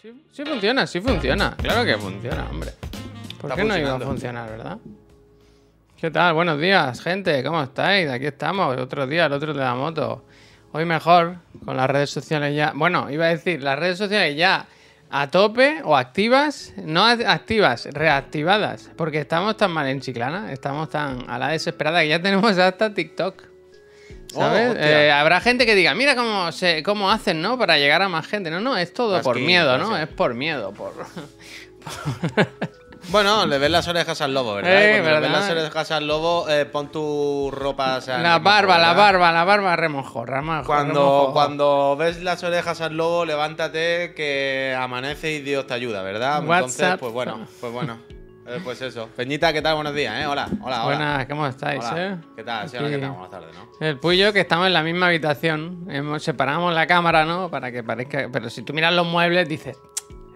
Sí, 0.00 0.24
sí 0.32 0.44
funciona, 0.46 0.86
sí 0.86 0.98
funciona. 0.98 1.54
Claro 1.58 1.84
que 1.84 1.98
funciona, 1.98 2.46
hombre. 2.50 2.70
¿Por 3.38 3.50
Está 3.50 3.62
qué 3.62 3.68
no 3.68 3.76
iba 3.76 3.96
a 3.96 4.00
funcionar, 4.00 4.48
verdad? 4.48 4.78
¿Qué 6.00 6.10
tal? 6.10 6.32
Buenos 6.32 6.58
días, 6.58 7.02
gente. 7.02 7.44
¿Cómo 7.44 7.62
estáis? 7.62 8.08
Aquí 8.08 8.24
estamos. 8.24 8.78
Otro 8.78 9.06
día, 9.06 9.26
el 9.26 9.32
otro 9.34 9.52
de 9.52 9.60
la 9.60 9.74
moto. 9.74 10.24
Hoy 10.72 10.86
mejor, 10.86 11.36
con 11.66 11.76
las 11.76 11.90
redes 11.90 12.08
sociales 12.08 12.56
ya. 12.56 12.72
Bueno, 12.74 13.10
iba 13.10 13.26
a 13.26 13.28
decir, 13.28 13.62
las 13.62 13.78
redes 13.78 13.98
sociales 13.98 14.34
ya 14.38 14.66
a 15.10 15.30
tope 15.30 15.82
o 15.84 15.94
activas. 15.94 16.72
No 16.82 17.04
activas, 17.04 17.86
reactivadas. 17.92 18.90
Porque 18.96 19.18
estamos 19.18 19.58
tan 19.58 19.70
mal 19.70 19.86
en 19.86 20.00
Chiclana. 20.00 20.50
Estamos 20.50 20.88
tan 20.88 21.28
a 21.28 21.38
la 21.38 21.48
desesperada 21.48 22.00
que 22.00 22.08
ya 22.08 22.22
tenemos 22.22 22.56
hasta 22.56 22.94
TikTok. 22.94 23.49
¿Sabes? 24.32 24.70
Oh. 24.70 24.78
Eh, 24.78 25.10
habrá 25.10 25.40
gente 25.40 25.66
que 25.66 25.74
diga, 25.74 25.94
mira 25.94 26.14
cómo, 26.14 26.52
se, 26.52 26.82
cómo 26.82 27.10
hacen, 27.10 27.42
¿no? 27.42 27.58
Para 27.58 27.78
llegar 27.78 28.02
a 28.02 28.08
más 28.08 28.26
gente. 28.26 28.50
No, 28.50 28.60
no, 28.60 28.76
es 28.76 28.92
todo 28.94 29.20
por 29.22 29.38
miedo, 29.38 29.76
¿no? 29.78 29.96
Es 29.96 30.08
por 30.08 30.34
miedo, 30.34 30.72
por... 30.72 30.92
Bueno, 33.08 33.46
le 33.46 33.58
ves 33.58 33.70
las 33.70 33.88
orejas 33.88 34.20
al 34.20 34.34
lobo, 34.34 34.54
¿verdad? 34.56 34.72
Eh, 34.72 35.00
Cuando 35.00 35.10
le 35.10 35.20
ves 35.20 35.30
las 35.30 35.50
orejas 35.50 35.90
al 35.90 36.06
lobo, 36.06 36.48
eh, 36.50 36.66
pon 36.66 36.92
tu 36.92 37.50
ropa. 37.50 37.96
o 37.96 38.00
sea, 38.02 38.18
La 38.18 38.34
remojo, 38.34 38.44
barba, 38.44 38.78
la 38.78 38.92
barba, 38.92 39.32
la 39.32 39.44
barba 39.44 39.74
remojo, 39.74 40.26
remojo, 40.26 40.66
Cuando, 40.66 40.92
remojo. 41.00 41.32
cuando 41.32 41.96
ves 41.98 42.22
las 42.22 42.44
orejas 42.44 42.80
al 42.82 42.96
lobo, 42.96 43.24
levántate 43.24 44.12
que 44.14 44.76
amanece 44.78 45.32
y 45.32 45.40
Dios 45.40 45.66
te 45.66 45.74
ayuda, 45.74 46.02
¿verdad? 46.02 46.40
Entonces, 46.42 46.96
pues 47.00 47.12
bueno, 47.12 47.46
pues 47.60 47.72
bueno. 47.72 47.98
Eh, 48.52 48.60
pues 48.64 48.82
eso. 48.82 49.08
Peñita, 49.14 49.52
¿qué 49.52 49.62
tal? 49.62 49.76
Buenos 49.76 49.94
días, 49.94 50.12
¿eh? 50.20 50.26
Hola, 50.26 50.48
hola, 50.60 50.84
hola. 50.84 50.84
Buenas, 50.84 51.26
¿cómo 51.26 51.46
estáis, 51.46 51.84
Hola. 51.88 52.04
eh? 52.04 52.16
¿Qué 52.34 52.42
tal? 52.42 52.68
Sí, 52.68 52.76
hola. 52.78 52.90
¿qué 52.90 52.98
tal? 52.98 53.10
Buenas 53.12 53.30
tardes, 53.30 53.50
¿no? 53.54 53.86
El 53.86 53.98
Puyo, 53.98 54.32
que 54.32 54.40
estamos 54.40 54.66
en 54.66 54.72
la 54.72 54.82
misma 54.82 55.06
habitación. 55.06 55.86
Hemos, 55.88 56.22
separamos 56.24 56.74
la 56.74 56.86
cámara, 56.88 57.24
¿no? 57.24 57.48
Para 57.48 57.70
que 57.70 57.84
parezca... 57.84 58.28
Pero 58.32 58.50
si 58.50 58.62
tú 58.62 58.72
miras 58.72 58.92
los 58.92 59.06
muebles, 59.06 59.48
dices... 59.48 59.78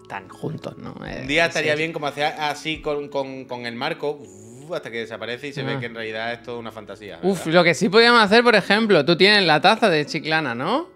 Están 0.00 0.28
juntos, 0.28 0.76
¿no? 0.78 0.94
Eh, 1.04 1.20
Un 1.22 1.26
día 1.26 1.46
estaría 1.46 1.72
sí. 1.72 1.78
bien 1.78 1.92
como 1.92 2.06
hacer 2.06 2.26
así 2.38 2.80
con, 2.80 3.08
con- 3.08 3.46
con 3.46 3.64
el 3.66 3.74
marco 3.74 4.10
uf, 4.20 4.70
hasta 4.72 4.90
que 4.90 4.98
desaparece 4.98 5.48
y 5.48 5.52
se 5.52 5.62
Ah. 5.62 5.64
ve 5.64 5.80
que 5.80 5.86
en 5.86 5.94
realidad 5.94 6.32
es 6.34 6.42
todo 6.42 6.58
una 6.60 6.70
fantasía. 6.70 7.18
Uf, 7.22 7.38
¿verdad? 7.46 7.52
lo 7.60 7.64
que 7.64 7.74
sí 7.74 7.88
podíamos 7.88 8.20
hacer, 8.22 8.44
por 8.44 8.54
ejemplo, 8.54 9.04
tú 9.04 9.16
tienes 9.16 9.44
la 9.44 9.60
taza 9.62 9.88
de 9.88 10.04
chiclana, 10.06 10.54
¿no? 10.54 10.88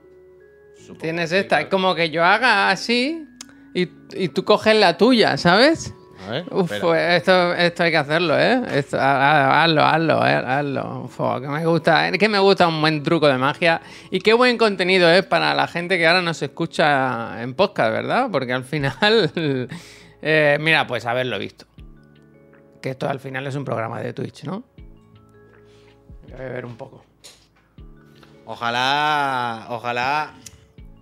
Supongo, 0.76 1.00
Tienes 1.00 1.32
esta. 1.32 1.56
claro. 1.56 1.70
Como 1.70 1.94
que 1.94 2.10
yo 2.10 2.22
haga 2.24 2.70
así 2.70 3.26
y, 3.74 3.88
y 4.12 4.28
tú 4.28 4.44
coges 4.44 4.76
la 4.76 4.96
tuya, 4.98 5.36
¿sabes? 5.38 5.94
Ver, 6.28 6.44
Uf, 6.50 6.72
pues 6.80 7.16
esto, 7.16 7.54
esto 7.54 7.82
hay 7.82 7.90
que 7.90 7.96
hacerlo, 7.96 8.38
¿eh? 8.38 8.62
Esto, 8.72 8.98
hazlo, 9.00 9.82
hazlo, 9.82 10.26
eh, 10.26 10.34
hazlo. 10.34 11.02
Uf, 11.04 11.18
que 11.40 11.48
me 11.48 11.64
gusta, 11.66 12.08
es 12.08 12.18
que 12.18 12.28
me 12.28 12.38
gusta 12.38 12.68
un 12.68 12.80
buen 12.80 13.02
truco 13.02 13.28
de 13.28 13.38
magia. 13.38 13.80
Y 14.10 14.20
qué 14.20 14.34
buen 14.34 14.58
contenido 14.58 15.10
es 15.10 15.24
para 15.24 15.54
la 15.54 15.66
gente 15.66 15.98
que 15.98 16.06
ahora 16.06 16.22
nos 16.22 16.42
escucha 16.42 17.42
en 17.42 17.54
podcast, 17.54 17.92
¿verdad? 17.92 18.28
Porque 18.30 18.52
al 18.52 18.64
final, 18.64 19.30
eh, 20.22 20.58
mira, 20.60 20.86
pues 20.86 21.06
haberlo 21.06 21.38
visto. 21.38 21.66
Que 22.82 22.90
esto 22.90 23.08
al 23.08 23.20
final 23.20 23.46
es 23.46 23.54
un 23.54 23.64
programa 23.64 24.00
de 24.00 24.12
Twitch, 24.12 24.44
¿no? 24.44 24.64
Voy 26.22 26.32
a 26.32 26.48
ver 26.48 26.66
un 26.66 26.76
poco. 26.76 27.04
Ojalá, 28.44 29.66
ojalá, 29.68 30.34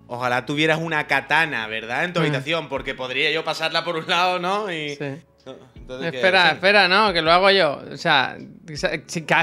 ojalá 0.07 0.47
tuvieras 0.47 0.79
una 0.81 1.07
katana, 1.07 1.67
¿verdad? 1.67 2.05
En 2.05 2.12
tu 2.12 2.21
Mm. 2.21 2.23
habitación, 2.25 2.69
porque 2.69 2.95
podría 2.95 3.31
yo 3.31 3.45
pasarla 3.45 3.85
por 3.85 3.97
un 3.97 4.07
lado, 4.07 4.39
¿no? 4.39 4.71
Y... 4.73 4.97
Sí. 4.97 5.23
Espera, 6.03 6.51
espera, 6.51 6.89
no, 6.89 7.12
que 7.12 7.23
lo 7.23 7.31
hago 7.31 7.49
yo. 7.53 7.81
O 7.93 7.97
sea, 7.97 8.37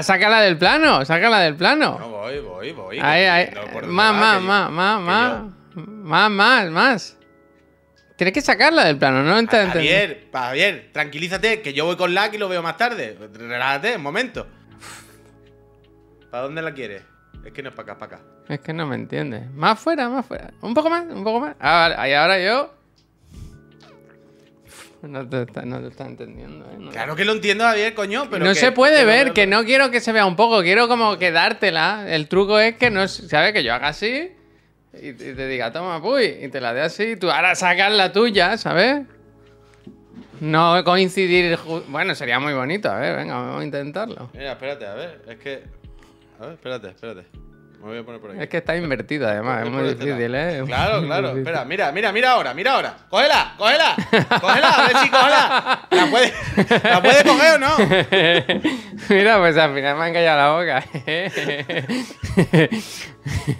sácala 0.02 0.42
del 0.42 0.58
plano, 0.58 1.02
sácala 1.06 1.40
del 1.40 1.54
plano. 1.56 1.96
No, 1.98 2.08
voy, 2.10 2.38
voy, 2.40 2.72
voy. 2.72 2.98
Ahí, 3.00 3.24
ahí. 3.24 3.50
no, 3.54 3.62
¿por 3.62 3.72
dónde 3.82 3.86
Más, 3.88 4.14
más, 4.14 4.42
más, 4.42 4.70
más, 4.70 5.00
más. 5.00 5.42
Más, 5.74 6.30
más, 6.30 6.70
más. 6.70 7.16
Tienes 8.16 8.34
que 8.34 8.42
sacarla 8.42 8.84
del 8.84 8.98
plano, 8.98 9.22
¿no? 9.22 9.38
Ent- 9.40 9.72
Javier, 9.72 10.28
Javier, 10.30 10.90
tranquilízate, 10.92 11.62
que 11.62 11.72
yo 11.72 11.86
voy 11.86 11.96
con 11.96 12.12
Lack 12.12 12.34
y 12.34 12.38
lo 12.38 12.48
veo 12.50 12.62
más 12.62 12.76
tarde. 12.76 13.16
Relájate, 13.32 13.96
un 13.96 14.02
momento. 14.02 14.46
¿Para 16.30 16.42
dónde 16.44 16.60
la 16.62 16.74
quieres? 16.74 17.02
Es 17.44 17.52
que 17.52 17.62
no 17.62 17.68
es 17.70 17.74
para 17.74 17.92
acá, 17.92 17.98
para 17.98 18.16
acá. 18.16 18.24
Es 18.48 18.60
que 18.60 18.72
no 18.72 18.86
me 18.86 18.96
entiendes. 18.96 19.50
Más 19.52 19.78
fuera, 19.78 20.08
más 20.08 20.24
fuera. 20.26 20.50
Un 20.62 20.72
poco 20.74 20.88
más, 20.90 21.04
un 21.04 21.22
poco 21.24 21.40
más. 21.40 21.56
Ah, 21.60 21.88
vale. 21.96 22.10
Y 22.10 22.14
ahora 22.14 22.38
yo. 22.42 22.74
No 25.02 25.28
te 25.28 25.42
está, 25.42 25.62
no 25.66 25.80
te 25.82 25.88
está 25.88 26.06
entendiendo, 26.06 26.64
¿eh? 26.64 26.76
No- 26.78 26.90
Claro 26.90 27.14
que 27.14 27.26
lo 27.26 27.32
entiendo, 27.32 27.64
Javier, 27.64 27.92
coño, 27.92 28.24
pero. 28.30 28.42
no 28.46 28.52
que- 28.52 28.58
se 28.58 28.72
puede 28.72 29.00
que 29.00 29.04
ver, 29.04 29.26
no- 29.28 29.34
que 29.34 29.46
no 29.46 29.64
quiero 29.64 29.90
que 29.90 30.00
se 30.00 30.12
vea 30.12 30.24
un 30.24 30.34
poco, 30.36 30.62
quiero 30.62 30.88
como 30.88 31.18
que 31.18 31.30
dártela. 31.30 32.06
El 32.08 32.26
truco 32.28 32.58
es 32.58 32.76
que 32.76 32.88
no, 32.90 33.06
¿sabes? 33.06 33.52
Que 33.52 33.62
yo 33.62 33.74
haga 33.74 33.88
así 33.88 34.32
y, 34.94 35.08
y 35.08 35.12
te 35.12 35.46
diga, 35.46 35.70
toma, 35.72 36.00
puy, 36.00 36.24
y 36.24 36.48
te 36.48 36.58
la 36.58 36.72
dé 36.72 36.80
así, 36.80 37.02
y 37.02 37.16
tú 37.16 37.30
ahora 37.30 37.54
sacas 37.54 37.92
la 37.92 38.12
tuya, 38.12 38.56
¿sabes? 38.56 39.02
No 40.40 40.82
coincidir. 40.84 41.58
Bueno, 41.88 42.14
sería 42.14 42.40
muy 42.40 42.54
bonito, 42.54 42.90
a 42.90 42.98
ver, 42.98 43.14
venga, 43.16 43.34
vamos 43.34 43.60
a 43.60 43.64
intentarlo. 43.64 44.30
Mira, 44.32 44.52
espérate, 44.52 44.86
a 44.86 44.94
ver, 44.94 45.22
es 45.28 45.36
que. 45.38 45.83
A 46.40 46.44
ver, 46.46 46.52
espérate, 46.54 46.88
espérate. 46.88 47.26
Me 47.80 47.90
voy 47.90 47.98
a 47.98 48.02
poner 48.02 48.20
por 48.20 48.30
aquí. 48.30 48.40
Es 48.42 48.48
que 48.48 48.56
está 48.56 48.74
invertido, 48.76 49.28
además, 49.28 49.62
es 49.64 49.70
muy 49.70 49.88
este 49.88 50.06
difícil. 50.06 50.34
¿eh? 50.34 50.62
Claro, 50.66 51.02
claro. 51.02 51.36
Espera, 51.36 51.64
mira, 51.66 51.92
mira, 51.92 52.12
mira 52.12 52.30
ahora, 52.30 52.54
mira 52.54 52.72
ahora. 52.72 52.96
¡Cógela! 53.10 53.54
¡Cógela! 53.58 53.94
¡Cógela! 54.40 54.68
A 54.70 54.86
ver 54.86 54.96
si 54.96 55.10
cógela. 55.10 55.88
¿La 55.90 56.06
puede, 56.06 56.32
¿La 56.82 57.02
puede 57.02 57.24
coger 57.24 57.54
o 57.54 57.58
no? 57.58 57.76
Mira, 59.10 59.38
pues 59.38 59.56
al 59.58 59.74
final 59.74 59.98
me 59.98 60.04
han 60.04 60.12
callado 60.14 60.38
la 60.38 60.78
boca. 60.78 60.84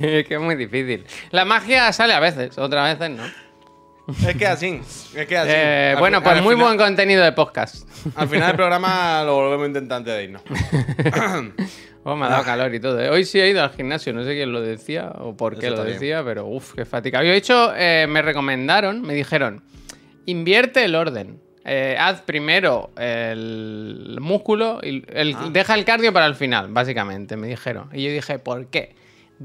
es 0.00 0.26
que 0.26 0.34
es 0.34 0.40
muy 0.40 0.56
difícil. 0.56 1.04
La 1.30 1.44
magia 1.44 1.92
sale 1.92 2.14
a 2.14 2.20
veces, 2.20 2.56
otras 2.56 2.98
veces 2.98 3.14
no. 3.16 3.24
Es 4.26 4.36
que 4.36 4.46
así. 4.46 4.80
Es 5.14 5.26
que 5.26 5.36
así. 5.36 5.50
Eh, 5.52 5.96
bueno, 5.98 6.22
pues 6.22 6.42
muy 6.42 6.54
final- 6.54 6.66
buen 6.68 6.78
contenido 6.78 7.22
de 7.22 7.32
podcast. 7.32 7.86
Al 8.16 8.28
final 8.28 8.48
del 8.48 8.56
programa 8.56 9.22
lo 9.24 9.34
volvemos 9.34 9.64
a 9.64 9.66
intentar 9.68 9.98
antes 9.98 10.14
de 10.14 10.24
irnos. 10.24 10.42
Oh, 12.04 12.15
me 12.16 12.26
ha 12.26 12.28
dado 12.28 12.44
calor 12.44 12.75
y 12.75 12.81
todo. 12.81 13.00
¿eh? 13.00 13.09
Hoy 13.09 13.25
sí 13.25 13.41
he 13.41 13.48
ido 13.48 13.62
al 13.62 13.70
gimnasio, 13.70 14.12
no 14.12 14.25
sé 14.25 14.34
quién 14.34 14.53
lo 14.53 14.60
decía 14.60 15.10
o 15.19 15.34
por 15.37 15.59
qué 15.59 15.66
Eso 15.69 15.76
lo 15.76 15.82
bien. 15.84 15.94
decía, 15.94 16.22
pero 16.25 16.47
uff, 16.47 16.75
qué 16.75 16.84
fatiga. 16.84 17.22
Yo 17.25 17.31
he 17.32 17.37
hecho, 17.37 17.72
eh, 17.75 18.06
me 18.09 18.20
recomendaron, 18.22 19.00
me 19.03 19.15
dijeron, 19.15 19.62
invierte 20.26 20.84
el 20.84 20.94
orden. 20.94 21.41
Eh, 21.64 21.97
haz 21.98 22.20
primero 22.20 22.91
el 22.98 24.19
músculo 24.20 24.81
y 24.82 25.03
el- 25.09 25.34
Ah. 25.34 25.48
deja 25.50 25.75
el 25.75 25.84
cardio 25.87 26.12
para 26.12 26.26
el 26.26 26.34
final, 26.34 26.69
básicamente, 26.69 27.37
me 27.38 27.47
dijeron. 27.48 27.88
Y 27.93 28.04
yo 28.04 28.10
dije, 28.12 28.38
¿por 28.38 28.66
qué? 28.66 28.94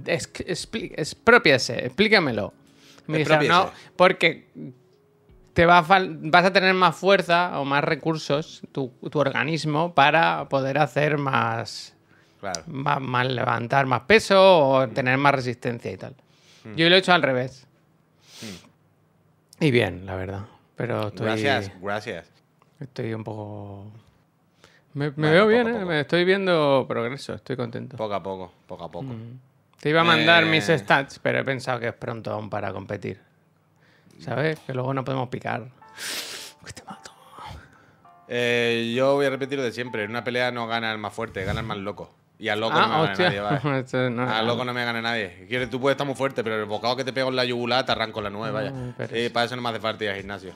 Es, 0.06 0.31
expli- 0.34 0.92
expropiese, 0.98 1.86
explícamelo. 1.86 2.53
Me 3.08 3.19
dijeron, 3.19 3.48
no, 3.48 3.72
porque 3.96 4.48
te 5.53 5.66
va 5.66 5.78
a 5.80 5.81
vas 5.88 6.46
a 6.46 6.53
tener 6.53 6.74
más 6.74 6.96
fuerza 6.96 7.58
o 7.59 7.66
más 7.66 7.84
recursos, 7.84 8.62
tu, 8.74 8.92
tu 9.09 9.18
organismo, 9.19 9.96
para 9.96 10.48
poder 10.50 10.78
hacer 10.78 11.18
más, 11.18 11.96
Claro. 12.39 12.63
más, 12.67 13.01
más 13.01 13.27
levantar 13.27 13.85
más 13.85 14.01
peso 14.01 14.69
o 14.69 14.88
tener 14.88 15.17
más 15.17 15.35
resistencia 15.35 15.91
y 15.91 15.97
tal. 15.97 16.16
Mm. 16.63 16.75
Yo 16.75 16.89
lo 16.89 16.95
he 16.95 17.00
hecho 17.00 17.11
al 17.13 17.22
revés. 17.22 17.66
Y 19.59 19.72
bien, 19.72 20.05
la 20.05 20.16
verdad. 20.16 20.45
Pero 20.75 21.09
estoy, 21.09 21.25
Gracias, 21.25 21.72
gracias. 21.81 22.31
estoy 22.79 23.13
un 23.13 23.23
poco... 23.25 23.91
Me, 24.94 25.05
me 25.07 25.11
Bueno, 25.11 25.31
veo 25.31 25.41
poco 25.44 25.47
bien, 25.50 25.67
¿eh? 25.81 25.85
Me 25.85 26.00
estoy 26.01 26.23
viendo 26.25 26.85
progreso, 26.88 27.33
estoy 27.33 27.55
contento. 27.57 27.97
Poco 27.97 28.13
a 28.13 28.23
poco, 28.23 28.53
poco 28.67 28.83
a 28.85 28.89
poco. 28.91 29.07
Te 29.79 29.89
iba 29.89 30.01
a 30.01 30.03
mandar 30.06 30.44
Eh. 30.44 30.47
mis 30.50 30.66
stats, 30.67 31.19
pero 31.19 31.39
he 31.39 31.44
pensado 31.44 31.79
que 31.79 31.89
es 31.89 31.94
pronto 31.94 32.31
aún 32.31 32.50
para 32.50 32.71
competir. 32.71 33.19
¿Sabes? 34.19 34.59
Que 34.61 34.73
luego 34.73 34.94
no 34.94 35.03
podemos 35.03 35.27
picar. 35.29 35.67
Que 36.66 36.73
te 36.73 36.83
mato. 36.83 37.11
Eh, 38.27 38.94
yo 38.95 39.16
voy 39.16 39.25
a 39.25 39.29
repetir 39.29 39.57
lo 39.57 39.63
de 39.63 39.71
siempre. 39.71 40.03
En 40.03 40.09
una 40.11 40.23
pelea 40.23 40.51
no 40.51 40.67
gana 40.67 40.91
el 40.91 40.97
más 41.00 41.13
fuerte, 41.13 41.44
gana 41.45 41.61
el 41.61 41.66
más 41.66 41.77
loco. 41.77 42.13
Y 42.41 42.47
al 42.47 42.59
loco 42.61 42.73
no 42.79 42.88
me 42.88 42.94
Ah, 42.95 42.97
gana 43.00 43.11
hostia. 43.11 43.29
nadie. 43.63 43.79
Esto 43.81 44.09
no- 44.09 44.29
Al 44.33 44.47
loco 44.47 44.63
no 44.63 44.73
me 44.73 44.85
gana 44.85 45.01
nadie. 45.01 45.45
Quieres, 45.50 45.69
tú 45.69 45.79
puedes 45.81 45.95
estar 45.95 46.07
muy 46.07 46.16
fuerte, 46.16 46.41
pero 46.44 46.55
el 46.57 46.66
bocado 46.66 46.95
que 46.95 47.03
te 47.03 47.11
pego 47.11 47.30
en 47.30 47.36
la 47.36 47.44
yugular 47.44 47.86
te 47.86 47.91
arranco 47.91 48.21
la 48.21 48.30
nueve, 48.30 48.53
vaya. 48.53 48.71
No, 48.71 48.94
Eh, 48.97 49.25
sí. 49.27 49.30
para 49.33 49.45
eso 49.45 49.56
no 49.57 49.62
me 49.62 49.69
hace 49.69 49.80
falta 49.81 50.06
ir 50.06 50.09
al 50.12 50.18
gimnasio. 50.18 50.53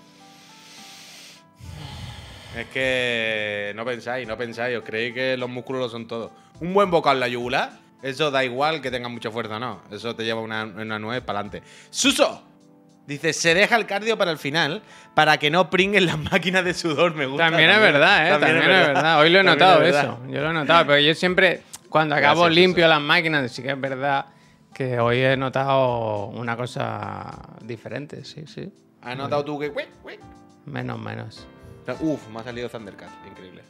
Es 2.58 2.68
que 2.68 3.74
no 3.76 3.84
pensáis, 3.84 4.28
no 4.28 4.38
pensáis. 4.38 4.78
Os 4.78 4.84
creéis 4.84 5.14
que 5.14 5.38
los 5.38 5.50
músculos 5.50 5.82
lo 5.82 5.90
son 5.90 6.08
todo. 6.08 6.32
Un 6.60 6.74
buen 6.74 6.92
bocado 6.92 7.16
en 7.16 7.20
la 7.20 7.28
yugular, 7.28 7.72
eso 8.02 8.30
da 8.32 8.44
igual 8.44 8.80
que 8.82 8.92
tenga 8.92 9.10
mucha 9.10 9.32
fuerza 9.32 9.56
o 9.58 9.60
no. 9.60 9.82
Eso 9.92 10.16
te 10.16 10.24
lleva 10.24 10.40
una, 10.42 10.64
una 10.64 11.00
nueve 11.00 11.22
para 11.22 11.40
adelante. 11.40 11.68
¡Suso! 11.90 12.44
Dice, 13.08 13.34
se 13.34 13.54
deja 13.54 13.76
el 13.76 13.86
cardio 13.86 14.18
para 14.18 14.32
el 14.32 14.38
final 14.38 14.82
para 15.14 15.38
que 15.38 15.50
no 15.50 15.70
pringuen 15.70 16.06
las 16.06 16.18
máquinas 16.18 16.64
de 16.64 16.74
sudor. 16.74 17.16
Me 17.16 17.26
gusta. 17.26 17.48
También 17.50 17.70
es 17.72 17.80
verdad, 17.80 18.28
¿eh? 18.28 18.30
También, 18.30 18.58
es 18.58 18.66
verdad. 18.68 19.20
Hoy 19.20 19.30
lo 19.30 19.40
he 19.40 19.44
También 19.44 19.46
notado 19.60 19.82
es 19.84 19.96
eso. 19.96 20.20
Yo 20.30 20.42
lo 20.42 20.52
he 20.52 20.54
notado, 20.54 20.88
pero 20.88 21.00
yo 21.00 21.14
siempre, 21.16 21.64
cuando 21.94 22.16
acabo 22.16 22.42
Gracias, 22.42 22.56
limpio 22.56 22.88
las 22.88 23.00
máquinas, 23.00 23.52
sí 23.52 23.62
que 23.62 23.70
es 23.70 23.80
verdad 23.80 24.26
que 24.74 25.00
hoy 25.00 25.20
he 25.20 25.38
notado 25.38 26.26
una 26.30 26.58
cosa 26.58 27.40
diferente, 27.62 28.26
sí, 28.26 28.46
sí. 28.48 28.74
¿Has 29.04 29.16
notado 29.16 29.46
tú 29.46 29.60
que... 29.60 29.72
Menos, 30.66 31.00
menos. 31.00 31.46
Uf, 32.00 32.28
me 32.30 32.40
ha 32.40 32.44
salido 32.44 32.68
Thundercat. 32.68 33.12
Increíble. 33.30 33.62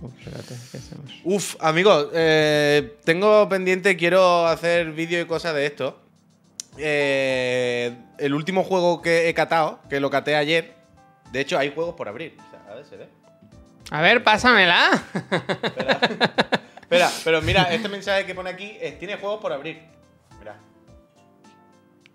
Uf, 0.00 0.12
espérate, 0.16 0.54
¿qué 0.70 0.78
hacemos? 0.78 1.10
Uf, 1.24 1.56
amigos, 1.58 2.06
eh, 2.14 2.98
tengo 3.02 3.48
pendiente, 3.48 3.96
quiero 3.96 4.46
hacer 4.46 4.92
vídeo 4.92 5.20
y 5.20 5.24
cosas 5.24 5.52
de 5.52 5.66
esto. 5.66 6.00
eh, 6.78 7.96
el 8.18 8.32
último 8.32 8.62
juego 8.62 9.02
que 9.02 9.28
he 9.28 9.34
catado, 9.34 9.80
que 9.90 9.98
lo 9.98 10.08
caté 10.08 10.36
ayer. 10.36 10.76
De 11.32 11.40
hecho, 11.40 11.58
hay 11.58 11.72
juegos 11.74 11.96
por 11.96 12.08
abrir. 12.08 12.36
O 12.38 12.50
sea, 12.52 12.72
a 12.72 12.76
ver, 12.76 12.84
se 12.84 12.96
ve. 12.96 13.08
A 13.90 14.00
ver, 14.02 14.22
pásamela. 14.22 15.02
Espera. 15.32 16.00
Espera, 16.86 17.10
pero 17.24 17.42
mira, 17.42 17.62
este 17.74 17.88
mensaje 17.88 18.24
que 18.24 18.34
pone 18.34 18.50
aquí 18.50 18.76
es, 18.80 18.96
tiene 18.98 19.16
juegos 19.16 19.40
por 19.40 19.52
abrir. 19.52 19.82
Mira. 20.38 20.54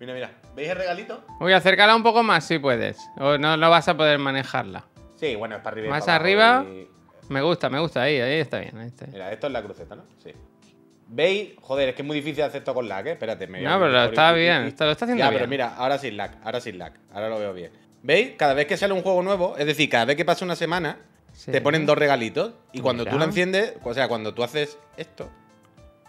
Mira, 0.00 0.14
mira. 0.14 0.30
¿Veis 0.56 0.70
el 0.70 0.76
regalito? 0.76 1.22
Voy 1.38 1.52
a 1.52 1.58
acercarla 1.58 1.94
un 1.94 2.02
poco 2.02 2.22
más 2.22 2.44
si 2.46 2.58
puedes. 2.58 2.98
O 3.18 3.36
no, 3.38 3.56
no 3.56 3.70
vas 3.70 3.86
a 3.88 3.96
poder 3.96 4.18
manejarla. 4.18 4.84
Sí, 5.16 5.36
bueno, 5.36 5.56
es 5.56 5.60
para 5.62 5.74
arriba. 5.74 5.86
y 5.86 5.90
Más 5.90 6.04
para 6.06 6.16
arriba. 6.16 6.64
y- 6.66 6.88
Me 7.28 7.42
gusta, 7.42 7.68
me 7.70 7.78
gusta. 7.80 8.02
Ahí, 8.02 8.18
ahí 8.20 8.40
está 8.40 8.58
bien. 8.60 8.76
Ahí 8.78 8.88
está 8.88 9.04
bien. 9.04 9.12
Mira, 9.14 9.30
esto 9.32 9.46
es 9.46 9.52
la 9.52 9.62
cruceta, 9.62 9.94
¿no? 9.94 10.04
Sí. 10.24 10.32
¿Veis? 11.08 11.50
Joder, 11.60 11.90
es 11.90 11.94
que 11.94 12.00
es 12.02 12.06
muy 12.06 12.16
difícil 12.16 12.42
hacer 12.42 12.60
esto 12.62 12.72
con 12.72 12.88
lag, 12.88 13.06
¿eh? 13.06 13.12
Espérate, 13.12 13.46
me 13.46 13.58
voy 13.58 13.66
a 13.66 13.70
No, 13.70 13.78
pero 13.80 13.92
mejor 13.92 14.08
está 14.08 14.32
bien, 14.32 14.62
está- 14.64 14.86
lo 14.86 14.92
está 14.92 15.04
haciendo 15.04 15.22
ya, 15.22 15.28
bien. 15.28 15.40
pero 15.40 15.50
mira, 15.50 15.74
ahora 15.76 15.98
sin 15.98 16.16
lag, 16.16 16.38
ahora 16.42 16.60
sin 16.60 16.78
lag, 16.78 16.94
ahora 17.12 17.28
lo 17.28 17.38
veo 17.38 17.52
bien. 17.52 17.70
¿Veis? 18.02 18.32
Cada 18.38 18.54
vez 18.54 18.66
que 18.66 18.78
sale 18.78 18.94
un 18.94 19.02
juego 19.02 19.22
nuevo, 19.22 19.54
es 19.58 19.66
decir, 19.66 19.90
cada 19.90 20.06
vez 20.06 20.16
que 20.16 20.24
pasa 20.24 20.44
una 20.44 20.56
semana, 20.56 20.96
Sí. 21.42 21.50
te 21.50 21.60
ponen 21.60 21.86
dos 21.86 21.98
regalitos. 21.98 22.52
Y 22.72 22.80
cuando 22.80 23.04
tú 23.04 23.18
lo 23.18 23.24
enciendes, 23.24 23.74
o 23.82 23.92
sea, 23.92 24.06
cuando 24.06 24.32
tú 24.32 24.44
haces 24.44 24.78
esto. 24.96 25.28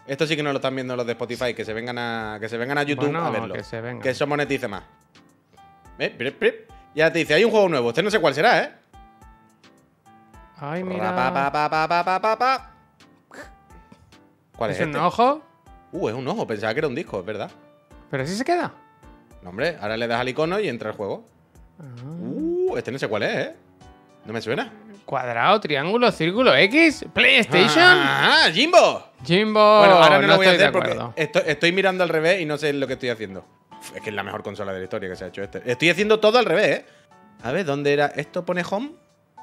Esto 0.06 0.28
sí 0.28 0.36
que 0.36 0.44
no 0.44 0.52
lo 0.52 0.58
están 0.58 0.76
viendo 0.76 0.96
los 0.96 1.08
de 1.08 1.14
Spotify, 1.14 1.56
que 1.56 1.66
se 1.66 1.74
vengan 1.74 1.98
a, 1.98 2.38
que 2.40 2.48
se 2.50 2.58
vengan 2.58 2.78
a 2.78 2.84
YouTube 2.84 3.06
Bueno, 3.06 3.26
a 3.26 3.32
verlo. 3.32 3.56
que 3.56 3.64
se 3.64 3.82
vengan. 3.82 4.02
Que 4.04 4.12
eso 4.12 4.28
monetice 4.28 4.68
más. 4.68 4.84
¿Ves? 5.98 6.12
Prip, 6.12 6.38
prip. 6.38 6.70
Ya 6.94 7.12
te 7.12 7.18
dice, 7.18 7.34
hay 7.34 7.44
un 7.46 7.50
juego 7.50 7.68
nuevo. 7.68 7.90
Este 7.90 8.04
no 8.04 8.12
sé 8.12 8.20
cuál 8.20 8.36
será, 8.36 8.62
¿eh? 8.64 8.72
Ay, 10.58 10.84
Ra, 10.84 10.88
mira. 10.90 11.16
pa, 11.16 11.34
pa, 11.34 11.52
pa, 11.52 11.70
pa, 11.70 11.88
pa, 11.88 12.04
pa, 12.06 12.22
pa, 12.22 12.38
pa. 12.38 12.72
¿Cuál 14.56 14.70
es, 14.70 14.78
¿Es 14.80 14.84
un 14.84 14.90
este? 14.92 15.00
ojo? 15.04 15.42
Uh, 15.94 16.10
es 16.10 16.16
un 16.16 16.28
ojo. 16.28 16.46
Pensaba 16.46 16.74
que 16.74 16.80
era 16.80 16.88
un 16.88 16.96
disco, 16.96 17.20
es 17.22 17.26
verdad. 17.26 17.50
Pero 18.12 18.28
sí 18.28 18.36
se 18.36 18.46
queda. 18.46 18.72
No, 19.42 19.50
hombre, 19.50 19.78
ahora 19.82 19.98
le 19.98 20.06
das 20.08 20.20
al 20.22 20.30
icono 20.30 20.60
y 20.60 20.68
entra 20.70 20.92
el 20.92 20.96
juego. 20.96 21.26
Ah. 21.80 22.04
Uh, 22.06 22.78
este 22.78 22.92
no 22.92 23.00
sé 23.00 23.08
cuál 23.08 23.24
es, 23.24 23.36
¿eh? 23.36 23.56
No 24.26 24.32
me 24.34 24.42
suena. 24.42 24.72
Cuadrado, 25.06 25.60
triángulo, 25.60 26.12
círculo, 26.12 26.56
X, 26.56 27.06
PlayStation, 27.14 27.84
¡Ah, 27.84 28.48
Jimbo! 28.54 29.08
Jimbo. 29.26 29.80
bueno, 29.80 29.96
ahora 29.96 30.20
no, 30.20 30.28
lo 30.28 30.38
voy 30.38 30.48
a 30.48 30.52
hacer 30.52 30.72
porque 30.72 30.98
estoy, 31.16 31.44
estoy 31.46 31.72
mirando 31.72 32.04
al 32.04 32.10
revés 32.10 32.42
y 32.42 32.46
no 32.46 32.58
sé 32.58 32.74
lo 32.74 32.88
que 32.88 32.94
estoy 32.94 33.10
haciendo. 33.10 33.46
Es 33.94 34.02
que 34.02 34.10
es 34.10 34.16
la 34.16 34.24
mejor 34.24 34.44
consola 34.44 34.72
de 34.72 34.80
la 34.80 34.84
historia 34.86 35.10
que 35.10 35.16
se 35.16 35.26
ha 35.26 35.28
hecho 35.28 35.44
este. 35.44 35.62
Estoy 35.70 35.90
haciendo 35.90 36.20
todo 36.20 36.40
al 36.40 36.46
revés, 36.46 36.80
¿eh? 36.80 36.86
A 37.44 37.52
ver, 37.52 37.66
¿dónde 37.66 37.92
era? 37.92 38.08
¿Esto 38.08 38.46
pone 38.46 38.64
home? 38.70 38.92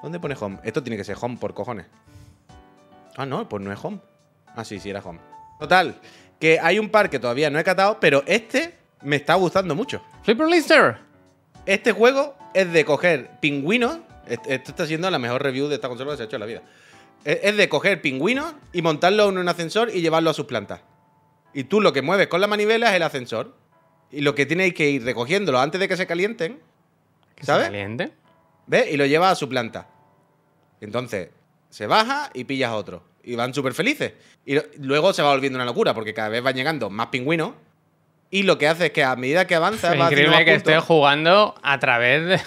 ¿Dónde 0.03 0.19
pone 0.19 0.35
home? 0.41 0.59
Esto 0.65 0.83
tiene 0.83 0.97
que 0.97 1.05
ser 1.05 1.17
home, 1.21 1.37
por 1.37 1.53
cojones. 1.53 1.87
Ah, 3.17 3.27
no, 3.27 3.49
pues 3.49 3.63
no 3.63 3.71
es 3.71 3.79
home. 3.83 4.01
Ah, 4.57 4.65
sí, 4.65 4.81
sí, 4.81 4.89
era 4.89 5.01
home. 5.01 5.21
Total, 5.59 6.01
que 6.39 6.59
hay 6.59 6.79
un 6.79 6.89
par 6.89 7.11
que 7.11 7.19
todavía 7.19 7.51
no 7.51 7.59
he 7.59 7.65
catado, 7.65 7.99
pero 8.01 8.23
este 8.27 8.75
me 9.03 9.17
está 9.17 9.35
gustando 9.35 9.75
mucho. 9.75 10.03
Flipper 10.23 10.47
Lister. 10.47 10.97
Este 11.67 11.93
juego 11.93 12.35
es 12.55 12.73
de 12.73 12.85
coger 12.85 13.39
pingüinos. 13.41 13.99
Est- 14.31 14.47
Esto 14.47 14.71
está 14.71 14.87
siendo 14.87 15.11
la 15.11 15.19
mejor 15.19 15.43
review 15.43 15.69
de 15.69 15.75
esta 15.77 15.89
consola 15.89 16.13
que 16.13 16.17
se 16.19 16.23
ha 16.23 16.27
hecho 16.27 16.37
en 16.37 16.41
la 16.41 16.47
vida. 16.47 16.63
Es 17.25 17.39
es 17.43 17.57
de 17.57 17.69
coger 17.69 18.01
pingüinos 18.01 18.55
y 18.73 18.83
montarlo 18.83 19.29
en 19.29 19.39
un 19.39 19.49
ascensor 19.49 19.91
y 19.95 20.01
llevarlo 20.01 20.31
a 20.31 20.35
sus 20.35 20.47
plantas. 20.47 20.81
Y 21.53 21.65
tú 21.65 21.81
lo 21.81 21.93
que 21.93 22.01
mueves 22.03 22.29
con 22.29 22.41
la 22.41 22.47
manivela 22.47 22.91
es 22.91 22.95
el 22.97 23.03
ascensor. 23.03 23.55
Y 24.11 24.23
lo 24.23 24.35
que 24.35 24.47
tienes 24.47 24.73
que 24.75 24.89
ir 24.91 25.05
recogiéndolo 25.05 25.61
antes 25.61 25.81
de 25.81 25.87
que 25.89 25.97
se 25.97 26.07
calienten, 26.07 26.61
Que 27.37 27.45
¿Sabes? 27.47 27.67
se 27.67 27.73
caliente. 27.73 28.13
¿ves? 28.67 28.91
Y 28.93 28.97
lo 28.97 29.07
llevas 29.07 29.33
a 29.33 29.35
su 29.37 29.49
planta. 29.49 29.89
Entonces, 30.81 31.29
se 31.69 31.87
baja 31.87 32.31
y 32.35 32.45
pillas 32.45 32.73
otro. 32.73 33.05
Y 33.23 33.35
van 33.37 33.53
súper 33.55 33.75
felices. 33.75 34.15
Y 34.47 34.57
luego 34.79 35.13
se 35.13 35.23
va 35.23 35.31
volviendo 35.31 35.57
una 35.59 35.65
locura 35.67 35.93
porque 35.95 36.15
cada 36.15 36.29
vez 36.31 36.43
van 36.43 36.55
llegando 36.55 36.89
más 36.91 37.09
pingüinos. 37.09 37.53
Y 38.33 38.45
lo 38.45 38.59
que 38.59 38.69
hace 38.69 38.87
es 38.87 38.93
que 38.93 39.03
a 39.03 39.17
medida 39.17 39.47
que 39.49 39.57
avanza, 39.57 39.93
Es 39.93 40.01
increíble 40.01 40.45
que 40.45 40.53
puntos. 40.55 40.73
esté 40.75 40.87
jugando 40.87 41.55
a 41.63 41.79
través 41.81 42.27
de. 42.27 42.39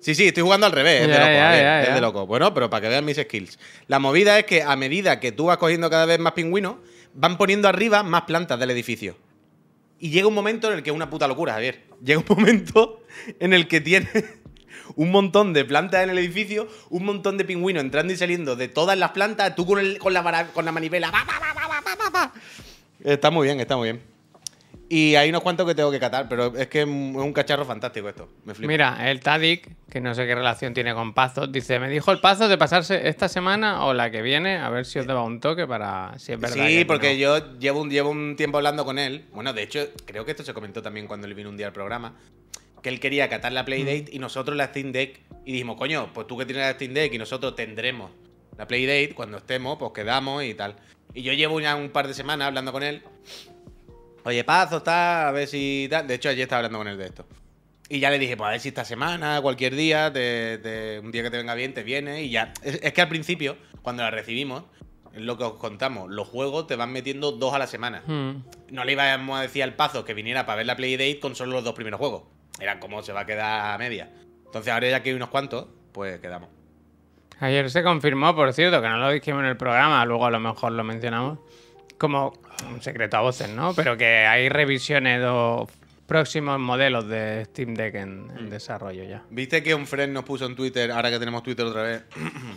Sí, 0.00 0.16
sí, 0.16 0.26
estoy 0.26 0.42
jugando 0.42 0.66
al 0.66 0.72
revés, 0.72 1.02
es 1.02 1.06
de 1.08 1.14
loco, 1.14 1.26
ya, 1.32 1.48
a 1.48 1.52
ver, 1.52 1.62
ya, 1.62 1.82
es 1.84 1.94
de 1.94 2.00
loco. 2.00 2.26
Bueno, 2.26 2.52
pero 2.54 2.68
para 2.68 2.80
que 2.80 2.88
vean 2.88 3.04
mis 3.04 3.16
skills. 3.16 3.58
La 3.86 4.00
movida 4.00 4.36
es 4.38 4.44
que 4.46 4.62
a 4.62 4.74
medida 4.74 5.20
que 5.20 5.30
tú 5.30 5.44
vas 5.46 5.58
cogiendo 5.58 5.88
cada 5.90 6.06
vez 6.06 6.18
más 6.18 6.32
pingüinos, 6.32 6.74
van 7.14 7.38
poniendo 7.38 7.68
arriba 7.68 8.02
más 8.02 8.22
plantas 8.22 8.58
del 8.58 8.70
edificio. 8.72 9.16
Y 10.00 10.10
llega 10.10 10.26
un 10.26 10.34
momento 10.34 10.66
en 10.72 10.78
el 10.78 10.82
que 10.82 10.90
es 10.90 10.96
una 10.96 11.08
puta 11.08 11.28
locura, 11.28 11.52
Javier. 11.52 11.82
Llega 12.04 12.18
un 12.18 12.26
momento 12.28 13.02
en 13.38 13.52
el 13.52 13.68
que 13.68 13.80
tiene 13.80 14.08
un 14.96 15.12
montón 15.12 15.52
de 15.52 15.64
plantas 15.64 16.02
en 16.02 16.10
el 16.10 16.18
edificio, 16.18 16.66
un 16.90 17.04
montón 17.04 17.38
de 17.38 17.44
pingüinos 17.44 17.84
entrando 17.84 18.12
y 18.12 18.16
saliendo 18.16 18.56
de 18.56 18.66
todas 18.66 18.98
las 18.98 19.12
plantas, 19.12 19.54
tú 19.54 19.64
con, 19.66 19.78
el- 19.78 19.98
con, 19.98 20.12
la, 20.12 20.48
con 20.48 20.64
la 20.64 20.72
manivela. 20.72 21.12
Está 23.04 23.30
muy 23.30 23.46
bien, 23.46 23.60
está 23.60 23.76
muy 23.76 23.92
bien. 23.92 24.11
Y 24.88 25.14
hay 25.14 25.30
unos 25.30 25.42
cuantos 25.42 25.66
que 25.66 25.74
tengo 25.74 25.90
que 25.90 25.98
catar, 25.98 26.28
pero 26.28 26.54
es 26.54 26.66
que 26.66 26.82
es 26.82 26.86
un 26.86 27.32
cacharro 27.32 27.64
fantástico 27.64 28.08
esto. 28.08 28.28
Me 28.44 28.54
flipa. 28.54 28.68
Mira, 28.68 29.10
el 29.10 29.20
Tadik, 29.20 29.70
que 29.88 30.00
no 30.02 30.14
sé 30.14 30.26
qué 30.26 30.34
relación 30.34 30.74
tiene 30.74 30.92
con 30.92 31.14
Pazos, 31.14 31.50
dice: 31.50 31.78
Me 31.78 31.88
dijo 31.88 32.12
el 32.12 32.20
Pazos 32.20 32.50
de 32.50 32.58
pasarse 32.58 33.08
esta 33.08 33.28
semana 33.28 33.86
o 33.86 33.94
la 33.94 34.10
que 34.10 34.20
viene, 34.20 34.58
a 34.58 34.68
ver 34.68 34.84
si 34.84 34.98
os 34.98 35.06
daba 35.06 35.22
un 35.22 35.40
toque 35.40 35.66
para 35.66 36.18
si 36.18 36.32
es 36.32 36.40
verdad. 36.40 36.66
Sí, 36.66 36.78
que 36.78 36.86
porque 36.86 37.14
no. 37.14 37.18
yo 37.18 37.58
llevo 37.58 37.80
un, 37.80 37.90
llevo 37.90 38.10
un 38.10 38.36
tiempo 38.36 38.58
hablando 38.58 38.84
con 38.84 38.98
él. 38.98 39.24
Bueno, 39.32 39.54
de 39.54 39.62
hecho, 39.62 39.88
creo 40.04 40.26
que 40.26 40.32
esto 40.32 40.42
se 40.42 40.52
comentó 40.52 40.82
también 40.82 41.06
cuando 41.06 41.26
él 41.26 41.34
vino 41.34 41.48
un 41.48 41.56
día 41.56 41.68
al 41.68 41.72
programa. 41.72 42.14
Que 42.82 42.88
él 42.88 43.00
quería 43.00 43.28
catar 43.30 43.52
la 43.52 43.64
Playdate 43.64 44.06
y 44.12 44.18
nosotros 44.18 44.56
la 44.56 44.66
Steam 44.66 44.92
Deck. 44.92 45.20
Y 45.46 45.52
dijimos, 45.52 45.76
coño, 45.78 46.10
pues 46.12 46.26
tú 46.26 46.36
que 46.36 46.44
tienes 46.44 46.66
la 46.66 46.72
Steam 46.74 46.92
Deck 46.92 47.14
y 47.14 47.18
nosotros 47.18 47.54
tendremos 47.54 48.10
la 48.58 48.66
Playdate. 48.66 49.14
Cuando 49.14 49.38
estemos, 49.38 49.78
pues 49.78 49.92
quedamos 49.92 50.44
y 50.44 50.52
tal. 50.52 50.76
Y 51.14 51.22
yo 51.22 51.32
llevo 51.32 51.60
ya 51.60 51.76
un 51.76 51.90
par 51.90 52.08
de 52.08 52.14
semanas 52.14 52.48
hablando 52.48 52.72
con 52.72 52.82
él. 52.82 53.02
Oye, 54.24 54.44
Pazo, 54.44 54.78
está, 54.78 55.28
a 55.28 55.32
ver 55.32 55.48
si. 55.48 55.88
De 55.88 56.14
hecho, 56.14 56.28
ayer 56.28 56.42
estaba 56.42 56.58
hablando 56.60 56.78
con 56.78 56.88
él 56.88 56.96
de 56.98 57.06
esto. 57.06 57.26
Y 57.88 57.98
ya 58.00 58.10
le 58.10 58.18
dije, 58.18 58.36
pues 58.36 58.48
a 58.48 58.50
ver 58.52 58.60
si 58.60 58.68
esta 58.68 58.84
semana, 58.84 59.40
cualquier 59.42 59.74
día, 59.74 60.12
te- 60.12 60.58
te- 60.58 61.00
un 61.00 61.10
día 61.12 61.22
que 61.24 61.30
te 61.30 61.36
venga 61.36 61.54
bien, 61.54 61.74
te 61.74 61.82
viene 61.82 62.22
y 62.22 62.30
ya. 62.30 62.52
Es, 62.62 62.78
es 62.82 62.92
que 62.92 63.00
al 63.02 63.08
principio, 63.08 63.56
cuando 63.82 64.02
la 64.02 64.10
recibimos, 64.10 64.64
es 65.12 65.20
lo 65.20 65.36
que 65.36 65.44
os 65.44 65.54
contamos, 65.54 66.08
los 66.10 66.26
juegos 66.28 66.66
te 66.66 66.76
van 66.76 66.90
metiendo 66.92 67.32
dos 67.32 67.52
a 67.52 67.58
la 67.58 67.66
semana. 67.66 68.02
Hmm. 68.06 68.44
No 68.70 68.84
le 68.84 68.92
íbamos 68.92 69.38
a 69.38 69.42
decir 69.42 69.62
al 69.62 69.74
Pazo 69.74 70.04
que 70.06 70.14
viniera 70.14 70.46
para 70.46 70.56
ver 70.58 70.66
la 70.66 70.76
Playdate 70.76 71.20
con 71.20 71.34
solo 71.34 71.52
los 71.52 71.64
dos 71.64 71.74
primeros 71.74 71.98
juegos. 71.98 72.22
Era 72.60 72.80
como 72.80 73.02
se 73.02 73.12
va 73.12 73.20
a 73.20 73.26
quedar 73.26 73.74
a 73.74 73.78
media. 73.78 74.08
Entonces 74.46 74.72
ahora 74.72 74.88
ya 74.88 75.02
que 75.02 75.10
hay 75.10 75.16
unos 75.16 75.28
cuantos, 75.28 75.66
pues 75.92 76.18
quedamos. 76.20 76.48
Ayer 77.40 77.68
se 77.70 77.82
confirmó, 77.82 78.34
por 78.36 78.52
cierto, 78.52 78.80
que 78.80 78.88
no 78.88 78.98
lo 78.98 79.10
dijimos 79.10 79.40
en 79.42 79.48
el 79.48 79.56
programa, 79.56 80.04
luego 80.06 80.24
a 80.26 80.30
lo 80.30 80.38
mejor 80.40 80.72
lo 80.72 80.84
mencionamos, 80.84 81.40
como 82.02 82.32
un 82.68 82.82
secreto 82.82 83.16
a 83.16 83.20
voces, 83.20 83.48
¿no? 83.48 83.74
Pero 83.74 83.96
que 83.96 84.26
hay 84.26 84.48
revisiones 84.48 85.20
de 85.20 85.66
próximos 86.08 86.58
modelos 86.58 87.06
de 87.06 87.44
Steam 87.44 87.74
Deck 87.74 87.94
en, 87.94 88.28
en 88.36 88.50
desarrollo 88.50 89.04
ya. 89.04 89.22
¿Viste 89.30 89.62
que 89.62 89.72
un 89.72 89.86
friend 89.86 90.12
nos 90.12 90.24
puso 90.24 90.46
en 90.46 90.56
Twitter, 90.56 90.90
ahora 90.90 91.10
que 91.10 91.20
tenemos 91.20 91.44
Twitter 91.44 91.64
otra 91.64 91.82
vez, 91.84 92.02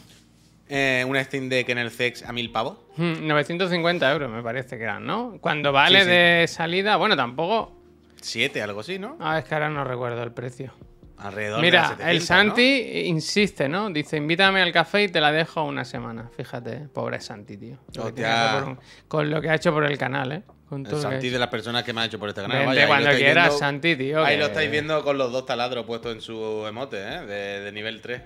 eh, 0.67 1.05
una 1.07 1.23
Steam 1.23 1.47
Deck 1.47 1.69
en 1.69 1.77
el 1.77 1.91
CEX 1.91 2.23
a 2.23 2.33
mil 2.33 2.51
pavos? 2.51 2.79
Hmm, 2.97 3.27
950 3.27 4.11
euros 4.11 4.31
me 4.31 4.41
parece 4.41 4.77
que 4.79 4.83
eran, 4.83 5.05
¿no? 5.05 5.37
Cuando 5.39 5.71
vale 5.71 5.99
Sí, 5.99 6.05
sí. 6.05 6.11
de 6.11 6.45
salida, 6.47 6.95
bueno, 6.97 7.15
tampoco... 7.15 7.71
Siete, 8.19 8.63
algo 8.63 8.79
así, 8.79 8.97
¿no? 8.97 9.15
Ah, 9.19 9.37
es 9.37 9.45
que 9.45 9.53
ahora 9.53 9.69
no 9.69 9.83
recuerdo 9.83 10.23
el 10.23 10.31
precio. 10.31 10.73
Alrededor 11.17 11.61
de 11.61 11.65
Mira, 11.65 11.83
el 11.91 12.21
700, 12.21 12.25
Santi 12.27 13.01
insiste, 13.07 13.69
¿no? 13.69 13.89
Dice, 13.89 14.17
invítame 14.17 14.61
al 14.61 14.71
café 14.71 15.03
y 15.03 15.07
te 15.07 15.21
la 15.21 15.31
dejo 15.31 15.63
una 15.63 15.85
semana. 15.85 16.29
Fíjate, 16.35 16.87
pobre 16.93 17.21
Santi, 17.21 17.57
tío. 17.57 17.77
Hostia. 17.97 18.63
un- 18.67 18.79
con 19.07 19.29
lo 19.29 19.41
que 19.41 19.49
ha 19.49 19.55
hecho 19.55 19.71
por 19.73 19.85
el 19.85 19.97
canal, 19.97 20.31
¿eh? 20.33 20.41
Con 20.67 20.83
¿no? 20.83 20.89
todo 20.89 20.99
El 20.99 21.03
Santi 21.13 21.29
de 21.29 21.39
las 21.39 21.47
personas 21.47 21.83
que 21.83 21.93
me 21.93 22.01
ha 22.01 22.05
hecho 22.05 22.19
por 22.19 22.27
este 22.29 22.41
canal. 22.41 22.57
Vente 22.57 22.73
Vaya, 22.75 22.87
cuando 22.87 23.09
quieras, 23.11 23.43
viendo- 23.45 23.57
Santi, 23.59 23.95
tío. 23.95 24.25
Ahí 24.25 24.35
que- 24.35 24.39
lo 24.41 24.45
estáis 24.47 24.69
viendo 24.71 25.03
con 25.03 25.17
los 25.17 25.31
dos 25.31 25.45
taladros 25.45 25.85
puestos 25.85 26.13
en 26.13 26.21
su 26.21 26.65
emote, 26.67 26.97
¿eh? 26.97 27.21
De, 27.25 27.61
de 27.61 27.71
nivel 27.71 28.01
3. 28.01 28.21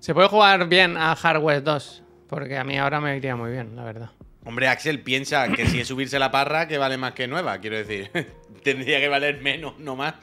Se 0.00 0.12
puede 0.14 0.28
jugar 0.28 0.68
bien 0.68 0.96
a 0.96 1.14
Hardware 1.14 1.62
2, 1.62 2.02
porque 2.28 2.56
a 2.58 2.64
mí 2.64 2.76
ahora 2.78 3.00
me 3.00 3.16
iría 3.16 3.36
muy 3.36 3.50
bien, 3.52 3.76
la 3.76 3.84
verdad. 3.84 4.10
Hombre, 4.44 4.68
Axel 4.68 5.00
piensa 5.00 5.48
que 5.48 5.66
si 5.66 5.80
es 5.80 5.88
subirse 5.88 6.18
la 6.18 6.30
parra, 6.30 6.68
que 6.68 6.78
vale 6.78 6.96
más 6.96 7.12
que 7.12 7.26
nueva, 7.28 7.58
quiero 7.58 7.76
decir. 7.76 8.10
Tendría 8.62 8.98
que 9.00 9.08
valer 9.08 9.40
menos, 9.42 9.78
no 9.78 9.96
más. 9.96 10.14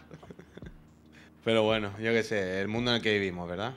Pero 1.43 1.63
bueno, 1.63 1.91
yo 1.99 2.11
qué 2.11 2.23
sé, 2.23 2.61
el 2.61 2.67
mundo 2.67 2.91
en 2.91 2.97
el 2.97 3.03
que 3.03 3.13
vivimos, 3.13 3.49
¿verdad? 3.49 3.73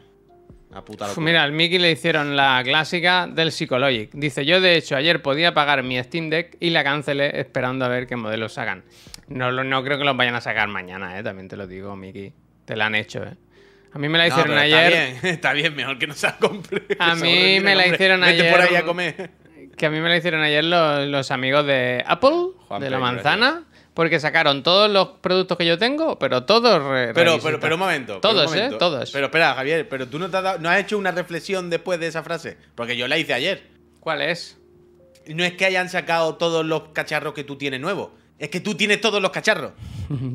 Una 0.70 0.84
puta 0.84 1.08
locura. 1.08 1.24
Mira, 1.24 1.42
al 1.42 1.52
Mickey 1.52 1.78
le 1.78 1.90
hicieron 1.90 2.36
la 2.36 2.60
clásica 2.64 3.26
del 3.26 3.50
Psychologic. 3.52 4.10
Dice, 4.12 4.44
yo 4.44 4.60
de 4.60 4.76
hecho 4.76 4.96
ayer 4.96 5.22
podía 5.22 5.54
pagar 5.54 5.82
mi 5.82 6.02
Steam 6.02 6.28
Deck 6.30 6.56
y 6.60 6.70
la 6.70 6.84
cancelé 6.84 7.40
esperando 7.40 7.84
a 7.84 7.88
ver 7.88 8.06
qué 8.06 8.16
modelos 8.16 8.52
sacan. 8.54 8.84
No, 9.28 9.50
no 9.50 9.82
creo 9.84 9.98
que 9.98 10.04
los 10.04 10.16
vayan 10.16 10.34
a 10.34 10.40
sacar 10.40 10.68
mañana, 10.68 11.18
¿eh? 11.18 11.22
También 11.22 11.48
te 11.48 11.56
lo 11.56 11.66
digo, 11.66 11.96
Mickey. 11.96 12.32
Te 12.64 12.76
la 12.76 12.86
han 12.86 12.94
hecho, 12.94 13.22
¿eh? 13.24 13.34
A 13.92 13.98
mí 13.98 14.08
me 14.08 14.18
la 14.18 14.24
No, 14.24 14.28
hicieron 14.28 14.50
pero 14.52 14.60
ayer. 14.60 14.92
Está 14.92 15.20
bien, 15.20 15.34
está 15.34 15.52
bien, 15.52 15.74
mejor 15.76 15.98
que 15.98 16.06
no 16.06 16.14
se 16.14 16.26
la 16.26 16.36
compre. 16.36 16.82
A 16.98 17.14
mí 17.16 17.58
me 17.60 17.74
la 17.74 17.86
hicieron 17.86 18.20
Vete 18.20 18.50
por 18.50 18.60
ayer- 18.60 18.70
ahí 18.70 18.76
a 18.76 18.84
comer. 18.84 19.30
Que 19.76 19.86
a 19.86 19.90
mí 19.90 20.00
me 20.00 20.08
la 20.08 20.16
hicieron 20.16 20.42
ayer 20.42 20.64
los, 20.64 21.06
los 21.08 21.30
amigos 21.30 21.66
de 21.66 22.02
Apple, 22.06 22.52
Juan 22.68 22.80
de 22.80 22.88
la 22.90 22.98
manzana, 22.98 23.64
porque 23.96 24.20
sacaron 24.20 24.62
todos 24.62 24.90
los 24.90 25.08
productos 25.22 25.56
que 25.56 25.64
yo 25.64 25.78
tengo, 25.78 26.18
pero 26.18 26.44
todos. 26.44 26.82
re- 26.84 27.14
Pero, 27.14 27.38
pero, 27.42 27.58
pero 27.58 27.74
un 27.76 27.80
momento. 27.80 28.20
Todos, 28.20 28.46
un 28.46 28.54
momento. 28.54 28.76
¿eh? 28.76 28.78
Todos. 28.78 29.10
Pero 29.10 29.26
espera, 29.26 29.54
Javier, 29.54 29.88
pero 29.88 30.06
tú 30.06 30.18
no, 30.18 30.28
te 30.30 30.36
has, 30.36 30.42
dado- 30.44 30.58
no 30.58 30.68
has 30.68 30.78
hecho 30.80 30.98
una 30.98 31.10
reflexión 31.12 31.70
después 31.70 31.98
de 31.98 32.06
esa 32.08 32.22
frase. 32.22 32.58
Porque 32.74 32.94
yo 32.96 33.08
la 33.08 33.16
hice 33.16 33.32
ayer. 33.32 33.62
¿Cuál 34.00 34.20
es? 34.20 34.58
No 35.26 35.42
es 35.44 35.54
que 35.54 35.64
hayan 35.64 35.88
sacado 35.88 36.36
todos 36.36 36.64
los 36.64 36.90
cacharros 36.92 37.32
que 37.32 37.42
tú 37.42 37.56
tienes 37.56 37.80
nuevos. 37.80 38.10
Es 38.38 38.50
que 38.50 38.60
tú 38.60 38.74
tienes 38.74 39.00
todos 39.00 39.20
los 39.22 39.30
cacharros. 39.30 39.72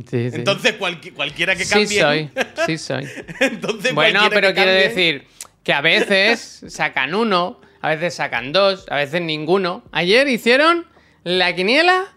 Sí, 0.10 0.32
sí. 0.32 0.36
Entonces, 0.38 0.78
cualqui- 0.80 1.14
cualquiera 1.14 1.56
que 1.56 1.64
sí 1.64 1.72
cambie. 1.74 2.02
soy, 2.02 2.30
sí 2.66 2.78
soy. 2.78 3.08
Entonces, 3.40 3.94
Bueno, 3.94 4.22
pero 4.32 4.50
que 4.50 4.56
quiero 4.56 4.72
decir 4.72 5.28
que 5.64 5.72
a 5.72 5.80
veces 5.82 6.66
sacan 6.68 7.14
uno, 7.16 7.62
a 7.80 7.90
veces 7.90 8.16
sacan 8.16 8.52
dos, 8.52 8.86
a 8.90 8.96
veces 8.98 9.22
ninguno. 9.22 9.84
Ayer 9.94 10.28
hicieron 10.28 10.88
la 11.24 11.56
quiniela 11.56 12.14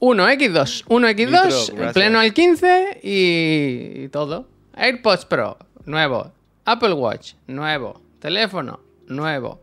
1x2, 0.00 0.84
1x2, 0.86 1.70
Nitro, 1.72 1.92
pleno 1.92 2.20
al 2.20 2.32
15 2.32 3.00
y, 3.02 4.04
y 4.04 4.08
todo. 4.10 4.48
AirPods 4.74 5.24
Pro, 5.24 5.58
nuevo. 5.86 6.32
Apple 6.64 6.92
Watch, 6.92 7.34
nuevo. 7.46 8.00
Teléfono, 8.20 8.80
nuevo. 9.06 9.62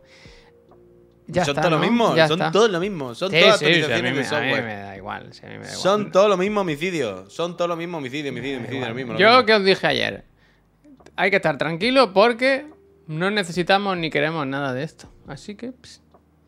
Ya 1.28 1.44
son 1.44 1.52
está, 1.56 1.62
todo 1.62 1.70
lo 1.70 1.76
¿no? 1.78 1.82
mismo, 1.82 2.14
Ya 2.14 2.28
son 2.28 2.40
está. 2.40 2.52
todo 2.52 2.68
lo 2.68 2.78
mismo, 2.80 3.14
son 3.14 3.30
Sí, 3.32 3.40
todas 3.40 3.58
sí, 3.58 3.64
sí, 3.66 3.72
actualizaciones 3.72 4.02
me, 4.02 4.18
de 4.18 4.20
a 4.20 4.22
mí 4.22 4.24
software. 4.28 4.64
me 4.64 4.74
da 4.82 4.96
igual, 4.96 5.32
sí, 5.32 5.40
a 5.44 5.48
mí 5.48 5.54
me 5.54 5.58
da 5.60 5.66
igual. 5.70 5.76
Son 5.82 6.12
todos 6.12 6.28
los 6.28 6.38
mismos 6.38 6.60
homicidios, 6.62 7.32
son 7.32 7.56
todos 7.56 7.68
los 7.68 7.78
mismos 7.78 7.98
homicidios, 7.98 8.30
homicidios, 8.32 8.58
homicidios, 8.60 8.88
lo 8.88 8.94
mismo. 8.94 9.12
lo 9.14 9.18
Yo 9.18 9.28
mismo. 9.30 9.46
que 9.46 9.54
os 9.54 9.64
dije 9.64 9.86
ayer, 9.88 10.24
hay 11.16 11.30
que 11.30 11.36
estar 11.36 11.58
tranquilo 11.58 12.12
porque 12.12 12.66
no 13.08 13.30
necesitamos 13.30 13.96
ni 13.96 14.08
queremos 14.10 14.46
nada 14.46 14.72
de 14.72 14.84
esto. 14.84 15.08
Así 15.26 15.56
que 15.56 15.72
pss, 15.72 16.00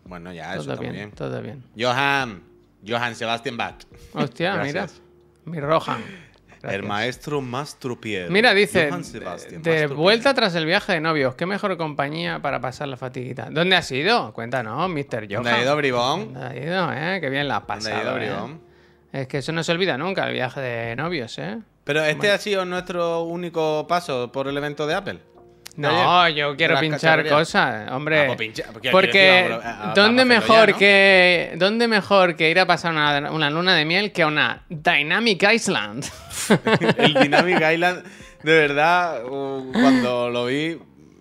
Bueno, 0.05 0.33
ya, 0.33 0.55
eso 0.55 0.63
todo 0.65 0.73
está 0.75 0.81
bien, 0.83 0.93
muy 0.93 0.97
bien. 0.99 1.11
todo 1.13 1.43
bien. 1.43 1.65
Johan, 1.77 2.43
Johan 2.87 3.15
Sebastian 3.15 3.57
Bach. 3.57 3.77
Hostia, 4.13 4.55
Gracias. 4.55 5.01
mira, 5.45 5.57
mi 5.57 5.61
Rohan. 5.61 6.29
El 6.63 6.83
maestro 6.83 7.41
Mastropier. 7.41 8.31
Mira, 8.31 8.53
dice, 8.53 8.91
Johann 8.91 9.63
de 9.63 9.87
vuelta 9.87 10.35
tras 10.35 10.55
el 10.57 10.67
viaje 10.67 10.95
de 10.95 11.01
novios, 11.01 11.37
qué 11.37 11.47
mejor 11.47 11.77
compañía 11.77 12.43
para 12.43 12.61
pasar 12.61 12.89
la 12.89 12.97
fatiguita. 12.97 13.49
¿Dónde 13.51 13.77
has 13.77 13.91
ido? 13.93 14.33
Cuéntanos, 14.33 14.91
Mr. 14.91 15.29
Johan. 15.31 15.45
¿Dónde 15.45 15.51
ha 15.51 15.63
ido 15.63 15.77
Bribón? 15.77 16.35
¿Dónde 16.35 16.47
has 16.47 16.57
ido, 16.57 16.93
eh? 16.93 17.19
Qué 17.21 17.31
bien 17.31 17.47
la 17.47 17.59
has 17.59 17.67
¿Dónde 17.67 17.91
ha 17.91 17.95
pasado, 17.95 18.03
ido 18.03 18.17
eh. 18.17 18.19
Bribón? 18.33 18.61
Es 19.13 19.29
que 19.29 19.39
eso 19.39 19.53
no 19.53 19.63
se 19.63 19.73
olvida 19.73 19.97
nunca, 19.97 20.27
el 20.27 20.35
viaje 20.35 20.61
de 20.61 20.97
novios, 20.97 21.39
¿eh? 21.39 21.59
Pero 21.85 22.05
este 22.05 22.31
ha 22.31 22.39
sido 22.39 22.65
nuestro 22.65 23.23
único 23.23 23.87
paso 23.89 24.31
por 24.33 24.49
el 24.49 24.57
evento 24.57 24.87
de 24.87 24.95
Apple. 24.95 25.19
No, 25.79 26.29
yo 26.29 26.57
quiero 26.57 26.79
pinchar 26.81 27.27
cosas, 27.29 27.91
hombre. 27.93 28.23
Ah, 28.23 28.27
pues 28.27 28.39
pincha- 28.39 28.67
porque 28.73 28.91
porque 28.91 29.61
a- 29.63 29.91
a- 29.91 29.95
¿dónde 29.95 30.25
mejor 30.25 30.67
ya, 30.67 30.73
¿no? 30.73 30.79
que 30.79 31.53
dónde 31.57 31.87
mejor 31.89 32.35
que 32.37 32.51
ir 32.51 32.59
a 32.59 32.67
pasar 32.67 32.93
una, 32.93 33.31
una 33.31 33.49
luna 33.51 33.75
de 33.77 33.85
miel 33.85 34.11
que 34.13 34.25
una 34.25 34.65
Dynamic 34.69 35.43
Island? 35.53 36.05
El 36.99 37.15
Dynamic 37.15 37.61
Island, 37.73 38.03
de 38.43 38.53
verdad, 38.59 39.25
uh, 39.25 39.71
cuando 39.73 40.31
lo 40.31 40.47
vi, 40.47 40.79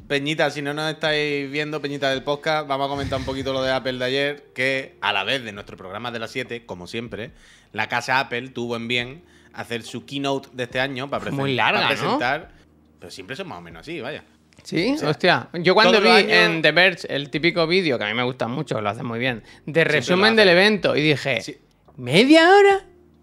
Peñita, 0.08 0.50
si 0.50 0.62
no 0.62 0.74
nos 0.74 0.90
estáis 0.92 1.52
viendo, 1.52 1.82
Peñita 1.82 2.10
del 2.10 2.24
podcast, 2.24 2.68
vamos 2.68 2.88
a 2.88 2.90
comentar 2.90 3.20
un 3.20 3.26
poquito 3.26 3.54
lo 3.54 3.62
de 3.62 3.72
Apple 3.72 3.94
de 4.00 4.06
ayer, 4.06 4.46
que 4.56 4.98
a 5.02 5.12
la 5.14 5.24
vez 5.24 5.44
de 5.44 5.52
nuestro 5.52 5.76
programa 5.78 6.12
de 6.12 6.20
las 6.20 6.32
7, 6.32 6.66
como 6.66 6.88
siempre, 6.88 7.32
la 7.74 7.88
casa 7.90 8.20
Apple 8.20 8.50
tuvo 8.50 8.76
en 8.78 8.88
bien 8.88 9.24
hacer 9.54 9.84
su 9.84 10.06
keynote 10.06 10.50
de 10.54 10.64
este 10.64 10.80
año 10.80 11.10
para, 11.10 11.26
presen- 11.26 11.32
Muy 11.36 11.56
larga, 11.56 11.82
para 11.82 11.96
¿no? 11.96 12.02
presentar. 12.02 12.52
Pero 13.00 13.12
siempre 13.12 13.36
son 13.36 13.48
más 13.50 13.58
o 13.60 13.62
menos 13.62 13.82
así, 13.82 14.00
vaya. 14.02 14.24
Sí, 14.68 14.96
hostia. 15.02 15.48
Yo 15.54 15.74
cuando 15.74 16.02
vi 16.02 16.10
años- 16.10 16.30
en 16.32 16.62
The 16.62 16.72
Verge 16.74 17.08
el 17.16 17.30
típico 17.30 17.66
vídeo, 17.68 17.98
que 17.98 18.04
a 18.04 18.08
mí 18.08 18.14
me 18.14 18.24
gusta 18.24 18.50
mucho, 18.50 18.82
lo 18.82 18.90
hacen 18.90 19.06
muy 19.06 19.18
bien, 19.18 19.42
de 19.66 19.84
resumen 19.86 20.36
del 20.36 20.50
evento, 20.50 20.94
y 20.94 21.02
dije, 21.02 21.40
Sí. 21.40 21.58
¿media 21.96 22.50
hora? 22.54 22.82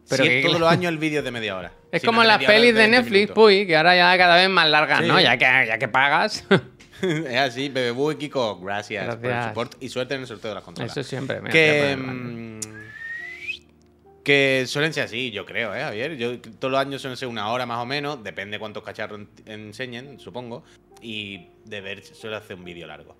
Pero 0.09 0.25
que- 0.25 0.43
todos 0.43 0.59
los 0.59 0.71
años 0.73 0.91
el 0.91 0.97
vídeo 0.97 1.19
es 1.19 1.25
de 1.25 1.31
media 1.31 1.55
hora. 1.57 1.71
Es 1.93 2.01
Si 2.01 2.07
como 2.07 2.23
no 2.23 2.29
las 2.29 2.39
pelis 2.43 2.75
de 2.75 2.81
20 2.81 2.97
Netflix, 2.97 3.31
puy, 3.33 3.67
que 3.67 3.77
ahora 3.77 3.95
ya 3.95 4.17
cada 4.17 4.37
vez 4.37 4.49
más 4.49 4.69
largas, 4.71 5.01
Sí. 5.03 5.07
¿no? 5.07 5.21
Ya 5.21 5.37
que, 5.37 5.45
ya 5.45 5.77
que 5.79 5.87
pagas. 5.89 6.45
es 7.03 7.37
así, 7.37 7.69
Bebebú 7.69 8.13
y 8.13 8.17
Kiko, 8.17 8.59
gracias, 8.61 9.17
por 9.17 9.31
el 9.31 9.43
support 9.45 9.75
y 9.83 9.89
suerte 9.91 10.15
en 10.15 10.23
el 10.23 10.27
sorteo 10.27 10.49
de 10.51 10.55
las 10.55 10.65
consolas. 10.65 10.93
Eso 10.97 11.03
siempre. 11.07 11.41
mira, 11.43 11.53
que, 11.53 12.61
que 14.25 14.65
suelen 14.67 14.93
ser 14.93 15.05
así, 15.05 15.31
yo 15.31 15.45
creo, 15.47 15.75
¿eh, 15.75 15.81
Javier? 15.83 16.17
Yo, 16.17 16.41
todos 16.41 16.73
los 16.73 16.81
años 16.81 17.01
suelen 17.03 17.17
ser 17.17 17.29
una 17.29 17.49
hora 17.51 17.67
más 17.67 17.79
o 17.79 17.87
menos, 17.87 18.25
depende 18.25 18.59
cuántos 18.59 18.83
cacharros 18.83 19.21
en- 19.21 19.29
enseñen, 19.69 20.19
supongo. 20.19 20.65
Y 21.03 21.49
de 21.67 21.81
ver 21.83 22.03
suele 22.05 22.37
hacer 22.37 22.57
un 22.57 22.65
vídeo 22.65 22.87
largo. 22.87 23.15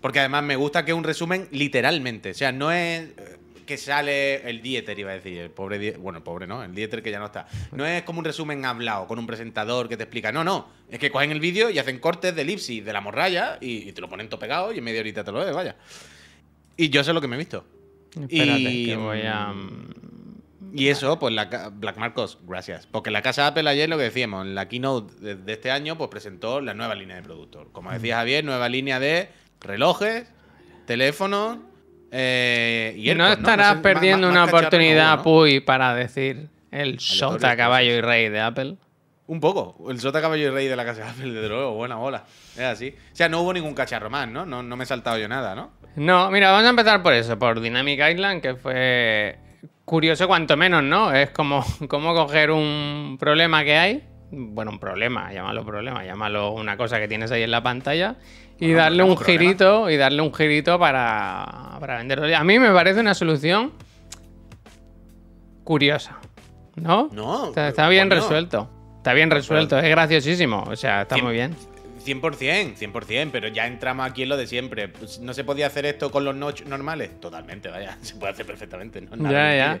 Porque 0.00 0.18
además 0.18 0.42
me 0.42 0.56
gusta 0.56 0.84
que 0.84 0.90
es 0.90 0.96
un 0.96 1.04
resumen 1.04 1.46
literalmente. 1.52 2.30
O 2.32 2.34
sea, 2.34 2.50
no 2.50 2.72
es 2.72 3.02
eh, 3.16 3.36
que 3.64 3.76
sale 3.78 4.48
el 4.50 4.60
Dieter, 4.62 4.98
iba 4.98 5.12
a 5.12 5.14
decir, 5.14 5.38
el 5.38 5.50
pobre 5.50 5.78
Die- 5.78 5.92
Bueno, 5.96 6.16
el 6.18 6.24
pobre 6.24 6.48
no, 6.48 6.64
el 6.64 6.74
Dieter 6.74 7.00
que 7.04 7.12
ya 7.12 7.20
no 7.20 7.26
está. 7.26 7.46
No 7.70 7.86
es 7.86 8.02
como 8.02 8.18
un 8.18 8.24
resumen 8.24 8.64
hablado 8.64 9.06
con 9.06 9.20
un 9.20 9.28
presentador 9.28 9.88
que 9.88 9.96
te 9.96 10.02
explica. 10.02 10.32
No, 10.32 10.42
no. 10.42 10.68
Es 10.90 10.98
que 10.98 11.12
cogen 11.12 11.30
el 11.30 11.38
vídeo 11.38 11.70
y 11.70 11.78
hacen 11.78 12.00
cortes 12.00 12.34
de 12.34 12.42
elipsis 12.42 12.84
de 12.84 12.92
la 12.92 13.00
morralla 13.00 13.58
y, 13.60 13.88
y 13.88 13.92
te 13.92 14.00
lo 14.00 14.08
ponen 14.08 14.28
todo 14.28 14.40
pegado 14.40 14.72
y 14.72 14.78
en 14.78 14.84
media 14.84 14.98
horita 15.00 15.22
te 15.22 15.30
lo 15.30 15.38
ves, 15.38 15.54
vaya. 15.54 15.76
Y 16.76 16.88
yo 16.88 17.04
sé 17.04 17.12
lo 17.12 17.20
que 17.20 17.28
me 17.28 17.36
he 17.36 17.38
visto. 17.38 17.64
Espérate, 18.20 18.60
y- 18.60 18.86
que 18.86 18.96
voy 18.96 19.20
a. 19.24 19.54
Y 20.72 20.88
eso, 20.88 21.18
pues 21.18 21.34
la 21.34 21.46
Black 21.72 21.96
Marcos, 21.96 22.38
gracias. 22.46 22.86
Porque 22.86 23.10
la 23.10 23.22
casa 23.22 23.46
Apple 23.46 23.68
ayer 23.68 23.88
lo 23.88 23.96
que 23.96 24.04
decíamos, 24.04 24.46
en 24.46 24.54
la 24.54 24.68
keynote 24.68 25.14
de, 25.20 25.34
de 25.36 25.52
este 25.52 25.70
año, 25.70 25.96
pues 25.98 26.10
presentó 26.10 26.60
la 26.60 26.74
nueva 26.74 26.94
línea 26.94 27.16
de 27.16 27.22
productos. 27.22 27.66
Como 27.72 27.90
decía 27.90 28.16
Javier, 28.16 28.44
nueva 28.44 28.68
línea 28.68 29.00
de 29.00 29.28
relojes, 29.60 30.30
teléfonos 30.86 31.58
eh, 32.12 32.94
y 32.96 33.10
Y 33.10 33.14
no 33.14 33.28
estarás 33.28 33.68
No 33.68 33.74
más- 33.74 33.82
perdiendo 33.82 34.26
más- 34.28 34.32
una 34.36 34.44
oportunidad. 34.44 35.22
Puy, 35.22 35.60
para 35.60 35.94
decir 35.94 36.48
el 36.70 36.98
sota, 37.00 37.56
caballo 37.56 37.92
y 37.92 38.00
rey 38.00 38.28
de 38.28 38.40
Apple. 38.40 38.76
Un 39.26 39.38
poco. 39.38 39.88
El 39.90 40.00
sota 40.00 40.20
caballo 40.20 40.48
y 40.48 40.50
rey 40.50 40.66
de 40.66 40.74
la 40.76 40.84
casa 40.84 41.08
Apple, 41.10 41.30
desde 41.32 41.48
luego, 41.48 41.74
buena 41.74 41.94
bola. 41.96 42.24
Es 42.54 42.62
así. 42.62 42.94
O 43.12 43.16
sea, 43.16 43.28
no 43.28 43.42
hubo 43.42 43.52
ningún 43.52 43.74
cacharro 43.74 44.10
más, 44.10 44.28
¿no? 44.28 44.44
No, 44.44 44.62
no 44.62 44.76
me 44.76 44.82
he 44.84 44.86
saltado 44.86 45.18
yo 45.18 45.28
nada, 45.28 45.54
¿no? 45.54 45.70
No, 45.96 46.30
mira, 46.32 46.50
vamos 46.50 46.66
a 46.66 46.70
empezar 46.70 47.02
por 47.02 47.12
eso, 47.14 47.38
por 47.38 47.60
Dynamic 47.60 48.00
Island, 48.10 48.42
que 48.42 48.54
fue 48.54 49.38
curioso 49.90 50.28
cuanto 50.28 50.56
menos, 50.56 50.84
¿no? 50.84 51.12
Es 51.12 51.30
como, 51.30 51.64
como 51.88 52.14
coger 52.14 52.52
un 52.52 53.16
problema 53.18 53.64
que 53.64 53.76
hay, 53.76 54.04
bueno, 54.30 54.70
un 54.70 54.78
problema, 54.78 55.32
llámalo 55.32 55.64
problema, 55.64 56.04
llámalo 56.04 56.52
una 56.52 56.76
cosa 56.76 57.00
que 57.00 57.08
tienes 57.08 57.32
ahí 57.32 57.42
en 57.42 57.50
la 57.50 57.60
pantalla, 57.60 58.14
y 58.60 58.66
Bueno, 58.66 58.82
darle 58.82 59.02
un 59.02 59.16
girito, 59.16 59.90
y 59.90 59.96
darle 59.96 60.22
un 60.22 60.32
girito 60.32 60.78
para, 60.78 61.76
para 61.80 61.98
venderlo. 61.98 62.36
A 62.36 62.44
mí 62.44 62.60
me 62.60 62.70
parece 62.70 63.00
una 63.00 63.14
solución 63.14 63.72
curiosa, 65.64 66.18
¿no? 66.76 67.08
No, 67.10 67.48
Está, 67.48 67.68
está 67.68 67.88
bien 67.88 68.10
resuelto. 68.10 68.70
Está 68.98 69.12
bien 69.12 69.28
resuelto, 69.28 69.76
es 69.76 69.88
graciosísimo, 69.88 70.66
o 70.68 70.76
sea, 70.76 71.02
está 71.02 71.16
muy 71.16 71.32
bien. 71.32 71.56
100%, 72.04 72.76
100%, 72.76 73.30
pero 73.30 73.48
ya 73.48 73.66
entramos 73.66 74.08
aquí 74.08 74.22
en 74.22 74.28
lo 74.28 74.36
de 74.36 74.46
siempre. 74.46 74.88
Pues, 74.88 75.20
¿No 75.20 75.34
se 75.34 75.44
podía 75.44 75.66
hacer 75.66 75.86
esto 75.86 76.10
con 76.10 76.24
los 76.24 76.34
notch 76.34 76.62
normales? 76.62 77.20
Totalmente, 77.20 77.68
vaya, 77.68 77.98
se 78.02 78.14
puede 78.16 78.32
hacer 78.32 78.46
perfectamente. 78.46 79.00
¿no? 79.00 79.16
Nada 79.16 79.54
Ya, 79.54 79.56
ya. 79.56 79.80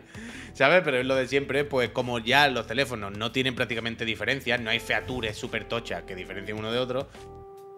¿Sabes? 0.52 0.82
Pero 0.84 0.98
es 0.98 1.06
lo 1.06 1.14
de 1.14 1.26
siempre, 1.26 1.64
pues 1.64 1.90
como 1.90 2.18
ya 2.18 2.48
los 2.48 2.66
teléfonos 2.66 3.16
no 3.16 3.32
tienen 3.32 3.54
prácticamente 3.54 4.04
diferencias, 4.04 4.60
no 4.60 4.70
hay 4.70 4.80
features 4.80 5.36
súper 5.36 5.64
tochas 5.64 6.02
que 6.02 6.14
diferencien 6.14 6.58
uno 6.58 6.72
de 6.72 6.78
otro, 6.78 7.08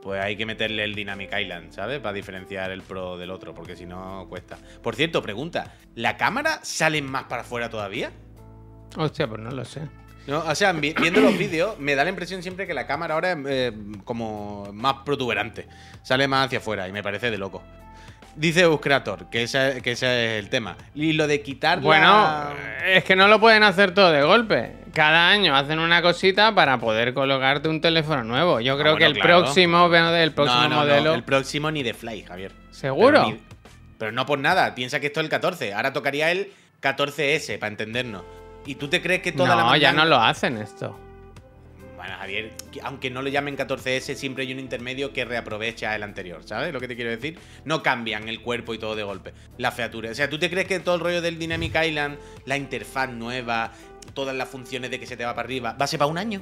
pues 0.03 0.21
hay 0.21 0.37
que 0.37 0.45
meterle 0.45 0.85
el 0.85 0.95
Dynamic 0.95 1.33
Island, 1.39 1.73
¿sabes? 1.73 2.01
Para 2.01 2.13
diferenciar 2.13 2.71
el 2.73 2.83
Pro 2.83 3.17
del 3.17 3.31
otro, 3.31 3.55
porque 3.55 3.77
si 3.77 3.87
no 3.87 4.27
cuesta. 4.29 4.59
Por 4.83 4.97
cierto, 4.97 5.23
pregunta, 5.23 5.77
¿la 5.95 6.17
cámara 6.17 6.61
sale 6.63 7.01
más 7.01 7.25
para 7.25 7.43
afuera 7.43 7.71
todavía? 7.71 8.11
Hostia, 8.97 9.29
pues 9.29 9.41
no 9.41 9.51
lo 9.51 9.65
sé. 9.65 10.02
No, 10.27 10.39
o 10.41 10.55
sea, 10.55 10.73
vi- 10.73 10.95
viendo 11.01 11.21
los 11.21 11.37
vídeos, 11.37 11.79
me 11.79 11.95
da 11.97 12.05
la 12.05 12.11
impresión 12.11 12.43
siempre 12.43 12.67
que 12.67 12.75
la 12.75 12.87
cámara 12.87 13.15
ahora 13.15 13.33
es 13.33 13.39
eh, 13.47 13.73
como 14.05 14.69
más 14.73 14.97
protuberante. 15.05 15.67
Sale 16.03 16.29
más 16.29 16.47
hacia 16.47 16.59
afuera 16.59 16.87
y 16.89 16.93
me 16.93 17.03
parece 17.03 17.31
de 17.31 17.39
loco. 17.39 17.63
Dice 18.35 18.67
Uscrator, 18.67 19.29
que 19.29 19.43
ese, 19.43 19.81
que 19.83 19.91
ese 19.93 20.37
es 20.39 20.43
el 20.45 20.49
tema. 20.49 20.77
Y 20.95 21.13
lo 21.13 21.27
de 21.27 21.43
quitar 21.43 21.79
la- 21.79 21.85
Bueno, 21.85 22.45
es 22.87 23.05
que 23.05 23.15
no 23.17 23.29
lo 23.29 23.41
pueden 23.41 23.63
hacer 23.63 23.93
todo 23.95 24.11
de 24.11 24.23
golpe. 24.23 24.77
Cada 24.95 25.29
año 25.29 25.55
hacen 25.57 25.79
una 25.79 26.01
cosita 26.01 26.55
para 26.55 26.79
poder 26.79 27.13
colocarte 27.15 27.69
un 27.69 27.81
teléfono 27.81 28.25
nuevo. 28.25 28.61
Yo 28.61 28.79
creo 28.79 28.93
Ah, 28.95 28.97
que 28.99 29.05
bueno, 29.05 29.17
el 29.17 29.23
claro. 29.23 29.39
próximo, 29.43 29.89
bueno, 29.89 30.15
el 30.15 30.33
próximo 30.33 30.63
No, 30.63 30.69
no, 30.69 30.75
no, 30.77 30.81
modelo. 30.83 31.15
el 31.15 31.25
próximo 31.25 31.71
ni 31.71 31.83
de 31.83 31.93
Fly, 31.95 32.23
Javier. 32.23 32.53
¿Seguro? 32.71 33.23
Pero, 33.25 33.35
ni- 33.35 33.41
pero 33.99 34.13
no 34.13 34.25
por 34.25 34.39
nada. 34.39 34.75
Piensa 34.75 34.99
que 35.01 35.09
esto 35.09 35.21
es 35.21 35.25
el 35.25 35.31
14. 35.31 35.75
Ahora 35.75 35.93
tocaría 35.93 36.31
el 36.31 36.53
14S, 36.81 37.59
para 37.59 37.71
entendernos. 37.71 38.23
¿Y 38.67 38.77
tú 38.77 38.89
te 38.89 39.03
crees 39.03 39.23
que 39.23 39.33
toda 39.33 39.57
la 39.57 39.63
no, 39.65 39.77
ya 39.77 39.93
no 39.93 40.05
lo 40.05 40.17
hacen 40.17 40.57
esto. 40.59 40.97
Bueno, 41.97 42.15
Javier, 42.19 42.51
que- 42.73 42.81
aunque 42.83 43.11
no 43.11 43.23
lo 43.23 43.29
llamen 43.29 43.57
14S, 43.57 44.15
siempre 44.17 44.43
hay 44.45 44.53
un 44.53 44.59
intermedio 44.59 45.13
que 45.13 45.25
reaprovecha 45.25 45.95
el 45.95 46.03
anterior, 46.03 46.43
¿sabes 46.45 46.73
lo 46.73 46.81
que 46.81 46.89
te 46.89 46.97
quiero 46.97 47.11
decir? 47.13 47.39
No 47.65 47.83
cambian 47.83 48.29
el 48.29 48.41
cuerpo 48.41 48.75
y 48.75 48.79
todo 48.79 48.97
de 48.97 49.05
golpe. 49.05 49.33
La 49.59 49.71
featura. 49.71 50.11
O 50.11 50.15
sea, 50.15 50.29
¿tú 50.29 50.39
te 50.39 50.51
crees 50.51 50.67
que 50.67 50.81
todo 50.81 50.97
el 50.97 51.01
rollo 51.01 51.23
del 51.23 51.39
Dynamic 51.39 51.77
Island, 51.81 52.19
la 52.45 52.57
interfaz 52.57 53.09
nueva, 53.11 53.71
todas 54.15 54.35
las 54.35 54.49
funciones 54.49 54.91
de 54.91 54.99
que 54.99 55.07
se 55.07 55.17
te 55.17 55.25
va 55.25 55.35
para 55.35 55.47
arriba, 55.47 55.77
va 55.81 55.85
a 55.85 55.89
ser 55.89 55.99
para 55.99 56.11
un 56.11 56.19
año? 56.19 56.41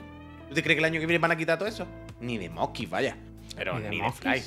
¿Tú 0.48 0.54
te 0.54 0.62
crees 0.62 0.76
que 0.76 0.80
el 0.80 0.84
año 0.86 1.00
que 1.00 1.06
viene 1.06 1.18
van 1.18 1.30
a 1.32 1.36
quitar 1.36 1.58
todo 1.58 1.68
eso? 1.68 1.86
Ni 2.20 2.38
de 2.38 2.48
Mosquis, 2.48 2.88
vaya. 2.88 3.16
Pero 3.54 3.74
Ni 3.76 3.82
de 3.82 3.90
ni 3.90 3.96
de, 3.98 4.02
Mosquis. 4.02 4.22
Fly. 4.22 4.42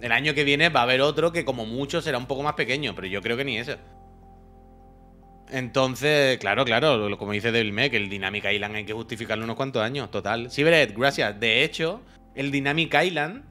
El 0.00 0.12
año 0.12 0.34
que 0.34 0.44
viene 0.44 0.68
va 0.68 0.80
a 0.80 0.82
haber 0.84 1.00
otro 1.00 1.32
que 1.32 1.44
como 1.44 1.66
mucho 1.66 2.00
será 2.00 2.18
un 2.18 2.26
poco 2.26 2.42
más 2.42 2.54
pequeño, 2.54 2.94
pero 2.94 3.06
yo 3.08 3.20
creo 3.20 3.36
que 3.36 3.44
ni 3.44 3.58
eso. 3.58 3.76
Entonces, 5.50 6.38
claro, 6.38 6.64
claro, 6.64 7.16
como 7.18 7.32
dice 7.32 7.52
Devil 7.52 7.72
May, 7.72 7.90
que 7.90 7.96
el 7.96 8.08
Dynamic 8.08 8.44
Island 8.50 8.76
hay 8.76 8.84
que 8.84 8.92
justificarlo 8.92 9.44
unos 9.44 9.56
cuantos 9.56 9.82
años, 9.82 10.10
total. 10.10 10.50
Sí, 10.50 10.62
Beret, 10.62 10.96
gracias. 10.96 11.38
De 11.38 11.62
hecho, 11.64 12.00
el 12.34 12.50
Dynamic 12.50 12.94
Island 13.02 13.44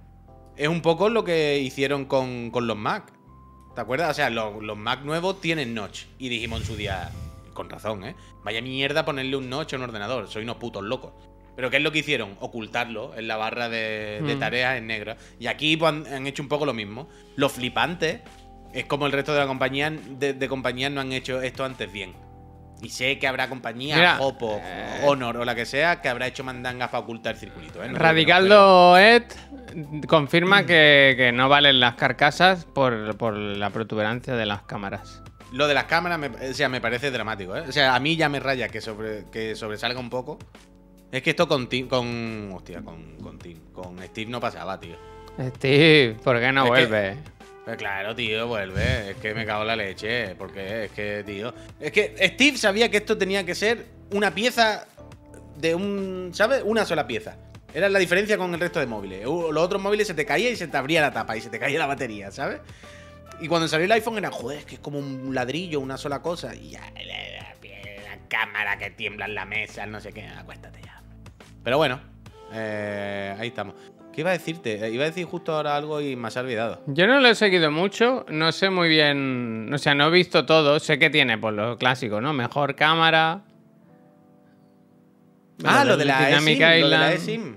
es 0.58 0.68
un 0.68 0.82
poco 0.82 1.10
lo 1.10 1.24
que 1.24 1.60
hicieron 1.60 2.06
con, 2.06 2.52
con 2.52 2.68
los 2.68 2.78
Mac. 2.78 3.14
¿Te 3.76 3.82
acuerdas? 3.82 4.12
O 4.12 4.14
sea, 4.14 4.30
los, 4.30 4.62
los 4.64 4.78
Mac 4.78 5.04
nuevos 5.04 5.40
tienen 5.42 5.74
notch. 5.74 6.06
Y 6.20 6.30
dijimos 6.30 6.62
en 6.62 6.68
su 6.68 6.76
día, 6.76 7.10
con 7.54 7.70
razón, 7.70 8.04
¿eh? 8.04 8.16
Vaya 8.44 8.62
mierda 8.62 9.06
ponerle 9.06 9.36
un 9.38 9.50
noche 9.50 9.76
a 9.76 9.80
un 9.80 9.86
ordenador, 9.86 10.28
soy 10.28 10.44
unos 10.44 10.58
putos 10.58 10.84
locos. 10.84 11.14
Pero 11.56 11.70
¿qué 11.70 11.78
es 11.78 11.84
lo 11.84 11.92
que 11.92 12.00
hicieron? 12.00 12.36
Ocultarlo 12.40 13.16
en 13.16 13.28
la 13.28 13.38
barra 13.38 13.70
de, 13.70 14.22
de 14.26 14.36
Mm. 14.36 14.40
tareas 14.40 14.78
en 14.78 14.88
negro. 14.88 15.16
Y 15.40 15.46
aquí 15.46 15.78
pues, 15.78 15.90
han, 15.94 16.08
han 16.08 16.26
hecho 16.28 16.42
un 16.42 16.50
poco 16.50 16.66
lo 16.66 16.74
mismo. 16.74 17.08
Lo 17.36 17.48
flipante 17.48 18.22
es 18.74 18.86
como 18.86 19.06
el 19.06 19.12
resto 19.12 19.34
de 19.34 19.40
la 19.40 19.48
compañía 19.48 19.90
de, 19.92 20.34
de 20.34 20.48
compañías 20.48 20.92
no 20.92 21.02
han 21.02 21.12
hecho 21.14 21.42
esto 21.42 21.64
antes 21.66 21.92
bien. 21.92 22.14
Y 22.82 22.90
sé 22.90 23.18
que 23.18 23.28
habrá 23.28 23.48
compañías, 23.48 23.98
Mira, 23.98 24.18
Oppo, 24.20 24.60
eh, 24.62 25.02
Honor 25.06 25.38
o 25.38 25.46
la 25.46 25.56
que 25.56 25.66
sea, 25.66 26.02
que 26.02 26.10
habrá 26.10 26.28
hecho 26.28 26.44
mandangas 26.44 26.90
para 26.90 27.00
ocultar 27.04 27.36
el 27.36 27.40
circulito. 27.40 27.82
¿eh? 27.82 27.88
No 27.88 27.94
digo 27.94 27.94
que 27.94 27.94
no, 27.94 28.00
pero- 28.00 28.10
Radicaldo 28.10 28.98
Ed 28.98 29.24
confirma 30.08 30.66
que, 30.66 31.14
que 31.18 31.32
no 31.32 31.48
valen 31.50 31.80
las 31.80 31.96
carcasas 31.96 32.66
por, 32.66 33.16
por 33.18 33.36
la 33.36 33.70
protuberancia 33.70 34.36
de 34.36 34.46
las 34.46 34.64
cámaras. 34.64 35.22
Lo 35.54 35.68
de 35.68 35.76
las 35.76 35.86
cámaras, 35.86 36.20
me, 36.20 36.28
o 36.28 36.54
sea, 36.54 36.68
me 36.68 36.82
parece 36.82 37.12
dramático, 37.12 37.56
¿eh? 37.56 37.64
O 37.68 37.72
sea, 37.72 37.96
a 37.96 38.00
mí 38.00 38.16
ya 38.18 38.28
me 38.28 38.40
raya 38.40 38.68
que, 38.68 38.82
sobre, 38.82 39.26
que 39.32 39.56
sobresalga 39.56 40.00
un 40.00 40.10
poco. 40.10 40.40
Es 41.12 41.22
que 41.22 41.30
esto 41.30 41.48
con 41.48 41.70
Tim, 41.70 41.88
con. 41.88 42.52
Hostia, 42.54 42.82
con, 42.82 43.18
con 43.18 43.38
Tim. 43.38 43.60
Con 43.72 44.00
Steve 44.00 44.32
no 44.32 44.40
pasaba, 44.42 44.80
tío. 44.80 44.96
Steve, 45.58 46.18
¿por 46.24 46.40
qué 46.40 46.52
no 46.52 46.76
Es 46.76 46.88
que- 46.88 47.18
vuelve? 47.64 47.78
Pues 47.78 47.78
claro, 47.78 48.16
tío, 48.16 48.48
vuelve. 48.48 49.12
Es 49.12 49.18
que 49.18 49.34
me 49.34 49.46
cago 49.46 49.62
en 49.62 49.68
la 49.68 49.76
leche. 49.76 50.36
Porque 50.36 50.86
es 50.86 50.92
que, 50.92 51.24
tío. 51.26 51.54
Es 51.80 51.92
que 51.92 52.16
Steve 52.34 52.58
sabía 52.58 52.90
que 52.90 52.98
esto 52.98 53.18
tenía 53.18 53.46
que 53.46 53.56
ser 53.56 53.86
una 54.12 54.34
pieza 54.34 54.88
de 55.58 55.76
un. 55.76 56.32
¿Sabes? 56.34 56.64
Una 56.66 56.86
sola 56.86 57.08
pieza. 57.08 57.38
Era 57.74 57.90
la 57.90 58.00
diferencia 58.00 58.38
con 58.38 58.54
el 58.54 58.60
resto 58.60 58.80
de 58.80 58.86
móviles. 58.86 59.24
Los 59.24 59.58
otros 59.58 59.82
móviles 59.82 60.08
se 60.08 60.14
te 60.14 60.26
caía 60.26 60.52
y 60.52 60.56
se 60.56 60.68
te 60.68 60.78
abría 60.78 61.02
la 61.02 61.12
tapa 61.12 61.36
y 61.36 61.42
se 61.42 61.50
te 61.50 61.58
caía 61.58 61.80
la 61.80 61.88
batería, 61.88 62.30
¿sabes? 62.32 62.60
Y 63.40 63.48
cuando 63.48 63.68
salió 63.68 63.86
el 63.86 63.92
iPhone 63.92 64.18
era, 64.20 64.30
joder, 64.30 64.60
es 64.60 64.66
que 64.66 64.76
es 64.76 64.80
como 64.80 65.00
un 65.00 65.34
ladrillo, 65.34 65.80
una 65.80 65.98
sola 65.98 66.22
cosa. 66.22 66.54
Y 66.54 66.70
ya, 66.70 66.82
la 66.82 68.28
cámara 68.28 68.78
que 68.78 68.92
tiembla 68.92 69.26
en 69.26 69.36
la 69.36 69.46
mesa, 69.46 69.86
no 69.88 70.00
sé 70.00 70.14
qué. 70.14 70.24
Acuéstate 70.24 70.82
ya. 70.84 71.02
Pero 71.64 71.78
bueno, 71.78 72.00
eh, 72.54 73.36
ahí 73.40 73.48
estamos. 73.48 73.76
¿Qué 74.14 74.22
iba 74.22 74.30
a 74.30 74.34
decirte? 74.34 74.86
Eh, 74.86 74.92
Iba 74.92 75.04
a 75.06 75.08
decir 75.08 75.26
justo 75.26 75.54
ahora 75.54 75.76
algo 75.76 76.00
y 76.00 76.16
me 76.16 76.28
has 76.28 76.38
olvidado. 76.38 76.82
Yo 76.88 77.08
no 77.08 77.20
lo 77.20 77.28
he 77.30 77.36
seguido 77.36 77.72
mucho, 77.72 78.26
no 78.30 78.52
sé 78.52 78.70
muy 78.70 78.88
bien, 78.88 79.70
o 79.74 79.78
sea, 79.78 79.96
no 79.96 80.08
he 80.08 80.12
visto 80.12 80.46
todo, 80.46 80.80
sé 80.80 81.00
que 81.00 81.10
tiene 81.10 81.38
por 81.38 81.54
lo 81.54 81.78
clásico, 81.78 82.22
¿no? 82.22 82.32
Mejor 82.32 82.76
cámara. 82.76 83.42
Ah, 85.64 85.86
lo 85.86 85.98
de 85.98 86.06
la 86.06 86.30
eSIM. 86.30 86.60
Lo 86.60 86.68
de 86.68 86.80
la 86.98 87.14
Island. 87.14 87.14
eSIM. 87.14 87.56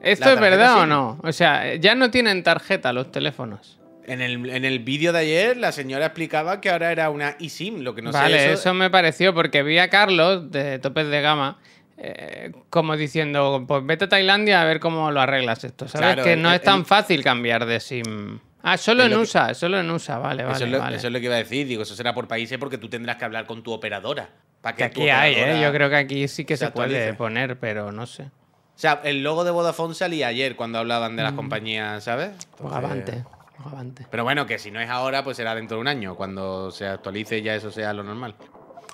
¿Esto 0.00 0.30
es 0.30 0.40
verdad 0.40 0.80
o 0.80 0.86
no? 0.86 1.18
O 1.22 1.32
sea, 1.32 1.76
ya 1.76 1.94
no 1.94 2.10
tienen 2.10 2.42
tarjeta 2.42 2.92
los 2.92 3.10
teléfonos. 3.10 3.78
En 4.06 4.20
el, 4.20 4.50
en 4.50 4.66
el 4.66 4.80
vídeo 4.80 5.12
de 5.14 5.20
ayer, 5.20 5.56
la 5.56 5.72
señora 5.72 6.06
explicaba 6.06 6.60
que 6.60 6.68
ahora 6.68 6.92
era 6.92 7.08
una 7.08 7.36
eSIM, 7.40 7.80
lo 7.80 7.94
que 7.94 8.02
no 8.02 8.12
vale, 8.12 8.38
sé. 8.38 8.52
eso... 8.52 8.74
me 8.74 8.90
pareció 8.90 9.32
porque 9.32 9.62
vi 9.62 9.78
a 9.78 9.88
Carlos 9.88 10.50
de 10.50 10.78
Topes 10.78 11.08
de 11.08 11.22
Gama 11.22 11.58
eh, 11.96 12.52
como 12.70 12.96
diciendo, 12.96 13.64
pues 13.66 13.84
vete 13.86 14.06
a 14.06 14.08
Tailandia 14.08 14.62
a 14.62 14.64
ver 14.64 14.80
cómo 14.80 15.10
lo 15.10 15.20
arreglas 15.20 15.62
esto. 15.64 15.86
¿Sabes? 15.88 16.06
Claro, 16.14 16.24
que 16.24 16.36
no 16.36 16.50
el- 16.50 16.56
es 16.56 16.62
tan 16.62 16.80
el- 16.80 16.84
fácil 16.86 17.22
cambiar 17.22 17.66
de 17.66 17.80
SIM. 17.80 18.40
Ah, 18.62 18.76
solo 18.78 19.02
en 19.04 19.10
que- 19.10 19.16
USA, 19.18 19.52
solo 19.54 19.78
en 19.78 19.90
USA, 19.90 20.18
vale, 20.18 20.42
vale. 20.42 20.56
eso, 20.56 20.64
es 20.64 20.70
lo, 20.70 20.78
vale. 20.78 20.96
eso 20.96 21.06
es 21.08 21.12
lo 21.12 21.18
que 21.20 21.26
iba 21.26 21.34
a 21.34 21.38
decir. 21.38 21.66
Digo, 21.66 21.82
eso 21.82 21.94
será 21.94 22.14
por 22.14 22.26
países 22.26 22.56
porque 22.58 22.78
tú 22.78 22.88
tendrás 22.88 23.16
que 23.16 23.24
hablar 23.26 23.46
con 23.46 23.62
tu 23.62 23.72
operadora. 23.72 24.30
Para 24.62 24.74
Que 24.76 24.84
que 24.84 24.88
tu 24.90 25.00
aquí 25.02 25.10
hay, 25.10 25.34
¿eh? 25.34 25.60
Yo 25.62 25.70
creo 25.72 25.90
que 25.90 25.96
aquí 25.96 26.26
sí 26.28 26.44
que 26.46 26.56
se 26.56 26.66
se 26.66 26.70
puede 26.72 27.12
poner, 27.14 27.58
pero 27.58 27.92
no 27.92 28.06
sé. 28.06 28.22
O 28.24 28.78
sea, 28.78 29.00
el 29.04 29.22
logo 29.22 29.44
de 29.44 29.50
Vodafone 29.50 29.94
salía 29.94 30.28
ayer 30.28 30.56
cuando 30.56 30.78
hablaban 30.78 31.14
de 31.14 31.22
las 31.22 31.34
compañías, 31.34 32.02
¿sabes? 32.04 32.30
Entonces- 32.30 32.60
Bogavante, 32.60 33.24
bogavante. 33.58 34.06
Pero 34.10 34.24
bueno, 34.24 34.46
que 34.46 34.58
si 34.58 34.70
no 34.70 34.80
es 34.80 34.88
ahora, 34.88 35.22
pues 35.22 35.36
será 35.36 35.54
dentro 35.54 35.76
de 35.76 35.82
un 35.82 35.88
año, 35.88 36.14
cuando 36.16 36.70
se 36.70 36.86
actualice 36.88 37.38
y 37.38 37.42
ya 37.42 37.54
eso 37.54 37.70
sea 37.70 37.92
lo 37.92 38.02
normal. 38.02 38.34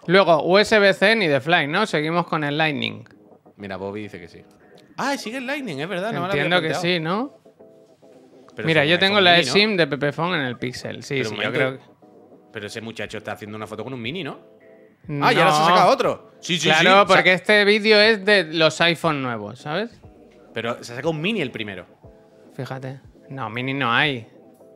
Luego, 0.06 0.42
USB-C 0.44 1.16
ni 1.16 1.26
de 1.28 1.40
Fly, 1.40 1.66
¿no? 1.68 1.86
Seguimos 1.86 2.26
con 2.26 2.44
el 2.44 2.56
Lightning. 2.56 3.04
Mira, 3.56 3.76
Bobby 3.76 4.02
dice 4.02 4.18
que 4.20 4.28
sí. 4.28 4.42
Ah, 4.96 5.16
sigue 5.16 5.38
el 5.38 5.46
Lightning, 5.46 5.78
es 5.80 5.88
verdad. 5.88 6.12
No 6.12 6.20
me 6.22 6.26
lo 6.26 6.32
había 6.32 6.44
Entiendo 6.44 6.68
que 6.68 6.74
sí, 6.74 7.00
¿no? 7.00 7.38
Pero 8.54 8.66
Mira, 8.66 8.84
yo 8.84 8.98
tengo 8.98 9.20
la 9.20 9.32
mini, 9.36 9.46
¿no? 9.46 9.50
eSIM 9.50 9.76
de 9.76 9.86
Pepephone 9.86 10.36
en 10.36 10.42
el 10.42 10.58
Pixel. 10.58 11.02
Sí, 11.02 11.16
Pero 11.18 11.30
sí, 11.30 11.36
yo 11.42 11.52
creo 11.52 11.72
que... 11.78 11.84
Pero 12.52 12.66
ese 12.66 12.80
muchacho 12.80 13.18
está 13.18 13.32
haciendo 13.32 13.56
una 13.56 13.66
foto 13.66 13.84
con 13.84 13.92
un 13.94 14.02
mini, 14.02 14.24
¿no? 14.24 14.40
Ah, 15.22 15.32
y 15.32 15.36
ahora 15.36 15.52
se 15.52 15.62
ha 15.62 15.66
sacado 15.66 15.90
otro. 15.92 16.32
Sí, 16.40 16.54
sí, 16.54 16.60
sí. 16.60 16.68
claro, 16.68 17.02
O 17.02 17.06
sea, 17.06 17.16
porque 17.16 17.32
este 17.32 17.64
vídeo 17.64 17.98
es 17.98 18.24
de 18.24 18.44
los 18.44 18.80
iPhone 18.80 19.22
nuevos, 19.22 19.60
¿sabes? 19.60 20.00
Pero 20.52 20.82
se 20.82 20.92
ha 20.92 20.96
sacado 20.96 21.10
un 21.10 21.20
mini 21.20 21.40
el 21.40 21.50
primero. 21.50 21.86
Fíjate. 22.54 23.00
No, 23.28 23.48
mini 23.48 23.72
no 23.72 23.92
hay. 23.92 24.26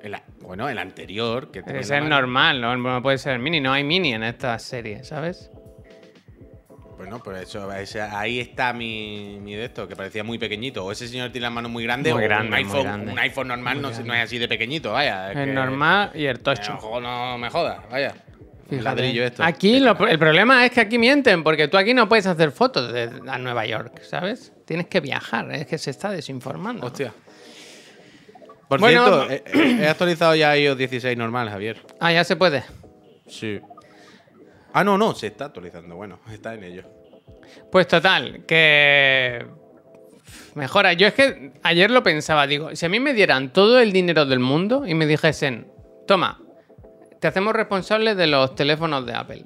El 0.05 0.17
bueno, 0.41 0.69
el 0.69 0.79
anterior. 0.79 1.51
Que 1.51 1.63
tenía 1.63 1.81
Es 1.81 1.91
el 1.91 2.09
normal, 2.09 2.61
no, 2.61 2.77
no 2.77 3.03
puede 3.03 3.19
ser 3.19 3.39
mini. 3.39 3.61
No 3.61 3.73
hay 3.73 3.83
mini 3.85 4.13
en 4.15 4.23
esta 4.23 4.59
serie, 4.59 5.03
¿sabes? 5.03 5.51
Bueno, 6.97 7.21
pues 7.23 7.43
eso, 7.43 7.71
ese- 7.73 8.01
ahí 8.01 8.39
está 8.39 8.73
mi, 8.73 9.39
mi 9.43 9.55
de 9.55 9.65
esto, 9.65 9.89
que 9.89 9.97
parecía 9.97 10.23
muy 10.23 10.39
pequeñito. 10.39 10.85
O 10.85 10.93
ese 10.93 11.09
señor 11.09 11.31
tiene 11.33 11.47
las 11.47 11.53
manos 11.53 11.71
muy 11.71 11.83
grandes, 11.85 12.13
Muy 12.15 12.23
o 12.23 12.27
grande, 12.27 12.45
un, 12.47 12.51
muy 12.51 12.59
iPhone, 12.65 12.83
grande. 12.85 13.13
un 13.13 13.19
iPhone 13.19 13.49
normal 13.49 13.83
no, 13.83 13.91
no 13.91 14.15
es 14.15 14.21
así 14.25 14.39
de 14.39 14.47
pequeñito, 14.49 14.93
vaya. 14.93 15.33
es 15.33 15.37
El 15.39 15.45
que- 15.47 15.53
normal 15.53 16.11
y 16.15 16.27
el 16.27 16.41
tocho. 16.41 16.79
No, 16.81 17.01
no 17.01 17.39
me 17.39 17.51
jodas, 17.51 17.79
vaya. 17.91 18.15
Fíjate. 18.67 18.83
ladrillo 18.83 19.25
esto. 19.25 19.45
Aquí 19.45 19.79
lo- 19.81 20.07
el 20.09 20.19
problema 20.19 20.65
es 20.65 20.73
que 20.73 20.81
aquí 20.81 20.97
mienten, 20.97 21.43
porque 21.45 21.69
tú 21.69 21.77
aquí 21.77 21.93
no 21.93 22.09
puedes 22.09 22.27
hacer 22.27 22.51
fotos 22.51 22.93
de 22.95 23.11
a 23.27 23.39
Nueva 23.39 23.67
York, 23.67 24.01
¿sabes? 24.03 24.53
Tienes 24.65 24.87
que 24.87 25.01
viajar, 25.01 25.53
es 25.53 25.67
que 25.67 25.77
se 25.77 25.91
está 25.91 26.11
desinformando. 26.11 26.87
Hostia. 26.87 27.13
Por 28.75 28.81
Bueno, 28.81 29.27
cierto, 29.27 29.53
he, 29.55 29.83
he 29.85 29.89
actualizado 29.89 30.35
ya 30.35 30.57
iOS 30.57 30.77
16 30.77 31.17
normal, 31.17 31.49
Javier. 31.49 31.81
Ah, 32.01 32.13
ya 32.13 32.25
se 32.25 32.35
puede. 32.35 32.65
Sí. 33.29 33.61
Ah, 34.73 34.83
no, 34.83 34.99
no, 34.99 35.15
se 35.15 35.29
está 35.29 35.45
actualizando. 35.45 35.95
Bueno, 35.95 36.19
está 36.33 36.55
en 36.55 36.65
ello. 36.65 36.83
Pues 37.71 37.87
total, 37.87 38.45
que 38.45 39.47
mejora. 40.57 40.93
Yo 40.95 41.07
es 41.07 41.15
que 41.15 41.53
ayer 41.63 41.91
lo 41.93 42.03
pensaba, 42.03 42.49
digo, 42.49 42.75
si 42.75 42.85
a 42.85 42.89
mí 42.89 42.99
me 42.99 43.15
dieran 43.15 43.53
todo 43.53 43.79
el 43.79 43.93
dinero 43.93 44.27
del 44.27 44.41
mundo 44.41 44.85
y 44.85 44.95
me 44.95 45.07
dijesen, 45.07 45.69
toma, 46.09 46.41
te 47.21 47.29
hacemos 47.29 47.55
responsable 47.55 48.17
de 48.17 48.27
los 48.27 48.57
teléfonos 48.57 49.07
de 49.07 49.15
Apple. 49.15 49.45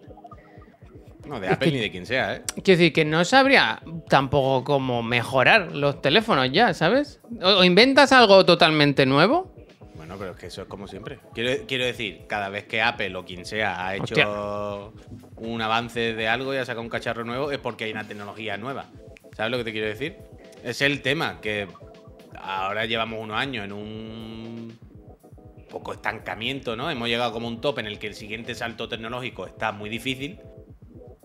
No, 1.29 1.41
de 1.41 1.49
Apple 1.49 1.71
ni 1.71 1.79
de 1.79 1.91
quien 1.91 2.07
sea, 2.07 2.37
¿eh? 2.37 2.43
Quiero 2.63 2.79
decir 2.79 2.93
que 2.93 3.05
no 3.05 3.25
sabría 3.25 3.83
tampoco 4.09 4.65
cómo 4.65 5.03
mejorar 5.03 5.73
los 5.77 6.01
teléfonos 6.01 6.51
ya, 6.51 6.73
¿sabes? 6.73 7.21
O, 7.43 7.59
o 7.59 7.65
inventas 7.65 8.13
algo 8.13 8.45
totalmente 8.47 9.05
nuevo. 9.05 9.53
Bueno, 9.95 10.17
pero 10.19 10.31
es 10.31 10.39
que 10.39 10.47
eso 10.47 10.63
es 10.63 10.69
como 10.69 10.89
siempre. 10.89 11.19
Quiero, 11.35 11.67
quiero 11.67 11.85
decir, 11.85 12.25
cada 12.27 12.49
vez 12.49 12.65
que 12.65 12.81
Apple 12.81 13.15
o 13.15 13.27
quien 13.27 13.45
sea 13.45 13.87
ha 13.87 13.97
hecho 13.97 14.95
un 15.37 15.61
avance 15.61 16.15
de 16.15 16.29
algo 16.29 16.55
y 16.55 16.57
ha 16.57 16.65
sacado 16.65 16.81
un 16.81 16.89
cacharro 16.89 17.25
nuevo, 17.25 17.53
es 17.53 17.59
porque 17.59 17.85
hay 17.85 17.93
una 17.93 18.09
tecnología 18.09 18.57
nueva. 18.57 18.87
¿Sabes 19.37 19.53
lo 19.53 19.59
que 19.59 19.65
te 19.65 19.73
quiero 19.73 19.87
decir? 19.87 20.17
Es 20.65 20.81
el 20.81 21.03
tema, 21.03 21.41
que 21.43 21.69
ahora 22.41 22.87
llevamos 22.87 23.23
unos 23.23 23.37
años 23.37 23.67
en 23.67 23.73
un 23.73 24.79
poco 25.69 25.93
estancamiento, 25.93 26.75
¿no? 26.75 26.91
Hemos 26.91 27.09
llegado 27.09 27.33
como 27.33 27.47
un 27.47 27.61
top 27.61 27.81
en 27.81 27.87
el 27.87 27.99
que 27.99 28.07
el 28.07 28.15
siguiente 28.15 28.55
salto 28.55 28.89
tecnológico 28.89 29.47
está 29.47 29.73
muy 29.73 29.91
difícil. 29.91 30.41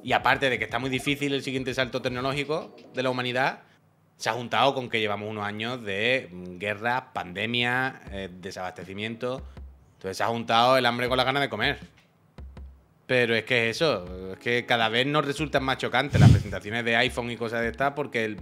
Y 0.04 0.12
aparte 0.12 0.50
de 0.50 0.58
que 0.60 0.66
está 0.66 0.80
muy 0.80 0.90
difícil 0.90 1.34
el 1.34 1.42
siguiente 1.44 1.74
salto 1.74 2.02
tecnológico 2.02 2.76
de 2.94 3.04
la 3.04 3.10
humanidad, 3.10 3.62
se 4.18 4.30
ha 4.30 4.34
juntado 4.34 4.74
con 4.74 4.90
que 4.90 5.00
llevamos 5.00 5.30
unos 5.30 5.46
años 5.46 5.84
de 5.84 6.30
mm, 6.32 6.58
guerra, 6.58 7.14
pandemia, 7.14 8.02
eh, 8.12 8.30
desabastecimiento. 8.32 9.42
Entonces 9.94 10.18
se 10.18 10.24
ha 10.24 10.28
juntado 10.28 10.78
el 10.78 10.86
hambre 10.86 11.08
con 11.08 11.18
la 11.18 11.24
gana 11.24 11.40
de 11.40 11.50
comer. 11.50 11.80
Pero 13.06 13.36
es 13.36 13.44
que 13.44 13.70
es 13.70 13.78
eso, 13.78 14.34
es 14.34 14.40
que 14.40 14.66
cada 14.66 14.88
vez 14.90 15.06
nos 15.06 15.26
resultan 15.26 15.64
más 15.64 15.78
chocantes 15.78 16.20
las 16.20 16.32
presentaciones 16.32 16.86
de 16.86 16.96
iPhone 16.96 17.30
y 17.32 17.36
cosas 17.38 17.62
de 17.62 17.70
estas 17.70 17.94
porque 17.94 18.26
el- 18.26 18.38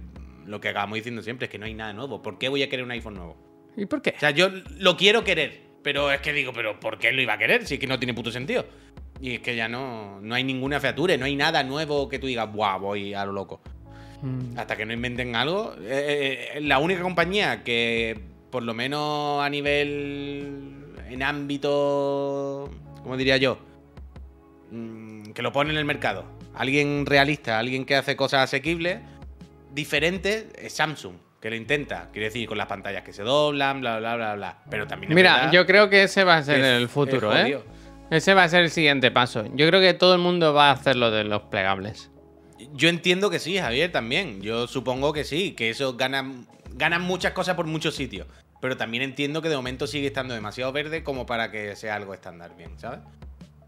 lo 0.46 0.60
que 0.60 0.68
acabamos 0.68 0.96
diciendo 0.96 1.22
siempre 1.22 1.46
es 1.46 1.50
que 1.50 1.58
no 1.58 1.66
hay 1.66 1.74
nada 1.74 1.92
nuevo. 1.92 2.22
¿Por 2.22 2.38
qué 2.38 2.48
voy 2.48 2.62
a 2.62 2.68
querer 2.68 2.84
un 2.84 2.90
iPhone 2.92 3.14
nuevo? 3.14 3.36
¿Y 3.76 3.86
por 3.86 4.02
qué? 4.02 4.14
O 4.16 4.20
sea, 4.20 4.30
yo 4.30 4.50
lo 4.78 4.96
quiero 4.96 5.24
querer, 5.24 5.60
pero 5.82 6.10
es 6.12 6.20
que 6.20 6.32
digo, 6.32 6.52
¿pero 6.52 6.78
por 6.78 6.98
qué 6.98 7.12
lo 7.12 7.20
iba 7.22 7.34
a 7.34 7.38
querer? 7.38 7.66
Si 7.66 7.74
es 7.74 7.80
que 7.80 7.86
no 7.86 7.98
tiene 7.98 8.14
puto 8.14 8.30
sentido. 8.30 8.64
Y 9.22 9.34
es 9.36 9.40
que 9.40 9.54
ya 9.56 9.68
no, 9.68 10.20
no 10.20 10.34
hay 10.34 10.42
ninguna 10.44 10.80
feature, 10.80 11.16
no 11.16 11.24
hay 11.24 11.36
nada 11.36 11.62
nuevo 11.62 12.08
que 12.08 12.18
tú 12.18 12.26
digas, 12.26 12.52
¡buah, 12.52 12.76
voy 12.76 13.14
a 13.14 13.24
lo 13.24 13.32
loco! 13.32 13.60
Mm. 14.20 14.58
Hasta 14.58 14.76
que 14.76 14.84
no 14.84 14.92
inventen 14.92 15.34
algo. 15.36 15.74
eh, 15.80 16.50
eh, 16.56 16.60
la 16.60 16.78
única 16.78 17.00
compañía 17.02 17.62
que, 17.62 18.18
por 18.50 18.62
lo 18.64 18.74
menos 18.74 19.42
a 19.42 19.48
nivel. 19.48 20.74
en 21.08 21.22
ámbito. 21.22 22.68
¿Cómo 23.02 23.16
diría 23.16 23.36
yo? 23.36 23.58
Mm, 24.70 25.32
que 25.32 25.42
lo 25.42 25.52
pone 25.52 25.70
en 25.70 25.76
el 25.76 25.84
mercado. 25.84 26.24
Alguien 26.54 27.04
realista, 27.06 27.58
alguien 27.58 27.84
que 27.84 27.96
hace 27.96 28.16
cosas 28.16 28.42
asequibles, 28.44 28.98
diferentes, 29.72 30.46
es 30.58 30.72
Samsung. 30.72 31.14
Que 31.40 31.50
lo 31.50 31.56
intenta, 31.56 32.08
quiere 32.12 32.26
decir, 32.26 32.46
con 32.48 32.56
las 32.56 32.68
pantallas 32.68 33.02
que 33.02 33.12
se 33.12 33.22
doblan, 33.24 33.80
bla, 33.80 33.98
bla, 33.98 34.14
bla, 34.16 34.34
bla. 34.36 34.58
Pero 34.70 34.86
también. 34.86 35.12
Mira, 35.12 35.50
yo 35.50 35.66
creo 35.66 35.90
que 35.90 36.04
ese 36.04 36.22
va 36.22 36.36
a 36.36 36.42
ser 36.42 36.60
es- 36.60 36.66
el 36.80 36.88
futuro, 36.88 37.36
¿eh? 37.36 37.58
Ese 38.12 38.34
va 38.34 38.44
a 38.44 38.48
ser 38.50 38.64
el 38.64 38.70
siguiente 38.70 39.10
paso. 39.10 39.46
Yo 39.54 39.66
creo 39.66 39.80
que 39.80 39.94
todo 39.94 40.14
el 40.14 40.20
mundo 40.20 40.52
va 40.52 40.68
a 40.68 40.72
hacer 40.72 40.96
lo 40.96 41.10
de 41.10 41.24
los 41.24 41.44
plegables. 41.44 42.10
Yo 42.74 42.90
entiendo 42.90 43.30
que 43.30 43.38
sí, 43.38 43.56
Javier, 43.56 43.90
también. 43.90 44.42
Yo 44.42 44.66
supongo 44.66 45.14
que 45.14 45.24
sí, 45.24 45.52
que 45.52 45.70
eso 45.70 45.96
ganan, 45.96 46.46
ganan 46.74 47.00
muchas 47.00 47.32
cosas 47.32 47.56
por 47.56 47.66
muchos 47.66 47.94
sitios. 47.94 48.26
Pero 48.60 48.76
también 48.76 49.02
entiendo 49.02 49.40
que 49.40 49.48
de 49.48 49.56
momento 49.56 49.86
sigue 49.86 50.08
estando 50.08 50.34
demasiado 50.34 50.72
verde 50.72 51.02
como 51.02 51.24
para 51.24 51.50
que 51.50 51.74
sea 51.74 51.96
algo 51.96 52.12
estándar 52.12 52.54
bien, 52.54 52.78
¿sabes? 52.78 53.00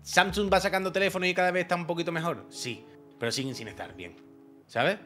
¿Samsung 0.03 0.53
va 0.53 0.61
sacando 0.61 0.93
teléfonos 0.93 1.27
y 1.27 1.33
cada 1.33 1.51
vez 1.51 1.63
está 1.63 1.77
un 1.77 1.87
poquito 1.87 2.13
mejor? 2.13 2.45
Sí, 2.51 2.85
pero 3.19 3.33
siguen 3.33 3.55
sin 3.55 3.69
estar 3.69 3.97
bien. 3.97 4.15
¿Sabes? 4.67 4.99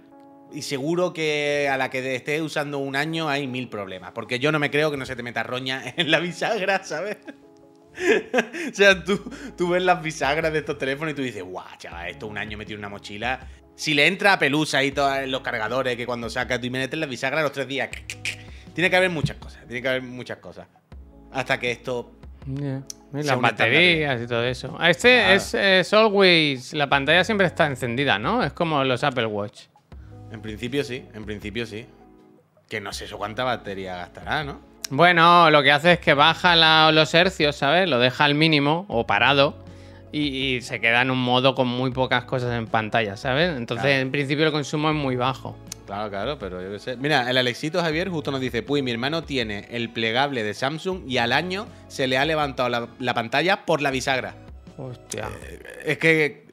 Y 0.52 0.62
seguro 0.62 1.12
que 1.12 1.68
a 1.70 1.76
la 1.76 1.90
que 1.90 2.16
estés 2.16 2.42
usando 2.42 2.78
un 2.78 2.96
año 2.96 3.28
hay 3.28 3.46
mil 3.46 3.68
problemas. 3.68 4.10
Porque 4.10 4.40
yo 4.40 4.50
no 4.50 4.58
me 4.58 4.72
creo 4.72 4.90
que 4.90 4.96
no 4.96 5.06
se 5.06 5.14
te 5.14 5.22
meta 5.22 5.44
roña 5.44 5.80
en 5.96 6.10
la 6.10 6.18
bisagra, 6.18 6.82
¿sabes? 6.82 7.18
o 8.70 8.74
sea, 8.74 9.02
tú, 9.02 9.30
tú 9.56 9.70
ves 9.70 9.82
las 9.82 10.02
bisagras 10.02 10.52
de 10.52 10.60
estos 10.60 10.78
teléfonos 10.78 11.12
y 11.12 11.16
tú 11.16 11.22
dices, 11.22 11.42
guau, 11.42 11.66
chaval, 11.78 12.08
esto 12.08 12.26
un 12.26 12.38
año 12.38 12.56
metido 12.58 12.74
en 12.74 12.80
una 12.80 12.88
mochila. 12.88 13.40
Si 13.74 13.94
le 13.94 14.06
entra 14.06 14.34
a 14.34 14.38
pelusa 14.38 14.82
y 14.82 14.92
todos 14.92 15.26
los 15.26 15.40
cargadores 15.40 15.96
que 15.96 16.06
cuando 16.06 16.28
sacas 16.28 16.60
tú 16.60 16.66
y 16.66 16.70
metes 16.70 16.98
la 16.98 17.06
bisagra 17.06 17.42
los 17.42 17.52
tres 17.52 17.68
días. 17.68 17.88
Tiene 18.74 18.90
que 18.90 18.96
haber 18.96 19.10
muchas 19.10 19.36
cosas, 19.38 19.66
tiene 19.66 19.82
que 19.82 19.88
haber 19.88 20.02
muchas 20.02 20.38
cosas. 20.38 20.68
Hasta 21.32 21.58
que 21.58 21.72
esto 21.72 22.12
Yeah. 22.46 22.82
Y 23.12 23.22
Sea 23.22 23.32
Las 23.34 23.40
baterías 23.40 24.22
y 24.22 24.26
todo 24.26 24.44
eso. 24.44 24.76
Ah, 24.78 24.90
Este 24.90 25.18
Claro. 25.18 25.34
es, 25.34 25.54
es 25.54 25.92
always. 25.92 26.72
La 26.74 26.88
pantalla 26.88 27.24
siempre 27.24 27.46
está 27.46 27.66
encendida, 27.66 28.18
¿no? 28.18 28.42
Es 28.42 28.52
como 28.52 28.82
los 28.84 29.04
Apple 29.04 29.26
Watch. 29.26 29.64
En 30.30 30.40
principio 30.42 30.84
sí, 30.84 31.04
en 31.14 31.24
principio 31.24 31.66
sí. 31.66 31.86
Que 32.68 32.80
no 32.80 32.92
sé 32.92 33.06
eso 33.06 33.18
cuánta 33.18 33.44
batería 33.44 33.96
gastará, 33.96 34.44
¿no? 34.44 34.60
Bueno, 34.90 35.50
lo 35.50 35.62
que 35.62 35.70
hace 35.72 35.92
es 35.92 35.98
que 35.98 36.14
baja 36.14 36.56
la- 36.56 36.90
los 36.92 37.12
hercios, 37.14 37.56
¿sabes? 37.56 37.88
Lo 37.88 37.98
deja 37.98 38.24
al 38.24 38.34
mínimo 38.34 38.86
o 38.88 39.06
parado 39.06 39.56
y, 40.12 40.54
y 40.56 40.60
se 40.62 40.80
queda 40.80 41.02
en 41.02 41.10
un 41.10 41.18
modo 41.22 41.54
con 41.54 41.68
muy 41.68 41.90
pocas 41.90 42.24
cosas 42.24 42.56
en 42.58 42.66
pantalla, 42.66 43.16
¿sabes? 43.16 43.54
Entonces, 43.56 43.84
Claro. 43.86 44.00
en 44.00 44.10
principio, 44.10 44.46
el 44.46 44.52
consumo 44.52 44.88
es 44.88 44.94
muy 44.96 45.16
bajo. 45.16 45.56
Claro, 45.86 46.10
claro, 46.10 46.38
pero 46.38 46.62
yo 46.62 46.70
qué 46.70 46.78
sé. 46.78 46.96
Mira, 46.96 47.28
el 47.30 47.36
Alexito 47.38 47.80
Javier 47.80 48.08
justo 48.10 48.30
nos 48.30 48.40
dice, 48.40 48.62
pues 48.62 48.82
mi 48.82 48.90
hermano 48.90 49.22
tiene 49.24 49.66
el 49.70 49.90
plegable 49.90 50.42
de 50.42 50.52
Samsung 50.54 51.02
y 51.06 51.18
al 51.18 51.32
año 51.32 51.66
se 51.88 52.06
le 52.06 52.18
ha 52.18 52.24
levantado 52.24 52.68
la, 52.68 52.88
la 52.98 53.14
pantalla 53.14 53.64
por 53.64 53.80
la 53.82 53.90
bisagra. 53.90 54.34
Hostia. 54.76 55.28
Es 55.84 55.98
que... 55.98 56.46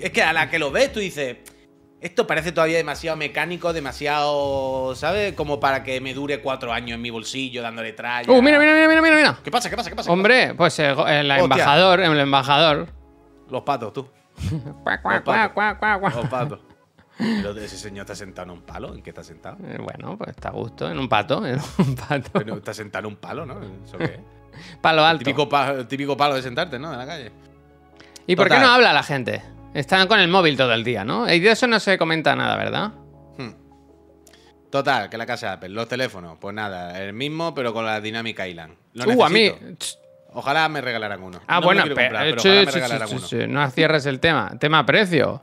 Es 0.00 0.10
que 0.10 0.22
a 0.22 0.32
la 0.34 0.50
que 0.50 0.58
lo 0.58 0.70
ves 0.70 0.92
tú 0.92 1.00
dices, 1.00 1.36
esto 2.04 2.26
parece 2.26 2.52
todavía 2.52 2.76
demasiado 2.76 3.16
mecánico, 3.16 3.72
demasiado, 3.72 4.94
¿sabes? 4.94 5.32
Como 5.34 5.58
para 5.58 5.82
que 5.82 6.00
me 6.00 6.14
dure 6.14 6.40
cuatro 6.40 6.72
años 6.72 6.94
en 6.96 7.02
mi 7.02 7.10
bolsillo 7.10 7.62
dándole 7.62 7.92
tralla. 7.94 8.30
¡Uh, 8.30 8.40
mira, 8.42 8.58
mira, 8.58 8.74
mira, 8.74 8.88
mira, 9.02 9.16
mira! 9.16 9.38
¿Qué 9.42 9.50
pasa? 9.50 9.70
¿Qué 9.70 9.76
pasa? 9.76 9.90
¿Qué 9.90 9.96
pasa? 9.96 10.12
Hombre, 10.12 10.54
pues 10.54 10.78
el, 10.78 10.90
el 10.90 10.96
Hostia. 11.30 11.36
embajador, 11.38 12.00
el 12.00 12.20
embajador. 12.20 12.88
Los 13.50 13.62
patos, 13.62 13.92
tú. 13.92 14.08
Los 14.84 14.98
patos. 15.22 16.14
Los 16.14 16.26
patos. 16.30 16.60
Pero 17.16 17.52
ese 17.52 17.78
señor 17.78 18.02
está 18.02 18.14
sentado 18.16 18.46
en 18.52 18.58
un 18.58 18.62
palo. 18.64 18.92
¿En 18.94 19.00
qué 19.02 19.10
está 19.10 19.22
sentado? 19.22 19.56
Eh, 19.64 19.78
Bueno, 19.80 20.18
pues 20.18 20.30
está 20.30 20.48
a 20.48 20.52
gusto, 20.52 20.90
en 20.90 20.98
un 20.98 21.08
pato, 21.08 21.46
en 21.46 21.58
un 21.78 21.94
pato. 21.94 22.30
Pero 22.32 22.56
está 22.56 22.74
sentado 22.74 23.06
en 23.06 23.14
un 23.14 23.16
palo, 23.20 23.46
¿no? 23.46 23.60
¿Eso 23.84 23.96
qué? 23.98 24.20
Palo 24.80 25.04
alto. 25.04 25.20
Típico, 25.20 25.48
pa- 25.48 25.86
típico 25.86 26.16
palo 26.16 26.34
de 26.34 26.42
sentarte, 26.42 26.78
¿no? 26.78 26.92
En 26.92 26.98
la 26.98 27.06
calle. 27.06 27.32
¿Y 28.26 28.36
por 28.36 28.48
qué 28.48 28.58
no 28.58 28.66
habla 28.68 28.92
la 28.92 29.02
gente? 29.02 29.42
Están 29.74 30.06
con 30.08 30.20
el 30.20 30.28
móvil 30.28 30.56
todo 30.56 30.72
el 30.72 30.84
día, 30.84 31.04
¿no? 31.04 31.30
Y 31.30 31.40
de 31.40 31.50
eso 31.50 31.66
no 31.66 31.80
se 31.80 31.98
comenta 31.98 32.34
nada, 32.36 32.56
¿verdad? 32.56 32.92
Hmm. 33.36 33.50
Total, 34.70 35.10
que 35.10 35.18
la 35.18 35.26
casa 35.26 35.48
de 35.48 35.52
Apple, 35.54 35.68
los 35.70 35.88
teléfonos, 35.88 36.38
pues 36.40 36.54
nada, 36.54 37.00
el 37.02 37.12
mismo, 37.12 37.54
pero 37.54 37.72
con 37.74 37.84
la 37.84 38.00
Dynamic 38.00 38.38
Island. 38.46 38.74
Lo 38.92 39.04
Uh, 39.12 39.24
a 39.24 39.28
mí. 39.28 39.50
Ojalá 40.32 40.68
me 40.68 40.80
regalaran 40.80 41.22
uno. 41.22 41.40
Ah, 41.46 41.60
No 41.60 41.66
bueno, 41.66 41.82
pero, 41.84 41.94
comprar, 41.96 42.24
pero 42.24 42.40
sí, 42.42 42.48
ojalá 42.48 42.64
me 42.64 42.72
sí, 42.72 42.78
regalaran 42.78 43.08
sí, 43.20 43.36
uno. 43.36 43.46
no 43.48 43.70
cierres 43.70 44.06
el 44.06 44.20
tema. 44.20 44.52
Tema 44.58 44.84
precio. 44.86 45.42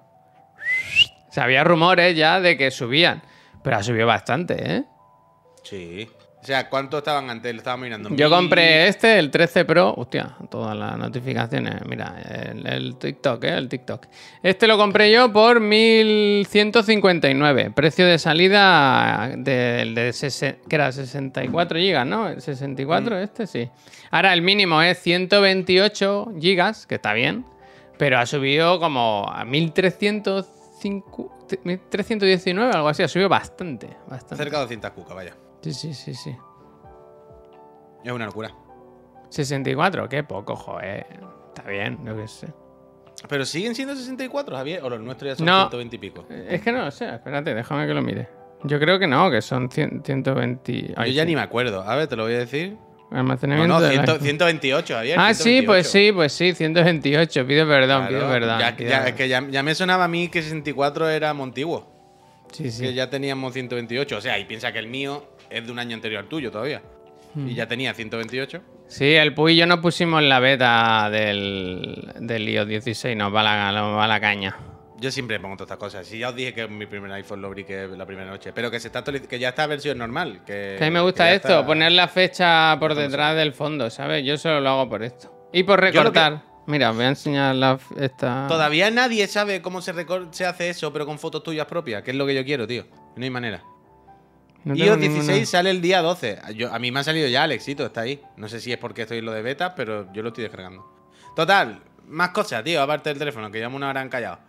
O 1.29 1.31
sea, 1.33 1.43
había 1.45 1.63
rumores 1.63 2.15
ya 2.17 2.41
de 2.41 2.57
que 2.57 2.71
subían, 2.71 3.21
pero 3.63 3.77
ha 3.77 3.83
subido 3.83 4.05
bastante, 4.07 4.75
¿eh? 4.77 4.83
Sí. 5.63 6.09
O 6.41 6.43
sea, 6.43 6.69
¿cuánto 6.69 6.97
estaban 6.97 7.29
antes? 7.29 7.53
Lo 7.53 7.59
estaba 7.59 7.77
mirando. 7.77 8.09
Yo 8.15 8.27
compré 8.29 8.87
este, 8.87 9.19
el 9.19 9.29
13 9.29 9.63
Pro. 9.63 9.93
Hostia, 9.95 10.35
todas 10.49 10.75
las 10.75 10.97
notificaciones. 10.97 11.85
Mira, 11.85 12.15
el, 12.51 12.65
el 12.65 12.95
TikTok, 12.95 13.43
¿eh? 13.43 13.57
El 13.57 13.69
TikTok. 13.69 14.07
Este 14.41 14.65
lo 14.65 14.75
compré 14.75 15.11
yo 15.11 15.31
por 15.31 15.59
1159. 15.59 17.71
Precio 17.75 18.07
de 18.07 18.17
salida 18.17 19.31
del 19.37 19.93
de, 19.93 20.09
sese- 20.13 20.57
que 20.67 20.75
era 20.75 20.91
64 20.91 21.77
gigas, 21.79 22.07
¿no? 22.07 22.27
El 22.29 22.41
64, 22.41 23.19
este 23.19 23.45
sí. 23.45 23.69
Ahora 24.09 24.33
el 24.33 24.41
mínimo 24.41 24.81
es 24.81 24.97
128 24.99 26.31
gigas, 26.39 26.87
que 26.87 26.95
está 26.95 27.13
bien. 27.13 27.45
Pero 27.99 28.17
ha 28.17 28.25
subido 28.25 28.79
como 28.79 29.29
a 29.31 29.45
1305 29.45 31.37
1319, 31.63 32.71
algo 32.73 32.87
así. 32.89 33.03
Ha 33.03 33.07
subido 33.07 33.29
bastante, 33.29 33.89
bastante. 34.07 34.37
Cerca 34.37 34.57
de 34.57 34.61
200 34.63 34.91
cucas, 34.91 35.15
vaya. 35.15 35.35
Sí, 35.61 35.73
sí, 35.73 35.93
sí, 35.93 36.13
sí. 36.13 36.35
Es 38.03 38.11
una 38.11 38.25
locura. 38.25 38.51
64, 39.29 40.09
qué 40.09 40.23
poco, 40.23 40.55
joder. 40.55 41.05
Está 41.49 41.69
bien, 41.69 41.99
yo 42.05 42.15
qué 42.17 42.27
sé. 42.27 42.47
Pero 43.29 43.45
siguen 43.45 43.75
siendo 43.75 43.95
64, 43.95 44.55
Javier. 44.55 44.83
O 44.83 44.89
los 44.89 44.99
nuestros 44.99 45.29
ya 45.31 45.35
son 45.35 45.45
No. 45.45 45.59
120 45.69 45.95
y 45.95 45.99
pico. 45.99 46.25
Es 46.29 46.61
que 46.61 46.71
no 46.71 46.83
lo 46.83 46.91
sé, 46.91 47.07
espérate, 47.13 47.53
déjame 47.53 47.85
que 47.87 47.93
lo 47.93 48.01
mire. 48.01 48.27
Yo 48.63 48.79
creo 48.79 48.99
que 48.99 49.07
no, 49.07 49.29
que 49.31 49.41
son 49.41 49.69
100 49.69 50.03
120. 50.03 50.93
ay, 50.97 51.11
Yo 51.11 51.15
ya 51.17 51.23
sí. 51.23 51.27
ni 51.27 51.35
me 51.35 51.41
acuerdo. 51.41 51.81
A 51.83 51.95
ver, 51.95 52.07
te 52.07 52.15
lo 52.15 52.23
voy 52.23 52.33
a 52.33 52.39
decir. 52.39 52.77
No, 53.11 53.17
Almacenamiento 53.19 53.73
no, 53.75 53.81
del 53.81 53.91
100 53.91 54.01
iPhone. 54.01 54.19
128, 54.21 54.93
Javier. 54.95 55.19
Ah, 55.19 55.33
sí, 55.33 55.43
128. 55.43 55.67
pues 55.67 55.87
sí, 55.91 56.11
pues 56.13 56.33
sí, 56.33 56.53
128. 56.53 57.45
Pido 57.47 57.67
perdón, 57.67 58.07
Claro, 58.07 58.17
pido 58.17 58.29
perdón. 58.31 58.59
ya- 58.59 58.75
pido 58.75 58.89
ya- 58.89 58.95
perdón. 58.97 59.09
es 59.09 59.15
que 59.15 59.27
ya, 59.29 59.47
ya 59.49 59.63
me 59.63 59.75
sonaba 59.75 60.05
a 60.05 60.07
mí 60.07 60.29
que 60.29 60.41
64 60.41 61.09
era 61.09 61.33
Montiguo. 61.33 61.91
Sí, 62.51 62.63
Que 62.63 62.71
sí. 62.71 62.93
ya 62.93 63.09
teníamos 63.09 63.53
128. 63.53 64.17
O 64.17 64.21
sea, 64.21 64.39
y 64.39 64.45
piensa 64.45 64.71
que 64.71 64.79
el 64.79 64.87
mío 64.87 65.23
es 65.51 65.65
de 65.65 65.71
un 65.71 65.79
año 65.79 65.95
anterior 65.95 66.21
al 66.23 66.29
tuyo 66.29 66.51
todavía. 66.51 66.81
Hmm. 67.33 67.47
Y 67.47 67.53
ya 67.55 67.67
tenía 67.67 67.93
128. 67.93 68.61
Sí, 68.87 69.13
el 69.15 69.33
Puy 69.33 69.53
y 69.53 69.55
yo 69.57 69.65
nos 69.67 69.79
pusimos 69.79 70.21
la 70.21 70.39
beta 70.39 71.09
del, 71.09 72.11
del 72.19 72.49
iOS 72.49 72.67
16, 72.67 73.15
nos 73.15 73.33
va 73.33 73.41
la, 73.43 73.71
nos 73.71 73.97
va 73.97 74.07
la 74.07 74.19
caña. 74.19 74.57
Yo 74.99 75.09
siempre 75.09 75.39
pongo 75.39 75.55
todas 75.55 75.67
estas 75.67 75.77
cosas. 75.77 76.05
Si 76.05 76.19
ya 76.19 76.29
os 76.29 76.35
dije 76.35 76.53
que 76.53 76.67
mi 76.67 76.85
primer 76.85 77.11
iPhone 77.13 77.41
lo 77.41 77.47
abrí 77.47 77.63
que 77.63 77.87
la 77.87 78.05
primera 78.05 78.29
noche. 78.29 78.51
Pero 78.53 78.69
que 78.69 78.79
se 78.79 78.87
está 78.87 79.03
que 79.03 79.39
ya 79.39 79.49
está 79.49 79.65
versión 79.65 79.97
normal. 79.97 80.43
Que, 80.45 80.77
a 80.79 80.83
mí 80.83 80.91
me 80.91 81.01
gusta 81.01 81.31
esto, 81.33 81.47
está- 81.47 81.65
poner 81.65 81.91
la 81.93 82.07
fecha 82.07 82.77
por 82.79 82.93
detrás 82.93 83.35
del 83.35 83.53
fondo, 83.53 83.89
¿sabes? 83.89 84.23
Yo 84.25 84.37
solo 84.37 84.61
lo 84.61 84.69
hago 84.69 84.89
por 84.89 85.01
esto. 85.01 85.49
Y 85.53 85.63
por 85.63 85.79
lo 85.83 85.91
que- 85.91 85.97
recortar. 85.97 86.43
Mira, 86.67 86.91
voy 86.91 87.05
a 87.05 87.07
enseñar 87.07 87.55
la, 87.55 87.79
esta... 87.99 88.45
Todavía 88.47 88.91
nadie 88.91 89.25
sabe 89.25 89.63
cómo 89.63 89.81
se, 89.81 89.93
se 90.29 90.45
hace 90.45 90.69
eso, 90.69 90.93
pero 90.93 91.07
con 91.07 91.17
fotos 91.17 91.41
tuyas 91.41 91.65
propias, 91.65 92.03
que 92.03 92.11
es 92.11 92.17
lo 92.17 92.25
que 92.27 92.35
yo 92.35 92.45
quiero, 92.45 92.67
tío. 92.67 92.85
No 93.15 93.23
hay 93.23 93.29
manera. 93.31 93.63
No 94.63 94.75
iOS 94.75 94.97
ninguna- 94.97 95.23
16 95.23 95.49
sale 95.49 95.69
el 95.71 95.81
día 95.81 96.01
12. 96.01 96.39
Yo- 96.55 96.73
a 96.73 96.79
mí 96.79 96.91
me 96.91 96.99
ha 96.99 97.03
salido 97.03 97.27
ya 97.27 97.45
el 97.45 97.51
éxito, 97.51 97.85
está 97.85 98.01
ahí. 98.01 98.21
No 98.37 98.47
sé 98.47 98.59
si 98.59 98.71
es 98.71 98.77
porque 98.77 99.03
estoy 99.03 99.19
en 99.19 99.25
lo 99.25 99.31
de 99.31 99.41
beta, 99.41 99.73
pero 99.75 100.11
yo 100.13 100.21
lo 100.21 100.29
estoy 100.29 100.43
descargando. 100.43 100.85
Total, 101.35 101.79
más 102.07 102.29
cosas, 102.29 102.63
tío, 102.63 102.81
aparte 102.81 103.09
del 103.09 103.17
teléfono, 103.19 103.49
que 103.51 103.57
llevamos 103.57 103.77
una 103.77 103.89
hora 103.89 104.01
encallado. 104.01 104.39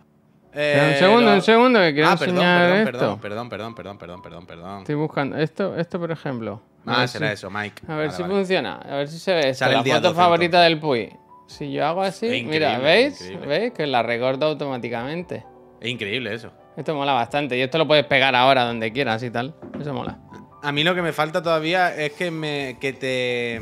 Eh, 0.55 0.91
un 0.93 0.99
segundo, 0.99 1.29
lo- 1.31 1.33
un 1.35 1.41
segundo, 1.41 1.79
que 1.79 1.93
quiero 1.93 2.09
Ah, 2.09 2.15
perdón, 2.15 2.35
enseñar 2.35 2.61
perdón, 2.69 2.79
esto. 2.79 2.91
perdón, 2.91 3.19
perdón, 3.19 3.49
perdón, 3.49 3.75
perdón, 3.75 3.97
perdón, 3.97 4.21
perdón, 4.21 4.45
perdón. 4.45 4.77
Estoy 4.81 4.95
buscando. 4.95 5.37
Esto, 5.37 5.75
esto 5.77 5.99
por 5.99 6.11
ejemplo. 6.11 6.61
Ah, 6.85 7.07
será 7.07 7.29
si- 7.29 7.33
eso, 7.33 7.49
Mike. 7.49 7.81
A 7.87 7.95
ver 7.95 8.07
Vale, 8.07 8.11
si 8.17 8.21
vale. 8.21 8.33
funciona. 8.35 8.75
A 8.75 8.95
ver 8.97 9.07
si 9.07 9.17
se 9.17 9.33
ve 9.33 9.49
esto. 9.49 9.65
Sale 9.65 9.73
La 9.77 9.83
foto 9.83 10.01
12 10.01 10.15
favorita 10.15 10.45
entonces. 10.67 10.69
del 10.69 10.79
Puy. 10.79 11.19
Si 11.47 11.71
yo 11.71 11.85
hago 11.87 12.01
así, 12.03 12.43
mira, 12.47 12.77
¿veis? 12.77 13.31
¿Veis? 13.47 13.73
Que 13.73 13.87
la 13.87 14.03
recorta 14.03 14.45
automáticamente. 14.45 15.43
Es 15.81 15.89
increíble 15.89 16.33
eso. 16.33 16.51
Esto 16.75 16.95
mola 16.95 17.13
bastante. 17.13 17.57
Y 17.57 17.61
esto 17.61 17.77
lo 17.77 17.87
puedes 17.87 18.05
pegar 18.05 18.35
ahora 18.35 18.65
donde 18.65 18.91
quieras 18.91 19.21
y 19.23 19.29
tal. 19.29 19.53
Eso 19.79 19.93
mola. 19.93 20.17
A 20.61 20.71
mí 20.71 20.83
lo 20.83 20.95
que 20.95 21.01
me 21.01 21.13
falta 21.13 21.41
todavía 21.43 21.95
es 21.95 22.13
que, 22.13 22.31
me, 22.31 22.77
que 22.79 22.93
te 22.93 23.59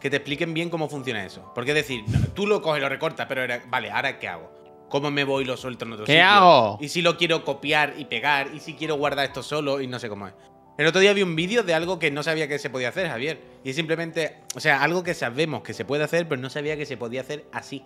que 0.00 0.10
te 0.10 0.16
expliquen 0.16 0.52
bien 0.52 0.68
cómo 0.68 0.88
funciona 0.90 1.24
eso. 1.24 1.50
Porque 1.54 1.70
es 1.70 1.76
decir, 1.76 2.04
no, 2.08 2.18
tú 2.34 2.46
lo 2.46 2.60
coges, 2.60 2.82
lo 2.82 2.88
recortas, 2.90 3.26
pero 3.26 3.42
era- 3.42 3.62
vale, 3.68 3.90
¿ahora 3.90 4.18
qué 4.18 4.28
hago? 4.28 4.52
¿Cómo 4.90 5.10
me 5.10 5.24
voy 5.24 5.44
y 5.44 5.46
lo 5.46 5.56
suelto 5.56 5.86
en 5.86 5.92
otro 5.94 6.04
¿Qué 6.04 6.12
sitio? 6.12 6.26
hago? 6.26 6.78
Y 6.80 6.88
si 6.88 7.00
lo 7.00 7.16
quiero 7.16 7.42
copiar 7.42 7.94
y 7.96 8.04
pegar, 8.04 8.48
y 8.54 8.60
si 8.60 8.74
quiero 8.74 8.96
guardar 8.96 9.24
esto 9.24 9.42
solo 9.42 9.80
y 9.80 9.86
no 9.86 9.98
sé 9.98 10.10
cómo 10.10 10.26
es. 10.28 10.34
El 10.76 10.86
otro 10.86 11.00
día 11.00 11.14
vi 11.14 11.22
un 11.22 11.34
vídeo 11.36 11.62
de 11.62 11.72
algo 11.72 11.98
que 11.98 12.10
no 12.10 12.22
sabía 12.22 12.48
que 12.48 12.58
se 12.58 12.68
podía 12.68 12.90
hacer, 12.90 13.08
Javier. 13.08 13.40
Y 13.64 13.70
es 13.70 13.76
simplemente, 13.76 14.40
o 14.54 14.60
sea, 14.60 14.82
algo 14.82 15.02
que 15.02 15.14
sabemos 15.14 15.62
que 15.62 15.72
se 15.72 15.86
puede 15.86 16.04
hacer, 16.04 16.28
pero 16.28 16.38
no 16.40 16.50
sabía 16.50 16.76
que 16.76 16.84
se 16.84 16.96
podía 16.98 17.22
hacer 17.22 17.46
así. 17.52 17.84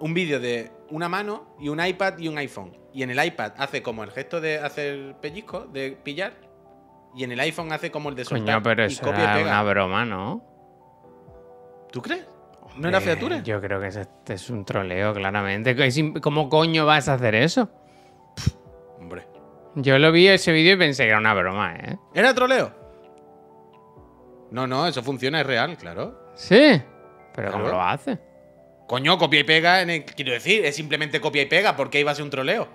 Un 0.00 0.14
vídeo 0.14 0.40
de 0.40 0.72
una 0.90 1.08
mano 1.08 1.54
y 1.60 1.68
un 1.68 1.84
iPad 1.84 2.18
y 2.18 2.28
un 2.28 2.38
iPhone. 2.38 2.76
Y 2.92 3.02
en 3.02 3.10
el 3.10 3.24
iPad 3.24 3.52
hace 3.58 3.82
como 3.82 4.02
el 4.02 4.10
gesto 4.10 4.40
de 4.40 4.58
hacer 4.58 5.14
pellizco, 5.20 5.66
de 5.66 5.92
pillar. 6.02 6.32
Y 7.14 7.24
en 7.24 7.32
el 7.32 7.40
iPhone 7.40 7.72
hace 7.72 7.90
como 7.90 8.08
el 8.08 8.14
de 8.16 8.24
soltar. 8.24 8.56
Coño, 8.56 8.62
pero 8.62 8.82
y 8.84 8.86
eso 8.86 9.02
copia 9.04 9.20
y 9.20 9.22
era 9.22 9.34
pega. 9.34 9.46
una 9.46 9.62
broma, 9.70 10.04
¿no? 10.04 10.44
¿Tú 11.92 12.00
crees? 12.02 12.26
¿No 12.76 12.88
era 12.88 13.00
featura? 13.00 13.42
Yo 13.42 13.60
creo 13.60 13.80
que 13.80 13.88
es, 13.88 13.96
este 13.96 14.34
es 14.34 14.48
un 14.48 14.64
troleo, 14.64 15.12
claramente. 15.12 15.76
¿Cómo 16.20 16.48
coño 16.48 16.86
vas 16.86 17.08
a 17.08 17.14
hacer 17.14 17.34
eso? 17.34 17.68
Hombre. 18.98 19.26
Yo 19.74 19.98
lo 19.98 20.12
vi 20.12 20.28
ese 20.28 20.52
vídeo 20.52 20.74
y 20.74 20.78
pensé 20.78 21.04
que 21.04 21.10
era 21.10 21.18
una 21.18 21.34
broma, 21.34 21.74
¿eh? 21.74 21.98
¿Era 22.14 22.32
troleo? 22.34 22.72
No, 24.50 24.66
no, 24.66 24.86
eso 24.86 25.02
funciona, 25.02 25.40
es 25.40 25.46
real, 25.46 25.76
claro. 25.76 26.32
Sí. 26.34 26.80
Pero 27.34 27.52
¿cómo 27.52 27.68
lo 27.68 27.80
hace? 27.80 28.18
Coño, 28.90 29.18
copia 29.18 29.38
y 29.38 29.44
pega, 29.44 29.82
en 29.82 29.90
el- 29.90 30.04
quiero 30.04 30.32
decir, 30.32 30.64
es 30.64 30.74
simplemente 30.74 31.20
copia 31.20 31.42
y 31.42 31.46
pega, 31.46 31.76
porque 31.76 32.00
iba 32.00 32.10
a 32.10 32.14
ser 32.16 32.24
un 32.24 32.30
troleo. 32.30 32.66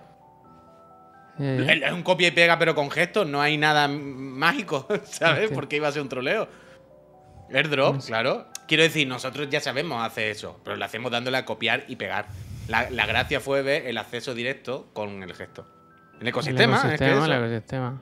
Es 1.38 1.91
un 1.91 2.04
copia 2.04 2.30
y 2.30 2.32
pega, 2.32 2.58
pero 2.58 2.73
con 2.73 2.89
gestos, 2.89 3.28
no 3.28 3.41
hay 3.41 3.58
nada 3.58 3.89
mágico, 3.89 4.88
¿sabes? 5.04 5.43
Hostia. 5.43 5.56
Porque 5.56 5.75
iba 5.75 5.89
a 5.89 5.91
ser 5.91 6.01
un 6.01 6.08
troleo. 6.08 6.47
Airdrop, 7.54 8.01
claro. 8.06 8.47
quiero 8.65 8.84
decir, 8.84 9.06
nosotros 9.06 9.49
ya 9.49 9.60
sabemos 9.60 10.01
hacer 10.06 10.30
eso, 10.32 10.58
pero 10.63 10.78
lo 10.78 10.86
hacemos 10.86 11.12
dándole 11.12 11.36
a 11.36 11.43
copiar 11.43 11.84
y 11.89 11.97
pegar. 11.97 12.28
La, 12.69 12.89
la 12.89 13.06
gracia 13.06 13.41
fue 13.41 13.62
ver 13.62 13.86
el 13.86 13.97
acceso 13.97 14.34
directo 14.34 14.88
con 14.93 15.21
el 15.21 15.34
gesto. 15.34 15.67
El 16.21 16.30
ecosistema, 16.30 16.82
el 16.86 16.93
es 16.93 16.99
que 16.99 17.06
ecosistema, 17.08 17.25
eso. 17.25 17.43
el 17.43 17.51
ecosistema. 17.51 18.01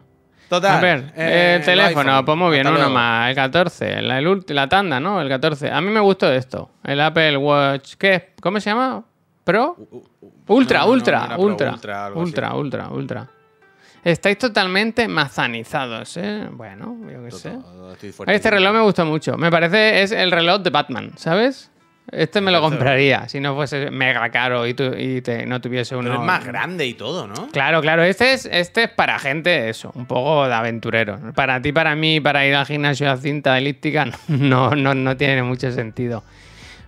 Total. 0.49 0.77
A 0.77 0.81
ver, 0.81 1.13
eh, 1.15 1.55
el 1.59 1.65
teléfono, 1.65 2.11
iPhone. 2.11 2.25
pues 2.25 2.37
muy 2.37 2.51
bien, 2.51 2.61
Hasta 2.67 2.69
uno 2.71 2.79
luego. 2.79 2.93
más, 2.93 3.29
el 3.29 3.35
14, 3.35 4.01
la, 4.01 4.19
el 4.19 4.43
la 4.47 4.69
tanda, 4.69 4.99
¿no? 4.99 5.19
El 5.21 5.27
14. 5.29 5.71
A 5.71 5.81
mí 5.81 5.89
me 5.89 5.99
gustó 5.99 6.31
esto, 6.31 6.69
el 6.83 7.01
Apple 7.01 7.37
Watch, 7.37 7.93
¿qué? 7.97 8.33
¿Cómo 8.41 8.59
se 8.59 8.69
llama? 8.69 9.03
¿Pro? 9.43 9.75
Ultra, 10.47 10.79
No, 10.81 10.85
no, 10.85 10.87
no, 10.87 10.93
ultra, 10.93 11.19
no 11.19 11.25
era 11.25 11.35
Pro, 11.35 11.43
ultra, 11.45 11.71
Ultra, 11.73 12.09
ultra, 12.15 12.47
así. 12.49 12.57
ultra, 12.57 12.89
ultra. 12.89 13.27
Estáis 14.03 14.37
totalmente 14.37 15.07
mazanizados, 15.07 16.17
¿eh? 16.17 16.47
Bueno, 16.51 16.97
yo 17.09 17.23
qué 17.23 17.31
sé. 17.31 17.49
Todo. 17.51 17.95
Este 18.27 18.51
reloj 18.51 18.73
me 18.73 18.81
gustó 18.81 19.05
mucho. 19.05 19.37
Me 19.37 19.49
parece 19.49 20.01
es 20.01 20.11
el 20.11 20.29
reloj 20.31 20.61
de 20.61 20.69
Batman, 20.69 21.11
¿sabes? 21.15 21.71
Este 22.11 22.41
me 22.41 22.51
lo 22.51 22.61
compraría 22.61 23.27
si 23.29 23.39
no 23.39 23.55
fuese 23.55 23.89
mega 23.89 24.29
caro 24.29 24.67
y, 24.67 24.73
tu- 24.73 24.93
y 24.95 25.21
te- 25.21 25.45
no 25.45 25.61
tuviese 25.61 25.95
uno. 25.95 26.09
Pero 26.09 26.21
es 26.21 26.27
más 26.27 26.45
grande 26.45 26.85
y 26.85 26.93
todo, 26.93 27.27
¿no? 27.27 27.47
Claro, 27.51 27.81
claro. 27.81 28.03
Este 28.03 28.33
es, 28.33 28.45
este 28.51 28.83
es 28.83 28.89
para 28.89 29.17
gente, 29.19 29.69
eso, 29.69 29.91
un 29.95 30.05
poco 30.05 30.45
de 30.47 30.53
aventurero. 30.53 31.17
Para 31.33 31.61
ti, 31.61 31.71
para 31.71 31.95
mí, 31.95 32.19
para 32.19 32.45
ir 32.45 32.55
al 32.55 32.65
gimnasio 32.65 33.09
a 33.09 33.17
cinta 33.17 33.57
elíptica, 33.57 34.05
no, 34.27 34.71
no, 34.71 34.93
no 34.93 35.17
tiene 35.17 35.41
mucho 35.43 35.71
sentido. 35.71 36.23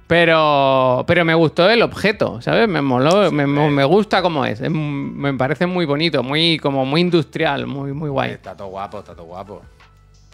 Pero, 0.07 1.03
pero 1.07 1.25
me 1.25 1.33
gustó 1.33 1.67
el 1.69 1.81
objeto, 1.81 2.39
¿sabes? 2.41 2.67
Me 2.67 2.81
moló, 2.81 3.31
me, 3.31 3.47
me- 3.47 3.71
me 3.71 3.83
gusta 3.85 4.21
cómo 4.21 4.45
es. 4.45 4.61
Me 4.69 5.33
parece 5.33 5.65
muy 5.65 5.85
bonito, 5.85 6.21
muy, 6.21 6.59
como 6.59 6.85
muy 6.85 7.01
industrial, 7.01 7.65
muy, 7.65 7.91
muy 7.93 8.09
guay. 8.09 8.31
Está 8.31 8.55
todo 8.55 8.67
guapo, 8.67 8.99
está 8.99 9.15
todo 9.15 9.25
guapo. 9.25 9.63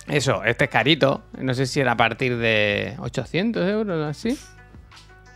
Eso, 0.08 0.44
este 0.44 0.66
es 0.66 0.70
carito. 0.70 1.22
No 1.38 1.54
sé 1.54 1.66
si 1.68 1.80
era 1.80 1.94
a 1.94 1.98
partir 1.98 2.36
de 2.38 2.96
800 3.00 3.66
euros 3.70 3.98
o 3.98 4.06
así. 4.10 4.38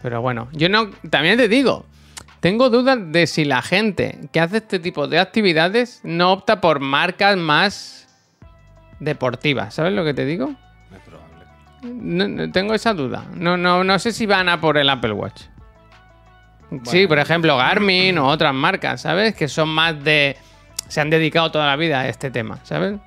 Pero 0.06 0.22
bueno, 0.22 0.50
yo 0.52 0.70
no. 0.70 0.92
También 1.10 1.36
te 1.36 1.48
digo, 1.48 1.84
tengo 2.40 2.70
dudas 2.70 3.00
de 3.08 3.26
si 3.26 3.44
la 3.44 3.64
gente 3.64 4.30
que 4.32 4.40
hace 4.40 4.58
este 4.58 4.78
tipo 4.78 5.08
de 5.08 5.18
actividades 5.18 6.00
no 6.04 6.32
opta 6.32 6.62
por 6.62 6.80
marcas 6.80 7.36
más 7.38 8.08
deportivas. 9.00 9.74
¿Sabes 9.74 9.94
lo 9.94 10.06
que 10.06 10.14
te 10.14 10.24
digo? 10.24 10.54
Es 10.94 11.00
probable. 11.10 11.44
No, 11.82 12.28
no, 12.28 12.52
tengo 12.52 12.76
esa 12.76 12.94
duda. 12.94 13.26
No, 13.34 13.58
no, 13.58 13.84
no 13.84 13.98
sé 13.98 14.12
si 14.12 14.28
van 14.28 14.48
a 14.48 14.62
por 14.62 14.78
el 14.78 14.92
Apple 14.92 15.14
Watch. 15.14 15.42
sí, 16.84 17.08
por 17.08 17.18
ejemplo, 17.18 17.58
Garmin 17.58 18.20
o 18.20 18.28
otras 18.28 18.54
marcas, 18.54 19.02
¿sabes? 19.02 19.34
Que 19.34 19.48
son 19.48 19.70
más 19.70 20.04
de. 20.04 20.38
Se 20.88 21.02
han 21.02 21.10
dedicado 21.10 21.50
toda 21.50 21.66
la 21.66 21.78
vida 21.78 22.02
a 22.02 22.10
este 22.10 22.30
tema, 22.30 22.60
¿sabes? 22.62 23.00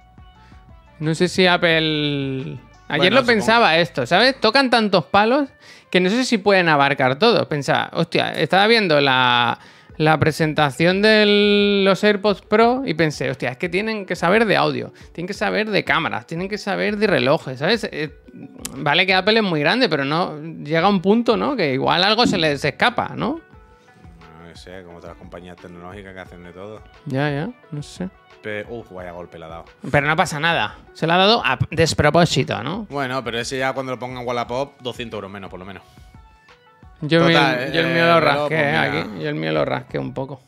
No 0.98 1.14
sé 1.14 1.28
si 1.28 1.46
Apple. 1.46 2.58
Ayer 2.88 2.98
Bueno, 2.98 3.16
lo 3.16 3.20
supongo- 3.22 3.26
pensaba 3.34 3.76
esto, 3.78 4.06
¿sabes? 4.06 4.40
Tocan 4.40 4.70
tantos 4.70 5.04
palos 5.06 5.48
que 5.90 6.00
no 6.00 6.08
sé 6.10 6.24
si 6.24 6.38
pueden 6.38 6.68
abarcar 6.68 7.18
todo. 7.18 7.48
Pensaba, 7.48 7.90
hostia, 7.92 8.30
estaba 8.32 8.66
viendo 8.66 9.00
la, 9.00 9.58
la 9.98 10.18
presentación 10.18 11.02
de 11.02 11.82
los 11.84 12.02
AirPods 12.02 12.42
Pro 12.42 12.82
y 12.86 12.94
pensé, 12.94 13.30
hostia, 13.30 13.50
es 13.50 13.56
que 13.58 13.68
tienen 13.68 14.06
que 14.06 14.16
saber 14.16 14.46
de 14.46 14.56
audio, 14.56 14.92
tienen 15.12 15.26
que 15.26 15.34
saber 15.34 15.68
de 15.70 15.84
cámaras, 15.84 16.26
tienen 16.26 16.48
que 16.48 16.56
saber 16.58 16.96
de 16.96 17.06
relojes, 17.06 17.58
¿sabes? 17.58 17.84
Eh, 17.92 18.16
vale 18.76 19.06
que 19.06 19.12
Apple 19.14 19.38
es 19.38 19.44
muy 19.44 19.60
grande, 19.60 19.88
pero 19.88 20.04
no 20.04 20.40
llega 20.40 20.88
un 20.88 21.02
punto, 21.02 21.36
¿no? 21.36 21.56
Que 21.56 21.74
igual 21.74 22.04
algo 22.04 22.26
se 22.26 22.38
les 22.38 22.64
escapa, 22.64 23.12
¿no? 23.16 23.40
No 24.48 24.56
sé, 24.56 24.82
como 24.82 24.98
otras 24.98 25.14
compañías 25.16 25.56
tecnológicas 25.56 26.14
que 26.14 26.20
hacen 26.20 26.42
de 26.42 26.52
todo. 26.52 26.82
Ya, 27.06 27.30
ya, 27.30 27.50
no 27.70 27.82
sé. 27.82 28.08
Pero, 28.42 28.68
uf, 28.70 28.90
vaya 28.92 29.10
golpe 29.12 29.38
le 29.38 29.44
ha 29.46 29.48
dado. 29.48 29.64
Pero 29.90 30.06
no 30.06 30.14
pasa 30.16 30.38
nada. 30.38 30.76
Se 30.94 31.06
lo 31.06 31.12
ha 31.14 31.16
dado 31.16 31.42
a 31.44 31.58
despropósito, 31.70 32.62
¿no? 32.62 32.86
Bueno, 32.90 33.22
pero 33.24 33.38
ese 33.38 33.58
ya 33.58 33.72
cuando 33.72 33.92
lo 33.92 33.98
pongan 33.98 34.24
Wallapop, 34.26 34.80
200 34.80 35.16
euros 35.18 35.30
menos, 35.30 35.50
por 35.50 35.58
lo 35.58 35.64
menos. 35.66 35.82
Yo, 37.00 37.20
Total, 37.26 37.66
mi- 37.68 37.72
yo 37.74 37.80
el 37.80 37.86
eh, 37.86 37.94
mío 37.94 38.06
lo 38.06 38.20
reloj, 38.20 38.38
rasqué 38.50 38.56
mira. 38.56 38.82
aquí. 38.82 38.98
Yo 39.22 39.28
el 39.28 39.34
mío 39.34 39.52
lo 39.52 39.64
rasqué 39.64 39.98
un 39.98 40.12
poco. 40.14 40.40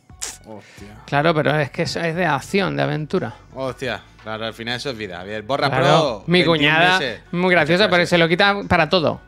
Hostia. 0.46 0.96
Claro, 1.06 1.32
pero 1.34 1.58
es 1.58 1.70
que 1.70 1.82
es 1.82 1.94
de 1.94 2.26
acción, 2.26 2.76
de 2.76 2.82
aventura. 2.82 3.34
Hostia, 3.54 4.00
claro, 4.22 4.46
al 4.46 4.54
final 4.54 4.76
eso 4.76 4.90
es 4.90 4.96
vida. 4.98 5.24
Borra 5.44 5.68
Claro, 5.68 5.84
Pro. 5.84 6.24
mi 6.26 6.40
21 6.42 6.56
cuñada, 6.58 6.98
meses. 6.98 7.20
muy 7.32 7.50
graciosa, 7.52 7.88
pero 7.88 8.04
se 8.06 8.18
lo 8.18 8.26
quita 8.28 8.56
para 8.68 8.88
todo. 8.88 9.20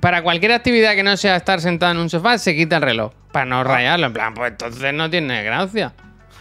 Para 0.00 0.22
cualquier 0.22 0.52
actividad 0.52 0.94
que 0.94 1.02
no 1.02 1.14
sea 1.18 1.36
estar 1.36 1.60
sentado 1.60 1.92
en 1.92 1.98
un 1.98 2.08
sofá, 2.08 2.38
se 2.38 2.54
quita 2.56 2.76
el 2.76 2.82
reloj. 2.82 3.12
Para 3.32 3.44
no 3.44 3.62
rayarlo. 3.62 4.06
En 4.06 4.12
plan, 4.14 4.32
pues 4.34 4.52
entonces 4.52 4.94
no 4.94 5.10
tiene 5.10 5.42
gracia. 5.42 5.92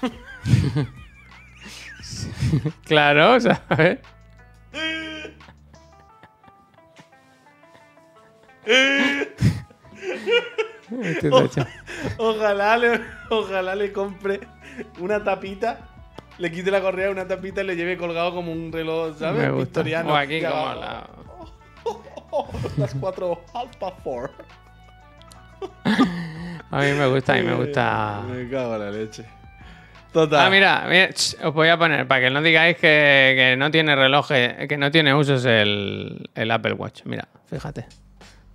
claro, 2.85 3.39
¿sabes? 3.39 3.99
Este 11.01 11.29
tacho. 11.29 11.65
Ojalá 12.17 12.77
le, 12.77 13.01
ojalá 13.29 13.75
le 13.75 13.91
compre 13.91 14.41
una 14.99 15.23
tapita, 15.23 15.89
le 16.37 16.51
quite 16.51 16.71
la 16.71 16.81
correa, 16.81 17.09
una 17.11 17.27
tapita 17.27 17.61
y 17.61 17.65
le 17.65 17.75
lleve 17.75 17.97
colgado 17.97 18.33
como 18.33 18.51
un 18.51 18.71
reloj, 18.71 19.17
¿sabes? 19.17 19.41
Me 19.41 19.51
gusta. 19.51 19.81
Victoriano. 19.81 20.13
O 20.13 20.15
aquí 20.15 20.41
como 20.41 20.73
la... 20.75 21.09
Las 22.77 22.93
cuatro 22.95 23.43
alfa 23.53 23.91
four. 24.03 24.31
A 26.71 26.81
mí 26.81 26.91
me 26.91 27.07
gusta, 27.07 27.33
a 27.33 27.35
mí 27.37 27.43
me 27.43 27.55
gusta... 27.55 28.23
Me 28.29 28.49
cago 28.49 28.75
en 28.75 28.79
la 28.79 28.91
leche. 28.91 29.25
Ah, 30.45 30.49
mira, 30.49 30.85
mira, 30.89 31.09
os 31.43 31.53
voy 31.53 31.69
a 31.69 31.77
poner, 31.77 32.07
para 32.07 32.21
que 32.21 32.29
no 32.29 32.41
digáis 32.41 32.77
que, 32.77 33.33
que 33.37 33.55
no 33.57 33.69
tiene 33.71 33.95
relojes, 33.95 34.67
que 34.67 34.77
no 34.77 34.91
tiene 34.91 35.13
usos 35.13 35.45
el, 35.45 36.29
el 36.35 36.51
Apple 36.51 36.73
Watch. 36.73 37.01
Mira, 37.05 37.27
fíjate. 37.49 37.85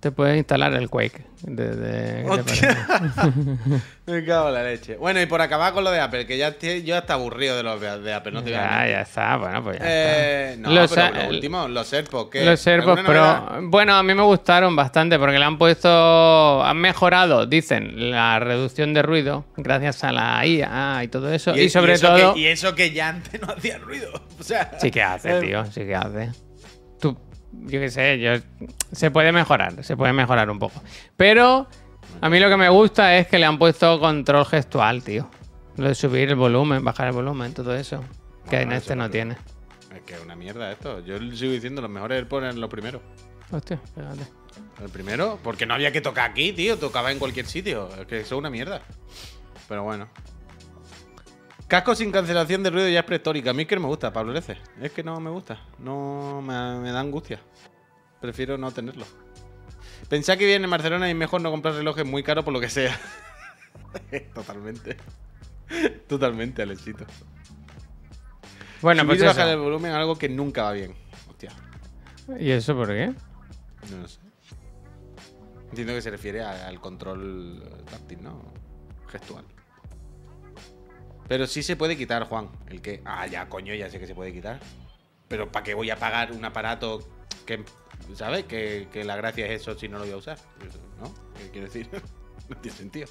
Te 0.05 0.11
puedes 0.11 0.37
instalar 0.37 0.71
el 0.75 0.87
Quake. 0.87 1.25
de-. 1.41 2.23
Me 4.05 4.23
cago 4.23 4.49
en 4.49 4.53
la 4.53 4.61
leche. 4.63 4.97
Bueno, 4.97 5.19
y 5.19 5.25
por 5.25 5.41
acabar 5.41 5.73
con 5.73 5.83
lo 5.83 5.89
de 5.89 5.99
Apple, 5.99 6.27
que 6.27 6.37
ya 6.37 6.49
estoy, 6.49 6.83
yo 6.83 6.95
hasta 6.95 7.15
aburrido 7.15 7.57
de 7.57 7.63
los 7.63 7.81
de 7.81 8.01
de 8.01 8.13
Apple, 8.13 8.31
no 8.33 8.43
te 8.43 8.55
a 8.55 8.83
ya, 8.85 8.87
ya 8.91 9.01
está, 9.01 9.35
bueno, 9.37 9.63
pues 9.63 9.79
ya 9.79 9.85
Eh, 9.87 10.57
no, 10.59 10.69
Los 10.71 10.93
pero 10.93 11.09
lo 11.11 11.21
el- 11.21 11.29
último, 11.29 11.67
los 11.67 11.91
AirPods. 11.91 12.29
¿qué? 12.29 12.37
está. 12.37 12.51
Los 12.51 12.67
AirPods. 12.67 13.01
Pro, 13.01 13.59
bueno, 13.63 13.95
a 13.95 14.03
mí 14.03 14.13
me 14.13 14.21
gustaron 14.21 14.75
bastante 14.75 15.17
porque 15.17 15.39
le 15.39 15.45
han 15.45 15.57
puesto, 15.57 16.63
han 16.63 16.77
mejorado, 16.77 17.47
dicen, 17.47 18.11
la 18.11 18.37
reducción 18.37 18.93
de 18.93 19.01
ruido 19.01 19.45
gracias 19.57 20.03
a 20.03 20.11
la 20.11 20.45
IA 20.45 21.03
y 21.03 21.07
todo 21.07 21.33
eso. 21.33 21.57
Y, 21.57 21.69
sobre 21.69 21.93
eso 21.93 22.09
todo... 22.09 22.35
Que, 22.35 22.41
y 22.41 22.45
eso 22.45 22.75
que 22.75 22.91
ya 22.91 23.09
antes 23.09 23.41
no 23.41 23.47
hacía 23.51 23.79
ruido. 23.79 24.11
O 24.39 24.43
sea, 24.43 24.69
Sí 24.79 24.91
que 24.91 25.01
hace, 25.01 25.35
eh, 25.39 25.41
tío, 25.41 25.65
sí 25.71 25.81
que 25.83 25.95
hace. 25.95 26.29
Tú, 26.99 27.17
yo 27.61 27.79
qué 27.79 27.89
sé, 27.89 28.19
yo, 28.19 28.31
se 28.91 29.11
puede 29.11 29.31
mejorar, 29.31 29.83
se 29.83 29.97
puede 29.97 30.13
mejorar 30.13 30.49
un 30.49 30.59
poco. 30.59 30.81
Pero 31.17 31.67
a 32.21 32.29
mí 32.29 32.39
lo 32.39 32.49
que 32.49 32.57
me 32.57 32.69
gusta 32.69 33.17
es 33.17 33.27
que 33.27 33.39
le 33.39 33.45
han 33.45 33.57
puesto 33.57 33.99
control 33.99 34.45
gestual, 34.45 35.03
tío. 35.03 35.29
Lo 35.77 35.89
de 35.89 35.95
subir 35.95 36.29
el 36.29 36.35
volumen, 36.35 36.83
bajar 36.83 37.07
el 37.07 37.13
volumen, 37.13 37.53
todo 37.53 37.75
eso. 37.75 38.03
Que 38.49 38.61
en 38.61 38.71
este 38.71 38.95
no 38.95 39.09
tiene. 39.09 39.37
Es 39.93 40.01
que 40.01 40.13
es 40.13 40.21
una 40.21 40.35
mierda 40.35 40.71
esto. 40.71 40.99
Yo 41.01 41.17
sigo 41.33 41.51
diciendo, 41.51 41.81
los 41.81 41.89
mejores 41.89 42.17
AirPods 42.17 42.43
eran 42.43 42.61
los 42.61 42.69
primeros. 42.69 43.01
Hostia, 43.51 43.79
fíjate. 43.93 44.23
El 44.81 44.89
primero, 44.89 45.39
porque 45.43 45.65
no 45.65 45.73
había 45.73 45.91
que 45.91 46.01
tocar 46.01 46.29
aquí, 46.29 46.53
tío. 46.53 46.77
Tocaba 46.77 47.11
en 47.11 47.19
cualquier 47.19 47.45
sitio. 47.45 47.89
Es 47.99 48.05
que 48.05 48.19
eso 48.19 48.35
es 48.35 48.39
una 48.39 48.49
mierda. 48.49 48.81
Pero 49.67 49.83
bueno. 49.83 50.07
Casco 51.67 51.95
sin 51.95 52.11
cancelación 52.11 52.61
de 52.63 52.69
ruido 52.69 52.87
ya 52.89 52.99
es 52.99 53.05
prehistórica. 53.05 53.49
A 53.49 53.53
mí 53.53 53.63
es 53.63 53.67
que 53.67 53.75
no 53.75 53.81
me 53.81 53.87
gusta, 53.87 54.13
Pablo 54.13 54.33
Lece. 54.33 54.57
Es 54.81 54.91
que 54.91 55.03
no 55.03 55.19
me 55.19 55.29
gusta. 55.31 55.59
No 55.79 56.41
me, 56.41 56.79
me 56.79 56.91
da 56.91 56.99
angustia. 56.99 57.39
Prefiero 58.21 58.57
no 58.57 58.71
tenerlo. 58.71 59.05
Pensá 60.09 60.37
que 60.37 60.45
viene 60.45 60.65
en 60.65 60.71
Barcelona 60.71 61.07
y 61.07 61.11
es 61.11 61.17
mejor 61.17 61.41
no 61.41 61.49
comprar 61.49 61.73
relojes 61.73 62.05
muy 62.05 62.21
caros 62.21 62.43
por 62.45 62.53
lo 62.53 62.59
que 62.59 62.69
sea. 62.69 62.95
Totalmente. 64.35 64.97
Totalmente, 66.07 66.61
Alexito. 66.61 67.05
Bueno, 68.81 69.01
Subir 69.01 69.07
pues 69.17 69.21
y 69.23 69.25
bajar 69.25 69.47
el 69.47 69.57
volumen 69.57 69.91
algo 69.91 70.15
que 70.17 70.29
nunca 70.29 70.63
va 70.63 70.73
bien. 70.73 70.93
Hostia, 71.29 71.51
¿Y 72.39 72.51
eso 72.51 72.75
por 72.75 72.87
qué? 72.89 73.13
no 73.89 73.97
lo 74.01 74.07
sé. 74.07 74.19
Entiendo 75.69 75.93
que 75.93 76.01
se 76.01 76.11
refiere 76.11 76.43
a- 76.43 76.67
al 76.67 76.79
control 76.79 77.63
táctil, 77.89 78.21
¿no? 78.23 78.53
Gestual. 79.07 79.43
Pero 81.27 81.47
sí 81.47 81.63
se 81.63 81.75
puede 81.75 81.97
quitar, 81.97 82.23
Juan. 82.23 82.49
El 82.69 82.81
que. 82.81 83.01
Ah, 83.05 83.25
ya, 83.27 83.47
coño, 83.49 83.73
ya 83.73 83.89
sé 83.89 83.99
que 83.99 84.07
se 84.07 84.13
puede 84.15 84.31
quitar. 84.33 84.59
Pero 85.27 85.51
¿para 85.51 85.63
qué 85.63 85.73
voy 85.73 85.89
a 85.89 85.95
pagar 85.97 86.31
un 86.31 86.45
aparato 86.45 86.99
que. 87.45 87.63
¿Sabes? 88.15 88.43
Que, 88.45 88.87
que 88.93 89.03
la 89.03 89.15
gracia 89.15 89.45
es 89.47 89.61
eso 89.61 89.77
si 89.77 89.87
no 89.89 89.97
lo 89.97 90.05
voy 90.05 90.13
a 90.13 90.17
usar. 90.17 90.37
¿No? 91.01 91.11
¿Qué 91.37 91.49
quiero 91.51 91.65
decir? 91.67 91.89
no 92.49 92.55
tiene 92.57 92.77
sentido. 92.77 93.07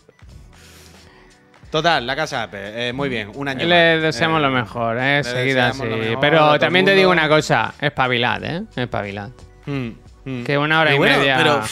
Total, 1.70 2.06
la 2.06 2.14
casa 2.14 2.44
Apple. 2.44 2.88
eh, 2.88 2.92
muy 2.92 3.08
bien, 3.08 3.32
un 3.34 3.48
año. 3.48 3.66
Le 3.66 3.94
más. 3.94 4.02
deseamos 4.02 4.38
Eh, 4.38 4.42
lo 4.42 4.50
mejor, 4.50 4.96
¿eh? 4.98 5.16
le 5.18 5.24
Seguida 5.24 5.66
deseamos 5.66 5.88
lo 5.88 5.94
sí. 5.96 6.00
mejor 6.08 6.20
Pero 6.20 6.58
también 6.60 6.84
te 6.84 6.94
digo 6.94 7.10
una 7.10 7.28
cosa, 7.28 7.74
espabilad, 7.80 8.44
¿eh? 8.44 8.62
Espabilad. 8.76 9.30
Mm, 9.66 9.88
mm. 10.24 10.44
Que 10.44 10.56
una 10.56 10.80
hora 10.80 10.94
y 10.94 10.98
bueno, 10.98 11.18
media- 11.18 11.36
Pero, 11.36 11.62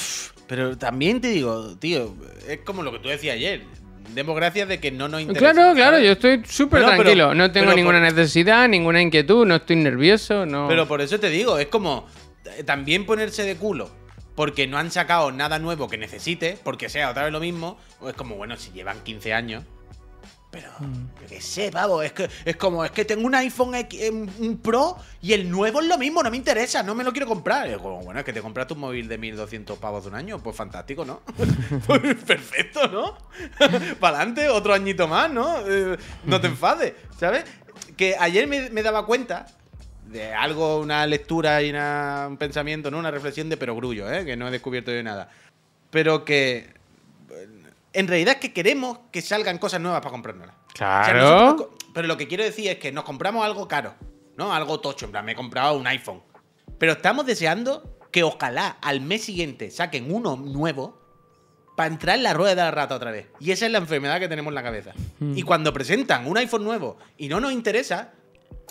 pero 0.49 0.77
también 0.79 1.21
te 1.21 1.29
digo, 1.29 1.77
tío, 1.79 2.17
es 2.49 2.59
como 2.65 2.83
lo 2.83 2.91
que 2.91 2.99
tú 2.99 3.09
decías 3.11 3.37
ayer. 3.37 3.63
Demos 4.11 4.37
gracias 4.37 4.69
de 4.69 4.79
que 4.81 4.91
no 4.91 5.09
nos 5.09 5.21
interesa. 5.23 5.53
Claro, 5.53 5.75
claro, 5.75 5.97
¿sabes? 5.97 6.07
yo 6.07 6.13
estoy 6.13 6.43
súper 6.45 6.83
pero- 6.83 6.95
tranquilo. 6.97 7.35
no 7.35 7.51
tengo 7.51 7.67
pero 7.67 7.77
ninguna 7.77 7.99
por- 8.01 8.13
necesidad, 8.15 8.69
ninguna 8.69 9.01
inquietud, 9.01 9.47
no 9.47 9.57
estoy 9.57 9.77
nervioso, 9.77 10.45
no. 10.47 10.69
Pero 10.69 10.87
por 10.87 11.01
eso 11.01 11.19
te 11.19 11.29
digo, 11.31 11.59
es 11.59 11.67
como 11.69 12.07
eh, 12.59 12.65
también 12.65 13.07
ponerse 13.07 13.45
de 13.45 13.57
culo 13.57 13.91
porque 14.35 14.67
no 14.67 14.79
han 14.79 14.91
sacado 14.91 15.31
nada 15.31 15.59
nuevo 15.59 15.89
que 15.89 15.99
necesite, 15.99 16.59
porque 16.65 16.89
sea 16.89 17.11
otra 17.11 17.25
vez 17.25 17.33
lo 17.33 17.41
mismo, 17.41 17.79
o 18.01 18.09
es 18.09 18.15
como, 18.15 18.37
bueno, 18.37 18.57
si 18.57 18.71
llevan 18.73 18.99
15 19.05 19.35
años. 19.35 19.65
Pero, 20.53 20.69
yo 20.79 21.27
qué 21.29 21.41
sé, 21.41 21.71
pavo, 21.73 22.03
es 22.03 22.13
que 22.13 22.29
es 22.45 22.57
como, 22.57 22.85
es 22.85 22.91
que 22.91 23.07
tengo 23.07 23.27
un 23.27 23.35
iPhone 23.35 23.75
X- 23.75 23.99
eh, 23.99 24.11
un 24.11 24.61
Pro 24.63 24.99
y 25.23 25.33
el 25.33 25.51
nuevo 25.51 25.81
es 25.81 25.87
lo 25.87 25.97
mismo, 25.97 26.23
no 26.23 26.31
me 26.31 26.37
interesa, 26.37 26.83
no 26.83 26.95
me 26.95 27.05
lo 27.05 27.11
quiero 27.11 27.27
comprar. 27.27 27.69
Y 27.69 27.73
es 27.73 27.79
como, 27.79 28.03
bueno, 28.03 28.21
es 28.21 28.27
que 28.27 28.35
te 28.35 28.43
compras 28.43 28.67
tu 28.67 28.77
móvil 28.77 29.09
de 29.09 29.17
1200 29.17 29.79
pavos 29.79 30.05
de 30.05 30.11
un 30.11 30.15
año, 30.15 30.39
pues 30.43 30.55
fantástico, 30.55 31.07
¿no? 31.07 31.23
Pues 31.87 32.17
perfecto, 32.27 32.87
¿no? 32.89 33.17
Para 33.99 34.19
adelante, 34.19 34.51
otro 34.51 34.75
añito 34.75 35.09
más, 35.09 35.31
¿no? 35.31 35.67
Eh, 35.67 35.97
no 36.27 36.39
te 36.39 36.49
enfades, 36.49 36.93
¿sabes? 37.19 37.45
Que 37.97 38.17
ayer 38.21 38.47
me, 38.47 38.83
daba 38.83 39.07
cuenta 39.07 39.47
de 40.07 40.35
algo, 40.35 40.81
una 40.81 41.07
lectura 41.07 41.63
y 41.63 41.71
un 41.73 42.37
pensamiento, 42.37 42.91
¿no? 42.91 42.99
Una 42.99 43.11
reflexión 43.11 43.49
de 43.49 43.57
perogrullo, 43.57 44.13
¿eh? 44.13 44.27
Que 44.27 44.37
no 44.37 44.49
he 44.49 44.51
descubierto 44.51 44.93
yo 44.93 45.03
nada. 45.03 45.31
Pero 45.91 46.27
que 46.27 46.83
en 47.93 48.09
realidad 48.09 48.35
es 48.35 48.41
que 48.41 48.53
queremos 48.53 48.99
que 49.11 49.23
salgan 49.23 49.59
cosas 49.59 49.81
nuevas 49.81 50.01
para 50.01 50.13
comprárnoslas. 50.13 50.57
O 50.57 50.77
sea, 50.77 51.03
Claro. 51.05 51.21
nosotros 51.41 51.69
pero 51.93 52.09
lo 52.09 52.17
que 52.17 52.27
quiero 52.27 52.43
decir 52.43 52.69
es 52.71 52.79
que 52.79 52.91
nos 52.91 53.05
compramos 53.05 53.45
algo 53.45 53.69
caro, 53.69 53.95
¿no? 54.37 54.53
Algo 54.55 54.81
tocho. 54.81 55.05
En 55.07 55.11
plan, 55.13 55.25
me 55.25 55.33
he 55.33 55.35
comprado 55.35 55.77
un 55.77 55.87
iPhone. 55.87 56.23
Pero 56.79 56.93
estamos 56.93 57.27
deseando 57.27 57.99
que 58.11 58.23
ojalá 58.23 58.79
al 58.81 59.01
mes 59.03 59.25
siguiente 59.25 59.71
saquen 59.71 60.13
uno 60.13 60.37
nuevo 60.37 61.01
para 61.77 61.89
entrar 61.93 62.17
en 62.17 62.23
la 62.23 62.33
rueda 62.35 62.51
de 62.55 62.63
la 62.63 62.71
rata 62.71 62.95
otra 62.95 63.11
vez. 63.11 63.29
Y 63.41 63.51
esa 63.51 63.67
es 63.67 63.73
la 63.73 63.79
enfermedad 63.79 64.21
que 64.21 64.29
tenemos 64.29 64.51
en 64.51 64.55
la 64.55 64.63
cabeza. 64.63 64.93
Y 65.21 65.43
cuando 65.43 65.73
presentan 65.73 66.27
un 66.27 66.37
iPhone 66.39 66.65
nuevo 66.65 66.97
y 67.19 67.29
no 67.29 67.41
nos 67.41 67.53
interesa, 67.53 68.13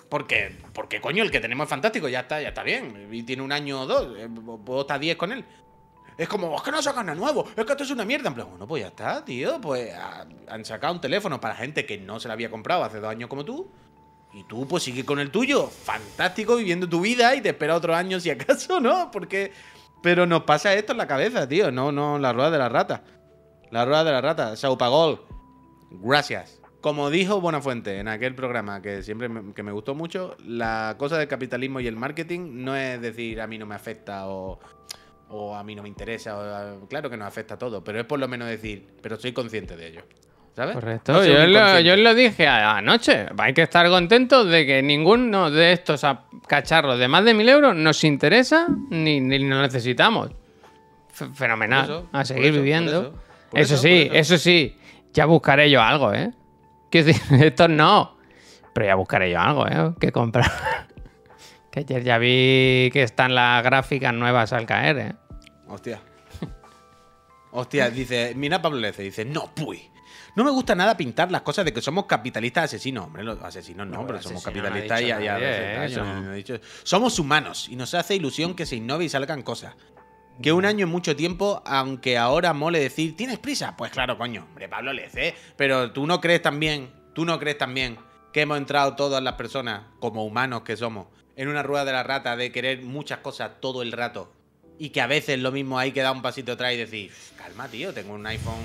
porque, 0.10 0.58
porque 0.74 1.00
coño, 1.00 1.24
el 1.24 1.32
que 1.32 1.40
tenemos 1.40 1.66
es 1.66 1.70
fantástico, 1.70 2.08
ya 2.10 2.22
está, 2.22 2.42
ya 2.42 2.50
está 2.50 2.64
bien. 2.64 3.08
Y 3.12 3.24
tiene 3.24 3.42
un 3.44 3.52
año 3.52 3.82
o 3.82 3.86
dos, 3.86 4.18
eh, 4.18 4.28
puedo 4.66 4.82
estar 4.82 5.00
10 5.00 5.16
con 5.16 5.32
él. 5.32 5.46
Es 6.18 6.28
como, 6.28 6.56
es 6.56 6.62
que 6.62 6.72
no 6.72 6.82
sacan 6.82 7.06
nada 7.06 7.18
nuevo, 7.18 7.48
es 7.56 7.66
que 7.66 7.72
esto 7.72 7.84
es 7.84 7.92
una 7.92 8.06
mierda. 8.06 8.30
En 8.30 8.36
plan, 8.36 8.48
bueno, 8.50 8.68
pues 8.68 8.82
ya 8.82 8.88
está, 8.90 9.24
tío. 9.26 9.60
Pues 9.60 9.94
ah, 9.96 10.26
han 10.50 10.66
sacado 10.66 10.94
un 10.94 11.02
teléfono 11.02 11.40
para 11.40 11.56
gente 11.56 11.86
que 11.86 11.98
no 11.98 12.20
se 12.20 12.28
lo 12.28 12.34
había 12.34 12.50
comprado 12.50 12.84
hace 12.84 13.00
dos 13.00 13.10
años 13.10 13.30
como 13.30 13.46
tú. 13.46 13.72
Y 14.34 14.44
tú, 14.46 14.68
pues 14.68 14.84
sigue 14.84 15.04
con 15.04 15.20
el 15.20 15.30
tuyo. 15.30 15.68
Fantástico, 15.68 16.56
viviendo 16.56 16.88
tu 16.88 17.02
vida 17.02 17.36
y 17.36 17.42
te 17.42 17.50
espera 17.50 17.76
otro 17.76 17.96
año 17.96 18.20
si 18.20 18.30
acaso, 18.30 18.80
¿no? 18.80 19.12
Porque. 19.12 19.52
Pero 20.02 20.26
nos 20.26 20.44
pasa 20.44 20.74
esto 20.74 20.94
en 20.94 20.98
la 20.98 21.08
cabeza, 21.08 21.48
tío. 21.48 21.72
No, 21.72 21.92
no, 21.92 22.18
la 22.18 22.34
rueda 22.34 22.50
de 22.50 22.58
la 22.58 22.70
rata. 22.70 23.04
La 23.70 23.86
rueda 23.86 24.04
de 24.04 24.12
la 24.12 24.22
rata. 24.22 24.56
Saupagol. 24.56 25.26
Gracias. 25.92 26.62
Como 26.82 27.12
dijo 27.12 27.40
Buenafuente 27.40 28.00
en 28.00 28.08
aquel 28.08 28.34
programa 28.34 28.82
que 28.82 29.04
siempre 29.04 29.30
que 29.54 29.62
me 29.62 29.72
gustó 29.72 29.94
mucho, 29.94 30.36
la 30.44 30.96
cosa 30.98 31.20
del 31.20 31.28
capitalismo 31.28 31.80
y 31.80 31.86
el 31.86 31.96
marketing 31.96 32.64
no 32.64 32.76
es 32.76 33.00
decir 33.00 33.40
a 33.40 33.46
mí 33.46 33.60
no 33.60 33.68
me 33.68 33.76
afecta 33.76 34.28
o, 34.28 34.60
o 35.32 35.56
a 35.56 35.64
mí 35.64 35.76
no 35.76 35.84
me 35.84 35.90
interesa. 35.90 36.38
o- 36.38 36.88
claro 36.88 37.10
que 37.10 37.18
nos 37.18 37.28
afecta 37.28 37.56
a 37.56 37.58
todo, 37.58 37.84
pero 37.84 38.00
es 38.00 38.06
por 38.06 38.20
lo 38.20 38.28
menos 38.28 38.48
decir, 38.48 38.88
pero 39.02 39.18
soy 39.18 39.32
consciente 39.34 39.76
de 39.76 39.88
ello. 39.88 40.02
¿Sabes? 40.56 40.76
Correcto. 40.76 41.14
No 41.14 41.24
yo, 41.26 41.48
lo, 41.48 41.80
yo 41.80 41.96
lo 41.96 42.14
dije 42.14 42.46
anoche. 42.46 43.26
Hay 43.38 43.54
que 43.54 43.62
estar 43.62 43.88
contentos 43.88 44.46
de 44.50 44.66
que 44.66 44.82
ninguno 44.84 45.50
de 45.50 45.72
estos 45.72 46.06
cacharros 46.46 47.00
de 47.00 47.08
más 47.08 47.24
de 47.24 47.34
mil 47.34 47.48
euros 47.48 47.74
nos 47.74 48.04
interesa 48.04 48.68
ni, 48.90 49.22
ni 49.22 49.40
lo 49.40 49.62
necesitamos. 49.62 50.30
F- 51.14 51.30
fenomenal. 51.34 51.86
Eso, 51.86 52.10
a 52.12 52.26
seguir 52.26 52.46
eso, 52.46 52.54
por 52.56 52.62
viviendo. 52.64 52.92
eso, 53.02 53.12
por 53.50 53.60
eso, 53.62 53.74
eso, 53.76 53.82
sí, 53.84 54.02
eso. 54.12 54.14
eso 54.36 54.38
sí. 54.38 54.78
Ya 55.14 55.26
buscaré 55.26 55.70
yo 55.72 55.82
algo, 55.82 56.14
¿eh? 56.14 56.32
Quiero 56.90 57.08
decir, 57.08 57.44
estos 57.46 57.70
no. 57.70 58.18
Pero 58.74 58.86
ya 58.88 58.96
buscaré 58.96 59.32
yo 59.32 59.40
algo, 59.40 59.66
¿eh? 59.68 59.94
Que 60.02 60.12
comprar. 60.12 60.52
que 61.72 61.80
ayer 61.80 62.04
ya 62.04 62.18
vi 62.18 62.90
que 62.92 63.04
están 63.04 63.36
las 63.36 63.64
gráficas 63.64 64.14
nuevas 64.14 64.52
al 64.52 64.66
caer, 64.66 64.98
¿eh? 64.98 65.14
Hostia. 65.72 66.02
Hostia, 67.52 67.90
dice, 67.90 68.34
mira 68.36 68.62
Pablo 68.62 68.80
Lece, 68.80 69.04
dice, 69.04 69.26
no, 69.26 69.54
puy. 69.54 69.82
No 70.36 70.46
me 70.46 70.52
gusta 70.52 70.74
nada 70.74 70.96
pintar 70.96 71.30
las 71.32 71.42
cosas 71.42 71.66
de 71.66 71.74
que 71.74 71.82
somos 71.82 72.06
capitalistas 72.06 72.66
asesinos. 72.66 73.06
Hombre, 73.08 73.24
los 73.24 73.42
asesinos 73.44 73.86
no, 73.88 73.98
No, 74.02 74.08
pero 74.08 74.22
somos 74.22 74.42
asesino 74.46 74.64
capitalistas 74.64 75.02
y, 75.02 75.06
dicho 75.06 75.20
y 75.22 75.28
a 75.28 75.34
nadie, 75.34 75.46
veces 75.46 75.98
¿eh? 75.98 76.02
no 76.02 76.32
dicho- 76.34 76.60
Somos 76.84 77.20
humanos 77.20 77.68
y 77.70 77.76
nos 77.76 77.94
hace 77.94 78.16
ilusión 78.16 78.56
que 78.56 78.66
se 78.66 78.78
innove 78.78 79.04
y 79.06 79.10
salgan 79.10 79.42
cosas. 79.42 79.76
Que 80.42 80.54
un 80.54 80.64
año 80.66 80.86
es 80.86 80.92
mucho 80.92 81.16
tiempo, 81.18 81.62
aunque 81.66 82.18
ahora 82.18 82.54
mole 82.54 82.80
decir, 82.80 83.16
¿tienes 83.18 83.38
prisa? 83.40 83.76
Pues 83.76 83.92
claro, 83.92 84.18
coño, 84.18 84.44
hombre, 84.48 84.70
Pablo 84.70 84.94
Lece. 84.94 85.36
Pero 85.58 85.92
tú 85.92 86.08
no 86.08 86.22
crees 86.22 86.42
también, 86.42 86.90
tú 87.14 87.26
no 87.26 87.38
crees 87.38 87.58
también 87.58 87.98
que 88.32 88.42
hemos 88.42 88.58
entrado 88.58 88.96
todas 88.96 89.22
las 89.22 89.34
personas, 89.34 89.82
como 90.00 90.24
humanos 90.26 90.62
que 90.62 90.78
somos, 90.78 91.08
en 91.36 91.50
una 91.50 91.62
rueda 91.62 91.84
de 91.84 91.92
la 91.92 92.04
rata 92.04 92.38
de 92.38 92.52
querer 92.54 92.82
muchas 92.82 93.20
cosas 93.20 93.52
todo 93.60 93.82
el 93.82 93.92
rato. 93.92 94.32
Y 94.84 94.90
que 94.90 95.00
a 95.00 95.06
veces 95.06 95.38
lo 95.38 95.52
mismo 95.52 95.78
hay 95.78 95.92
que 95.92 96.02
dar 96.02 96.12
un 96.12 96.24
pasito 96.24 96.54
atrás 96.54 96.74
y 96.74 96.78
decir, 96.78 97.12
calma, 97.38 97.68
tío, 97.68 97.94
tengo 97.94 98.14
un 98.16 98.26
iPhone 98.26 98.56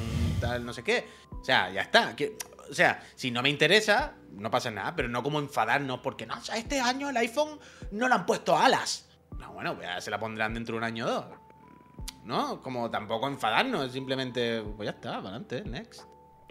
tal, 0.41 0.65
no 0.65 0.73
sé 0.73 0.83
qué. 0.83 1.07
O 1.31 1.45
sea, 1.45 1.71
ya 1.71 1.83
está. 1.83 2.17
que- 2.17 2.39
o 2.71 2.73
sea, 2.75 3.03
si 3.15 3.31
no 3.31 3.43
me 3.43 3.51
interesa, 3.51 4.15
no 4.33 4.51
pasa 4.51 4.71
nada, 4.71 4.97
pero 4.97 5.09
no 5.11 5.23
como 5.23 5.39
enfadarnos 5.39 6.01
porque 6.01 6.25
no, 6.25 6.35
o 6.39 6.41
sea, 6.41 6.57
este 6.57 6.81
año 6.81 7.11
el 7.11 7.17
iPhone 7.19 7.59
no 7.91 8.09
le 8.09 8.15
han 8.15 8.25
puesto 8.25 8.57
alas. 8.57 9.07
No, 9.39 9.53
bueno, 9.53 9.75
pues 9.77 9.87
ya 9.87 10.01
se 10.01 10.11
la 10.11 10.19
pondrán 10.19 10.55
dentro 10.55 10.73
de 10.75 10.79
un 10.79 10.85
año 10.85 11.05
o 11.07 11.11
dos. 11.11 11.25
¿No? 12.25 12.61
Como 12.63 12.91
tampoco 12.91 13.29
enfadarnos, 13.29 13.93
simplemente, 13.93 14.63
pues 14.77 14.87
ya 14.87 14.93
está, 14.93 15.11
para 15.23 15.37
adelante, 15.37 15.63
next. 15.67 16.03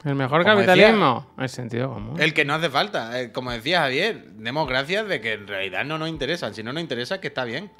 El 0.04 0.14
mejor 0.16 0.44
Como 0.44 0.56
capitalismo. 0.58 1.32
El 1.38 1.50
sentido 1.50 1.92
común. 1.92 2.22
El 2.22 2.34
que 2.36 2.46
no 2.46 2.54
hace 2.54 2.70
falta. 2.70 3.20
eh, 3.20 3.32
como 3.32 3.52
decía 3.52 3.80
Javier, 3.82 4.26
demos 4.36 4.68
gracias 4.70 5.08
de 5.08 5.20
que 5.20 5.34
en 5.34 5.48
realidad 5.48 5.84
no 5.86 5.98
nos 5.98 6.08
interesan. 6.10 6.54
Si 6.54 6.62
no 6.62 6.72
nos 6.72 6.82
interesa, 6.84 7.20
que 7.20 7.28
está 7.28 7.44
bien. 7.44 7.72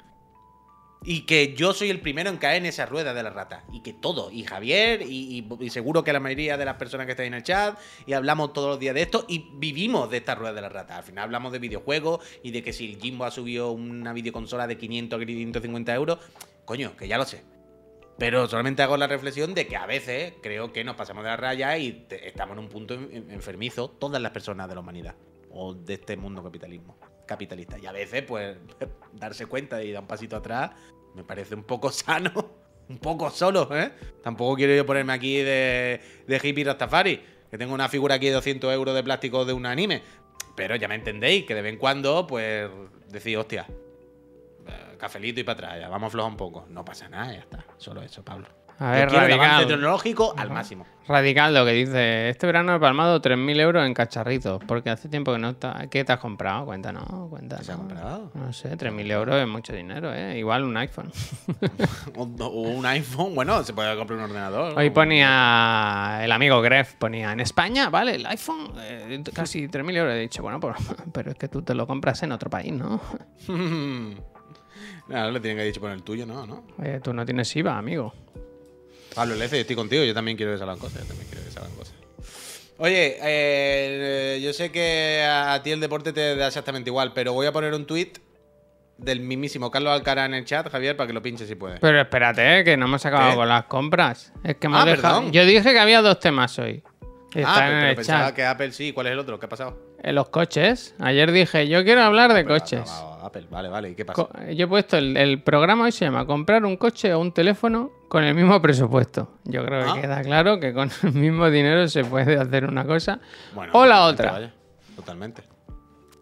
Y 1.08 1.20
que 1.20 1.54
yo 1.54 1.72
soy 1.72 1.88
el 1.90 2.00
primero 2.00 2.28
en 2.30 2.36
caer 2.36 2.56
en 2.56 2.66
esa 2.66 2.84
rueda 2.84 3.14
de 3.14 3.22
la 3.22 3.30
rata. 3.30 3.64
Y 3.72 3.80
que 3.80 3.92
todo, 3.92 4.30
y 4.32 4.42
Javier, 4.42 5.02
y, 5.02 5.46
seguro 5.70 6.02
que 6.02 6.12
la 6.12 6.18
mayoría 6.18 6.56
de 6.56 6.64
las 6.64 6.74
personas 6.76 7.06
que 7.06 7.12
están 7.12 7.26
en 7.26 7.34
el 7.34 7.44
chat, 7.44 7.78
y 8.06 8.12
hablamos 8.12 8.52
todos 8.52 8.68
los 8.70 8.78
días 8.80 8.92
de 8.94 9.02
esto, 9.02 9.24
y 9.28 9.48
vivimos 9.54 10.10
de 10.10 10.16
esta 10.16 10.34
rueda 10.34 10.52
de 10.52 10.60
la 10.62 10.68
rata. 10.68 10.96
Al 10.96 11.04
final 11.04 11.24
hablamos 11.24 11.52
de 11.52 11.60
videojuegos 11.60 12.24
y 12.42 12.50
de 12.50 12.62
que 12.64 12.72
si 12.72 12.90
el 12.92 13.00
Jimbo 13.00 13.24
ha 13.24 13.30
subido 13.30 13.70
una 13.70 14.12
videoconsola 14.12 14.66
de 14.66 14.76
500 14.76 15.22
a 15.22 15.24
550 15.24 15.94
euros, 15.94 16.18
coño, 16.64 16.96
que 16.96 17.06
ya 17.06 17.18
lo 17.18 17.24
sé. 17.24 17.44
Pero 18.18 18.48
solamente 18.48 18.82
hago 18.82 18.96
la 18.96 19.06
reflexión 19.06 19.54
de 19.54 19.66
que 19.68 19.76
a 19.76 19.86
veces 19.86 20.32
creo 20.42 20.72
que 20.72 20.82
nos 20.82 20.96
pasamos 20.96 21.22
de 21.22 21.30
la 21.30 21.36
raya 21.36 21.76
y 21.78 22.06
estamos 22.10 22.54
en 22.56 22.64
un 22.64 22.68
punto 22.68 22.94
en- 22.94 23.10
en- 23.14 23.30
enfermizo 23.30 23.90
todas 23.90 24.20
las 24.20 24.32
personas 24.32 24.68
de 24.68 24.74
la 24.74 24.80
humanidad 24.80 25.14
o 25.50 25.72
de 25.74 25.94
este 25.94 26.16
mundo 26.16 26.42
capitalismo 26.42 26.96
capitalista. 27.26 27.76
Y 27.78 27.86
a 27.86 27.92
veces, 27.92 28.22
pues, 28.22 28.56
darse 29.12 29.46
cuenta 29.46 29.82
y 29.82 29.90
dar 29.92 30.02
un 30.02 30.06
pasito 30.08 30.36
atrás 30.36 30.70
me 31.16 31.24
parece 31.24 31.54
un 31.54 31.64
poco 31.64 31.90
sano, 31.92 32.30
un 32.88 32.98
poco 32.98 33.30
solo, 33.30 33.68
¿eh? 33.76 33.90
Tampoco 34.22 34.54
quiero 34.54 34.74
yo 34.74 34.86
ponerme 34.86 35.14
aquí 35.14 35.38
de, 35.38 36.00
de 36.26 36.40
hippie 36.42 36.64
Rastafari, 36.64 37.20
que 37.50 37.58
tengo 37.58 37.74
una 37.74 37.88
figura 37.88 38.16
aquí 38.16 38.26
de 38.26 38.32
200 38.32 38.72
euros 38.72 38.94
de 38.94 39.02
plástico 39.02 39.44
de 39.44 39.52
un 39.52 39.66
anime. 39.66 40.02
Pero 40.54 40.76
ya 40.76 40.88
me 40.88 40.94
entendéis, 40.94 41.44
que 41.44 41.54
de 41.54 41.62
vez 41.62 41.72
en 41.72 41.78
cuando, 41.78 42.26
pues, 42.26 42.70
decís, 43.08 43.36
hostia, 43.36 43.66
eh, 44.66 44.96
cafelito 44.98 45.40
y 45.40 45.44
para 45.44 45.54
atrás, 45.54 45.80
ya 45.80 45.88
vamos 45.88 46.12
floja 46.12 46.28
un 46.28 46.36
poco. 46.36 46.66
No 46.70 46.84
pasa 46.84 47.08
nada, 47.08 47.32
ya 47.32 47.40
está. 47.40 47.64
Solo 47.76 48.02
eso, 48.02 48.24
Pablo. 48.24 48.48
A 48.78 48.90
ver, 48.90 49.08
quiero 49.08 49.26
el 49.26 49.32
avance 49.32 49.54
radical. 49.54 49.68
tecnológico 49.68 50.34
al 50.36 50.50
máximo. 50.50 50.86
Radical 51.08 51.54
lo 51.54 51.64
que 51.64 51.72
dice. 51.72 52.28
Este 52.28 52.46
verano 52.46 52.74
he 52.74 52.80
palmado 52.80 53.22
3.000 53.22 53.60
euros 53.60 53.86
en 53.86 53.94
cacharritos. 53.94 54.62
Porque 54.66 54.90
hace 54.90 55.08
tiempo 55.08 55.32
que 55.32 55.38
no 55.38 55.50
está. 55.50 55.86
¿Qué 55.88 56.04
te 56.04 56.12
has 56.12 56.18
comprado? 56.18 56.66
Cuéntanos, 56.66 57.04
cuéntanos. 57.30 57.60
¿Qué 57.60 57.64
se 57.64 57.72
ha 57.72 57.76
comprado? 57.76 58.30
No 58.34 58.52
sé, 58.52 58.76
3.000 58.76 59.12
euros 59.12 59.36
es 59.36 59.46
mucho 59.46 59.72
dinero, 59.72 60.12
¿eh? 60.12 60.38
Igual 60.38 60.64
un 60.64 60.76
iPhone. 60.76 61.12
O, 62.16 62.24
un 62.24 62.86
iPhone, 62.86 63.34
bueno, 63.34 63.62
se 63.62 63.72
puede 63.72 63.94
comprar 63.96 64.18
un 64.18 64.24
ordenador. 64.24 64.76
Hoy 64.76 64.90
ponía 64.90 66.20
el 66.22 66.32
amigo 66.32 66.60
Gref, 66.60 66.94
ponía 66.94 67.32
en 67.32 67.40
España, 67.40 67.90
vale, 67.90 68.14
el 68.14 68.26
iPhone, 68.26 68.72
eh, 68.80 69.22
casi 69.34 69.68
3.000 69.68 69.96
euros. 69.96 70.14
He 70.14 70.20
dicho, 70.20 70.42
bueno, 70.42 70.58
pues, 70.58 70.76
pero 71.12 71.30
es 71.30 71.36
que 71.36 71.48
tú 71.48 71.62
te 71.62 71.74
lo 71.74 71.86
compras 71.86 72.22
en 72.22 72.32
otro 72.32 72.50
país, 72.50 72.72
¿no? 72.72 73.00
Nada, 75.08 75.30
le 75.30 75.40
tienen 75.40 75.56
que 75.56 75.62
haber 75.62 75.66
dicho 75.66 75.80
poner 75.80 75.96
el 75.96 76.02
tuyo, 76.02 76.26
¿no? 76.26 76.46
¿no? 76.46 76.64
Eh, 76.82 77.00
tú 77.02 77.12
no 77.12 77.24
tienes 77.24 77.54
IVA, 77.54 77.78
amigo. 77.78 78.12
Pablo 79.16 79.34
Lece, 79.34 79.56
yo 79.56 79.60
estoy 79.62 79.74
contigo, 79.76 80.04
yo 80.04 80.14
también 80.14 80.36
quiero 80.36 80.52
que 80.52 80.58
salgan 80.58 80.78
cosas, 80.78 81.00
yo 81.02 81.08
también 81.08 81.26
quiero 81.28 81.44
que 81.44 81.50
salgan 81.50 81.72
cosas. 81.72 81.94
Oye, 82.78 83.16
eh, 83.22 84.40
yo 84.42 84.52
sé 84.52 84.70
que 84.70 85.24
a 85.28 85.60
ti 85.62 85.72
el 85.72 85.80
deporte 85.80 86.12
te 86.12 86.36
da 86.36 86.46
exactamente 86.46 86.90
igual, 86.90 87.12
pero 87.14 87.32
voy 87.32 87.46
a 87.46 87.52
poner 87.52 87.72
un 87.74 87.86
tweet 87.86 88.12
del 88.98 89.20
mismísimo 89.20 89.70
Carlos 89.70 89.92
Alcaraz 89.92 90.26
en 90.26 90.34
el 90.34 90.44
chat, 90.44 90.70
Javier, 90.70 90.96
para 90.96 91.06
que 91.06 91.12
lo 91.14 91.22
pinches 91.22 91.48
si 91.48 91.54
puedes. 91.54 91.80
Pero 91.80 92.00
espérate, 92.00 92.60
eh, 92.60 92.64
que 92.64 92.76
no 92.76 92.84
hemos 92.86 93.04
acabado 93.06 93.30
¿Qué? 93.30 93.36
con 93.36 93.48
las 93.48 93.64
compras. 93.64 94.32
Es 94.44 94.56
que 94.56 94.66
hemos 94.66 94.82
Ah, 94.82 94.84
dejado- 94.84 95.14
perdón. 95.16 95.32
Yo 95.32 95.44
dije 95.46 95.72
que 95.72 95.78
había 95.78 96.02
dos 96.02 96.20
temas 96.20 96.58
hoy. 96.58 96.82
ah, 96.84 96.98
Están 97.34 97.64
en 97.72 97.78
pero 97.78 97.88
el 97.90 97.96
pensaba 97.96 98.26
chat. 98.26 98.34
que 98.34 98.44
Apple 98.44 98.72
sí, 98.72 98.92
¿cuál 98.92 99.06
es 99.06 99.12
el 99.14 99.18
otro? 99.18 99.38
¿Qué 99.40 99.46
ha 99.46 99.48
pasado? 99.48 99.78
En 100.02 100.14
los 100.14 100.28
coches. 100.28 100.94
Ayer 100.98 101.32
dije, 101.32 101.68
yo 101.68 101.82
quiero 101.84 102.02
hablar 102.02 102.32
de 102.34 102.44
coches. 102.44 102.80
va, 102.88 103.26
Apple, 103.26 103.46
vale, 103.50 103.68
vale, 103.70 103.90
¿y 103.90 103.94
qué 103.94 104.04
pasa? 104.04 104.22
Co- 104.22 104.30
Yo 104.50 104.64
he 104.64 104.68
puesto 104.68 104.96
el, 104.98 105.16
el 105.16 105.42
programa 105.42 105.84
hoy 105.84 105.92
se 105.92 106.04
llama 106.04 106.26
Comprar 106.26 106.64
un 106.66 106.76
coche 106.76 107.12
o 107.14 107.20
un 107.20 107.32
teléfono 107.32 107.90
con 108.08 108.24
el 108.24 108.34
mismo 108.34 108.60
presupuesto. 108.62 109.38
Yo 109.44 109.64
creo 109.64 109.84
que 109.84 109.90
Ah. 109.98 110.00
queda 110.00 110.22
claro 110.22 110.60
que 110.60 110.72
con 110.72 110.90
el 111.02 111.12
mismo 111.12 111.50
dinero 111.50 111.86
se 111.88 112.04
puede 112.04 112.36
hacer 112.38 112.64
una 112.66 112.84
cosa 112.84 113.20
Bueno, 113.54 113.72
o 113.74 113.84
la 113.86 114.04
otra. 114.04 114.32
vaya, 114.32 114.52
totalmente. 114.94 115.42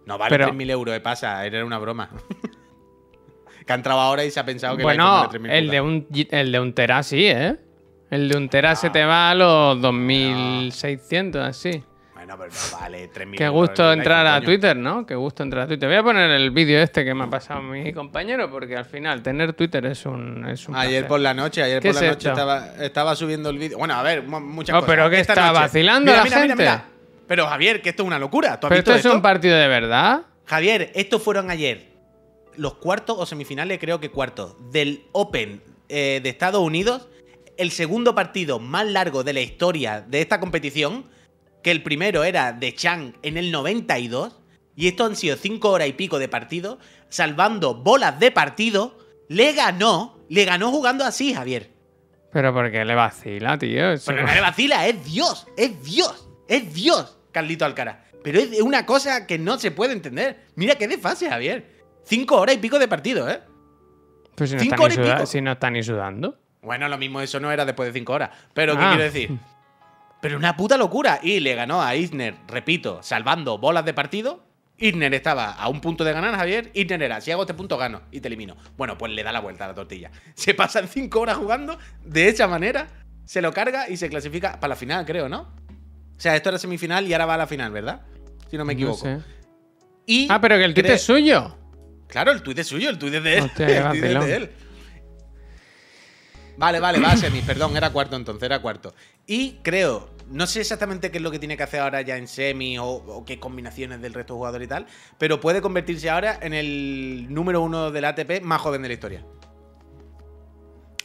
No 0.07 0.19
vale 0.19 0.31
Pero- 0.31 0.47
3.000 0.49 0.71
euros, 0.71 0.95
eh, 0.95 1.01
pasa, 1.01 1.45
era 1.47 1.65
una 1.65 1.79
broma. 1.79 2.11
que 3.67 3.73
ha 3.73 3.77
entrado 3.77 4.01
ahora 4.01 4.25
y 4.25 4.31
se 4.31 4.39
ha 4.41 4.45
pensado 4.45 4.77
que 4.77 4.83
Bueno, 4.83 5.29
3.000 5.31 5.51
el 5.51 5.71
de, 5.71 5.81
un, 5.81 6.07
el 6.31 6.53
de 6.53 6.61
un 6.61 6.73
tera 6.75 7.03
sí, 7.03 7.27
¿eh? 7.27 7.57
El 8.11 8.29
de 8.29 8.37
un 8.37 8.49
tera 8.51 8.77
se 8.77 8.91
te 8.91 9.05
va 9.05 9.31
a 9.31 9.35
los 9.35 9.81
2600, 9.81 11.43
así. 11.43 11.83
Bueno, 12.27 12.39
pero 12.39 12.51
no 12.53 12.79
vale 12.81 13.11
3.000 13.13 13.37
Qué 13.37 13.49
gusto 13.51 13.93
entrar 13.93 14.27
a. 14.27 14.41
Twitter, 14.41 14.75
¿no? 14.75 15.05
Qué 15.05 15.15
gusto 15.15 15.43
entrar 15.43 15.65
a 15.65 15.67
Twitter. 15.67 15.89
Voy 15.89 15.99
a 15.99 16.03
poner 16.03 16.31
el 16.31 16.51
vídeo 16.53 16.81
este 16.81 17.05
que 17.05 17.13
me 17.13 17.25
ha 17.25 17.31
pasado 17.31 17.61
mi 17.61 17.93
compañero, 17.93 18.51
porque 18.51 18.77
al 18.77 18.87
final 18.87 19.23
tener 19.23 19.53
Twitter 19.53 19.85
es 19.85 20.07
un, 20.07 20.49
es 20.49 20.67
un 20.67 20.75
Ayer 20.75 20.91
placer. 21.03 21.09
por 21.09 21.21
la 21.21 21.35
noche, 21.35 21.63
ayer 21.63 21.83
¿Qué 21.83 21.89
por 21.93 22.01
la 22.01 22.09
es 22.09 22.15
noche 22.15 22.29
estaba, 22.31 22.67
estaba 22.83 23.15
subiendo 23.15 23.51
el 23.51 23.59
vídeo. 23.59 23.77
Bueno, 23.77 23.93
a 23.95 24.03
ver, 24.03 24.23
mu- 24.23 24.41
muchas 24.41 24.73
No, 24.73 24.81
cosas. 24.81 24.95
pero 24.97 25.11
que 25.11 25.21
Esta 25.21 25.35
está 25.35 25.49
noche- 25.49 25.61
vacilando 25.61 26.11
Mira, 26.13 26.17
la 26.17 26.25
mira, 26.25 26.39
gente. 26.39 26.55
mira. 26.57 26.85
Pero 27.29 27.47
Javier, 27.47 27.83
que 27.83 27.91
esto 27.91 28.03
es 28.05 28.07
una 28.07 28.19
locura. 28.19 28.59
¿Tú 28.59 28.67
has 28.67 28.71
Pero 28.71 28.79
visto 28.81 28.95
esto 28.95 29.09
es 29.11 29.15
un 29.15 29.21
partido 29.23 29.57
de 29.59 29.69
verdad. 29.69 30.23
Javier, 30.47 30.93
estos 30.95 31.23
fueron 31.23 31.51
ayer 31.51 31.89
los 32.57 32.75
cuartos 32.77 33.17
o 33.19 33.27
semifinales, 33.27 33.79
creo 33.79 34.01
que 34.01 34.11
cuartos, 34.11 34.55
del 34.73 35.03
Open 35.13 35.61
eh, 35.91 36.21
de 36.23 36.29
Estados 36.31 36.63
Unidos. 36.63 37.07
El 37.59 37.71
segundo 37.71 38.15
partido 38.15 38.59
más 38.61 38.87
largo 38.87 39.25
de 39.25 39.33
la 39.35 39.41
historia 39.41 40.01
de 40.07 40.21
esta 40.23 40.41
competición, 40.41 41.05
que 41.65 41.73
el 41.73 41.83
primero 41.83 42.23
era 42.23 42.53
de 42.53 42.73
Chang 42.75 43.15
en 43.23 43.37
el 43.37 43.51
92. 43.51 44.41
Y 44.77 44.87
estos 44.89 45.09
han 45.11 45.17
sido 45.17 45.37
cinco 45.37 45.71
horas 45.71 45.89
y 45.89 45.93
pico 45.95 46.19
de 46.21 46.29
partido, 46.29 46.79
salvando 47.09 47.75
bolas 47.75 48.21
de 48.21 48.31
partido. 48.31 48.99
Le 49.29 49.53
ganó, 49.53 50.19
le 50.29 50.45
ganó 50.45 50.71
jugando 50.71 51.05
así, 51.05 51.33
Javier. 51.35 51.71
Pero 52.33 52.53
porque 52.53 52.85
le 52.85 52.95
vacila, 52.95 53.57
tío. 53.59 53.93
Eso- 53.93 54.13
Pero 54.13 54.27
no 54.27 54.35
le 54.35 54.41
vacila, 54.41 54.87
es 54.87 55.05
Dios, 55.05 55.47
es 55.57 55.83
Dios, 55.85 56.29
es 56.49 56.75
Dios, 56.75 57.17
Carlito 57.33 57.65
Alcaraz. 57.65 57.99
Pero 58.23 58.41
es 58.41 58.61
una 58.61 58.85
cosa 58.85 59.27
que 59.27 59.39
no 59.39 59.59
se 59.59 59.71
puede 59.71 59.93
entender. 59.93 60.47
Mira 60.57 60.75
qué 60.75 60.89
desfase, 60.89 61.29
Javier. 61.29 61.83
Cinco 62.05 62.41
horas 62.41 62.57
y 62.57 62.59
pico 62.59 62.79
de 62.79 62.89
partido, 62.89 63.31
¿eh? 63.31 63.41
Pues 64.35 64.51
si 64.51 64.57
no, 64.57 64.63
cinco 64.63 64.77
ni 64.77 64.85
horas 64.85 64.99
y 64.99 65.01
pico. 65.13 65.27
si 65.27 65.41
no 65.41 65.53
están 65.53 65.75
ni 65.75 65.83
sudando. 65.83 66.39
Bueno, 66.63 66.89
lo 66.89 66.99
mismo 66.99 67.21
eso 67.21 67.39
no 67.39 67.53
era 67.53 67.65
después 67.65 67.93
de 67.93 67.99
cinco 67.99 68.13
horas. 68.15 68.31
Pero, 68.53 68.77
¿qué 68.77 68.83
Ah. 68.83 68.89
quiero 68.91 69.05
decir? 69.05 69.31
Pero 70.25 70.39
una 70.39 70.57
puta 70.57 70.79
locura. 70.79 71.21
Y 71.23 71.41
le 71.41 71.55
ganó 71.55 71.83
a 71.83 71.95
Isner, 71.97 72.35
repito, 72.49 73.03
salvando 73.03 73.59
bolas 73.59 73.85
de 73.85 73.93
partido. 73.93 74.43
Isner 74.79 75.13
estaba 75.13 75.53
a 75.53 75.69
un 75.69 75.83
punto 75.83 76.03
de 76.03 76.15
ganar, 76.15 76.35
Javier. 76.35 76.71
Isner 76.73 77.03
era, 77.03 77.21
si 77.21 77.31
hago 77.31 77.43
este 77.43 77.53
punto, 77.53 77.77
gano 77.77 78.01
y 78.11 78.23
te 78.23 78.29
elimino. 78.29 78.57
Bueno, 78.79 78.97
pues 78.97 79.13
le 79.13 79.23
da 79.23 79.33
la 79.33 79.41
vuelta 79.41 79.67
a 79.67 79.69
la 79.69 79.75
tortilla. 79.75 80.11
Se 80.35 80.55
pasan 80.55 80.89
cinco 80.89 81.21
horas 81.21 81.37
jugando 81.37 81.79
de 82.07 82.29
esa 82.29 82.49
manera, 82.49 82.89
se 83.27 83.43
lo 83.43 83.53
carga 83.53 83.91
y 83.91 83.99
se 83.99 84.09
clasifica 84.09 84.59
para 84.59 84.69
la 84.69 84.77
final, 84.77 85.05
creo, 85.05 85.29
¿no? 85.29 85.43
O 86.17 86.21
sea, 86.21 86.35
esto 86.35 86.49
era 86.49 86.57
semifinal 86.57 87.07
y 87.07 87.13
ahora 87.13 87.27
va 87.27 87.35
a 87.35 87.39
la 87.39 87.47
final, 87.47 87.71
¿verdad? 87.71 88.01
Si 88.51 88.57
no 88.57 88.65
me 88.65 88.73
equivoco. 88.73 89.07
No 89.07 89.19
sé. 89.19 89.25
Y 90.07 90.27
Ah, 90.31 90.41
pero 90.41 90.57
que 90.57 90.65
el 90.65 90.73
tweet 90.73 90.91
es 90.91 91.03
suyo. 91.03 91.55
Claro, 92.09 92.33
el 92.33 92.43
tuit 92.43 92.59
es 92.59 92.67
suyo, 92.67 92.89
el 92.89 92.99
tuit 92.99 93.13
es 93.13 93.23
de 93.23 93.37
él. 93.37 93.45
Hostia, 93.45 93.91
el 93.91 94.01
tuit 94.01 94.05
es 94.05 94.25
de 94.25 94.37
él. 94.37 94.51
Vale, 96.57 96.81
vale, 96.81 97.01
va 97.01 97.13
a 97.13 97.17
semis, 97.17 97.45
perdón, 97.45 97.77
era 97.77 97.91
cuarto 97.91 98.17
entonces, 98.17 98.43
era 98.45 98.61
cuarto. 98.61 98.95
Y 99.27 99.55
creo, 99.63 100.11
no 100.31 100.47
sé 100.47 100.61
exactamente 100.61 101.11
qué 101.11 101.19
es 101.19 101.23
lo 101.23 101.31
que 101.31 101.39
tiene 101.39 101.57
que 101.57 101.63
hacer 101.65 101.81
ahora 101.81 102.01
ya 102.03 102.17
en 102.17 102.29
semi 102.29 102.79
o, 102.79 102.87
o 102.87 103.25
qué 103.25 103.41
combinaciones 103.41 104.01
del 104.01 104.15
resto 104.15 104.35
de 104.35 104.39
jugadores 104.39 104.67
y 104.67 104.69
tal, 104.69 104.87
pero 105.19 105.41
puede 105.41 105.61
convertirse 105.61 106.11
ahora 106.11 106.39
en 106.41 106.53
el 106.55 107.27
número 107.29 107.61
uno 107.61 107.91
del 107.91 108.05
ATP 108.05 108.43
más 108.43 108.61
joven 108.61 108.83
de 108.83 108.89
la 108.89 108.95
historia. 108.95 109.25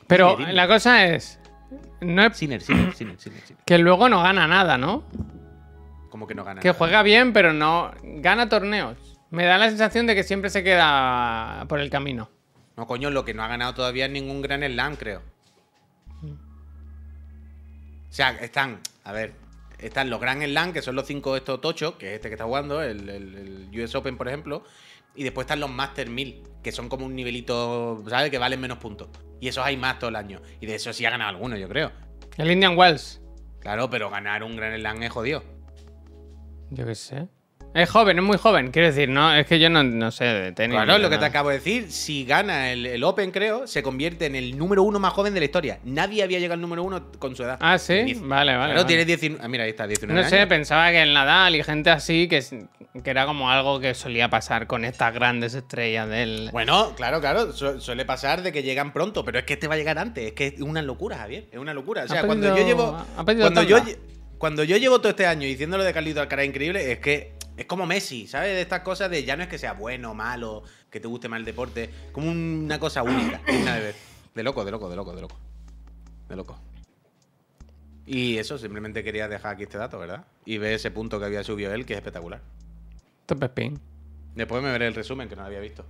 Pero 0.09 0.37
la 0.39 0.67
cosa 0.67 1.05
es. 1.05 1.39
No 2.01 2.25
es 2.25 2.35
Sinner, 2.35 2.61
Sinner, 2.61 2.95
Sinner, 2.95 3.19
Sinner, 3.19 3.41
Sinner. 3.41 3.63
que 3.63 3.77
luego 3.77 4.09
no 4.09 4.23
gana 4.23 4.47
nada, 4.47 4.77
¿no? 4.77 5.03
Como 6.09 6.25
que 6.25 6.33
no 6.33 6.43
gana. 6.43 6.61
Que 6.61 6.69
nada. 6.69 6.77
juega 6.77 7.03
bien, 7.03 7.31
pero 7.31 7.53
no 7.53 7.91
gana 8.01 8.49
torneos. 8.49 8.97
Me 9.29 9.45
da 9.45 9.59
la 9.59 9.69
sensación 9.69 10.07
de 10.07 10.15
que 10.15 10.23
siempre 10.23 10.49
se 10.49 10.63
queda 10.63 11.65
por 11.69 11.79
el 11.79 11.91
camino. 11.91 12.31
No, 12.75 12.87
coño, 12.87 13.11
lo 13.11 13.23
que 13.23 13.35
no 13.35 13.43
ha 13.43 13.47
ganado 13.47 13.75
todavía 13.75 14.05
es 14.05 14.11
ningún 14.11 14.41
Gran 14.41 14.63
Slam, 14.63 14.95
creo. 14.95 15.21
O 18.09 18.13
sea, 18.13 18.31
están, 18.31 18.79
a 19.03 19.11
ver, 19.11 19.33
están 19.77 20.09
los 20.09 20.19
Grand 20.19 20.43
Slam, 20.43 20.73
que 20.73 20.81
son 20.81 20.95
los 20.95 21.05
cinco 21.05 21.35
estos 21.37 21.61
tochos, 21.61 21.95
que 21.95 22.09
es 22.09 22.15
este 22.15 22.29
que 22.29 22.33
está 22.35 22.45
jugando, 22.45 22.81
el, 22.81 23.07
el- 23.09 23.69
el 23.71 23.81
US 23.83 23.95
Open, 23.95 24.17
por 24.17 24.27
ejemplo. 24.27 24.63
Y 25.15 25.23
después 25.23 25.45
están 25.45 25.59
los 25.59 25.69
Master 25.69 26.09
1000, 26.09 26.43
que 26.63 26.71
son 26.71 26.87
como 26.89 27.05
un 27.05 27.15
nivelito, 27.15 28.03
¿sabes? 28.07 28.29
Que 28.31 28.37
valen 28.37 28.59
menos 28.61 28.77
puntos. 28.77 29.09
Y 29.41 29.47
esos 29.47 29.65
hay 29.65 29.75
más 29.77 29.99
todo 29.99 30.09
el 30.09 30.15
año. 30.15 30.41
Y 30.61 30.65
de 30.65 30.75
eso 30.75 30.91
sí 30.93 31.05
ha 31.05 31.09
ganado 31.09 31.29
alguno, 31.31 31.57
yo 31.57 31.67
creo. 31.67 31.91
El 32.37 32.51
Indian 32.51 32.77
Wells. 32.77 33.21
Claro, 33.59 33.89
pero 33.89 34.09
ganar 34.09 34.43
un 34.43 34.55
Grand 34.55 34.77
Slam 34.77 35.03
es 35.03 35.11
jodido. 35.11 35.43
Yo 36.69 36.85
qué 36.85 36.95
sé. 36.95 37.27
Es 37.71 37.87
joven, 37.89 38.17
es 38.17 38.23
muy 38.23 38.37
joven. 38.37 38.71
Quiero 38.71 38.87
decir, 38.87 39.09
no, 39.09 39.31
es 39.33 39.45
que 39.45 39.59
yo 39.59 39.69
no, 39.69 39.83
no 39.83 40.09
sé 40.09 40.23
de 40.25 40.51
tenis. 40.53 40.75
Claro, 40.75 40.97
lo 40.97 41.07
que 41.09 41.19
te 41.19 41.25
acabo 41.25 41.49
de 41.49 41.55
decir. 41.59 41.91
Si 41.91 42.25
gana 42.25 42.71
el, 42.71 42.85
el 42.87 43.03
Open, 43.03 43.29
creo, 43.29 43.67
se 43.67 43.83
convierte 43.83 44.25
en 44.25 44.35
el 44.35 44.57
número 44.57 44.81
uno 44.81 44.99
más 44.99 45.13
joven 45.13 45.35
de 45.35 45.39
la 45.39 45.45
historia. 45.45 45.79
Nadie 45.83 46.23
había 46.23 46.39
llegado 46.39 46.55
al 46.55 46.61
número 46.61 46.83
uno 46.83 47.11
con 47.19 47.35
su 47.35 47.43
edad. 47.43 47.59
Ah, 47.61 47.77
sí. 47.77 48.15
Vale, 48.21 48.53
vale. 48.55 48.55
Claro, 48.55 48.73
vale. 48.73 48.85
tiene 48.85 49.05
19. 49.05 49.41
ah, 49.43 49.47
mira, 49.47 49.65
ahí 49.65 49.69
está, 49.69 49.85
19 49.85 50.19
No 50.19 50.27
sé, 50.27 50.37
años. 50.37 50.49
pensaba 50.49 50.89
que 50.89 51.01
el 51.03 51.13
Nadal 51.13 51.55
y 51.55 51.63
gente 51.63 51.91
así, 51.91 52.27
que, 52.27 52.43
que 53.03 53.09
era 53.09 53.27
como 53.27 53.51
algo 53.51 53.79
que 53.79 53.93
solía 53.93 54.29
pasar 54.31 54.65
con 54.65 54.83
estas 54.83 55.13
grandes 55.13 55.53
estrellas 55.53 56.09
del. 56.09 56.49
Bueno, 56.51 56.93
claro, 56.95 57.21
claro. 57.21 57.53
su- 57.53 57.79
suele 57.79 58.03
pasar 58.03 58.41
de 58.41 58.51
que 58.51 58.63
llegan 58.63 58.93
pronto, 58.93 59.23
pero 59.23 59.37
es 59.37 59.45
que 59.45 59.53
este 59.53 59.67
va 59.67 59.75
a 59.75 59.77
llegar 59.77 59.99
antes. 59.99 60.25
Es 60.25 60.33
que 60.33 60.47
es 60.47 60.59
una 60.61 60.81
locura, 60.81 61.17
Javier. 61.19 61.45
Es 61.51 61.59
una 61.59 61.75
locura. 61.75 62.05
O 62.05 62.07
sea, 62.07 62.21
Ha 62.21 62.25
cuando 62.25 62.47
pedido- 62.47 62.57
yo 62.57 62.65
llevo. 62.67 62.97
ha 63.15 63.23
Cuando 63.23 63.61
yo, 63.63 63.77
cuando 64.39 64.63
yo 64.63 64.77
llevo 64.77 64.97
todo 64.99 65.11
este 65.11 65.27
año 65.27 65.41
diciendo 65.45 65.77
lo 65.77 65.83
de 65.83 65.93
Carlito 65.93 66.19
Alcaraz 66.19 66.45
increíble, 66.47 66.91
es 66.93 66.97
que 66.99 67.37
es 67.59 67.65
como 67.65 67.85
Messi, 67.85 68.25
¿sabes? 68.25 68.53
De 68.53 68.61
estas 68.61 68.83
cosas 68.83 69.11
de 69.11 69.25
ya 69.25 69.35
no 69.35 69.43
es 69.43 69.49
que 69.49 69.57
sea 69.57 69.73
bueno, 69.73 70.13
malo, 70.13 70.63
que 70.89 71.01
te 71.01 71.09
guste 71.09 71.27
más 71.27 71.39
el 71.39 71.45
deporte. 71.45 71.89
Como 72.13 72.31
una 72.31 72.79
cosa 72.79 73.03
única, 73.03 73.41
digna 73.47 73.75
de 73.75 73.81
ver. 73.81 73.95
De 74.33 74.43
loco, 74.43 74.63
de 74.63 74.71
loco, 74.71 74.89
de 74.89 74.95
loco, 74.95 75.13
de 75.13 75.21
loco. 75.21 75.35
De 76.29 76.35
loco. 76.37 76.57
Y 78.05 78.37
eso, 78.37 78.57
simplemente 78.57 79.03
quería 79.03 79.27
dejar 79.27 79.55
aquí 79.55 79.63
este 79.63 79.77
dato, 79.77 79.99
¿verdad? 79.99 80.25
Y 80.45 80.57
ver 80.57 80.71
ese 80.71 80.89
punto 80.89 81.19
que 81.19 81.25
había 81.25 81.43
subido 81.43 81.73
él, 81.73 81.85
que 81.85 81.93
es 81.93 81.97
espectacular. 81.97 82.39
Top 83.25 83.43
spin. 83.43 83.77
Después 84.35 84.63
me 84.63 84.71
veré 84.71 84.87
el 84.87 84.95
resumen, 84.95 85.27
que 85.27 85.35
no 85.35 85.41
lo 85.41 85.47
había 85.47 85.59
visto. 85.59 85.85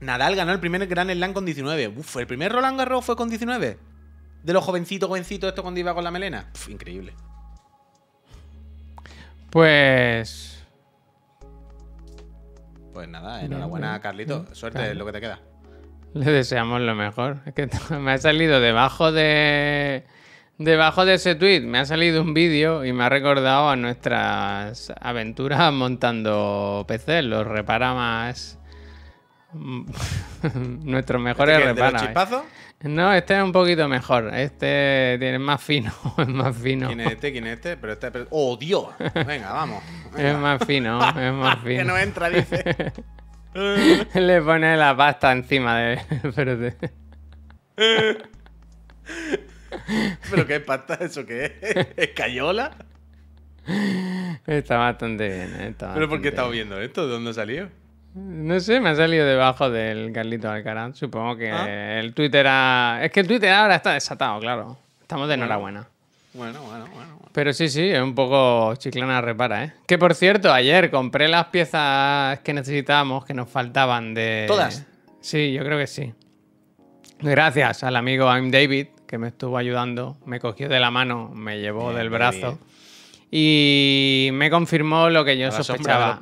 Nadal 0.00 0.34
ganó 0.34 0.50
el 0.50 0.58
primer 0.58 0.84
Grand 0.88 1.12
Slam 1.12 1.32
con 1.32 1.44
19. 1.44 1.88
Uf, 1.96 2.16
¿el 2.16 2.26
primer 2.26 2.50
Roland 2.50 2.76
Garros 2.76 3.04
fue 3.04 3.14
con 3.14 3.28
19? 3.28 3.78
De 4.42 4.52
los 4.52 4.64
jovencitos, 4.64 5.08
jovencitos, 5.08 5.48
esto 5.48 5.62
cuando 5.62 5.78
iba 5.78 5.94
con 5.94 6.02
la 6.02 6.10
melena. 6.10 6.50
Uf, 6.56 6.70
increíble. 6.70 7.14
Pues. 9.56 10.62
Pues 12.92 13.08
nada, 13.08 13.40
enhorabuena, 13.42 13.98
Carlito. 14.02 14.44
Suerte 14.52 14.76
Claro. 14.80 14.92
es 14.92 14.98
lo 14.98 15.06
que 15.06 15.12
te 15.12 15.20
queda. 15.22 15.38
Le 16.12 16.30
deseamos 16.30 16.82
lo 16.82 16.94
mejor. 16.94 17.38
Es 17.46 17.54
que 17.54 17.66
me 17.98 18.12
ha 18.12 18.18
salido 18.18 18.60
debajo 18.60 19.12
de. 19.12 20.04
Debajo 20.58 21.06
de 21.06 21.14
ese 21.14 21.36
tweet 21.36 21.62
me 21.62 21.78
ha 21.78 21.86
salido 21.86 22.20
un 22.20 22.34
vídeo 22.34 22.84
y 22.84 22.92
me 22.92 23.04
ha 23.04 23.08
recordado 23.08 23.70
a 23.70 23.76
nuestras 23.76 24.92
aventuras 25.00 25.72
montando 25.72 26.84
PC. 26.86 27.22
Los 27.22 27.46
repara 27.46 27.94
más. 27.94 28.58
Nuestros 30.84 31.22
mejores 31.22 31.56
¿Este 31.56 31.62
qué, 31.62 31.74
de 31.74 31.80
los 31.80 31.92
repara. 31.92 32.04
chispazos? 32.04 32.42
No, 32.82 33.12
este 33.12 33.36
es 33.36 33.42
un 33.42 33.52
poquito 33.52 33.88
mejor. 33.88 34.32
Este 34.34 35.16
tiene 35.18 35.38
más 35.38 35.62
fino. 35.62 35.92
Es 36.18 36.28
más 36.28 36.56
fino. 36.56 36.88
¿Quién 36.88 37.00
es 37.00 37.12
este? 37.12 37.32
¿Quién 37.32 37.46
es 37.46 37.54
este? 37.54 37.76
Pero 37.76 37.92
este. 37.94 38.10
pero- 38.10 38.26
¡Oh, 38.30 38.56
Dios! 38.56 38.88
Venga, 39.26 39.52
vamos. 39.52 39.82
venga. 40.14 40.30
Es 40.32 40.36
más 40.38 40.64
fino, 40.66 40.98
es 41.08 41.32
más 41.32 41.56
que 41.64 41.84
no 41.84 41.94
fino. 41.94 41.98
entra, 41.98 42.28
dice. 42.30 42.92
Le 44.14 44.42
pone 44.42 44.76
la 44.76 44.96
pasta 44.96 45.32
encima 45.32 45.78
de. 45.78 45.94
Espérate. 46.22 46.76
¿Pero 50.30 50.46
qué 50.46 50.60
pasta 50.60 50.94
eso 51.00 51.24
qué 51.26 51.56
es? 51.60 51.86
¿Escayola? 51.96 52.76
Está 54.46 54.76
bastante 54.76 55.28
bien. 55.28 55.54
eh, 55.58 55.74
¿Pero 55.76 56.08
por 56.08 56.20
qué 56.22 56.28
estamos 56.28 56.52
viendo 56.52 56.80
esto? 56.80 57.06
¿De 57.06 57.12
dónde 57.12 57.32
salió? 57.34 57.68
No 58.16 58.58
sé, 58.60 58.80
me 58.80 58.88
ha 58.88 58.96
salido 58.96 59.26
debajo 59.26 59.68
del 59.68 60.10
Carlito 60.10 60.50
Alcaraz. 60.50 60.96
Supongo 60.96 61.36
que 61.36 61.50
Ah. 61.50 62.00
el 62.00 62.14
Twitter 62.14 62.46
ha... 62.48 63.00
Es 63.02 63.12
que 63.12 63.20
el 63.20 63.26
Twitter 63.26 63.50
ahora 63.52 63.76
está 63.76 63.92
desatado, 63.92 64.40
claro. 64.40 64.78
Estamos 65.02 65.28
de 65.28 65.34
enhorabuena. 65.34 65.86
Bueno, 66.32 66.62
bueno, 66.62 66.86
bueno. 66.86 66.94
bueno. 66.94 67.18
Pero 67.32 67.52
sí, 67.52 67.68
sí, 67.68 67.90
es 67.90 68.00
un 68.00 68.14
poco 68.14 68.74
chiclana 68.76 69.20
repara, 69.20 69.64
¿eh? 69.64 69.72
Que 69.86 69.98
por 69.98 70.14
cierto, 70.14 70.50
ayer 70.50 70.90
compré 70.90 71.28
las 71.28 71.46
piezas 71.48 72.40
que 72.40 72.54
necesitábamos, 72.54 73.26
que 73.26 73.34
nos 73.34 73.50
faltaban 73.50 74.14
de... 74.14 74.46
¿Todas? 74.48 74.86
Sí, 75.20 75.52
yo 75.52 75.62
creo 75.62 75.78
que 75.78 75.86
sí. 75.86 76.14
Gracias 77.20 77.84
al 77.84 77.96
amigo 77.96 78.26
I'm 78.26 78.50
David, 78.50 78.86
que 79.06 79.18
me 79.18 79.28
estuvo 79.28 79.58
ayudando, 79.58 80.16
me 80.24 80.40
cogió 80.40 80.70
de 80.70 80.80
la 80.80 80.90
mano, 80.90 81.30
me 81.34 81.60
llevó 81.60 81.88
Bien, 81.88 81.96
del 81.98 82.10
brazo 82.10 82.58
y 83.30 84.30
me 84.32 84.50
confirmó 84.50 85.10
lo 85.10 85.24
que 85.24 85.36
yo 85.36 85.48
A 85.48 85.52
sospechaba. 85.52 86.18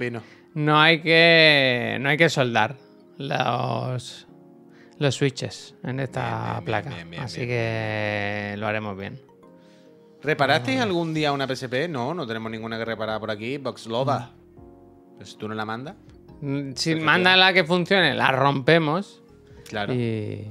No 0.55 0.81
hay 0.81 1.01
que, 1.01 1.99
no 2.01 2.09
hay 2.09 2.17
que 2.17 2.29
soldar 2.29 2.77
los, 3.19 4.27
los 4.99 5.15
switches 5.15 5.75
en 5.83 6.01
esta 6.01 6.53
Bien, 6.55 6.65
placa. 6.65 6.91
bien, 6.91 7.11
bien, 7.11 7.23
Así 7.23 7.41
que 7.47 8.55
lo 8.59 8.67
haremos 8.67 8.97
bien. 8.97 9.21
¿Reparasteis 10.23 10.81
algún 10.81 11.13
día 11.13 11.33
una 11.33 11.47
PSP? 11.47 11.89
No, 11.89 12.15
no 12.15 12.27
tenemos 12.27 12.51
ninguna 12.51 12.79
que 12.79 12.85
reparar 12.85 13.21
por 13.21 13.31
aquí. 13.31 13.59
Boxlova. 13.59 14.31
Pues 15.17 15.37
tú 15.37 15.49
no 15.49 15.55
la 15.55 15.65
mandas. 15.65 15.97
Mm, 16.41 16.73
Si 16.75 16.95
manda 16.95 17.37
la 17.37 17.53
que 17.53 17.65
funcione, 17.65 18.15
la 18.15 18.31
rompemos. 18.33 19.23
Claro. 19.69 19.93
Y. 19.93 20.51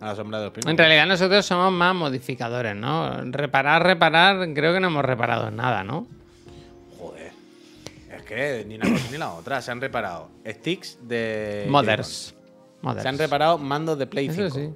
A 0.00 0.06
la 0.06 0.16
sombra 0.16 0.38
de 0.38 0.46
los 0.46 0.52
primos. 0.52 0.70
En 0.70 0.76
realidad 0.78 1.06
nosotros 1.06 1.46
somos 1.46 1.70
más 1.70 1.94
modificadores, 1.94 2.74
¿no? 2.74 3.20
Reparar, 3.30 3.84
reparar, 3.84 4.52
creo 4.54 4.72
que 4.74 4.80
no 4.80 4.88
hemos 4.88 5.04
reparado 5.04 5.50
nada, 5.52 5.84
¿no? 5.84 6.08
Es 8.22 8.28
que 8.28 8.64
ni 8.66 8.76
una 8.76 8.88
cosa 8.88 9.08
ni 9.10 9.18
la 9.18 9.32
otra. 9.32 9.60
Se 9.60 9.70
han 9.70 9.80
reparado 9.80 10.30
sticks 10.46 10.98
de. 11.02 11.66
Mothers. 11.68 12.34
Se 13.00 13.08
han 13.08 13.18
reparado 13.18 13.58
mandos 13.58 13.98
de 13.98 14.06
Play 14.06 14.28
5. 14.30 14.42
Eso 14.42 14.54
sí. 14.54 14.70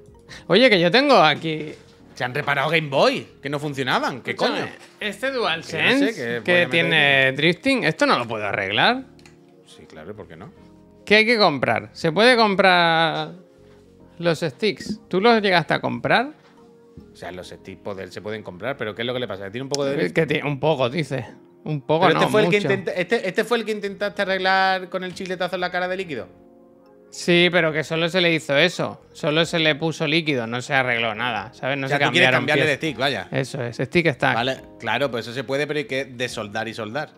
Oye, 0.47 0.69
que 0.69 0.79
yo 0.79 0.91
tengo 0.91 1.15
aquí. 1.15 1.73
Se 2.13 2.23
han 2.23 2.33
reparado 2.33 2.69
Game 2.69 2.89
Boy, 2.89 3.27
que 3.41 3.49
no 3.49 3.59
funcionaban. 3.59 4.21
¿Qué 4.21 4.35
coño? 4.35 4.67
Este 4.99 5.31
DualSense 5.31 6.15
Que 6.15 6.27
no 6.27 6.37
sé, 6.37 6.43
que 6.43 6.67
tiene 6.71 7.31
drifting, 7.33 7.83
esto 7.83 8.07
no 8.07 8.17
lo 8.17 8.27
puedo 8.27 8.43
arreglar. 8.43 9.03
Sí, 9.67 9.85
claro, 9.85 10.15
¿por 10.15 10.27
qué 10.27 10.35
no? 10.35 10.51
¿Qué 11.05 11.17
hay 11.17 11.25
que 11.27 11.37
comprar? 11.37 11.89
¿Se 11.93 12.11
puede 12.11 12.35
comprar 12.35 13.33
los 14.17 14.39
sticks? 14.39 14.99
¿Tú 15.07 15.21
los 15.21 15.39
llegaste 15.43 15.75
a 15.75 15.79
comprar? 15.79 16.33
O 17.13 17.15
sea, 17.15 17.31
los 17.31 17.49
sticks 17.49 17.81
poder 17.83 18.11
se 18.11 18.21
pueden 18.21 18.41
comprar, 18.41 18.77
pero 18.77 18.95
¿qué 18.95 19.03
es 19.03 19.05
lo 19.05 19.13
que 19.13 19.19
le 19.19 19.27
pasa? 19.27 19.51
¿Tiene 19.51 19.63
un 19.63 19.69
poco 19.69 19.85
de 19.85 19.95
drift? 19.95 20.15
Que 20.15 20.25
tiene 20.25 20.49
un 20.49 20.59
poco, 20.59 20.89
dice. 20.89 21.27
Un 21.67 21.81
poco, 21.81 22.07
Pero 22.07 22.13
no, 22.15 22.19
este, 22.21 22.31
fue 22.31 22.41
el 22.45 22.49
que 22.49 22.57
mucho. 22.61 22.71
intenta- 22.71 22.91
este, 22.93 23.27
este 23.27 23.43
fue 23.43 23.57
el 23.57 23.65
que 23.65 23.71
intentaste 23.71 24.21
arreglar 24.21 24.89
con 24.89 25.03
el 25.03 25.13
chiletazo 25.13 25.55
en 25.55 25.61
la 25.61 25.71
cara 25.71 25.87
de 25.87 25.97
líquido. 25.97 26.27
Sí, 27.09 27.49
pero 27.51 27.71
que 27.71 27.83
solo 27.83 28.09
se 28.09 28.21
le 28.21 28.33
hizo 28.33 28.55
eso. 28.57 29.01
Solo 29.13 29.45
se 29.45 29.59
le 29.59 29.75
puso 29.75 30.05
líquido, 30.07 30.45
no 30.47 30.61
se 30.61 30.73
arregló 30.73 31.15
nada, 31.15 31.53
¿sabes? 31.53 31.77
No 31.77 31.85
o 31.85 31.89
sea, 31.89 31.97
se 31.97 32.05
tú 32.05 32.11
quieres 32.11 32.27
cambiaron 32.29 32.39
cambiarle 32.39 32.65
de 32.67 32.75
stick, 32.75 32.97
vaya. 32.97 33.27
Eso 33.31 33.63
es, 33.63 33.77
stick 33.77 34.05
está. 34.07 34.33
Vale, 34.33 34.61
claro, 34.79 35.09
pues 35.11 35.25
eso 35.25 35.33
se 35.33 35.43
puede, 35.43 35.67
pero 35.67 35.77
hay 35.79 35.85
que 35.85 36.05
desoldar 36.05 36.67
y 36.67 36.73
soldar. 36.73 37.11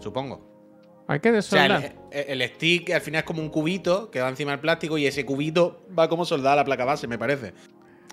Supongo. 0.00 1.04
Hay 1.06 1.20
que 1.20 1.30
O 1.30 1.42
sea, 1.42 1.62
desoldar. 1.68 1.92
el, 2.10 2.40
el 2.42 2.48
stick 2.50 2.90
al 2.90 3.00
final 3.02 3.18
es 3.20 3.24
como 3.24 3.42
un 3.42 3.50
cubito 3.50 4.10
que 4.10 4.20
va 4.20 4.28
encima 4.28 4.52
del 4.52 4.60
plástico 4.60 4.96
y 4.98 5.06
ese 5.06 5.24
cubito 5.26 5.84
va 5.96 6.08
como 6.08 6.24
soldado 6.24 6.54
a 6.54 6.56
la 6.56 6.64
placa 6.64 6.84
base, 6.86 7.06
me 7.06 7.18
parece. 7.18 7.52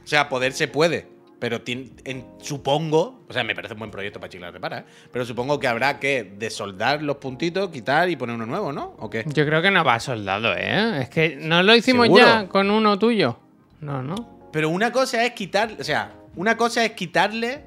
O 0.03 0.07
sea, 0.07 0.27
poder 0.29 0.51
se 0.53 0.67
puede, 0.67 1.07
pero 1.41 1.59
en- 1.65 2.25
supongo, 2.39 3.25
o 3.27 3.33
sea, 3.33 3.43
me 3.43 3.55
parece 3.55 3.73
un 3.73 3.79
buen 3.79 3.89
proyecto 3.89 4.19
para 4.19 4.29
Chicla 4.29 4.51
Repara, 4.51 4.77
¿eh? 4.81 4.85
pero 5.11 5.25
supongo 5.25 5.59
que 5.59 5.67
habrá 5.67 5.99
que 5.99 6.35
desoldar 6.37 7.01
los 7.01 7.15
puntitos, 7.17 7.71
quitar 7.71 8.07
y 8.11 8.15
poner 8.15 8.35
uno 8.35 8.45
nuevo, 8.45 8.71
¿no? 8.71 8.93
¿O 8.99 9.09
qué? 9.09 9.23
Yo 9.25 9.43
creo 9.47 9.59
que 9.59 9.71
no 9.71 9.83
va 9.83 9.99
soldado, 9.99 10.53
¿eh? 10.55 11.01
Es 11.01 11.09
que 11.09 11.37
no 11.37 11.63
lo 11.63 11.75
hicimos 11.75 12.05
¿Seguro? 12.05 12.23
ya 12.23 12.47
con 12.47 12.69
uno 12.69 12.99
tuyo. 12.99 13.39
No, 13.79 14.03
no. 14.03 14.49
Pero 14.51 14.69
una 14.69 14.91
cosa 14.91 15.25
es 15.25 15.31
quitar, 15.31 15.71
o 15.79 15.83
sea, 15.83 16.13
una 16.35 16.55
cosa 16.55 16.85
es 16.85 16.91
quitarle 16.91 17.63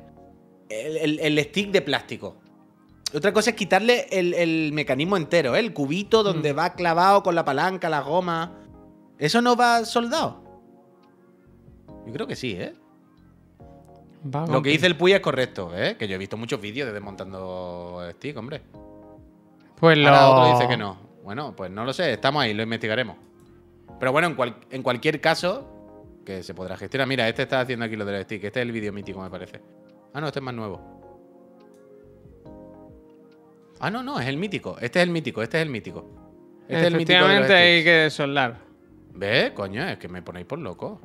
el, 0.69 0.97
el- 0.97 1.19
el 1.39 1.45
stick 1.47 1.73
de 1.73 1.83
plástico. 1.83 2.37
Otra 3.13 3.33
cosa 3.33 3.51
es 3.51 3.57
quitarle 3.57 4.07
el, 4.13 4.35
el 4.35 4.73
mecanismo 4.73 5.17
entero, 5.17 5.57
¿eh? 5.57 5.59
el 5.61 5.73
cubito 5.73 6.23
donde 6.23 6.53
Mm. 6.55 6.59
va 6.59 6.75
clavado 6.75 7.25
con 7.25 7.35
la 7.35 7.45
palanca, 7.45 7.89
la 7.89 8.03
goma. 8.03 8.53
¿Eso 9.19 9.43
no 9.43 9.57
va 9.57 9.85
soldado? 9.85 10.45
Yo 12.07 12.13
creo 12.13 12.27
que 12.29 12.37
sí, 12.37 12.53
¿eh? 12.53 12.73
Va 14.25 14.47
Lo 14.47 14.63
que 14.63 14.71
dice 14.71 14.87
el 14.87 14.97
Puy 14.97 15.13
es 15.13 15.21
correcto, 15.21 15.71
¿eh? 15.77 15.97
Que 15.99 16.09
yo 16.09 16.15
he 16.15 16.19
visto 16.19 16.37
muchos 16.37 16.61
vídeos 16.61 16.87
de 16.87 16.93
desmontando 16.95 18.01
stick, 18.13 18.37
hombre. 18.37 18.63
Pues 19.77 19.99
lo. 19.99 20.09
Ahora 20.09 20.29
otro 20.29 20.55
dice 20.59 20.69
que 20.69 20.77
no. 20.77 20.97
Bueno, 21.23 21.55
pues 21.57 21.71
no 21.71 21.85
lo 21.85 21.93
sé, 21.93 22.13
estamos 22.13 22.43
ahí, 22.43 22.55
lo 22.55 22.63
investigaremos. 22.63 23.17
Pero 23.99 24.13
bueno, 24.13 24.29
en, 24.29 24.35
cual- 24.35 24.57
en 24.71 24.83
cualquier 24.83 25.21
caso, 25.21 25.67
que 26.25 26.43
se 26.43 26.55
podrá 26.55 26.77
gestionar. 26.77 27.07
Mira, 27.07 27.29
este 27.29 27.43
está 27.43 27.61
haciendo 27.61 27.85
aquí 27.85 27.97
lo 27.97 28.05
del 28.05 28.23
stick. 28.25 28.45
Este 28.45 28.61
es 28.61 28.67
el 28.67 28.73
vídeo 28.73 28.93
mítico, 28.93 29.21
me 29.21 29.31
parece. 29.31 29.61
Ah, 30.15 30.21
no, 30.21 30.27
este 30.29 30.39
es 30.39 30.43
más 30.43 30.55
nuevo. 30.55 30.81
Ah, 33.81 33.91
no, 33.91 34.03
no, 34.03 34.19
es 34.21 34.27
el 34.29 34.37
mítico. 34.37 34.77
Este 34.81 35.01
es 35.01 35.03
el 35.05 35.11
mítico, 35.11 35.43
este 35.43 35.59
es 35.59 35.63
el 35.65 35.71
mítico. 35.71 36.07
Este 36.63 36.81
es 36.81 36.85
el 36.87 36.97
mítico. 36.97 37.13
Efectivamente 37.19 37.55
hay 37.55 37.85
que 37.85 38.09
soldar. 38.11 38.59
¿Ves? 39.13 39.51
Coño, 39.53 39.85
es 39.87 39.99
que 39.99 40.09
me 40.09 40.23
ponéis 40.23 40.47
por 40.47 40.59
loco. 40.59 41.01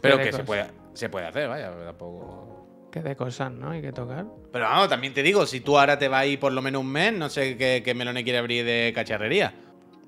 Pero 0.00 0.18
qué 0.18 0.24
que 0.24 0.32
se 0.32 0.44
puede, 0.44 0.66
se 0.94 1.08
puede 1.08 1.26
hacer, 1.26 1.48
vaya, 1.48 1.70
tampoco. 1.84 2.88
Qué 2.90 3.02
de 3.02 3.14
cosas, 3.14 3.52
¿no? 3.52 3.70
Hay 3.70 3.80
que 3.82 3.92
tocar. 3.92 4.26
Pero 4.52 4.64
vamos, 4.64 4.88
también 4.88 5.14
te 5.14 5.22
digo, 5.22 5.46
si 5.46 5.60
tú 5.60 5.78
ahora 5.78 5.98
te 5.98 6.08
vas 6.08 6.22
a 6.22 6.26
ir 6.26 6.40
por 6.40 6.52
lo 6.52 6.60
menos 6.60 6.80
un 6.82 6.90
mes, 6.90 7.12
no 7.12 7.28
sé 7.28 7.56
qué, 7.56 7.82
qué 7.84 7.94
melone 7.94 8.24
quiere 8.24 8.38
abrir 8.40 8.64
de 8.64 8.92
cacharrería. 8.94 9.54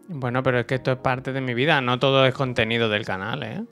Bueno, 0.08 0.42
pero 0.42 0.58
es 0.60 0.66
que 0.66 0.74
esto 0.76 0.90
es 0.92 0.98
parte 0.98 1.32
de 1.32 1.40
mi 1.40 1.54
vida, 1.54 1.80
no 1.80 1.98
todo 2.00 2.26
es 2.26 2.34
contenido 2.34 2.88
del 2.88 3.04
canal, 3.04 3.42
¿eh? 3.44 3.62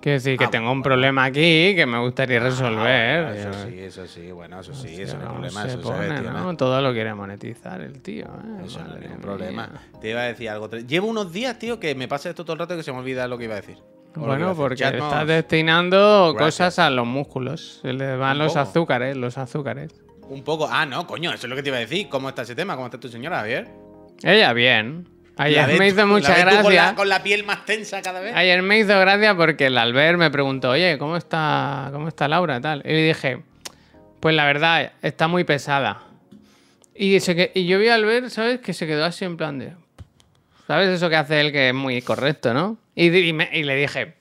Quiero 0.00 0.16
decir 0.16 0.36
que 0.36 0.44
Ah, 0.44 0.50
tengo 0.50 0.70
un 0.70 0.82
problema 0.82 1.24
aquí 1.24 1.74
que 1.74 1.86
me 1.86 1.98
gustaría 1.98 2.38
resolver. 2.40 3.24
Ah, 3.24 3.34
eso 3.34 3.52
Yo- 3.52 3.70
sí, 3.70 3.78
eso 3.78 4.06
sí, 4.06 4.32
bueno, 4.32 4.60
eso 4.60 4.74
sí, 4.74 4.88
Hostia, 4.88 5.04
eso 5.04 5.16
no 5.16 5.22
es 5.24 5.30
problema, 5.30 5.62
se 5.62 5.68
eso 5.68 5.80
pone, 5.80 6.08
gestiona. 6.10 6.42
¿no? 6.42 6.56
Todo 6.58 6.82
lo 6.82 6.92
quiere 6.92 7.14
monetizar 7.14 7.80
el 7.80 8.02
tío, 8.02 8.24
¿eh? 8.26 8.64
Eso 8.66 8.82
no 8.84 8.96
es 8.96 9.00
ningún 9.00 9.20
problema. 9.20 9.70
Te 10.02 10.10
iba 10.10 10.20
a 10.20 10.24
decir 10.24 10.50
algo. 10.50 10.68
Llevo 10.68 11.06
unos 11.06 11.32
días, 11.32 11.58
tío, 11.58 11.80
que 11.80 11.94
me 11.94 12.06
pasa 12.08 12.28
esto 12.28 12.44
todo 12.44 12.52
el 12.54 12.58
rato 12.58 12.76
que 12.76 12.82
se 12.82 12.92
me 12.92 12.98
olvida 12.98 13.26
lo 13.28 13.38
que 13.38 13.44
iba 13.44 13.54
a 13.54 13.60
decir. 13.62 13.78
Bueno, 14.14 14.54
porque 14.54 14.76
Chatmos, 14.76 15.04
estás 15.12 15.26
destinando 15.26 16.32
Gracias. 16.34 16.68
cosas 16.68 16.78
a 16.86 16.90
los 16.90 17.06
músculos. 17.06 17.78
Se 17.82 17.92
le 17.92 18.16
van 18.16 18.38
los 18.38 18.48
poco. 18.52 18.60
azúcares, 18.60 19.16
los 19.16 19.36
azúcares. 19.38 19.92
Un 20.28 20.42
poco. 20.42 20.68
Ah, 20.70 20.86
no, 20.86 21.06
coño, 21.06 21.32
eso 21.32 21.46
es 21.46 21.50
lo 21.50 21.56
que 21.56 21.62
te 21.62 21.68
iba 21.68 21.76
a 21.76 21.80
decir. 21.80 22.08
¿Cómo 22.08 22.28
está 22.28 22.42
ese 22.42 22.54
tema? 22.54 22.74
¿Cómo 22.74 22.86
está 22.86 22.98
tu 22.98 23.08
señora, 23.08 23.38
Javier? 23.38 23.68
Ella 24.22 24.52
bien. 24.52 25.08
Ayer 25.36 25.78
me 25.78 25.88
hizo 25.88 26.06
mucha 26.06 26.36
gracia. 26.38 26.62
Con 26.62 26.74
la, 26.74 26.94
con 26.94 27.08
la 27.08 27.22
piel 27.22 27.42
más 27.44 27.64
tensa 27.64 28.00
cada 28.02 28.20
vez. 28.20 28.34
Ayer 28.36 28.62
me 28.62 28.78
hizo 28.78 28.98
gracia 29.00 29.36
porque 29.36 29.66
el 29.66 29.76
Albert 29.76 30.16
me 30.16 30.30
preguntó, 30.30 30.70
oye, 30.70 30.96
¿cómo 30.96 31.16
está, 31.16 31.88
cómo 31.92 32.06
está 32.08 32.28
Laura? 32.28 32.60
Tal. 32.60 32.82
Y 32.84 32.88
le 32.90 33.06
dije, 33.08 33.42
pues 34.20 34.34
la 34.36 34.44
verdad, 34.46 34.92
está 35.02 35.26
muy 35.26 35.42
pesada. 35.42 36.02
Y, 36.94 37.18
que- 37.20 37.50
y 37.54 37.66
yo 37.66 37.80
vi 37.80 37.88
a 37.88 37.96
Albert, 37.96 38.28
¿sabes? 38.28 38.60
Que 38.60 38.72
se 38.72 38.86
quedó 38.86 39.04
así 39.04 39.24
en 39.24 39.36
plan 39.36 39.58
de. 39.58 39.72
¿Sabes 40.68 40.88
eso 40.88 41.10
que 41.10 41.16
hace 41.16 41.40
él 41.40 41.50
que 41.50 41.70
es 41.70 41.74
muy 41.74 42.00
correcto, 42.00 42.54
no? 42.54 42.78
Y, 42.94 43.08
y 43.16 43.32
me- 43.32 43.50
y 43.52 43.62
le 43.64 43.76
dije, 43.76 44.14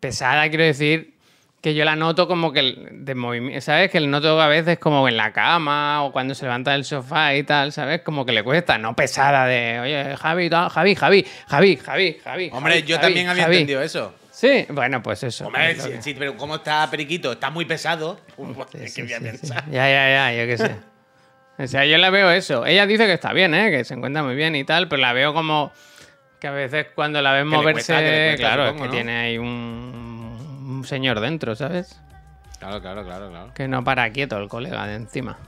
pesada, 0.00 0.48
quiero 0.48 0.64
decir 0.64 1.14
que 1.62 1.74
yo 1.74 1.84
la 1.84 1.96
noto 1.96 2.28
como 2.28 2.52
que 2.52 2.60
el- 2.60 2.88
de 3.04 3.14
movimiento, 3.16 3.60
¿sabes? 3.60 3.90
Que 3.90 3.98
el 3.98 4.08
noto 4.10 4.40
a 4.40 4.46
veces 4.46 4.78
como 4.78 5.08
en 5.08 5.16
la 5.16 5.32
cama 5.32 6.04
o 6.04 6.12
cuando 6.12 6.34
se 6.34 6.44
levanta 6.44 6.72
del 6.72 6.84
sofá 6.84 7.34
y 7.34 7.42
tal, 7.42 7.72
¿sabes? 7.72 8.02
Como 8.02 8.24
que 8.24 8.32
le 8.32 8.44
cuesta, 8.44 8.78
no 8.78 8.94
pesada 8.94 9.46
de, 9.46 9.80
oye, 9.80 10.16
Javi, 10.16 10.48
Javi, 10.48 10.94
Javi, 10.94 11.26
Javi, 11.48 11.76
Javi, 11.76 12.18
Javi. 12.22 12.50
Hombre, 12.52 12.74
Javi, 12.74 12.86
yo 12.86 12.96
Javi, 12.96 13.06
también 13.06 13.28
había 13.28 13.42
Javi". 13.44 13.56
entendido 13.56 13.82
eso. 13.82 14.14
Sí, 14.30 14.66
bueno, 14.68 15.02
pues 15.02 15.22
eso. 15.22 15.46
Hombre, 15.46 15.70
es 15.72 15.82
sí, 15.82 15.90
que- 15.90 16.02
sí, 16.02 16.14
pero 16.14 16.36
¿cómo 16.36 16.56
está 16.56 16.88
Periquito? 16.90 17.32
Está 17.32 17.50
muy 17.50 17.64
pesado. 17.64 18.20
Sí, 18.36 18.78
Es 18.84 18.92
sí, 18.92 19.00
que 19.00 19.06
voy 19.08 19.12
a 19.14 19.20
pensar. 19.32 19.64
Ya, 19.70 19.88
ya, 19.88 20.08
ya, 20.30 20.32
yo 20.42 20.46
qué 20.46 20.58
sé. 20.58 20.76
O 21.58 21.66
sea, 21.66 21.86
yo 21.86 21.96
la 21.96 22.10
veo 22.10 22.30
eso. 22.30 22.66
Ella 22.66 22.86
dice 22.86 23.06
que 23.06 23.14
está 23.14 23.32
bien, 23.32 23.54
¿eh? 23.54 23.70
Que 23.70 23.82
se 23.82 23.94
encuentra 23.94 24.22
muy 24.22 24.34
bien 24.34 24.54
y 24.54 24.64
tal, 24.64 24.88
pero 24.88 25.00
la 25.00 25.14
veo 25.14 25.32
como 25.32 25.72
que 26.40 26.46
a 26.48 26.52
veces 26.52 26.86
cuando 26.94 27.20
la 27.22 27.32
ves 27.32 27.42
Que 27.42 27.44
moverse, 27.44 27.72
cuesta, 27.72 27.98
que 27.98 28.02
le 28.10 28.26
cuesta, 28.30 28.36
claro, 28.48 28.66
supongo, 28.66 28.84
es 28.84 28.90
que 28.90 28.96
¿no? 28.96 29.04
tiene 29.04 29.18
ahí 29.18 29.38
un, 29.38 30.66
un 30.68 30.84
señor 30.84 31.20
dentro, 31.20 31.54
¿sabes? 31.54 32.00
Claro, 32.58 32.80
claro, 32.80 33.04
claro, 33.04 33.30
claro. 33.30 33.52
Que 33.54 33.68
no 33.68 33.84
para 33.84 34.10
quieto 34.10 34.36
el 34.38 34.48
colega 34.48 34.86
de 34.86 34.94
encima. 34.96 35.38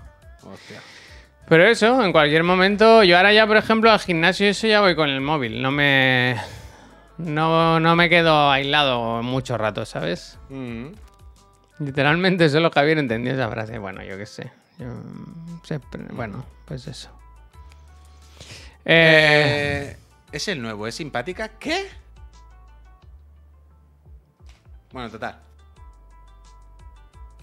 Hostia. 0.43 0.81
Pero 1.49 1.65
eso, 1.67 2.05
en 2.05 2.13
cualquier 2.13 2.43
momento, 2.45 3.03
yo 3.05 3.17
ahora 3.17 3.33
ya, 3.33 3.47
por 3.47 3.57
ejemplo, 3.57 3.91
al 3.91 3.99
gimnasio 4.01 4.47
eso 4.49 4.67
ya 4.67 4.81
voy 4.83 4.95
con 4.95 5.09
el 5.09 5.21
móvil. 5.23 5.63
No 5.63 5.71
me. 5.71 6.37
No, 7.17 7.81
no 7.81 7.97
me 7.97 8.09
quedo 8.11 8.51
aislado 8.51 9.23
mucho 9.23 9.57
rato, 9.57 9.87
¿sabes? 9.87 10.39
Mm. 10.51 10.89
Literalmente 11.81 12.49
solo 12.51 12.71
Javier 12.71 12.99
entendió 12.99 13.33
esa 13.33 13.49
frase. 13.49 13.79
Bueno, 13.79 14.03
yo 14.05 14.19
qué 14.19 14.27
sé. 14.27 14.53
Yo, 14.79 14.87
bueno, 16.13 16.45
pues 16.67 16.87
eso. 16.87 17.09
Eh, 18.85 19.95
Eh, 19.95 19.97
es 20.33 20.49
el 20.49 20.61
nuevo, 20.61 20.87
es 20.87 20.95
simpática. 20.95 21.49
¿Qué? 21.59 21.87
Bueno, 24.93 25.11
total. 25.11 25.39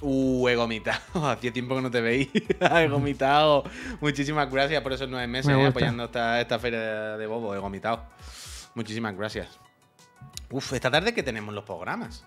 Uh, 0.02 0.48
he 0.50 0.56
vomitado. 0.56 1.00
Hacía 1.30 1.54
tiempo 1.54 1.76
que 1.76 1.82
no 1.82 1.92
te 1.92 2.02
veí. 2.02 2.30
he 2.60 2.88
vomitado. 2.88 3.64
Muchísimas 4.02 4.52
gracias 4.52 4.82
por 4.82 4.94
esos 4.94 5.10
nueve 5.10 5.28
meses 5.28 5.56
Me 5.56 5.68
apoyando 5.68 6.06
esta, 6.06 6.42
esta 6.42 6.60
feria 6.60 7.18
de 7.18 7.28
bobo. 7.28 7.56
He 7.56 7.60
vomitado. 7.60 8.04
Muchísimas 8.74 9.16
gracias. 9.16 9.48
Uf, 10.52 10.74
esta 10.74 10.92
tarde 10.92 11.14
que 11.14 11.24
tenemos 11.24 11.54
los 11.56 11.64
programas. 11.64 12.26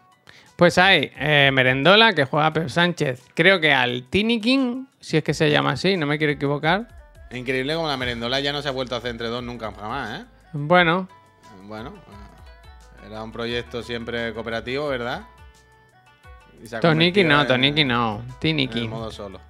pues 0.56 0.78
hay 0.78 1.12
eh, 1.16 1.50
Merendola, 1.52 2.14
que 2.14 2.24
juega 2.24 2.52
Pep 2.52 2.68
Sánchez. 2.68 3.22
Creo 3.34 3.60
que 3.60 3.72
al 3.72 4.04
Tiny 4.08 4.40
King, 4.40 4.86
si 4.98 5.18
es 5.18 5.24
que 5.24 5.34
se 5.34 5.50
llama 5.50 5.72
así, 5.72 5.96
no 5.96 6.06
me 6.06 6.18
quiero 6.18 6.32
equivocar. 6.32 6.88
Increíble 7.30 7.74
como 7.74 7.86
la 7.88 7.96
merendola 7.98 8.40
ya 8.40 8.52
no 8.52 8.62
se 8.62 8.68
ha 8.68 8.72
vuelto 8.72 8.94
a 8.94 8.98
hacer 8.98 9.10
entre 9.10 9.28
dos 9.28 9.42
nunca 9.42 9.70
jamás, 9.72 10.20
¿eh? 10.20 10.24
Bueno, 10.52 11.08
Bueno, 11.64 11.94
eh, 11.94 13.06
era 13.06 13.22
un 13.22 13.32
proyecto 13.32 13.82
siempre 13.82 14.32
cooperativo, 14.32 14.88
¿verdad? 14.88 15.22
Toniki 16.80 17.24
no, 17.24 17.46
Toniki 17.46 17.84
no. 17.84 18.22
Tiny 18.40 18.68
En 18.72 18.90
modo 18.90 19.10
solo. 19.10 19.40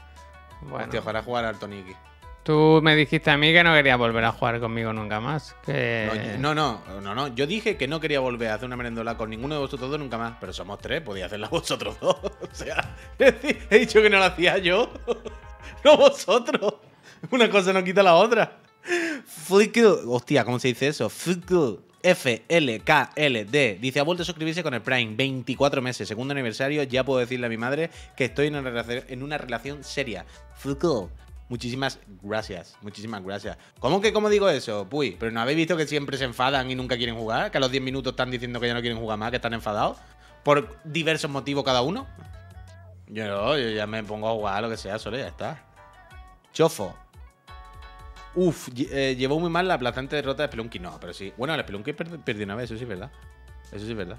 Bueno, 0.62 0.84
Hostia, 0.84 1.01
ojalá 1.01 1.22
jugar 1.22 1.44
al 1.44 1.59
Toniki. 1.59 1.94
tú 2.42 2.80
me 2.82 2.96
dijiste 2.96 3.30
a 3.30 3.36
mí 3.38 3.53
que 3.53 3.62
no 3.62 3.72
querías 3.72 3.96
volver 3.96 4.24
a 4.24 4.32
jugar 4.32 4.61
conmigo 4.61 4.92
nunca 4.92 5.20
más. 5.20 5.55
Que... 5.64 6.36
No, 6.38 6.55
no, 6.55 6.82
no, 7.01 7.14
no. 7.14 7.28
Yo 7.28 7.46
dije 7.46 7.76
que 7.76 7.88
no 7.88 8.01
quería 8.01 8.20
volver 8.20 8.51
a 8.51 8.55
hacer 8.55 8.66
una 8.66 8.76
merendola 8.76 9.16
con 9.16 9.30
ninguno 9.30 9.55
de 9.55 9.61
vosotros 9.61 9.90
dos 9.90 9.99
nunca 9.99 10.18
más. 10.18 10.34
Pero 10.40 10.53
somos 10.53 10.78
tres, 10.80 11.01
podía 11.01 11.26
hacerla 11.26 11.49
vosotros 11.51 11.99
dos. 12.01 12.16
O 12.16 12.49
sea, 12.53 12.96
he 13.18 13.78
dicho 13.78 14.03
que 14.03 14.11
no 14.11 14.18
la 14.18 14.26
hacía 14.26 14.59
yo. 14.59 14.90
no 15.84 15.96
vosotros. 15.96 16.74
Una 17.30 17.49
cosa 17.49 17.72
no 17.72 17.82
quita 17.82 18.03
la 18.03 18.14
otra. 18.14 18.59
Flickr. 19.26 20.03
Hostia, 20.07 20.45
¿cómo 20.45 20.59
se 20.59 20.68
dice 20.68 20.89
eso? 20.89 21.09
Flickr. 21.09 21.80
FLKLD. 22.03 23.80
Dice, 23.80 24.01
ha 24.01 24.05
vuelto 24.05 24.22
a 24.22 24.26
suscribirse 24.26 24.62
con 24.62 24.72
el 24.72 24.82
Prime. 24.82 25.14
24 25.16 25.82
meses, 25.82 26.07
segundo 26.07 26.32
aniversario. 26.32 26.82
Ya 26.84 27.05
puedo 27.05 27.18
decirle 27.18 27.47
a 27.47 27.51
mi 27.51 27.57
madre 27.57 27.91
que 28.16 28.26
estoy 28.26 28.47
en 28.47 29.22
una 29.22 29.39
relación, 29.39 29.82
seria. 29.82 30.24
Flickr. 30.57 31.09
Muchísimas 31.49 31.99
gracias, 32.22 32.76
muchísimas 32.82 33.24
gracias. 33.24 33.57
¿Cómo 33.80 34.03
que 34.03 34.12
cómo 34.12 34.28
digo 34.28 34.51
eso? 34.51 34.86
Puy, 34.86 35.16
pero 35.18 35.32
¿no 35.32 35.41
habéis 35.41 35.57
visto 35.57 35.78
que 35.78 35.86
siempre 35.86 36.18
se 36.18 36.24
enfadan 36.24 36.70
y 36.70 36.74
nunca 36.74 36.99
quieren 36.99 37.16
jugar? 37.16 37.51
Que 37.51 37.57
a 37.57 37.61
los 37.61 37.70
10 37.70 37.82
minutos 37.82 38.12
están 38.12 38.30
diciendo 38.30 38.61
que 38.61 38.66
ya 38.66 38.74
no 38.74 38.80
quieren 38.80 38.99
jugar 38.99 39.18
más, 39.18 39.30
que 39.30 39.36
están 39.36 39.55
enfadados. 39.55 39.97
Por 40.45 40.78
diversos 40.84 41.30
motivos 41.30 41.64
cada 41.64 41.80
uno. 41.80 42.07
Yo, 43.07 43.57
yo 43.57 43.70
ya 43.70 43.86
me 43.86 44.05
pongo 44.05 44.28
a 44.28 44.32
jugar 44.32 44.62
lo 44.62 44.68
que 44.68 44.76
sea, 44.76 44.99
solo 44.99 45.16
ya 45.16 45.28
está. 45.28 45.64
Chofo. 46.53 46.95
Uf, 48.35 48.68
eh, 48.76 49.16
llevó 49.16 49.41
muy 49.41 49.51
mal 49.51 49.66
la 49.66 49.74
aplastante 49.74 50.16
derrota 50.16 50.43
de 50.43 50.49
Spelunky. 50.49 50.79
No, 50.79 50.99
pero 51.01 51.12
sí. 51.12 51.33
Bueno, 51.37 51.55
el 51.55 51.61
Spelunky 51.62 51.93
perdi- 51.93 52.22
perdió 52.22 52.45
una 52.45 52.55
vez, 52.55 52.64
eso 52.66 52.76
sí 52.76 52.83
es 52.83 52.89
verdad. 52.89 53.11
Eso 53.72 53.85
sí 53.85 53.91
es 53.91 53.97
verdad. 53.97 54.18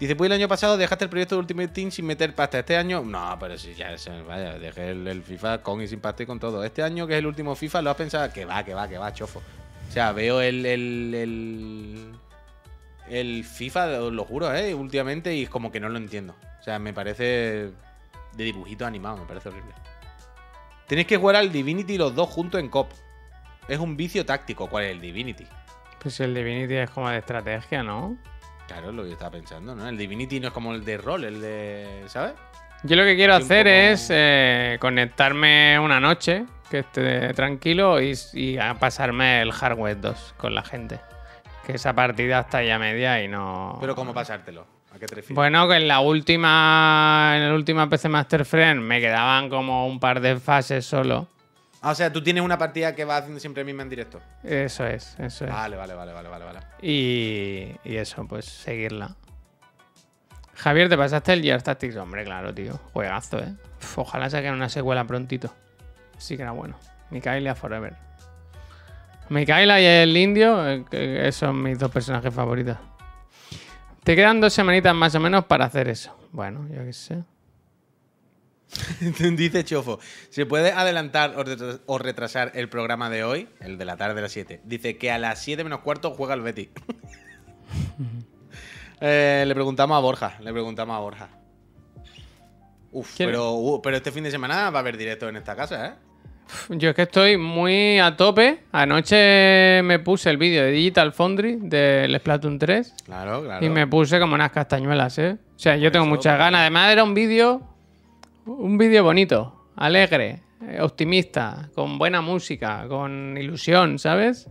Dice, 0.00 0.14
pues 0.14 0.28
el 0.28 0.32
año 0.34 0.46
pasado 0.46 0.76
dejaste 0.76 1.04
el 1.04 1.10
proyecto 1.10 1.34
de 1.34 1.40
Ultimate 1.40 1.68
Team 1.68 1.90
sin 1.90 2.06
meter 2.06 2.32
pasta. 2.34 2.60
Este 2.60 2.76
año, 2.76 3.02
no, 3.02 3.36
pero 3.40 3.58
sí, 3.58 3.74
ya, 3.74 3.96
vaya, 4.28 4.58
dejé 4.58 4.90
el, 4.90 5.22
FIFA 5.22 5.62
con 5.62 5.82
y 5.82 5.88
sin 5.88 6.00
pasta 6.00 6.22
y 6.22 6.26
con 6.26 6.38
todo. 6.38 6.62
Este 6.62 6.82
año, 6.84 7.06
que 7.06 7.14
es 7.14 7.18
el 7.18 7.26
último 7.26 7.56
FIFA, 7.56 7.82
lo 7.82 7.90
has 7.90 7.96
pensado 7.96 8.32
que 8.32 8.44
va, 8.44 8.62
que 8.64 8.74
va, 8.74 8.88
que 8.88 8.96
va, 8.96 9.12
chofo. 9.12 9.42
O 9.88 9.92
sea, 9.92 10.12
veo 10.12 10.40
el. 10.40 10.64
el, 10.66 11.14
el, 11.14 12.12
el 13.08 13.44
FIFA, 13.44 14.02
os 14.02 14.12
lo 14.12 14.24
juro, 14.24 14.54
eh, 14.54 14.72
últimamente, 14.74 15.34
y 15.34 15.42
es 15.44 15.50
como 15.50 15.72
que 15.72 15.80
no 15.80 15.88
lo 15.88 15.96
entiendo. 15.98 16.34
O 16.60 16.62
sea, 16.62 16.78
me 16.78 16.92
parece 16.92 17.24
de 17.24 18.44
dibujito 18.44 18.86
animado, 18.86 19.16
me 19.16 19.26
parece 19.26 19.48
horrible. 19.48 19.72
Tenéis 20.88 21.06
que 21.06 21.16
jugar 21.16 21.36
al 21.36 21.52
Divinity 21.52 21.98
los 21.98 22.14
dos 22.14 22.28
juntos 22.28 22.60
en 22.60 22.68
COP. 22.68 22.90
Es 23.68 23.78
un 23.78 23.96
vicio 23.96 24.24
táctico. 24.24 24.68
¿Cuál 24.68 24.84
es 24.84 24.90
el 24.92 25.00
Divinity? 25.00 25.46
Pues 26.00 26.18
el 26.20 26.34
Divinity 26.34 26.74
es 26.76 26.90
como 26.90 27.10
de 27.10 27.18
estrategia, 27.18 27.82
¿no? 27.82 28.16
Claro, 28.66 28.90
es 28.90 28.94
lo 28.94 29.02
que 29.02 29.08
yo 29.08 29.12
estaba 29.14 29.30
pensando, 29.32 29.74
¿no? 29.74 29.88
El 29.88 29.96
Divinity 29.98 30.40
no 30.40 30.48
es 30.48 30.52
como 30.54 30.74
el 30.74 30.84
de 30.84 30.96
rol, 30.98 31.24
el 31.24 31.40
de. 31.40 32.02
¿Sabes? 32.06 32.32
Yo 32.84 32.96
lo 32.96 33.04
que 33.04 33.16
quiero 33.16 33.34
hacer 33.34 33.64
poco- 33.66 33.74
es 33.92 34.08
eh, 34.10 34.76
conectarme 34.80 35.78
una 35.80 35.98
noche, 36.00 36.44
que 36.70 36.80
esté 36.80 37.34
tranquilo, 37.34 38.00
y, 38.00 38.14
y 38.34 38.56
a 38.58 38.74
pasarme 38.74 39.42
el 39.42 39.52
Hardware 39.52 40.00
2 40.00 40.34
con 40.36 40.54
la 40.54 40.62
gente. 40.62 41.00
Que 41.66 41.72
esa 41.72 41.92
partida 41.94 42.40
está 42.40 42.62
ya 42.62 42.78
media 42.78 43.22
y 43.22 43.28
no. 43.28 43.76
Pero 43.80 43.94
¿cómo 43.94 44.14
pasártelo? 44.14 44.66
¿A 44.98 45.00
qué 45.00 45.06
te 45.06 45.14
refieres? 45.14 45.34
Bueno, 45.36 45.68
que 45.68 45.76
en 45.76 45.88
la 45.88 46.00
última. 46.00 47.32
En 47.36 47.42
el 47.42 47.52
última 47.52 47.88
PC 47.88 48.08
Master 48.08 48.44
Friend 48.44 48.80
me 48.80 49.00
quedaban 49.00 49.48
como 49.48 49.86
un 49.86 50.00
par 50.00 50.20
de 50.20 50.36
fases 50.38 50.84
solo. 50.84 51.28
Ah, 51.80 51.90
o 51.92 51.94
sea, 51.94 52.12
tú 52.12 52.20
tienes 52.22 52.42
una 52.42 52.58
partida 52.58 52.94
que 52.96 53.04
vas 53.04 53.20
haciendo 53.20 53.38
siempre 53.38 53.62
misma 53.62 53.84
en 53.84 53.88
directo. 53.88 54.20
Eso 54.42 54.84
es, 54.84 55.14
eso 55.20 55.44
es. 55.44 55.50
Vale, 55.52 55.76
vale, 55.76 55.94
vale, 55.94 56.12
vale, 56.12 56.28
vale, 56.28 56.44
vale. 56.44 56.58
Y, 56.82 57.68
y 57.84 57.96
eso, 57.96 58.26
pues 58.26 58.46
seguirla. 58.46 59.14
Javier, 60.56 60.88
¿te 60.88 60.96
pasaste 60.98 61.34
el 61.34 61.42
Gears 61.42 61.62
Tactics? 61.62 61.94
Hombre, 61.94 62.24
claro, 62.24 62.52
tío. 62.52 62.80
Juegazo, 62.92 63.38
¿eh? 63.38 63.54
Uf, 63.80 63.98
ojalá 63.98 64.28
saquen 64.28 64.54
una 64.54 64.68
secuela 64.68 65.04
prontito. 65.04 65.54
Sí 66.16 66.36
que 66.36 66.42
era 66.42 66.50
bueno. 66.50 66.76
Micaela 67.10 67.54
Forever. 67.54 67.94
Micaela 69.28 69.80
y 69.80 69.84
el 69.84 70.16
indio, 70.16 70.68
eh, 70.68 70.84
que 70.90 71.30
son 71.30 71.62
mis 71.62 71.78
dos 71.78 71.92
personajes 71.92 72.34
favoritos. 72.34 72.76
Te 74.08 74.16
quedan 74.16 74.40
dos 74.40 74.54
semanitas 74.54 74.94
más 74.94 75.14
o 75.16 75.20
menos 75.20 75.44
para 75.44 75.66
hacer 75.66 75.86
eso. 75.86 76.16
Bueno, 76.32 76.66
yo 76.74 76.82
qué 76.82 76.94
sé. 76.94 77.24
Dice 79.36 79.64
Chofo, 79.66 80.00
¿se 80.30 80.46
puede 80.46 80.72
adelantar 80.72 81.34
o 81.36 81.44
retras- 81.44 81.80
o 81.84 81.98
retrasar 81.98 82.52
el 82.54 82.70
programa 82.70 83.10
de 83.10 83.22
hoy? 83.22 83.50
El 83.60 83.76
de 83.76 83.84
la 83.84 83.98
tarde 83.98 84.20
a 84.20 84.22
las 84.22 84.32
7. 84.32 84.62
Dice 84.64 84.96
que 84.96 85.10
a 85.10 85.18
las 85.18 85.42
7 85.42 85.62
menos 85.62 85.80
cuarto 85.80 86.12
juega 86.12 86.32
el 86.32 86.40
Betty. 86.40 86.70
Eh, 89.00 89.44
le 89.46 89.54
preguntamos 89.54 89.94
a 89.96 90.00
Borja, 90.00 90.38
le 90.40 90.52
preguntamos 90.52 90.96
a 90.96 90.98
Borja. 91.00 91.28
Uf, 92.90 93.14
¿Quién- 93.14 93.28
pero, 93.28 93.52
uh, 93.52 93.80
pero 93.82 93.96
este 93.98 94.10
fin 94.10 94.24
de 94.24 94.30
semana 94.32 94.70
va 94.70 94.78
a 94.78 94.80
haber 94.80 94.96
directo 94.96 95.28
en 95.28 95.36
esta 95.36 95.54
casa, 95.54 95.86
¿eh? 95.86 95.94
Yo 96.68 96.90
es 96.90 96.96
que 96.96 97.02
estoy 97.02 97.36
muy 97.36 97.98
a 97.98 98.16
tope. 98.16 98.64
Anoche 98.72 99.82
me 99.82 99.98
puse 99.98 100.30
el 100.30 100.36
vídeo 100.36 100.62
de 100.62 100.70
Digital 100.70 101.12
Foundry 101.12 101.58
del 101.60 102.16
Splatoon 102.18 102.58
3. 102.58 102.94
Claro, 103.04 103.42
claro. 103.42 103.64
Y 103.64 103.68
me 103.68 103.86
puse 103.86 104.18
como 104.18 104.34
unas 104.34 104.50
castañuelas, 104.52 105.18
¿eh? 105.18 105.36
O 105.56 105.58
sea, 105.58 105.76
yo 105.76 105.90
tengo 105.90 106.04
Eso, 106.04 106.14
muchas 106.14 106.38
ganas. 106.38 106.62
Además, 106.62 106.92
era 106.92 107.04
un 107.04 107.14
vídeo. 107.14 107.62
Un 108.46 108.78
vídeo 108.78 109.04
bonito, 109.04 109.66
alegre, 109.76 110.42
eh, 110.66 110.80
optimista, 110.80 111.68
con 111.74 111.98
buena 111.98 112.22
música, 112.22 112.86
con 112.88 113.36
ilusión, 113.36 113.98
¿sabes? 113.98 114.48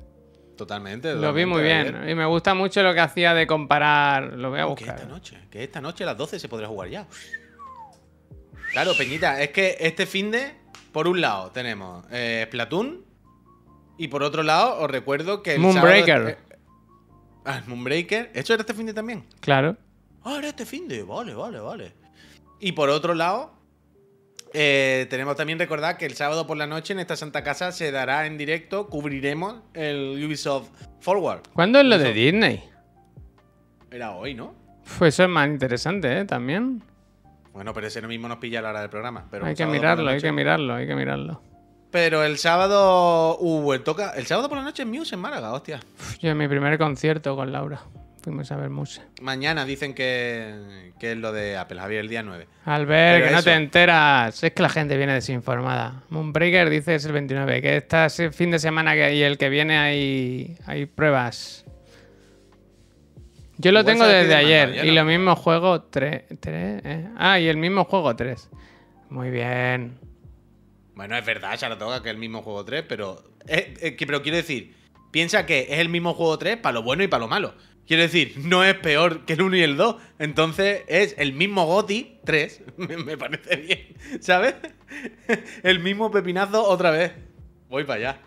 Totalmente. 0.55 1.15
Lo 1.15 1.33
vi 1.33 1.45
muy 1.45 1.63
bien. 1.63 2.07
Y 2.07 2.13
me 2.13 2.25
gusta 2.25 2.53
mucho 2.53 2.83
lo 2.83 2.93
que 2.93 2.99
hacía 2.99 3.33
de 3.33 3.47
comparar. 3.47 4.33
Lo 4.33 4.49
voy 4.49 4.59
a 4.59 4.63
que 4.63 4.69
buscar. 4.69 4.95
esta 4.95 5.07
noche, 5.07 5.37
que 5.49 5.63
esta 5.63 5.81
noche 5.81 6.03
a 6.03 6.07
las 6.07 6.17
12 6.17 6.39
se 6.39 6.47
podrá 6.47 6.67
jugar 6.67 6.89
ya. 6.89 7.07
Claro, 8.71 8.91
Peñita, 8.97 9.41
es 9.41 9.49
que 9.49 9.77
este 9.79 10.05
fin 10.05 10.29
de, 10.31 10.51
por 10.97 11.07
un 11.07 11.21
lado, 11.21 11.51
tenemos 11.51 12.03
eh, 12.09 12.43
Splatoon. 12.47 13.05
Y 13.99 14.07
por 14.07 14.23
otro 14.23 14.41
lado, 14.41 14.79
os 14.81 14.89
recuerdo 14.89 15.43
que 15.43 15.53
el 15.53 15.59
Moonbreaker. 15.59 16.05
sábado- 16.17 16.29
eh, 16.29 16.57
ah, 17.45 17.61
Moonbreaker. 17.67 18.31
¿Esto 18.33 18.53
era 18.55 18.61
este 18.61 18.73
fin 18.73 18.87
de 18.87 18.95
también? 18.95 19.23
Claro. 19.39 19.77
Ah, 20.23 20.37
era 20.39 20.47
este 20.47 20.65
fin 20.65 20.87
de. 20.87 21.03
Vale, 21.03 21.35
vale, 21.35 21.59
vale. 21.59 21.93
Y 22.59 22.71
por 22.71 22.89
otro 22.89 23.13
lado, 23.13 23.53
eh, 24.53 25.05
tenemos 25.11 25.35
también 25.35 25.59
recordar 25.59 25.97
que 25.99 26.07
el 26.07 26.15
sábado 26.15 26.47
por 26.47 26.57
la 26.57 26.65
noche 26.65 26.93
en 26.93 26.99
esta 26.99 27.15
Santa 27.15 27.43
Casa 27.43 27.71
se 27.71 27.91
dará 27.91 28.25
en 28.25 28.35
directo, 28.39 28.87
cubriremos 28.87 29.57
el 29.75 30.19
Ubisoft 30.25 30.69
Forward. 30.99 31.41
¿Cuándo 31.53 31.79
es 31.79 31.85
lo 31.85 31.99
de. 31.99 32.11
Disney? 32.11 32.63
Era 33.91 34.13
hoy, 34.15 34.33
¿no? 34.33 34.55
Pues 34.97 35.13
eso 35.13 35.25
es 35.25 35.29
más 35.29 35.47
interesante, 35.47 36.21
¿eh? 36.21 36.25
También. 36.25 36.81
Bueno, 37.57 37.73
pero 37.73 37.87
ese 37.87 38.03
no 38.03 38.07
mismo 38.07 38.27
nos 38.27 38.37
pilla 38.37 38.59
a 38.59 38.61
la 38.61 38.69
hora 38.69 38.81
del 38.81 38.89
programa. 38.91 39.25
Pero 39.31 39.47
hay 39.47 39.55
que 39.55 39.65
mirarlo, 39.65 40.11
hay 40.11 40.21
que 40.21 40.31
mirarlo, 40.31 40.75
hay 40.75 40.85
que 40.85 40.93
mirarlo. 40.93 41.41
Pero 41.89 42.23
el 42.23 42.37
sábado. 42.37 43.35
Uh, 43.39 43.73
el 43.73 43.81
toca. 43.81 44.11
El 44.11 44.27
sábado 44.27 44.47
por 44.47 44.59
la 44.59 44.63
noche 44.63 44.83
es 44.83 44.87
Muse 44.87 45.15
en 45.15 45.21
Málaga, 45.21 45.51
hostia. 45.51 45.79
Yo 46.19 46.29
en 46.29 46.37
mi 46.37 46.47
primer 46.47 46.77
concierto 46.77 47.35
con 47.35 47.51
Laura. 47.51 47.81
Fuimos 48.21 48.51
a 48.51 48.57
ver 48.57 48.69
Muse. 48.69 49.01
Mañana 49.21 49.65
dicen 49.65 49.95
que, 49.95 50.91
que 50.99 51.13
es 51.13 51.17
lo 51.17 51.31
de 51.31 51.57
Apple, 51.57 51.79
Javier, 51.79 52.01
el 52.01 52.09
día 52.09 52.21
9. 52.21 52.47
Albert, 52.65 53.25
que 53.25 53.31
no 53.31 53.41
te 53.41 53.53
enteras. 53.55 54.43
Es 54.43 54.51
que 54.51 54.61
la 54.61 54.69
gente 54.69 54.95
viene 54.95 55.13
desinformada. 55.13 56.03
Moonbreaker 56.09 56.69
dice 56.69 56.91
que 56.91 56.95
es 56.95 57.05
el 57.05 57.13
29, 57.13 57.61
que 57.63 57.77
este 57.77 58.31
fin 58.31 58.51
de 58.51 58.59
semana 58.59 58.93
que, 58.93 59.15
y 59.15 59.23
el 59.23 59.39
que 59.39 59.49
viene 59.49 59.79
hay, 59.79 60.57
hay 60.67 60.85
pruebas. 60.85 61.65
Yo 63.59 63.71
lo 63.71 63.79
Igual 63.79 63.85
tengo 63.95 64.05
desde 64.07 64.35
ayer 64.35 64.85
y 64.85 64.87
¿no? 64.89 64.93
lo 64.93 65.05
mismo 65.05 65.35
juego 65.35 65.81
3. 65.83 66.23
Ah, 67.17 67.39
y 67.39 67.47
el 67.47 67.57
mismo 67.57 67.85
juego 67.85 68.15
3. 68.15 68.49
Muy 69.09 69.29
bien. 69.31 69.97
Bueno, 70.95 71.17
es 71.17 71.25
verdad, 71.25 71.57
ya 71.57 71.69
lo 71.69 71.77
toca 71.77 72.01
que 72.03 72.09
es 72.09 72.13
el 72.15 72.19
mismo 72.19 72.41
juego 72.41 72.63
3, 72.65 72.83
pero. 72.87 73.23
eh, 73.47 73.73
eh, 73.81 73.95
que- 73.95 74.05
pero 74.05 74.21
quiero 74.21 74.37
decir, 74.37 74.75
piensa 75.11 75.45
que 75.45 75.67
es 75.69 75.79
el 75.79 75.89
mismo 75.89 76.13
juego 76.13 76.37
3 76.37 76.57
para 76.57 76.73
lo 76.73 76.83
bueno 76.83 77.03
y 77.03 77.07
para 77.07 77.21
lo 77.21 77.27
malo. 77.27 77.53
Quiero 77.87 78.03
decir, 78.03 78.33
no 78.37 78.63
es 78.65 78.75
peor 78.75 79.23
que 79.25 79.33
el 79.33 79.41
1 79.41 79.55
y 79.57 79.61
el 79.61 79.77
2. 79.77 79.95
Entonces 80.19 80.83
es 80.87 81.15
el 81.17 81.33
mismo 81.33 81.65
GOTI 81.65 82.19
3. 82.25 82.61
Me, 82.77 82.97
me 82.97 83.17
parece 83.17 83.55
bien, 83.55 83.79
¿sabes? 84.21 84.55
el 85.63 85.79
mismo 85.79 86.11
pepinazo 86.11 86.63
otra 86.63 86.91
vez. 86.91 87.13
Voy 87.69 87.85
para 87.85 87.99
allá. 88.11 88.19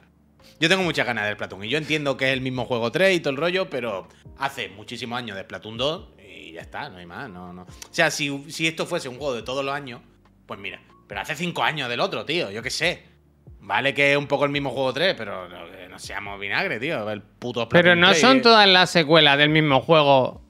Yo 0.60 0.68
tengo 0.68 0.82
muchas 0.82 1.06
ganas 1.06 1.24
del 1.24 1.34
Splatoon. 1.36 1.64
Y 1.64 1.70
yo 1.70 1.78
entiendo 1.78 2.18
que 2.18 2.26
es 2.26 2.32
el 2.34 2.42
mismo 2.42 2.66
juego 2.66 2.92
3 2.92 3.16
y 3.16 3.20
todo 3.20 3.30
el 3.30 3.38
rollo, 3.38 3.70
pero 3.70 4.06
hace 4.36 4.68
muchísimos 4.68 5.18
años 5.18 5.34
de 5.34 5.42
Splatoon 5.44 5.78
2 5.78 6.08
y 6.28 6.52
ya 6.52 6.60
está, 6.60 6.90
no 6.90 6.98
hay 6.98 7.06
más. 7.06 7.30
No, 7.30 7.50
no. 7.54 7.62
O 7.62 7.66
sea, 7.90 8.10
si, 8.10 8.44
si 8.50 8.66
esto 8.66 8.84
fuese 8.84 9.08
un 9.08 9.16
juego 9.16 9.34
de 9.34 9.42
todos 9.42 9.64
los 9.64 9.74
años, 9.74 10.02
pues 10.44 10.60
mira. 10.60 10.82
Pero 11.08 11.22
hace 11.22 11.34
5 11.34 11.62
años 11.62 11.88
del 11.88 12.00
otro, 12.00 12.26
tío, 12.26 12.50
yo 12.50 12.62
qué 12.62 12.68
sé. 12.68 13.02
Vale 13.60 13.94
que 13.94 14.12
es 14.12 14.18
un 14.18 14.26
poco 14.26 14.44
el 14.44 14.50
mismo 14.50 14.70
juego 14.70 14.92
3, 14.92 15.14
pero 15.16 15.48
no, 15.48 15.66
no 15.88 15.98
seamos 15.98 16.38
vinagre, 16.38 16.78
tío. 16.78 17.10
El 17.10 17.22
puto 17.22 17.66
Pero 17.66 17.92
Splatoon 17.92 18.00
no 18.00 18.10
3, 18.10 18.20
son 18.20 18.36
eh. 18.36 18.40
todas 18.42 18.68
las 18.68 18.90
secuelas 18.90 19.38
del 19.38 19.48
mismo 19.48 19.80
juego 19.80 20.42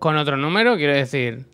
con 0.00 0.16
otro 0.16 0.36
número, 0.36 0.76
quiero 0.76 0.92
decir. 0.92 1.46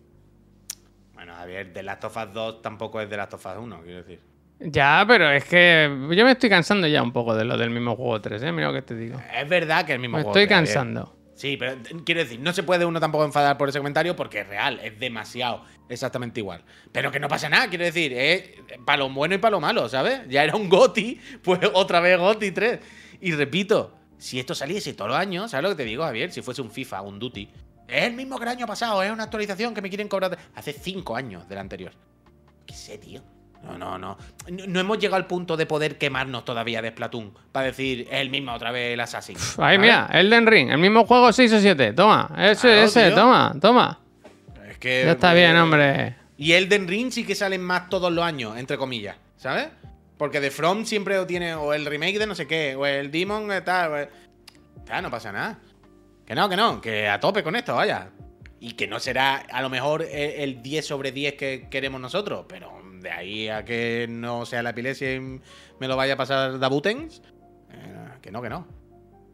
Bueno, 1.13 1.35
Javier, 1.35 1.71
The 1.71 1.83
Last 1.83 2.05
of 2.05 2.17
Us 2.17 2.33
2 2.33 2.61
tampoco 2.63 2.99
es 2.99 3.07
The 3.07 3.17
Last 3.17 3.35
of 3.35 3.45
Us 3.45 3.53
1, 3.55 3.81
quiero 3.83 3.97
decir. 3.99 4.30
Ya, 4.63 5.03
pero 5.07 5.29
es 5.31 5.43
que 5.45 5.89
yo 6.11 6.23
me 6.25 6.31
estoy 6.31 6.49
cansando 6.49 6.87
ya 6.87 7.01
un 7.01 7.11
poco 7.11 7.35
de 7.35 7.45
lo 7.45 7.57
del 7.57 7.71
mismo 7.71 7.95
juego 7.95 8.21
3, 8.21 8.43
¿eh? 8.43 8.51
Mira 8.51 8.67
lo 8.67 8.73
que 8.73 8.81
te 8.83 8.95
digo. 8.95 9.19
Es 9.35 9.49
verdad 9.49 9.85
que 9.85 9.93
el 9.93 9.99
mismo 9.99 10.17
Me 10.17 10.23
juego. 10.23 10.37
estoy 10.37 10.47
3, 10.47 10.55
Javier. 10.57 10.73
cansando. 10.75 11.15
Sí, 11.33 11.57
pero 11.57 11.71
eh, 11.71 11.79
quiero 12.05 12.21
decir, 12.21 12.39
no 12.39 12.53
se 12.53 12.61
puede 12.61 12.85
uno 12.85 12.99
tampoco 12.99 13.25
enfadar 13.25 13.57
por 13.57 13.69
ese 13.69 13.79
comentario 13.79 14.15
porque 14.15 14.41
es 14.41 14.47
real, 14.47 14.79
es 14.83 14.99
demasiado, 14.99 15.63
exactamente 15.89 16.39
igual. 16.39 16.63
Pero 16.91 17.11
que 17.11 17.19
no 17.19 17.27
pasa 17.27 17.49
nada, 17.49 17.67
quiero 17.67 17.83
decir, 17.85 18.13
es 18.13 18.51
para 18.85 18.97
lo 18.99 19.09
bueno 19.09 19.33
y 19.33 19.37
para 19.39 19.51
lo 19.51 19.59
malo, 19.59 19.89
¿sabes? 19.89 20.21
Ya 20.29 20.43
era 20.43 20.55
un 20.55 20.69
GOTI, 20.69 21.19
pues 21.43 21.59
otra 21.73 21.99
vez 21.99 22.19
GOTI 22.19 22.51
3. 22.51 22.79
Y 23.21 23.31
repito, 23.31 23.95
si 24.19 24.39
esto 24.39 24.53
saliese 24.53 24.93
todos 24.93 25.09
los 25.09 25.17
años, 25.17 25.49
¿sabes 25.49 25.63
lo 25.63 25.69
que 25.69 25.83
te 25.83 25.85
digo, 25.89 26.03
Javier? 26.03 26.31
Si 26.31 26.43
fuese 26.43 26.61
un 26.61 26.69
FIFA, 26.69 27.01
un 27.01 27.17
Duty, 27.17 27.49
es 27.87 28.03
el 28.03 28.13
mismo 28.13 28.37
que 28.37 28.43
el 28.43 28.49
año 28.49 28.67
pasado, 28.67 29.01
es 29.01 29.11
una 29.11 29.23
actualización 29.23 29.73
que 29.73 29.81
me 29.81 29.89
quieren 29.89 30.07
cobrar. 30.07 30.37
Hace 30.53 30.73
cinco 30.73 31.15
años 31.15 31.49
del 31.49 31.57
anterior. 31.57 31.93
¿Qué 32.67 32.75
sé, 32.75 32.99
tío? 32.99 33.21
No, 33.63 33.77
no, 33.77 33.97
no. 33.97 34.17
No, 34.67 34.79
hemos 34.79 34.97
llegado 34.97 35.17
al 35.17 35.27
punto 35.27 35.55
de 35.55 35.65
poder 35.67 35.97
quemarnos 35.97 36.43
todavía 36.45 36.81
de 36.81 36.89
Splatoon 36.89 37.31
para 37.51 37.67
decir 37.67 38.07
es 38.09 38.19
el 38.21 38.29
mismo 38.31 38.53
otra 38.53 38.71
vez 38.71 38.93
el 38.93 38.99
Assassin. 38.99 39.37
Ahí, 39.37 39.43
¿sabes? 39.55 39.79
mira, 39.79 40.09
Elden 40.11 40.47
Ring, 40.47 40.69
el 40.71 40.77
mismo 40.79 41.05
juego 41.05 41.31
6 41.31 41.53
o 41.53 41.59
7. 41.59 41.93
Toma, 41.93 42.31
ese, 42.39 42.61
Claro, 42.69 42.81
ese, 42.83 43.05
tío. 43.07 43.15
toma, 43.15 43.55
toma. 43.61 43.99
Es 44.67 44.77
que. 44.79 45.03
Ya 45.05 45.11
está 45.11 45.33
bien, 45.33 45.55
hombre. 45.57 46.15
Y 46.37 46.53
Elden 46.53 46.87
Ring 46.87 47.11
sí 47.11 47.23
que 47.23 47.35
salen 47.35 47.61
más 47.61 47.87
todos 47.89 48.11
los 48.11 48.23
años, 48.25 48.57
entre 48.57 48.77
comillas, 48.77 49.15
¿sabes? 49.37 49.67
Porque 50.17 50.39
de 50.39 50.49
From 50.49 50.85
siempre 50.85 51.23
tiene 51.25 51.53
o 51.53 51.73
el 51.73 51.85
remake 51.85 52.17
de 52.17 52.25
no 52.27 52.33
sé 52.35 52.47
qué, 52.47 52.75
o 52.75 52.85
el 52.87 53.11
Demon 53.11 53.51
eh, 53.51 53.61
tal. 53.61 53.91
o 53.91 53.97
el- 53.97 54.09
Claro, 54.85 55.03
no 55.03 55.11
pasa 55.11 55.31
nada. 55.31 55.59
Que 56.25 56.33
no, 56.33 56.49
que 56.49 56.55
no, 56.55 56.81
que 56.81 57.07
a 57.07 57.19
tope 57.19 57.43
con 57.43 57.55
esto, 57.55 57.75
vaya. 57.75 58.09
Y 58.59 58.71
que 58.73 58.87
no 58.87 58.99
será 58.99 59.35
a 59.51 59.61
lo 59.61 59.69
mejor 59.69 60.01
el, 60.01 60.09
el 60.11 60.61
10 60.63 60.85
sobre 60.85 61.11
10 61.11 61.33
que 61.35 61.67
queremos 61.69 62.01
nosotros, 62.01 62.45
pero 62.47 62.80
de 63.01 63.11
ahí 63.11 63.49
a 63.49 63.63
que 63.65 64.07
no 64.09 64.45
sea 64.45 64.63
la 64.63 64.71
epilepsia 64.71 65.13
y 65.15 65.19
me 65.19 65.87
lo 65.87 65.95
vaya 65.95 66.13
a 66.13 66.17
pasar 66.17 66.59
Dabutens, 66.59 67.21
eh, 67.71 68.07
que 68.21 68.31
no, 68.31 68.41
que 68.41 68.49
no. 68.49 68.67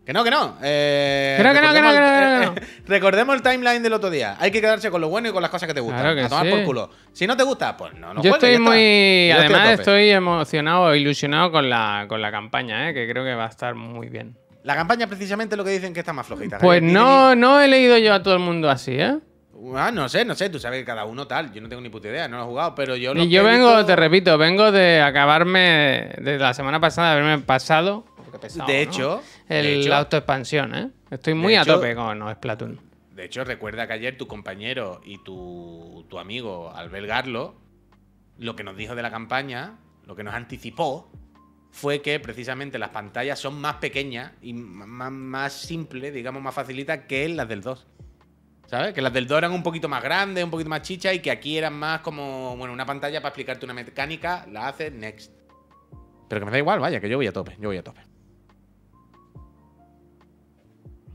Que 0.05 0.13
no, 0.13 0.23
que 0.23 0.31
no. 0.31 0.57
Eh, 0.63 1.35
Que 1.37 1.43
no, 1.43 1.53
que 1.53 1.61
no, 1.61 1.73
que 1.73 1.81
no, 1.81 1.91
recordemos 1.91 1.93
que 1.93 1.99
no, 1.99 2.43
el- 2.53 2.55
que 2.55 2.61
no. 2.61 2.67
recordemos 2.87 3.35
el 3.35 3.41
timeline 3.41 3.83
del 3.83 3.91
otro 3.91 4.09
día. 4.09 4.37
Hay 4.39 4.51
que 4.51 4.61
quedarse 4.61 4.89
con 4.89 5.01
lo 5.01 5.09
bueno 5.09 5.27
y 5.27 5.33
con 5.33 5.41
las 5.41 5.51
cosas 5.51 5.67
que 5.67 5.73
te 5.73 5.81
gustan. 5.81 5.99
Claro 5.99 6.15
que 6.15 6.21
a 6.23 6.29
tomar 6.29 6.45
sí. 6.45 6.51
por 6.51 6.63
culo. 6.63 6.89
Si 7.11 7.27
no 7.27 7.35
te 7.35 7.43
gusta, 7.43 7.75
pues 7.75 7.93
no, 7.95 8.13
no 8.13 8.21
Yo 8.23 8.31
juegues, 8.31 8.51
estoy 8.51 8.57
muy. 8.63 9.27
Yo 9.29 9.35
Además, 9.37 9.61
tope. 9.71 9.73
estoy 9.81 10.09
emocionado, 10.11 10.95
ilusionado 10.95 11.51
con 11.51 11.69
la, 11.69 12.05
con 12.07 12.21
la 12.21 12.31
campaña, 12.31 12.89
¿eh? 12.89 12.93
que 12.93 13.05
creo 13.09 13.25
que 13.25 13.33
va 13.35 13.47
a 13.47 13.49
estar 13.49 13.75
muy 13.75 14.07
bien. 14.07 14.37
La 14.63 14.75
campaña 14.75 15.07
precisamente 15.07 15.57
lo 15.57 15.65
que 15.65 15.71
dicen 15.71 15.93
que 15.93 15.99
está 15.99 16.13
más 16.13 16.25
flojita. 16.25 16.57
Pues 16.59 16.81
no, 16.81 17.35
no 17.35 17.59
he 17.59 17.67
leído 17.67 17.97
yo 17.97 18.13
a 18.13 18.23
todo 18.23 18.33
el 18.33 18.39
mundo 18.39 18.69
así, 18.69 18.93
¿eh? 18.97 19.17
Ah, 19.75 19.91
no 19.91 20.07
sé, 20.09 20.23
no 20.25 20.35
sé. 20.35 20.49
Tú 20.49 20.59
sabes 20.59 20.79
que 20.79 20.85
cada 20.85 21.05
uno 21.05 21.27
tal. 21.27 21.51
Yo 21.51 21.61
no 21.61 21.69
tengo 21.69 21.81
ni 21.81 21.89
puta 21.89 22.07
idea, 22.07 22.27
no 22.27 22.37
lo 22.37 22.43
he 22.43 22.45
jugado, 22.47 22.75
pero 22.75 22.95
yo 22.95 23.13
Y 23.15 23.29
yo 23.29 23.43
vengo, 23.43 23.67
visto- 23.69 23.85
te 23.85 23.95
repito, 23.95 24.37
vengo 24.37 24.71
de 24.71 25.01
acabarme 25.01 26.13
de 26.19 26.37
la 26.37 26.53
semana 26.53 26.79
pasada, 26.79 27.15
de 27.15 27.21
haberme 27.21 27.43
pasado. 27.43 28.05
pesado, 28.41 28.67
De 28.67 28.73
¿no? 28.85 28.91
hecho, 28.91 29.23
el 29.49 29.63
de 29.63 29.79
hecho- 29.79 29.89
la 29.89 29.97
autoexpansión, 29.99 30.75
¿eh? 30.75 30.89
Estoy 31.09 31.33
muy 31.33 31.55
a 31.55 31.63
hecho- 31.63 31.75
tope 31.75 31.95
con 31.95 32.19
no, 32.19 32.31
Splatoon. 32.31 32.79
De 33.15 33.25
hecho, 33.25 33.43
recuerda 33.43 33.87
que 33.87 33.93
ayer 33.93 34.15
tu 34.15 34.27
compañero 34.27 35.01
y 35.03 35.17
tu, 35.23 36.05
tu 36.07 36.19
amigo 36.19 36.71
Albert 36.75 37.07
Garlo, 37.07 37.55
lo 38.37 38.55
que 38.55 38.63
nos 38.63 38.77
dijo 38.77 38.93
de 38.93 39.01
la 39.01 39.09
campaña, 39.09 39.77
lo 40.05 40.15
que 40.15 40.23
nos 40.23 40.35
anticipó, 40.35 41.09
fue 41.71 42.01
que 42.03 42.19
precisamente 42.19 42.77
las 42.77 42.89
pantallas 42.89 43.39
son 43.39 43.59
más 43.59 43.77
pequeñas 43.77 44.33
y 44.43 44.53
más, 44.53 45.11
más 45.11 45.53
simples, 45.53 46.13
digamos, 46.13 46.41
más 46.43 46.53
facilitas 46.53 46.99
que 47.07 47.27
las 47.29 47.47
del 47.49 47.61
2. 47.61 47.87
¿Sabes? 48.67 48.93
Que 48.93 49.01
las 49.01 49.11
del 49.13 49.27
2 49.27 49.37
eran 49.39 49.51
un 49.53 49.63
poquito 49.63 49.87
más 49.89 50.03
grandes, 50.03 50.43
un 50.43 50.51
poquito 50.51 50.69
más 50.69 50.81
chichas 50.81 51.13
y 51.15 51.19
que 51.19 51.31
aquí 51.31 51.57
eran 51.57 51.73
más 51.73 52.01
como, 52.01 52.55
bueno, 52.57 52.73
una 52.73 52.85
pantalla 52.85 53.19
para 53.21 53.29
explicarte 53.29 53.65
una 53.65 53.73
mecánica, 53.73 54.45
la 54.51 54.67
haces 54.67 54.91
next. 54.93 55.31
Pero 56.27 56.41
que 56.41 56.45
me 56.45 56.51
da 56.51 56.57
igual, 56.57 56.79
vaya, 56.79 56.99
que 56.99 57.07
yo 57.07 57.15
voy 57.17 57.27
a 57.27 57.31
tope, 57.31 57.55
yo 57.59 57.69
voy 57.69 57.77
a 57.77 57.83
tope. 57.83 58.01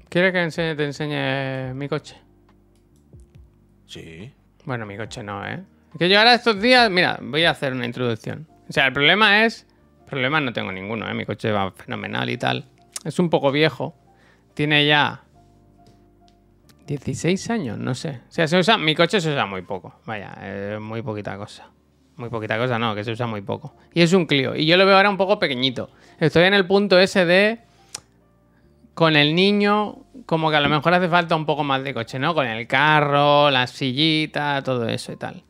¿Quieres 0.08 0.32
que 0.32 0.38
enseñe- 0.44 0.76
te 0.76 0.84
enseñe 0.84 1.74
mi 1.74 1.88
coche? 1.88 2.16
Sí. 3.86 4.32
Bueno, 4.64 4.86
mi 4.86 4.96
coche 4.96 5.22
no, 5.22 5.46
¿eh? 5.46 5.62
Que 5.98 6.08
yo 6.08 6.18
ahora 6.18 6.34
estos 6.34 6.60
días, 6.60 6.90
mira, 6.90 7.18
voy 7.22 7.44
a 7.44 7.50
hacer 7.50 7.72
una 7.72 7.84
introducción. 7.86 8.46
O 8.68 8.72
sea, 8.72 8.86
el 8.86 8.92
problema 8.92 9.44
es, 9.44 9.66
problemas 10.06 10.42
no 10.42 10.52
tengo 10.52 10.72
ninguno, 10.72 11.08
¿eh? 11.08 11.14
Mi 11.14 11.26
coche 11.26 11.50
va 11.50 11.70
fenomenal 11.72 12.30
y 12.30 12.38
tal. 12.38 12.64
Es 13.04 13.18
un 13.18 13.28
poco 13.28 13.50
viejo. 13.52 13.94
Tiene 14.54 14.86
ya 14.86 15.22
16 16.86 17.50
años, 17.50 17.78
no 17.78 17.94
sé. 17.94 18.20
O 18.28 18.32
sea, 18.32 18.46
se 18.48 18.58
usa, 18.58 18.78
mi 18.78 18.94
coche 18.94 19.20
se 19.20 19.30
usa 19.30 19.46
muy 19.46 19.62
poco. 19.62 20.00
Vaya, 20.04 20.32
es 20.42 20.80
muy 20.80 21.02
poquita 21.02 21.36
cosa. 21.36 21.70
Muy 22.16 22.28
poquita 22.28 22.58
cosa, 22.58 22.78
no, 22.78 22.94
que 22.94 23.04
se 23.04 23.12
usa 23.12 23.26
muy 23.26 23.40
poco. 23.40 23.74
Y 23.94 24.02
es 24.02 24.12
un 24.12 24.26
Clio. 24.26 24.54
Y 24.54 24.66
yo 24.66 24.76
lo 24.76 24.84
veo 24.84 24.96
ahora 24.96 25.10
un 25.10 25.16
poco 25.16 25.38
pequeñito. 25.38 25.90
Estoy 26.20 26.44
en 26.44 26.54
el 26.54 26.66
punto 26.66 26.98
ese 26.98 27.24
de 27.24 27.60
con 28.94 29.16
el 29.16 29.34
niño, 29.34 30.04
como 30.26 30.50
que 30.50 30.56
a 30.56 30.60
lo 30.60 30.68
mejor 30.68 30.92
hace 30.94 31.08
falta 31.08 31.34
un 31.34 31.46
poco 31.46 31.64
más 31.64 31.82
de 31.82 31.94
coche, 31.94 32.18
¿no? 32.18 32.34
Con 32.34 32.46
el 32.46 32.66
carro, 32.66 33.50
la 33.50 33.66
sillita, 33.66 34.62
todo 34.62 34.86
eso 34.88 35.12
y 35.12 35.16
tal. 35.16 35.42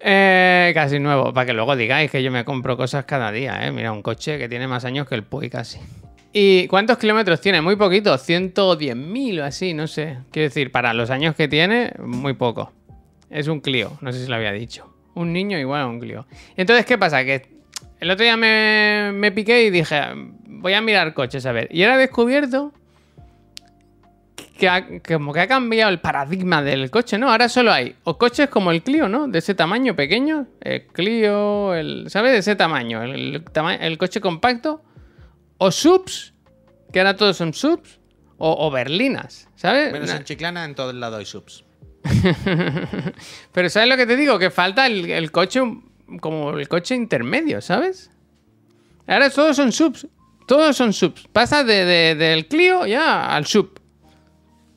Eh, 0.00 0.72
casi 0.74 0.98
nuevo, 0.98 1.32
para 1.32 1.46
que 1.46 1.52
luego 1.52 1.74
digáis 1.76 2.10
que 2.10 2.22
yo 2.22 2.30
me 2.30 2.44
compro 2.44 2.76
cosas 2.76 3.04
cada 3.04 3.30
día, 3.32 3.66
¿eh? 3.66 3.72
Mira, 3.72 3.92
un 3.92 4.02
coche 4.02 4.38
que 4.38 4.48
tiene 4.48 4.66
más 4.66 4.84
años 4.84 5.08
que 5.08 5.14
el 5.14 5.24
Puy 5.24 5.48
casi. 5.50 5.78
¿Y 6.32 6.66
cuántos 6.68 6.98
kilómetros 6.98 7.40
tiene? 7.40 7.60
Muy 7.62 7.76
poquito, 7.76 8.14
110.000 8.16 9.40
o 9.40 9.44
así, 9.44 9.72
no 9.74 9.86
sé. 9.86 10.18
Quiero 10.30 10.48
decir, 10.48 10.70
para 10.70 10.92
los 10.92 11.10
años 11.10 11.34
que 11.34 11.48
tiene, 11.48 11.92
muy 11.98 12.34
poco. 12.34 12.72
Es 13.30 13.48
un 13.48 13.60
Clio, 13.60 13.92
no 14.00 14.12
sé 14.12 14.22
si 14.24 14.28
lo 14.28 14.36
había 14.36 14.52
dicho. 14.52 14.92
Un 15.14 15.32
niño 15.32 15.58
igual 15.58 15.82
a 15.82 15.86
un 15.86 16.00
Clio. 16.00 16.26
Entonces, 16.56 16.84
¿qué 16.86 16.98
pasa? 16.98 17.24
Que 17.24 17.46
el 18.00 18.10
otro 18.10 18.24
día 18.24 18.36
me, 18.36 19.32
piqué 19.32 19.64
y 19.64 19.70
dije, 19.70 20.00
voy 20.46 20.74
a 20.74 20.80
mirar 20.80 21.14
coches 21.14 21.44
a 21.46 21.52
ver. 21.52 21.68
Y 21.70 21.82
ahora 21.82 21.96
he 21.96 22.00
descubierto 22.00 22.72
que, 24.58 24.68
ha- 24.68 24.86
como 25.06 25.32
que 25.32 25.40
ha 25.40 25.48
cambiado 25.48 25.90
el 25.90 25.98
paradigma 26.00 26.62
del 26.62 26.90
coche, 26.90 27.16
¿no? 27.18 27.30
Ahora 27.30 27.48
solo 27.48 27.72
hay 27.72 27.94
o 28.04 28.18
coches 28.18 28.48
como 28.48 28.70
el 28.70 28.82
Clio, 28.82 29.08
¿no? 29.08 29.28
De 29.28 29.38
ese 29.38 29.54
tamaño 29.54 29.96
pequeño, 29.96 30.46
el 30.60 30.86
Clio, 30.86 31.74
el, 31.74 32.04
¿sabes? 32.08 32.32
De 32.32 32.38
ese 32.38 32.54
tamaño, 32.56 33.02
el, 33.02 33.42
el 33.80 33.98
coche 33.98 34.20
compacto, 34.20 34.82
o 35.58 35.70
subs, 35.70 36.32
que 36.92 37.00
ahora 37.00 37.16
todos 37.16 37.36
son 37.36 37.52
subs, 37.54 37.98
o, 38.38 38.66
o 38.66 38.70
berlinas, 38.70 39.48
¿sabes? 39.56 39.92
Menos 39.92 40.10
en 40.10 40.24
Chiclana, 40.24 40.64
en 40.64 40.74
todos 40.74 40.94
lados 40.94 41.18
hay 41.18 41.26
subs. 41.26 41.64
Pero 43.52 43.68
¿sabes 43.70 43.88
lo 43.88 43.96
que 43.96 44.06
te 44.06 44.16
digo? 44.16 44.38
Que 44.38 44.50
falta 44.50 44.86
el, 44.86 45.10
el 45.10 45.30
coche, 45.30 45.60
como 46.20 46.50
el 46.58 46.68
coche 46.68 46.94
intermedio, 46.94 47.60
¿sabes? 47.60 48.10
Ahora 49.06 49.30
todos 49.30 49.56
son 49.56 49.72
subs. 49.72 50.06
Todos 50.46 50.76
son 50.76 50.92
subs. 50.92 51.26
Pasa 51.32 51.62
de, 51.64 51.84
de- 51.84 52.14
del 52.14 52.46
Clio 52.46 52.86
ya 52.86 53.34
al 53.34 53.44
sub. 53.46 53.78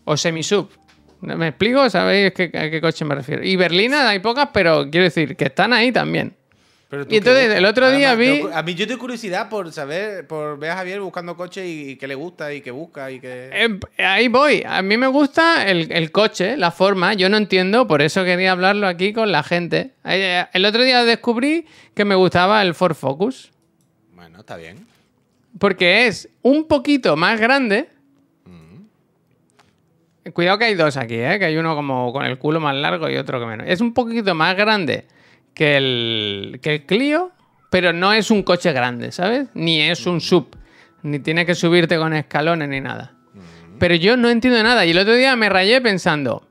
O 0.04 0.18
semi-sub. 0.18 0.70
¿Me 1.22 1.50
explico? 1.50 1.90
¿Sabéis 1.90 2.34
qué- 2.34 2.52
a 2.54 2.70
qué 2.70 2.82
coche 2.82 3.06
me 3.06 3.16
refiero? 3.16 3.44
Y 3.44 3.56
berlinas 3.56 4.06
hay 4.08 4.20
pocas, 4.20 4.50
pero 4.52 4.90
quiero 4.90 5.06
decir 5.06 5.36
que 5.38 5.46
están 5.46 5.72
ahí 5.72 5.92
también. 5.92 6.36
Pero 6.92 7.06
Y 7.10 7.16
entonces, 7.18 7.54
el 7.56 7.64
otro 7.64 7.90
día 7.90 8.12
Además, 8.12 8.50
vi- 8.50 8.54
a 8.54 8.64
mí 8.64 8.76
yo 8.76 8.86
tengo 8.86 9.00
curiosidad 9.00 9.48
por 9.48 9.72
saber, 9.72 10.28
por 10.28 10.60
ver 10.60 10.72
a 10.72 10.76
Javier 10.76 11.00
buscando 11.00 11.38
coche 11.38 11.66
y, 11.66 11.96
qué 11.96 12.06
le 12.06 12.16
gusta 12.16 12.54
y 12.54 12.60
qué 12.60 12.70
busca 12.70 13.10
y 13.10 13.22
qué. 13.22 13.50
Eh, 13.54 14.04
ahí 14.04 14.28
voy. 14.28 14.62
A 14.68 14.82
mí 14.82 14.98
me 14.98 15.08
gusta 15.08 15.66
el, 15.70 15.90
el 15.90 16.12
coche, 16.12 16.58
la 16.58 16.70
forma. 16.70 17.14
Yo 17.14 17.30
no 17.30 17.38
entiendo, 17.38 17.88
por 17.88 18.02
eso 18.02 18.26
quería 18.26 18.52
hablarlo 18.52 18.88
aquí 18.88 19.14
con 19.14 19.32
la 19.32 19.42
gente. 19.42 19.92
Eh, 20.04 20.46
El 20.52 20.66
otro 20.66 20.84
día 20.84 21.06
descubrí 21.06 21.66
que 21.96 22.04
me 22.04 22.14
gustaba 22.16 22.62
el 22.62 22.76
Ford 22.76 22.94
Focus. 22.96 23.52
Bueno, 24.14 24.42
está 24.42 24.58
bien. 24.58 24.86
Porque 25.60 26.08
es 26.08 26.28
un 26.42 26.68
poquito 26.68 27.16
más 27.16 27.40
grande. 27.40 27.88
Cuidado 30.34 30.58
que 30.60 30.66
hay 30.66 30.76
dos 30.76 30.98
aquí, 30.98 31.16
¿eh? 31.16 31.40
que 31.40 31.46
hay 31.46 31.58
uno 31.58 31.74
como 31.74 32.14
con 32.14 32.26
el 32.26 32.38
culo 32.38 32.60
más 32.60 32.76
largo 32.76 33.10
y 33.10 33.16
otro 33.18 33.40
que 33.40 33.46
menos. 33.46 33.66
Es 33.68 33.82
un 33.82 33.94
poquito 33.94 34.36
más 34.36 34.56
grande 34.56 35.06
que 35.54 35.78
el, 35.78 36.60
que 36.62 36.76
el 36.76 36.86
Clio, 36.86 37.32
pero 37.70 37.94
no 37.94 38.14
es 38.14 38.32
un 38.32 38.44
coche 38.44 38.72
grande, 38.74 39.12
¿sabes? 39.12 39.48
Ni 39.54 39.82
es 39.82 40.06
un 40.06 40.22
sub, 40.22 40.56
ni 41.04 41.20
tiene 41.20 41.46
que 41.46 41.56
subirte 41.56 41.98
con 41.98 42.14
escalones 42.14 42.70
ni 42.70 42.82
nada. 42.82 43.14
Pero 43.80 43.96
yo 43.96 44.16
no 44.18 44.30
entiendo 44.30 44.62
nada. 44.62 44.86
Y 44.86 44.92
el 44.92 44.98
otro 45.00 45.16
día 45.16 45.36
me 45.36 45.50
rayé 45.50 45.82
pensando, 45.82 46.48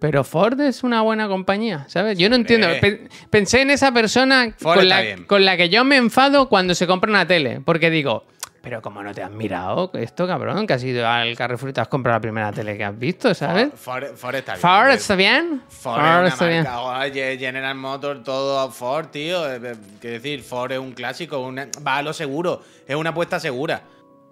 pero 0.00 0.24
Ford 0.24 0.60
es 0.60 0.82
una 0.82 1.00
buena 1.02 1.28
compañía, 1.28 1.84
¿sabes? 1.88 2.18
Yo 2.18 2.28
no 2.28 2.34
entiendo. 2.36 2.66
Pe- 2.80 3.08
pensé 3.30 3.60
en 3.60 3.70
esa 3.70 3.92
persona 3.92 4.52
con 4.76 4.88
la, 4.88 4.96
con 5.26 5.44
la 5.44 5.56
que 5.56 5.68
yo 5.68 5.84
me 5.84 5.96
enfado 5.96 6.48
cuando 6.48 6.74
se 6.74 6.86
compra 6.88 7.08
una 7.10 7.26
tele. 7.26 7.60
Porque 7.64 7.88
digo, 7.88 8.26
pero 8.62 8.80
como 8.80 9.02
no 9.02 9.12
te 9.12 9.22
has 9.22 9.30
mirado 9.30 9.90
esto, 9.94 10.26
cabrón, 10.26 10.66
que 10.66 10.72
has 10.74 10.84
ido 10.84 11.06
al 11.06 11.36
Carrefour 11.36 11.70
y 11.70 11.72
te 11.72 11.80
has 11.80 11.88
comprado 11.88 12.16
la 12.16 12.20
primera 12.22 12.52
tele 12.52 12.76
que 12.78 12.84
has 12.84 12.96
visto, 12.98 13.34
¿sabes? 13.34 13.70
Ford, 13.74 14.14
Ford 14.14 14.34
está 14.36 14.52
bien. 14.54 14.60
Ford 14.62 14.88
está 14.90 15.14
bien. 15.16 15.62
Ford, 15.68 15.94
Ford 16.00 16.04
es 16.04 16.18
una 16.18 16.28
está 16.28 16.46
bien. 16.46 16.62
marca, 16.64 17.38
General 17.38 17.74
Motors, 17.74 18.22
todo 18.22 18.70
Ford, 18.70 19.06
tío. 19.08 19.52
Eh, 19.52 19.60
eh, 19.62 19.74
Quiero 20.00 20.14
decir, 20.14 20.42
Ford 20.42 20.72
es 20.72 20.78
un 20.78 20.92
clásico, 20.92 21.40
una- 21.40 21.68
va 21.86 21.96
a 21.98 22.02
lo 22.02 22.12
seguro, 22.12 22.62
es 22.86 22.94
una 22.96 23.10
apuesta 23.10 23.38
segura. 23.40 23.82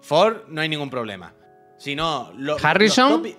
Ford 0.01 0.37
no 0.47 0.61
hay 0.61 0.69
ningún 0.69 0.89
problema. 0.89 1.33
Si 1.77 1.95
no, 1.95 2.31
lo- 2.37 2.57
Harrison. 2.63 3.11
los 3.11 3.21
topi- 3.21 3.35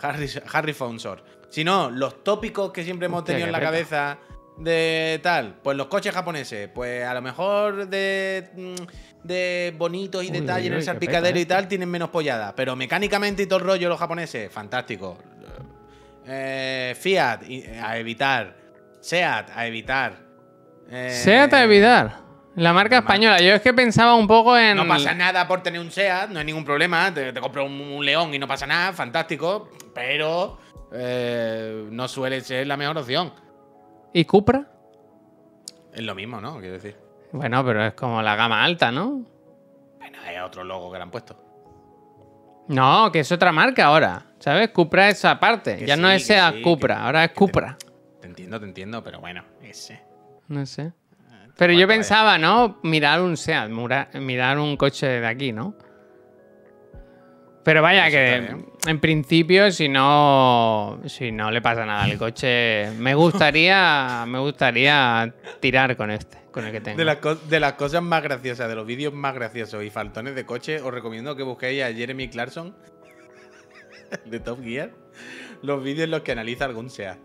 Harris- 0.00 0.42
Harry 0.52 0.72
Fonsor. 0.74 1.24
Si 1.48 1.64
no, 1.64 1.88
los 1.90 2.22
tópicos 2.22 2.72
que 2.72 2.84
siempre 2.84 3.06
hemos 3.06 3.20
Hostia, 3.20 3.34
tenido 3.36 3.46
en 3.46 3.52
la 3.52 3.60
cabeza 3.60 4.18
de 4.58 5.20
tal, 5.22 5.56
pues 5.62 5.76
los 5.76 5.86
coches 5.88 6.14
japoneses, 6.14 6.68
pues 6.74 7.04
a 7.04 7.12
lo 7.14 7.20
mejor 7.22 7.88
de, 7.88 8.48
mm, 8.54 9.26
de 9.26 9.74
bonitos 9.76 10.24
y 10.24 10.30
detalles 10.30 10.68
en 10.68 10.74
el 10.74 10.82
salpicadero 10.82 11.34
peta, 11.34 11.38
y 11.38 11.42
eh. 11.42 11.46
tal, 11.46 11.68
tienen 11.68 11.90
menos 11.90 12.08
pollada. 12.10 12.54
Pero 12.56 12.74
mecánicamente 12.76 13.42
y 13.42 13.46
todo 13.46 13.58
el 13.58 13.64
rollo 13.66 13.88
los 13.88 13.98
japoneses, 13.98 14.50
fantástico. 14.50 15.18
Eh, 16.26 16.94
Fiat, 16.98 17.42
y- 17.48 17.64
a 17.66 17.98
evitar. 17.98 18.56
Seat, 19.00 19.50
a 19.54 19.66
evitar. 19.66 20.16
Eh, 20.90 21.10
Seat 21.22 21.52
a 21.52 21.62
evitar. 21.62 22.26
La 22.56 22.72
marca 22.72 22.96
la 22.96 23.00
mar- 23.02 23.10
española. 23.10 23.40
Yo 23.40 23.54
es 23.54 23.60
que 23.60 23.72
pensaba 23.74 24.14
un 24.14 24.26
poco 24.26 24.56
en. 24.58 24.76
No 24.76 24.88
pasa 24.88 25.14
nada 25.14 25.46
por 25.46 25.62
tener 25.62 25.80
un 25.80 25.90
Seat, 25.92 26.30
no 26.30 26.38
hay 26.40 26.44
ningún 26.44 26.64
problema. 26.64 27.12
Te, 27.12 27.32
te 27.32 27.40
compro 27.40 27.64
un, 27.66 27.80
un 27.80 28.04
León 28.04 28.32
y 28.34 28.38
no 28.38 28.48
pasa 28.48 28.66
nada, 28.66 28.92
fantástico. 28.92 29.68
Pero 29.94 30.58
eh, 30.92 31.86
no 31.90 32.08
suele 32.08 32.40
ser 32.40 32.66
la 32.66 32.76
mejor 32.76 32.98
opción. 32.98 33.32
¿Y 34.18 34.24
Cupra? 34.24 34.64
Es 35.92 36.00
lo 36.02 36.14
mismo, 36.14 36.40
¿no? 36.40 36.58
Quiero 36.58 36.72
decir. 36.72 36.96
Bueno, 37.32 37.62
pero 37.62 37.84
es 37.84 37.92
como 37.92 38.22
la 38.22 38.34
gama 38.34 38.64
alta, 38.64 38.90
¿no? 38.90 39.26
Bueno, 39.98 40.18
hay 40.24 40.38
otro 40.38 40.64
logo 40.64 40.90
que 40.90 40.96
le 40.96 41.02
han 41.02 41.10
puesto. 41.10 41.38
No, 42.68 43.12
que 43.12 43.20
es 43.20 43.30
otra 43.30 43.52
marca 43.52 43.84
ahora. 43.84 44.22
¿Sabes? 44.38 44.70
Cupra 44.70 45.10
es 45.10 45.22
aparte. 45.26 45.76
Que 45.76 45.86
ya 45.86 45.96
no 45.98 46.08
es 46.08 46.22
que 46.26 46.32
Seat 46.32 46.54
sí, 46.54 46.62
Cupra, 46.62 46.94
que- 46.96 47.02
ahora 47.02 47.24
es 47.24 47.28
te- 47.30 47.34
Cupra. 47.34 47.76
Te 48.22 48.26
entiendo, 48.26 48.58
te 48.58 48.64
entiendo, 48.64 49.04
pero 49.04 49.20
bueno, 49.20 49.44
ese. 49.60 50.00
No 50.48 50.64
sé. 50.64 50.94
Pero 51.58 51.74
yo 51.74 51.86
pensaba, 51.86 52.38
¿no? 52.38 52.78
Mirar 52.84 53.20
un 53.20 53.36
SEAT, 53.36 53.68
mirar 53.68 54.58
un 54.58 54.78
coche 54.78 55.06
de 55.06 55.26
aquí, 55.26 55.52
¿no? 55.52 55.74
Pero 57.64 57.82
vaya 57.82 58.06
Eso 58.06 58.16
que. 58.16 58.75
En 58.86 59.00
principio 59.00 59.70
si 59.70 59.88
no 59.88 61.00
si 61.06 61.32
no 61.32 61.50
le 61.50 61.60
pasa 61.62 61.84
nada 61.86 62.04
al 62.04 62.16
coche, 62.18 62.90
me 62.98 63.14
gustaría 63.14 64.24
me 64.26 64.38
gustaría 64.38 65.34
tirar 65.60 65.96
con 65.96 66.10
este, 66.10 66.38
con 66.50 66.64
el 66.66 66.72
que 66.72 66.80
tengo. 66.80 66.96
De 66.98 67.04
las, 67.04 67.16
co- 67.16 67.34
de 67.34 67.60
las 67.60 67.74
cosas 67.74 68.02
más 68.02 68.22
graciosas, 68.22 68.68
de 68.68 68.74
los 68.74 68.86
vídeos 68.86 69.12
más 69.12 69.34
graciosos 69.34 69.82
y 69.84 69.90
faltones 69.90 70.34
de 70.34 70.44
coche, 70.46 70.80
os 70.80 70.92
recomiendo 70.92 71.36
que 71.36 71.42
busquéis 71.42 71.82
a 71.82 71.92
Jeremy 71.92 72.28
Clarkson 72.28 72.74
de 74.24 74.40
Top 74.40 74.62
Gear. 74.62 74.90
Los 75.62 75.82
vídeos 75.82 76.04
en 76.04 76.10
los 76.10 76.20
que 76.22 76.32
analiza 76.32 76.64
algún 76.66 76.90
SEAT. 76.90 77.18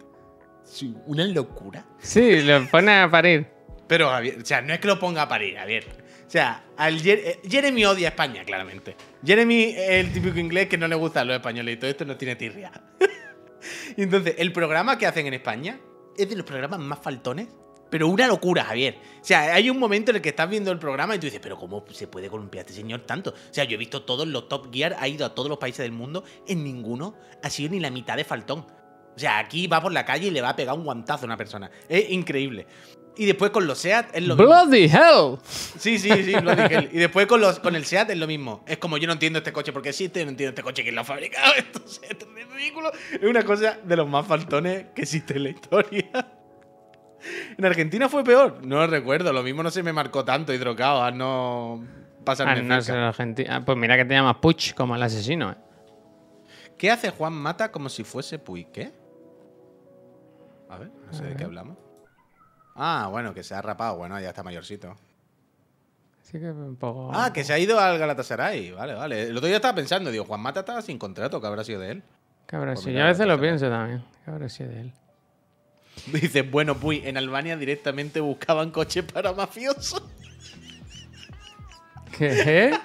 Sí, 0.64 0.96
una 1.06 1.26
locura. 1.26 1.86
Sí, 2.00 2.42
lo 2.44 2.66
pone 2.68 2.94
a 3.02 3.10
parir. 3.10 3.46
Pero, 3.92 4.10
Javier, 4.10 4.38
o 4.42 4.46
sea, 4.46 4.62
no 4.62 4.74
es 4.74 4.80
que 4.80 4.88
lo 4.88 4.98
ponga 4.98 5.24
a 5.24 5.28
parir, 5.28 5.58
Javier. 5.58 5.86
O 6.26 6.32
sea, 6.32 6.64
eh, 6.80 7.42
Jeremy 7.46 7.84
odia 7.84 8.08
España, 8.08 8.46
claramente. 8.46 8.96
Jeremy 9.22 9.64
es 9.64 9.90
el 9.90 10.14
típico 10.14 10.40
inglés 10.40 10.70
que 10.70 10.78
no 10.78 10.88
le 10.88 10.96
gusta 10.96 11.20
a 11.20 11.26
los 11.26 11.36
españoles 11.36 11.76
y 11.76 11.78
todo 11.78 11.92
esto 11.92 12.06
no 12.06 12.16
tiene 12.16 12.38
tirria. 12.38 12.72
y 13.98 14.04
entonces, 14.04 14.36
el 14.38 14.54
programa 14.54 14.98
que 14.98 15.08
hacen 15.08 15.28
en 15.28 15.34
España 15.34 15.78
es 16.16 16.30
de 16.30 16.38
los 16.38 16.46
programas 16.46 16.80
más 16.80 17.00
faltones. 17.00 17.50
Pero 17.90 18.08
una 18.08 18.28
locura, 18.28 18.64
Javier. 18.64 18.96
O 19.22 19.26
sea, 19.26 19.54
hay 19.54 19.70
un 19.70 19.78
momento 19.78 20.12
en 20.12 20.16
el 20.16 20.22
que 20.22 20.30
estás 20.30 20.50
viendo 20.50 20.72
el 20.72 20.80
programa 20.80 21.14
y 21.14 21.20
tú 21.20 21.26
dices, 21.26 21.42
pero 21.44 21.58
¿cómo 21.58 21.84
se 21.92 22.08
puede 22.08 22.30
columpiar 22.30 22.62
este 22.62 22.74
señor 22.74 23.02
tanto? 23.02 23.32
O 23.32 23.54
sea, 23.54 23.66
yo 23.66 23.76
he 23.76 23.78
visto 23.78 24.04
todos 24.04 24.26
los 24.26 24.48
Top 24.48 24.74
Gear, 24.74 24.96
ha 25.00 25.10
ido 25.10 25.26
a 25.26 25.36
todos 25.36 25.50
los 25.50 25.58
países 25.58 25.80
del 25.80 25.92
mundo, 25.92 26.24
en 26.48 26.64
ninguno 26.64 27.18
ha 27.44 27.50
sido 27.50 27.72
ni 27.72 27.82
la 27.82 27.90
mitad 27.90 28.16
de 28.16 28.24
faltón. 28.24 28.60
O 29.14 29.20
sea, 29.20 29.40
aquí 29.40 29.68
va 29.68 29.82
por 29.82 29.92
la 29.92 30.06
calle 30.06 30.28
y 30.28 30.32
le 30.32 30.42
va 30.42 30.50
a 30.50 30.56
pegar 30.56 30.78
un 30.78 30.86
guantazo 30.86 31.26
a 31.26 31.28
una 31.28 31.36
persona. 31.36 31.70
Es 31.90 32.10
increíble. 32.10 32.66
Y 33.18 33.26
después 33.26 33.52
con 33.52 33.68
los 33.68 33.78
SEAT 33.78 34.16
es 34.16 34.26
lo 34.26 34.36
mismo. 34.36 34.48
Bloody 34.50 34.86
hell. 34.86 35.38
Sí, 35.44 36.00
sí, 36.00 36.10
sí, 36.24 36.32
lo 36.32 36.56
dije. 36.56 36.90
Y 36.94 36.98
después 36.98 37.28
con, 37.28 37.42
los, 37.42 37.60
con 37.60 37.76
el 37.76 37.86
SEAT 37.86 38.12
es 38.12 38.18
lo 38.18 38.26
mismo. 38.26 38.64
Es 38.66 38.78
como 38.78 38.98
yo 38.98 39.08
no 39.08 39.14
entiendo 39.14 39.40
este 39.40 39.52
coche 39.52 39.74
porque 39.74 39.90
existe, 39.90 40.24
no 40.24 40.32
entiendo 40.32 40.50
este 40.52 40.64
coche 40.64 40.82
quién 40.84 40.96
lo 40.96 41.02
ha 41.02 41.04
fabricado. 41.04 41.54
Esto 41.58 41.82
es 41.86 42.50
ridículo. 42.56 42.92
Es 43.12 43.24
una 43.24 43.44
cosa 43.44 43.78
de 43.84 43.96
los 43.96 44.08
más 44.08 44.26
faltones 44.26 44.88
que 44.96 45.02
existe 45.02 45.36
en 45.36 45.44
la 45.44 45.50
historia. 45.50 46.10
En 47.58 47.66
Argentina 47.66 48.10
fue 48.10 48.24
peor. 48.24 48.66
No 48.66 48.78
lo 48.78 48.88
recuerdo. 48.88 49.32
Lo 49.34 49.44
mismo 49.44 49.62
no 49.62 49.70
se 49.70 49.84
me 49.84 49.94
marcó 49.94 50.26
tanto 50.26 50.54
hidrocao 50.54 51.04
a 51.04 51.12
no 51.12 51.86
Ah, 52.22 52.24
pasarme 52.24 52.62
no 52.62 52.76
Argentina. 52.76 53.58
Ah, 53.58 53.66
pues 53.66 53.78
mira 53.78 53.98
que 53.98 54.06
te 54.06 54.14
llamas 54.14 54.38
Puch 54.38 54.74
como 54.74 54.96
el 54.96 55.02
asesino, 55.02 55.52
¿eh? 55.52 55.56
¿Qué 56.78 56.92
hace 56.92 57.10
Juan 57.10 57.34
Mata 57.34 57.72
como 57.72 57.90
si 57.90 58.04
fuese 58.04 58.40
Puy? 58.40 58.66
¿Qué? 58.66 58.92
A 60.70 60.78
ver, 60.78 60.92
no 61.06 61.14
sé 61.14 61.24
de 61.26 61.36
qué 61.36 61.44
hablamos. 61.44 61.78
Ah, 62.84 63.10
bueno, 63.12 63.32
que 63.32 63.44
se 63.44 63.54
ha 63.54 63.62
rapado. 63.62 63.98
Bueno, 63.98 64.20
ya 64.20 64.30
está 64.30 64.42
mayorcito. 64.42 64.98
Así 66.20 66.40
que 66.40 66.50
un 66.50 66.76
poco. 66.78 67.12
Ah, 67.14 67.32
que 67.32 67.44
se 67.44 67.54
ha 67.54 67.60
ido 67.60 67.80
al 67.80 68.00
Galatasaray. 68.00 68.72
Vale, 68.72 68.96
vale. 68.96 69.28
El 69.28 69.38
otro 69.38 69.46
día 69.46 69.58
estaba 69.58 69.76
pensando, 69.76 70.10
digo, 70.10 70.26
Juan 70.26 70.42
Mata 70.42 70.62
estaba 70.62 70.82
sin 70.82 70.98
contrato, 70.98 71.40
que 71.40 71.46
habrá 71.46 71.64
sido 71.64 71.80
de 71.80 71.92
él. 71.92 72.04
Habrá 72.52 72.74
Pues 72.74 72.88
mira, 72.88 73.02
Yo 73.02 73.06
a 73.06 73.08
veces 73.10 73.28
lo 73.28 73.40
pienso 73.40 73.70
también. 73.70 74.04
Habrá 74.26 74.50
sido 74.50 74.72
de 74.72 74.82
él. 74.82 74.94
Dice, 76.12 76.42
bueno, 76.42 76.76
pues 76.76 77.06
en 77.06 77.18
Albania 77.18 77.56
directamente 77.56 78.20
buscaban 78.20 78.72
coches 78.72 79.06
para 79.06 79.32
mafiosos. 79.32 80.02
¿Qué? 82.18 82.80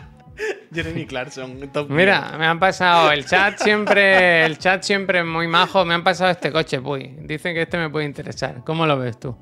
Jeremy 0.74 1.06
Clarkson. 1.06 1.70
Top 1.72 1.88
Mira, 1.88 2.36
me 2.36 2.44
han 2.44 2.60
pasado 2.60 3.12
el 3.12 3.24
chat 3.24 3.58
siempre, 3.62 4.44
el 4.44 4.58
chat 4.58 4.82
siempre 4.82 5.20
es 5.20 5.24
muy 5.24 5.48
majo. 5.48 5.86
Me 5.86 5.94
han 5.94 6.04
pasado 6.04 6.32
este 6.32 6.52
coche, 6.52 6.82
puy. 6.82 7.16
Dicen 7.22 7.54
que 7.54 7.62
este 7.62 7.78
me 7.78 7.88
puede 7.88 8.04
interesar. 8.04 8.62
¿Cómo 8.62 8.86
lo 8.86 8.98
ves 8.98 9.18
tú? 9.18 9.34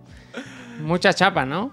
Mucha 0.81 1.12
chapa, 1.12 1.45
¿no? 1.45 1.72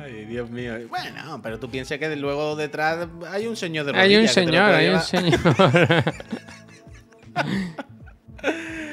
Ay, 0.00 0.24
Dios 0.24 0.50
mío. 0.50 0.74
Bueno, 0.88 1.40
pero 1.42 1.58
tú 1.58 1.70
piensas 1.70 1.98
que 1.98 2.16
luego 2.16 2.56
detrás 2.56 3.08
hay 3.30 3.46
un 3.46 3.56
señor 3.56 3.86
de 3.86 3.98
Hay 3.98 4.16
un 4.16 4.28
señor, 4.28 4.74
hay 4.74 4.88
un 4.88 5.00
señor. 5.00 5.38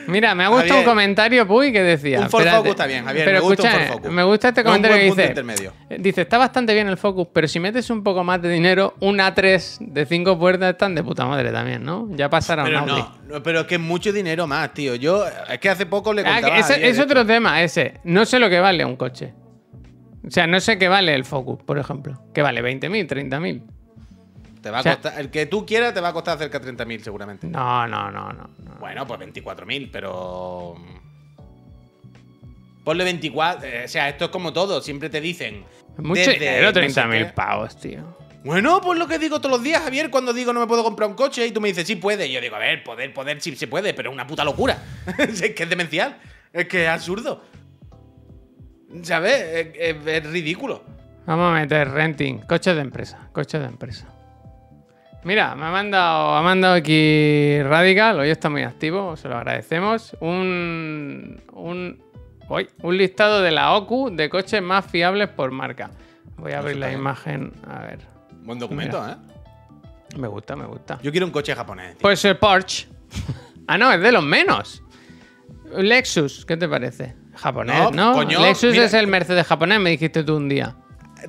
Mira, 0.07 0.35
me 0.35 0.43
ha 0.43 0.47
gustado 0.49 0.79
un 0.79 0.85
comentario, 0.85 1.47
Puy, 1.47 1.71
que 1.71 1.81
decía. 1.83 2.21
un 2.21 2.29
Ford 2.29 2.45
Focus 2.47 2.69
está 2.71 2.85
bien, 2.85 3.05
Javier, 3.05 3.25
Pero 3.25 3.39
me 3.41 3.45
gusta 3.47 3.63
un 3.63 4.01
Ford 4.01 4.11
me 4.11 4.23
gusta 4.23 4.47
este 4.49 4.61
Es 4.61 4.65
un 4.65 4.71
comentario 4.71 4.97
que 4.97 5.03
dice. 5.05 5.25
intermedio. 5.27 5.73
eh, 5.89 5.97
Dice, 5.99 6.21
está 6.21 6.37
bastante 6.37 6.73
bien 6.73 6.87
el 6.87 6.97
Focus, 6.97 7.27
pero 7.33 7.47
si 7.47 7.59
metes 7.59 7.89
un 7.89 8.03
poco 8.03 8.23
más 8.23 8.41
de 8.41 8.49
dinero, 8.49 8.95
un 9.01 9.17
A3 9.19 9.77
de 9.79 10.05
5 10.05 10.37
puertas 10.39 10.71
están 10.71 10.95
de 10.95 11.03
puta 11.03 11.25
madre 11.25 11.51
también, 11.51 11.83
¿no? 11.83 12.07
Ya 12.11 12.29
pasará 12.29 12.63
un 12.63 12.69
Pero 12.69 12.79
Audi. 12.79 12.91
no, 12.91 13.17
no, 13.35 13.43
pero 13.43 13.61
es 13.61 13.65
que 13.67 13.75
es 13.75 13.81
mucho 13.81 14.11
dinero 14.13 14.47
más, 14.47 14.73
tío. 14.73 14.95
Yo, 14.95 15.25
es 15.49 15.59
que 15.59 15.69
hace 15.69 15.85
poco 15.85 16.13
le 16.13 16.21
Ah, 16.21 16.33
contaba 16.41 16.53
que 16.55 16.59
ese- 16.61 16.73
a 16.73 16.77
es 16.77 16.83
esto. 16.91 17.03
otro 17.03 17.25
tema 17.25 17.61
ese. 17.63 17.95
No 18.03 18.25
sé 18.25 18.39
lo 18.39 18.49
que 18.49 18.59
vale 18.59 18.85
un 18.85 18.95
coche. 18.95 19.33
O 20.27 20.31
sea, 20.31 20.47
no 20.47 20.59
sé 20.59 20.79
qué 20.79 20.87
vale 20.87 21.13
el 21.13 21.23
Focus, 21.23 21.61
por 21.63 21.77
ejemplo. 21.77 22.19
¿Qué 22.33 22.41
vale? 22.41 22.61
¿20.000? 22.63 23.07
¿30.000? 23.07 23.61
Te 24.65 24.71
va 24.71 24.77
a 24.77 24.79
o 24.79 24.83
sea- 24.83 24.95
costar, 24.95 25.19
el 25.21 25.29
que 25.29 25.45
tú 25.45 25.63
quieras 25.63 25.93
te 25.93 26.01
va 26.01 26.07
a 26.07 26.13
costar 26.13 26.39
cerca 26.39 26.57
de 26.57 26.73
30.000 26.73 27.01
seguramente. 27.03 27.45
No, 27.45 27.85
no, 27.87 28.09
no, 28.09 28.33
no. 28.33 28.49
no. 28.63 28.75
Bueno, 28.79 29.05
pues 29.05 29.19
24.000, 29.19 29.89
pero. 29.91 30.73
Ponle 32.83 33.03
24. 33.03 33.63
eh, 33.67 33.83
o 33.85 33.87
sea, 33.87 34.09
esto 34.09 34.25
es 34.25 34.31
como 34.31 34.51
todo. 34.53 34.81
Siempre 34.81 35.11
te 35.11 35.21
dicen. 35.21 35.63
Mucho 35.97 36.31
dinero, 36.31 36.71
no 36.71 36.73
sé 36.73 37.01
30.000 37.01 37.27
qué. 37.27 37.33
pavos, 37.33 37.77
tío. 37.79 38.17
Bueno, 38.43 38.81
pues 38.81 38.97
lo 38.97 39.07
que 39.07 39.19
digo 39.19 39.39
todos 39.39 39.51
los 39.51 39.63
días, 39.63 39.83
Javier, 39.83 40.09
cuando 40.09 40.33
digo 40.33 40.51
no 40.51 40.59
me 40.61 40.65
puedo 40.65 40.83
comprar 40.83 41.07
un 41.07 41.15
coche 41.15 41.45
y 41.45 41.51
tú 41.51 41.61
me 41.61 41.67
dices, 41.67 41.85
sí 41.85 41.95
puede. 41.95 42.25
Y 42.25 42.31
yo 42.33 42.41
digo, 42.41 42.55
a 42.55 42.59
ver, 42.59 42.83
poder, 42.83 43.13
poder, 43.13 43.39
sí 43.41 43.55
se 43.55 43.67
puede, 43.67 43.93
pero 43.93 44.09
es 44.09 44.15
una 44.15 44.25
puta 44.25 44.43
locura. 44.43 44.79
es 45.19 45.41
que 45.51 45.61
es 45.61 45.69
demencial. 45.69 46.17
Es 46.51 46.67
que 46.67 46.85
es 46.85 46.89
absurdo. 46.89 47.43
¿Sabes? 49.03 49.41
Es, 49.41 49.67
es- 49.77 50.07
es 50.07 50.25
ridículo. 50.25 50.83
Vamos 51.27 51.51
a 51.51 51.53
meter 51.59 51.87
renting. 51.91 52.39
Coches 52.47 52.73
de 52.75 52.81
empresa. 52.81 53.29
Coches 53.31 53.61
de 53.61 53.67
empresa. 53.67 54.07
Mira, 55.25 55.55
me 55.55 55.65
ha 55.65 55.71
mandado, 55.71 56.35
ha 56.35 56.41
mandado 56.43 56.75
aquí 56.75 57.59
Radical. 57.63 58.19
Hoy 58.19 58.29
está 58.29 58.49
muy 58.49 58.61
activo, 58.61 59.15
se 59.17 59.27
lo 59.27 59.35
agradecemos. 59.37 60.15
Un, 60.19 61.41
un, 61.51 61.99
uy, 62.47 62.69
un 62.83 62.95
listado 62.97 63.41
de 63.41 63.49
la 63.51 63.73
OCU 63.73 64.11
de 64.15 64.29
coches 64.29 64.61
más 64.61 64.85
fiables 64.85 65.27
por 65.29 65.49
marca. 65.51 65.89
Voy 66.37 66.51
a 66.51 66.59
abrir 66.59 66.77
la 66.77 66.91
imagen. 66.91 67.53
A 67.67 67.79
ver. 67.79 67.99
Buen 68.43 68.59
documento, 68.59 69.01
Mira. 69.01 69.13
¿eh? 69.13 70.17
Me 70.19 70.27
gusta, 70.27 70.55
me 70.55 70.65
gusta. 70.67 70.99
Yo 71.01 71.09
quiero 71.11 71.25
un 71.25 71.31
coche 71.31 71.55
japonés. 71.55 71.93
tío. 71.93 72.01
Pues 72.01 72.23
el 72.23 72.37
Porsche. 72.37 72.87
ah, 73.67 73.77
no, 73.79 73.91
es 73.91 73.99
de 74.01 74.11
los 74.11 74.23
menos. 74.23 74.83
Lexus, 75.75 76.45
¿qué 76.45 76.55
te 76.55 76.69
parece? 76.69 77.15
Japonés, 77.35 77.79
No, 77.79 77.91
¿no? 77.91 78.13
coño, 78.13 78.39
Lexus 78.41 78.71
mira- 78.73 78.85
es 78.85 78.93
el 78.93 79.07
Mercedes 79.07 79.45
japonés, 79.47 79.79
me 79.79 79.89
dijiste 79.89 80.23
tú 80.23 80.37
un 80.37 80.47
día. 80.47 80.75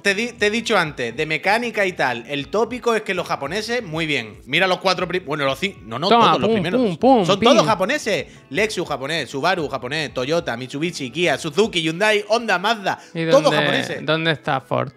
Te, 0.02 0.14
di- 0.14 0.32
te 0.32 0.46
he 0.46 0.50
dicho 0.50 0.76
antes, 0.76 1.16
de 1.16 1.26
mecánica 1.26 1.84
y 1.86 1.92
tal, 1.92 2.24
el 2.28 2.48
tópico 2.48 2.94
es 2.94 3.02
que 3.02 3.14
los 3.14 3.26
japoneses, 3.26 3.82
muy 3.82 4.06
bien. 4.06 4.40
Mira 4.46 4.66
los 4.66 4.78
cuatro 4.78 5.06
primeros. 5.08 5.26
Bueno, 5.28 5.44
los 5.44 5.58
cinco. 5.58 5.78
No, 5.84 5.98
no, 5.98 6.08
Toma, 6.08 6.26
todos 6.28 6.40
los 6.42 6.50
primeros. 6.50 6.80
pum, 6.80 6.96
pum, 6.96 7.24
Son 7.26 7.38
pim. 7.40 7.48
todos 7.50 7.66
japoneses. 7.66 8.26
Lexus 8.50 8.86
japonés, 8.86 9.30
Subaru 9.30 9.68
japonés, 9.68 10.12
Toyota, 10.14 10.56
Mitsubishi, 10.56 11.10
Kia, 11.10 11.38
Suzuki, 11.38 11.80
Hyundai, 11.82 12.24
Honda, 12.28 12.58
Mazda. 12.58 12.98
¿Y 13.14 13.26
Todos 13.26 13.44
dónde, 13.44 13.58
japoneses. 13.58 14.04
dónde 14.06 14.30
está 14.32 14.60
Ford? 14.60 14.92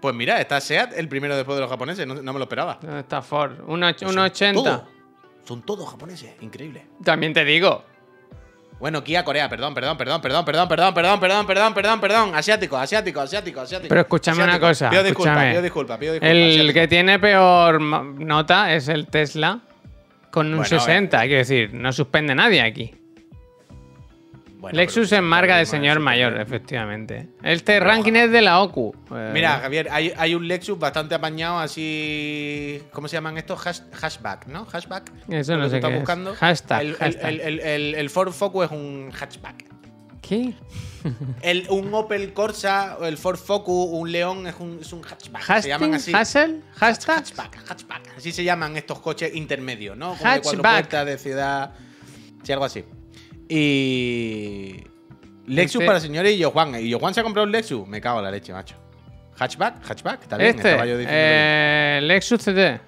Pues 0.00 0.14
mira, 0.14 0.40
está 0.40 0.60
SEAT 0.60 0.92
el 0.98 1.08
primero 1.08 1.34
después 1.36 1.56
de 1.56 1.62
los 1.62 1.70
japoneses. 1.70 2.06
No, 2.06 2.14
no 2.16 2.32
me 2.32 2.38
lo 2.38 2.44
esperaba. 2.44 2.78
¿Dónde 2.82 3.00
está 3.00 3.22
Ford? 3.22 3.52
Un, 3.66 3.82
och- 3.82 3.92
Pues 3.98 4.02
un 4.02 4.14
son 4.14 4.18
80. 4.24 4.62
todos. 4.62 4.82
Son 5.46 5.62
todos 5.62 5.88
japoneses. 5.90 6.30
Increíble. 6.40 6.86
También 7.04 7.32
te 7.32 7.44
digo. 7.44 7.84
Bueno, 8.80 9.02
Kia 9.02 9.24
Corea, 9.24 9.48
perdón, 9.48 9.72
perdón, 9.72 9.96
perdón, 9.96 10.20
perdón, 10.20 10.44
perdón, 10.44 10.68
perdón, 10.68 10.94
perdón, 10.94 11.20
perdón, 11.20 11.46
perdón, 11.46 11.74
perdón, 11.74 12.00
perdón. 12.00 12.34
Asiático, 12.34 12.76
asiático, 12.76 13.20
asiático, 13.20 13.60
asiático. 13.60 13.88
Pero 13.88 14.00
escúchame 14.00 14.44
una 14.44 14.60
cosa. 14.60 14.90
Pido 14.90 15.02
disculpas, 15.02 15.32
escúchame. 15.32 15.50
pido 15.52 15.62
disculpas, 15.62 15.98
pido 15.98 16.12
disculpas. 16.14 16.36
El 16.36 16.50
asiático. 16.50 16.74
que 16.74 16.88
tiene 16.88 17.18
peor 17.18 17.80
nota 17.80 18.74
es 18.74 18.88
el 18.88 19.06
Tesla 19.06 19.60
con 20.30 20.48
un 20.48 20.58
Bueno, 20.58 20.68
60. 20.68 21.20
Quiero 21.20 21.38
decir, 21.38 21.72
no 21.72 21.92
suspende 21.92 22.34
nadie 22.34 22.60
aquí. 22.60 22.94
Bueno, 24.64 24.76
Lexus 24.76 25.08
pero- 25.10 25.22
es 25.22 25.28
marca 25.28 25.56
de 25.56 25.66
señor 25.66 26.00
mayor, 26.00 26.40
efectivamente. 26.40 27.28
Este 27.42 27.80
ranking 27.80 28.12
es 28.14 28.30
de 28.30 28.42
la 28.42 28.60
OCU. 28.60 28.94
Eh, 29.14 29.30
Mira, 29.32 29.58
Javier, 29.60 29.88
hay, 29.90 30.12
hay 30.16 30.34
un 30.34 30.48
Lexus 30.48 30.78
bastante 30.78 31.14
apañado 31.14 31.58
así. 31.58 32.82
¿Cómo 32.92 33.08
se 33.08 33.16
llaman 33.16 33.36
estos? 33.38 33.58
Hash- 33.66 33.82
hashback, 33.92 34.46
¿no? 34.46 34.64
Hashback. 34.66 35.12
Eso 35.28 35.56
no 35.56 35.68
sé 35.68 35.80
qué 35.80 35.86
es. 35.88 35.94
buscando. 35.96 36.34
Hashtag, 36.34 36.80
El, 36.82 36.94
hashtag. 36.96 37.28
el- 37.30 37.40
el- 37.40 37.60
el- 37.60 37.94
el 37.94 38.10
Ford 38.10 38.32
Focus 38.32 38.66
es 38.66 38.70
un 38.72 39.10
hatchback. 39.12 39.64
¿Qué? 40.22 40.54
El, 41.42 41.66
un 41.68 41.92
Opel 41.92 42.32
Corsa, 42.32 42.96
el 43.02 43.18
Ford 43.18 43.36
Focus, 43.36 43.88
un 43.92 44.10
León 44.10 44.46
es 44.46 44.54
un, 44.58 44.78
es 44.80 44.90
un 44.94 45.02
hatchback. 45.02 45.60
se 45.60 45.68
llaman 45.68 45.92
así. 45.92 46.12
¿Hassel? 46.14 46.62
¿Hashtag? 46.76 47.18
Hatchback, 47.18 47.58
hatchback. 47.70 48.16
Así 48.16 48.32
se 48.32 48.42
llaman 48.42 48.74
estos 48.78 49.00
coches 49.00 49.34
intermedios, 49.34 49.98
¿no? 49.98 50.14
Como 50.16 50.30
de 50.32 50.40
cuatro 50.40 50.50
Hatchback. 50.62 50.72
puertas 50.72 51.04
de 51.06 51.18
ciudad. 51.18 51.72
Sí, 52.42 52.52
algo 52.52 52.64
así. 52.64 52.86
Y. 53.48 54.84
Lexus 55.46 55.76
Este- 55.76 55.86
para 55.86 56.00
señores 56.00 56.32
y 56.34 56.38
yo 56.38 56.50
Juan. 56.50 56.74
Y 56.80 56.88
yo 56.88 56.98
Juan 56.98 57.12
se 57.14 57.20
ha 57.20 57.22
comprado 57.22 57.44
un 57.46 57.52
Lexus. 57.52 57.86
Me 57.86 58.00
cago 58.00 58.18
en 58.18 58.24
la 58.24 58.30
leche, 58.30 58.52
macho. 58.52 58.76
Hatchback, 59.36 59.82
hatchback, 59.90 60.22
está 60.22 60.36
bien. 60.36 60.50
Este, 60.56 60.70
estaba 60.70 60.86
yo 60.86 60.96
eh, 61.00 62.00
Lexus 62.02 62.40
CT. 62.44 62.80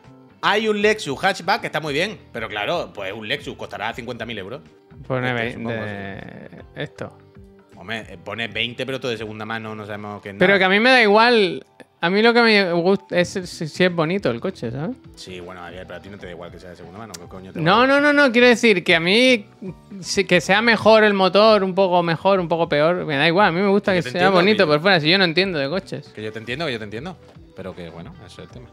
Hay 0.43 0.69
un 0.69 0.81
Lexus 0.81 1.19
hatchback 1.23 1.61
que 1.61 1.67
está 1.67 1.81
muy 1.81 1.93
bien. 1.93 2.19
Pero 2.33 2.49
claro, 2.49 2.93
pues 2.95 3.13
un 3.13 3.27
Lexus 3.29 3.57
costará 3.57 3.93
50.000 3.95 4.39
euros. 4.39 4.61
Pone 5.07 5.29
Este, 5.31 5.43
vein- 5.43 5.53
supongo, 5.55 5.71
de- 5.73 6.49
esto. 6.77 7.19
Hombre, 7.77 8.05
eh, 8.09 8.19
pone 8.25 8.49
20, 8.49 8.87
pero 8.87 8.99
todo 9.01 9.11
de 9.11 9.19
segunda 9.19 9.45
mano, 9.45 9.75
no 9.75 9.85
sabemos 9.85 10.23
qué 10.23 10.33
Pero 10.33 10.47
nada. 10.49 10.59
que 10.59 10.65
a 10.65 10.69
mí 10.71 10.81
me 10.81 10.91
da 10.91 11.03
igual. 11.03 11.65
A 12.07 12.11
mí 12.11 12.23
lo 12.23 12.33
que 12.33 12.41
me 12.41 12.73
gusta 12.73 13.19
es 13.19 13.31
si, 13.31 13.85
es 13.85 13.93
bonito 13.93 14.31
el 14.31 14.39
coche, 14.39 14.71
¿sabes? 14.71 14.97
Sí, 15.17 15.41
bueno, 15.41 15.61
pero 15.73 15.97
a 15.97 16.01
ti 16.01 16.09
no 16.09 16.17
te 16.17 16.27
da 16.27 16.33
igual 16.33 16.53
que 16.53 16.61
sea 16.61 16.71
de 16.71 16.77
segunda 16.77 17.01
mano. 17.01 17.13
¿Qué 17.13 17.27
coño 17.27 17.53
te 17.53 17.61
No, 17.61 17.85
no, 17.85 18.01
no, 18.01 18.13
no. 18.13 18.31
Quiero 18.31 18.47
decir 18.47 18.85
que 18.85 18.95
a 18.95 19.01
mí 19.01 19.45
que 20.29 20.41
sea 20.41 20.63
mejor 20.63 21.03
el 21.03 21.15
motor, 21.15 21.65
un 21.65 21.75
poco 21.75 22.01
mejor, 22.05 22.39
un 22.39 22.47
poco 22.47 22.69
peor. 22.69 23.05
Me 23.07 23.17
da 23.17 23.27
igual. 23.27 23.49
A 23.49 23.51
mí 23.51 23.61
me 23.61 23.71
gusta 23.71 23.93
que 23.93 24.03
sea 24.03 24.13
entiendo, 24.13 24.31
bonito 24.31 24.69
por 24.69 24.81
fuera. 24.81 25.01
Si 25.01 25.11
yo 25.11 25.19
no 25.19 25.25
entiendo 25.25 25.59
de 25.59 25.69
coches. 25.69 26.07
Que 26.15 26.23
yo 26.23 26.31
te 26.31 26.39
entiendo, 26.39 26.67
que 26.67 26.75
yo 26.75 26.79
te 26.79 26.85
entiendo. 26.85 27.17
Pero 27.57 27.75
que 27.75 27.91
bueno, 27.91 28.15
eso 28.25 28.41
es 28.41 28.49
el 28.49 28.55
tema. 28.55 28.69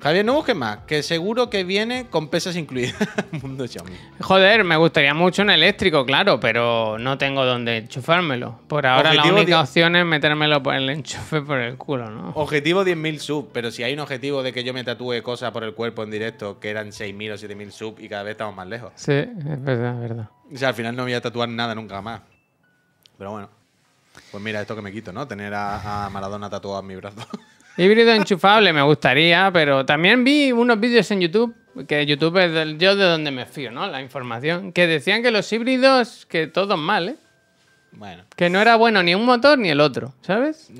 Javier, 0.00 0.24
no 0.24 0.32
busques 0.34 0.56
más, 0.56 0.78
que 0.86 1.02
seguro 1.02 1.50
que 1.50 1.62
viene 1.62 2.06
con 2.08 2.28
pesas 2.28 2.56
incluidas. 2.56 2.94
Mundo 3.42 3.66
Xiaomi. 3.66 3.92
Joder, 4.20 4.64
me 4.64 4.76
gustaría 4.76 5.12
mucho 5.12 5.42
un 5.42 5.50
eléctrico, 5.50 6.06
claro, 6.06 6.40
pero 6.40 6.98
no 6.98 7.18
tengo 7.18 7.44
dónde 7.44 7.78
enchufármelo. 7.78 8.60
Por 8.66 8.86
ahora 8.86 9.12
la 9.12 9.24
única 9.24 9.60
opción 9.60 9.96
es 9.96 10.06
metérmelo 10.06 10.62
por 10.62 10.74
el 10.74 10.88
enchufe 10.88 11.42
por 11.42 11.58
el 11.58 11.76
culo, 11.76 12.10
¿no? 12.10 12.30
Objetivo 12.30 12.82
10.000 12.82 13.18
sub, 13.18 13.50
pero 13.52 13.70
si 13.70 13.82
hay 13.82 13.92
un 13.92 14.00
objetivo 14.00 14.42
de 14.42 14.52
que 14.54 14.64
yo 14.64 14.72
me 14.72 14.84
tatúe 14.84 15.22
cosas 15.22 15.50
por 15.50 15.64
el 15.64 15.74
cuerpo 15.74 16.02
en 16.02 16.10
directo 16.10 16.58
que 16.58 16.70
eran 16.70 16.88
6.000 16.88 17.32
o 17.32 17.34
7.000 17.34 17.70
sub 17.70 18.00
y 18.00 18.08
cada 18.08 18.22
vez 18.22 18.32
estamos 18.32 18.56
más 18.56 18.66
lejos. 18.66 18.92
Sí, 18.94 19.12
es 19.12 19.62
verdad, 19.62 19.94
es 19.94 20.00
verdad. 20.00 20.30
O 20.52 20.56
sea, 20.56 20.68
al 20.68 20.74
final 20.74 20.96
no 20.96 21.02
voy 21.02 21.12
a 21.12 21.20
tatuar 21.20 21.48
nada 21.48 21.74
nunca 21.74 22.00
más. 22.00 22.22
Pero 23.18 23.32
bueno. 23.32 23.50
Pues 24.30 24.42
mira, 24.42 24.60
esto 24.60 24.74
que 24.74 24.82
me 24.82 24.92
quito, 24.92 25.12
¿no? 25.12 25.26
Tener 25.28 25.52
a, 25.54 26.06
a 26.06 26.10
Maradona 26.10 26.48
tatuado 26.48 26.80
en 26.80 26.86
mi 26.86 26.96
brazo. 26.96 27.16
Híbrido 27.76 28.12
enchufable 28.12 28.72
me 28.72 28.82
gustaría, 28.82 29.50
pero 29.52 29.86
también 29.86 30.22
vi 30.24 30.52
unos 30.52 30.78
vídeos 30.78 31.10
en 31.10 31.20
YouTube, 31.20 31.54
que 31.88 32.04
YouTube 32.04 32.36
es 32.38 32.52
del- 32.52 32.78
yo 32.78 32.94
de 32.96 33.04
donde 33.04 33.30
me 33.30 33.46
fío, 33.46 33.70
¿no? 33.70 33.86
La 33.86 34.02
información, 34.02 34.72
que 34.72 34.86
decían 34.86 35.22
que 35.22 35.30
los 35.30 35.50
híbridos, 35.52 36.26
que 36.26 36.46
todos 36.46 36.78
mal, 36.78 37.10
¿eh? 37.10 37.16
bueno. 37.92 38.24
Que 38.36 38.50
no 38.50 38.60
era 38.60 38.76
bueno 38.76 39.02
ni 39.02 39.14
un 39.14 39.24
motor 39.24 39.58
ni 39.58 39.70
el 39.70 39.80
otro, 39.80 40.14
¿sabes? 40.20 40.70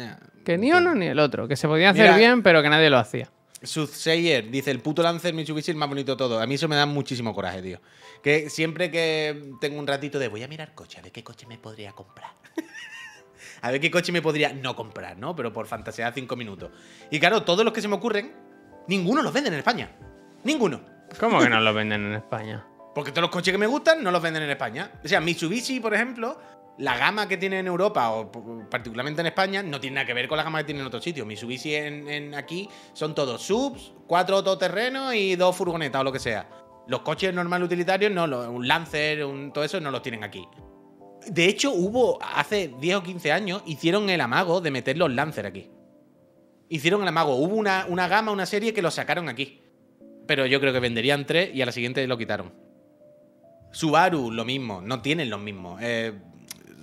Que 0.44 0.58
ni 0.58 0.72
uno 0.72 0.94
ni 0.94 1.06
el 1.06 1.18
otro, 1.18 1.48
que 1.48 1.56
se 1.56 1.68
podía 1.68 1.90
hacer 1.90 2.02
Mira- 2.04 2.16
bien, 2.16 2.42
pero 2.42 2.62
que 2.62 2.68
nadie 2.68 2.90
lo 2.90 2.98
hacía. 2.98 3.30
Soothsayer 3.62 4.50
dice: 4.50 4.70
el 4.70 4.80
puto 4.80 5.02
Lancer 5.02 5.34
Mitsubishi 5.34 5.66
es 5.66 5.68
el 5.70 5.76
más 5.76 5.88
bonito 5.88 6.12
de 6.12 6.16
todo. 6.18 6.40
A 6.40 6.46
mí 6.46 6.54
eso 6.54 6.66
me 6.66 6.76
da 6.76 6.86
muchísimo 6.86 7.34
coraje, 7.34 7.60
tío. 7.60 7.78
Que 8.22 8.48
siempre 8.48 8.90
que 8.90 9.52
tengo 9.60 9.78
un 9.78 9.86
ratito 9.86 10.18
de 10.18 10.28
voy 10.28 10.42
a 10.42 10.48
mirar 10.48 10.74
coche, 10.74 10.98
a 10.98 11.02
ver 11.02 11.12
qué 11.12 11.22
coche 11.22 11.46
me 11.46 11.58
podría 11.58 11.92
comprar. 11.92 12.30
a 13.62 13.70
ver 13.70 13.80
qué 13.80 13.90
coche 13.90 14.12
me 14.12 14.22
podría 14.22 14.52
no 14.52 14.74
comprar, 14.76 15.16
¿no? 15.18 15.34
Pero 15.36 15.52
por 15.52 15.66
fantasear 15.66 16.12
cinco 16.14 16.36
minutos. 16.36 16.70
Y 17.10 17.18
claro, 17.20 17.42
todos 17.42 17.64
los 17.64 17.74
que 17.74 17.82
se 17.82 17.88
me 17.88 17.96
ocurren, 17.96 18.32
ninguno 18.88 19.22
los 19.22 19.32
venden 19.32 19.52
en 19.54 19.58
España. 19.58 19.90
Ninguno. 20.44 20.80
¿Cómo 21.18 21.40
que 21.40 21.48
no 21.48 21.60
lo 21.60 21.74
venden 21.74 22.06
en 22.06 22.14
España? 22.14 22.66
Porque 22.94 23.12
todos 23.12 23.22
los 23.22 23.30
coches 23.30 23.52
que 23.52 23.58
me 23.58 23.66
gustan 23.66 24.02
no 24.02 24.10
los 24.10 24.22
venden 24.22 24.42
en 24.42 24.50
España. 24.50 24.90
O 25.04 25.08
sea, 25.08 25.20
Mitsubishi, 25.20 25.80
por 25.80 25.94
ejemplo, 25.94 26.40
la 26.78 26.96
gama 26.96 27.28
que 27.28 27.36
tiene 27.36 27.58
en 27.58 27.66
Europa 27.66 28.10
o 28.10 28.30
particularmente 28.70 29.20
en 29.20 29.26
España 29.26 29.62
no 29.62 29.80
tiene 29.80 29.96
nada 29.96 30.06
que 30.06 30.14
ver 30.14 30.26
con 30.26 30.38
la 30.38 30.44
gama 30.44 30.58
que 30.58 30.64
tiene 30.64 30.80
en 30.80 30.86
otros 30.86 31.04
sitios. 31.04 31.26
Mitsubishi 31.26 31.74
en, 31.74 32.08
en 32.08 32.34
aquí 32.34 32.68
son 32.92 33.14
todos 33.14 33.42
subs, 33.42 33.92
cuatro 34.06 34.42
todoterrenos 34.42 35.14
y 35.14 35.36
dos 35.36 35.54
furgonetas 35.56 36.00
o 36.00 36.04
lo 36.04 36.12
que 36.12 36.18
sea. 36.18 36.48
Los 36.88 37.02
coches 37.02 37.32
normales 37.32 37.66
utilitarios 37.66 38.10
no, 38.10 38.24
un 38.50 38.66
Lancer, 38.66 39.24
un, 39.24 39.52
todo 39.52 39.62
eso 39.62 39.80
no 39.80 39.90
los 39.90 40.02
tienen 40.02 40.24
aquí. 40.24 40.48
De 41.26 41.46
hecho, 41.46 41.72
hubo 41.72 42.18
hace 42.22 42.72
10 42.80 42.96
o 42.96 43.02
15 43.02 43.32
años, 43.32 43.62
hicieron 43.66 44.08
el 44.10 44.20
amago 44.20 44.60
de 44.60 44.70
meter 44.70 44.96
los 44.96 45.12
Lancer 45.12 45.46
aquí. 45.46 45.70
Hicieron 46.68 47.02
el 47.02 47.08
amago. 47.08 47.36
Hubo 47.36 47.56
una, 47.56 47.86
una 47.88 48.08
gama, 48.08 48.32
una 48.32 48.46
serie 48.46 48.72
que 48.72 48.82
lo 48.82 48.90
sacaron 48.90 49.28
aquí. 49.28 49.60
Pero 50.26 50.46
yo 50.46 50.60
creo 50.60 50.72
que 50.72 50.80
venderían 50.80 51.26
tres 51.26 51.54
y 51.54 51.62
a 51.62 51.66
la 51.66 51.72
siguiente 51.72 52.06
lo 52.06 52.16
quitaron. 52.16 52.52
Subaru, 53.72 54.30
lo 54.30 54.44
mismo, 54.44 54.80
no 54.80 55.02
tienen 55.02 55.30
los 55.30 55.40
mismos. 55.40 55.80
Eh, 55.82 56.12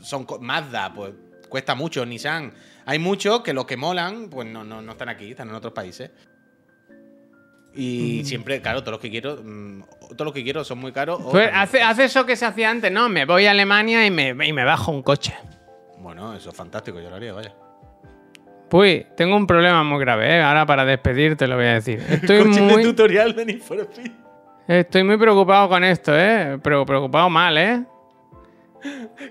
son 0.01 0.25
Mazda, 0.41 0.93
pues 0.93 1.13
cuesta 1.49 1.75
mucho. 1.75 2.05
Nissan, 2.05 2.53
hay 2.85 2.99
muchos 2.99 3.41
que 3.41 3.53
los 3.53 3.65
que 3.65 3.77
molan, 3.77 4.29
pues 4.29 4.47
no, 4.47 4.63
no, 4.63 4.81
no 4.81 4.91
están 4.91 5.09
aquí, 5.09 5.31
están 5.31 5.49
en 5.49 5.55
otros 5.55 5.73
países. 5.73 6.11
Y 7.73 8.25
siempre, 8.25 8.61
claro, 8.61 8.81
todos 8.81 8.93
los 8.93 9.01
que 9.01 9.11
quiero, 9.11 9.37
mm, 9.43 9.83
todos 10.09 10.25
los 10.25 10.33
que 10.33 10.43
quiero 10.43 10.63
son 10.63 10.79
muy 10.79 10.91
caros. 10.91 11.21
Pues 11.29 11.49
hace, 11.53 11.81
hace 11.81 12.05
eso 12.05 12.25
que 12.25 12.35
se 12.35 12.45
hacía 12.45 12.71
antes, 12.71 12.91
¿no? 12.91 13.07
Me 13.07 13.25
voy 13.25 13.45
a 13.45 13.51
Alemania 13.51 14.05
y 14.05 14.11
me, 14.11 14.29
y 14.29 14.53
me 14.53 14.63
bajo 14.63 14.91
un 14.91 15.03
coche. 15.03 15.35
Bueno, 15.99 16.33
eso 16.33 16.49
es 16.49 16.55
fantástico, 16.55 16.99
yo 16.99 17.09
lo 17.09 17.17
haría, 17.17 17.33
vaya. 17.33 17.53
Pues 18.69 19.05
tengo 19.15 19.35
un 19.35 19.47
problema 19.47 19.83
muy 19.83 19.99
grave, 19.99 20.37
¿eh? 20.37 20.41
Ahora 20.41 20.65
para 20.65 20.85
despedirte 20.85 21.47
lo 21.47 21.55
voy 21.55 21.65
a 21.65 21.73
decir. 21.75 22.03
Estoy 22.09 22.43
Coche 22.43 22.61
de 22.61 22.73
muy, 22.73 22.83
tutorial 22.83 23.35
de 23.35 23.45
Need 23.45 23.61
for 23.61 23.79
Speed. 23.79 24.11
estoy 24.67 25.03
muy 25.03 25.17
preocupado 25.17 25.69
con 25.69 25.83
esto, 25.83 26.17
¿eh? 26.17 26.59
Pero 26.61 26.85
preocupado 26.85 27.29
mal, 27.29 27.57
¿eh? 27.57 27.83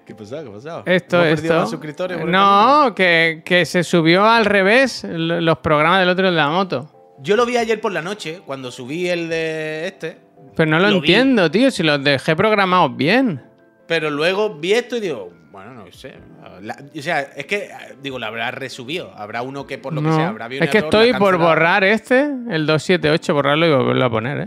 ¿Qué 0.04 0.12
ha 0.12 0.16
pasado? 0.16 0.42
¿Qué 0.44 0.48
ha 0.48 0.52
pasado? 0.52 0.82
Esto, 0.86 1.24
¿Hemos 1.24 1.40
perdido 1.40 1.54
esto. 1.58 1.70
suscriptores 1.70 2.24
No, 2.24 2.94
que, 2.94 3.42
que 3.44 3.64
se 3.64 3.84
subió 3.84 4.24
al 4.24 4.44
revés 4.44 5.04
los 5.08 5.58
programas 5.58 6.00
del 6.00 6.08
otro 6.08 6.26
de 6.26 6.32
la 6.32 6.48
moto. 6.48 6.95
Yo 7.20 7.36
lo 7.36 7.46
vi 7.46 7.56
ayer 7.56 7.80
por 7.80 7.92
la 7.92 8.02
noche, 8.02 8.40
cuando 8.44 8.70
subí 8.70 9.08
el 9.08 9.28
de 9.28 9.86
este. 9.88 10.18
Pero 10.54 10.70
no 10.70 10.78
lo, 10.78 10.90
Lo 10.90 11.00
vi. 11.00 11.08
entiendo, 11.12 11.50
tío, 11.50 11.70
si 11.70 11.82
los 11.82 12.02
dejé 12.02 12.36
programados 12.36 12.96
bien. 12.96 13.42
Pero 13.86 14.10
luego 14.10 14.54
vi 14.56 14.72
esto 14.72 14.96
y 14.96 15.00
digo, 15.00 15.32
bueno, 15.50 15.72
no 15.74 15.90
sé. 15.92 16.14
La- 16.60 16.76
o 16.96 17.02
sea, 17.02 17.20
es 17.20 17.46
que, 17.46 17.70
digo, 18.02 18.18
lo 18.18 18.26
habrá 18.26 18.50
resubido. 18.50 19.12
Habrá 19.16 19.42
uno 19.42 19.66
que 19.66 19.78
por 19.78 19.92
lo 19.92 20.00
No, 20.00 20.10
que 20.10 20.16
sea 20.16 20.28
habrá 20.28 20.46
es 20.46 20.70
que 20.70 20.78
error, 20.78 20.94
estoy 20.94 21.12
por 21.14 21.36
borrar 21.38 21.84
este, 21.84 22.20
el 22.50 22.66
278, 22.66 23.34
borrarlo 23.34 23.66
y 23.66 23.70
volverlo 23.74 24.04
a 24.04 24.10
poner, 24.10 24.38
¿eh? 24.40 24.46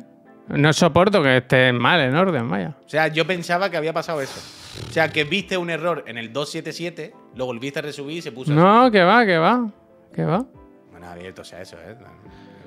No 0.50 0.74
soporto 0.74 1.22
que 1.22 1.38
esté 1.38 1.72
mal 1.74 2.00
en 2.02 2.16
orden, 2.16 2.50
vaya. 2.50 2.76
O 2.86 2.90
sea, 2.90 3.08
yo 3.08 3.26
pensaba 3.28 3.70
que 3.70 3.78
había 3.78 3.94
pasado 3.94 4.20
eso. 4.22 4.40
O 4.88 4.92
sea, 4.92 5.10
que 5.10 5.24
viste 5.24 5.58
un 5.58 5.70
error 5.70 6.04
en 6.08 6.18
el 6.18 6.34
277, 6.34 7.14
lo 7.36 7.46
volviste 7.46 7.80
a 7.80 7.82
resubir 7.84 8.18
y 8.18 8.22
se 8.24 8.32
puso 8.32 8.52
así. 8.52 8.60
No, 8.60 8.90
que 8.90 9.04
va, 9.04 9.26
que 9.26 9.38
va, 9.38 9.70
que 10.14 10.24
va. 10.24 10.46
Bueno, 10.90 11.08
abierto, 11.08 11.44
o 11.44 11.46
sea, 11.46 11.62
eso, 11.62 11.76
¿eh? 11.78 11.96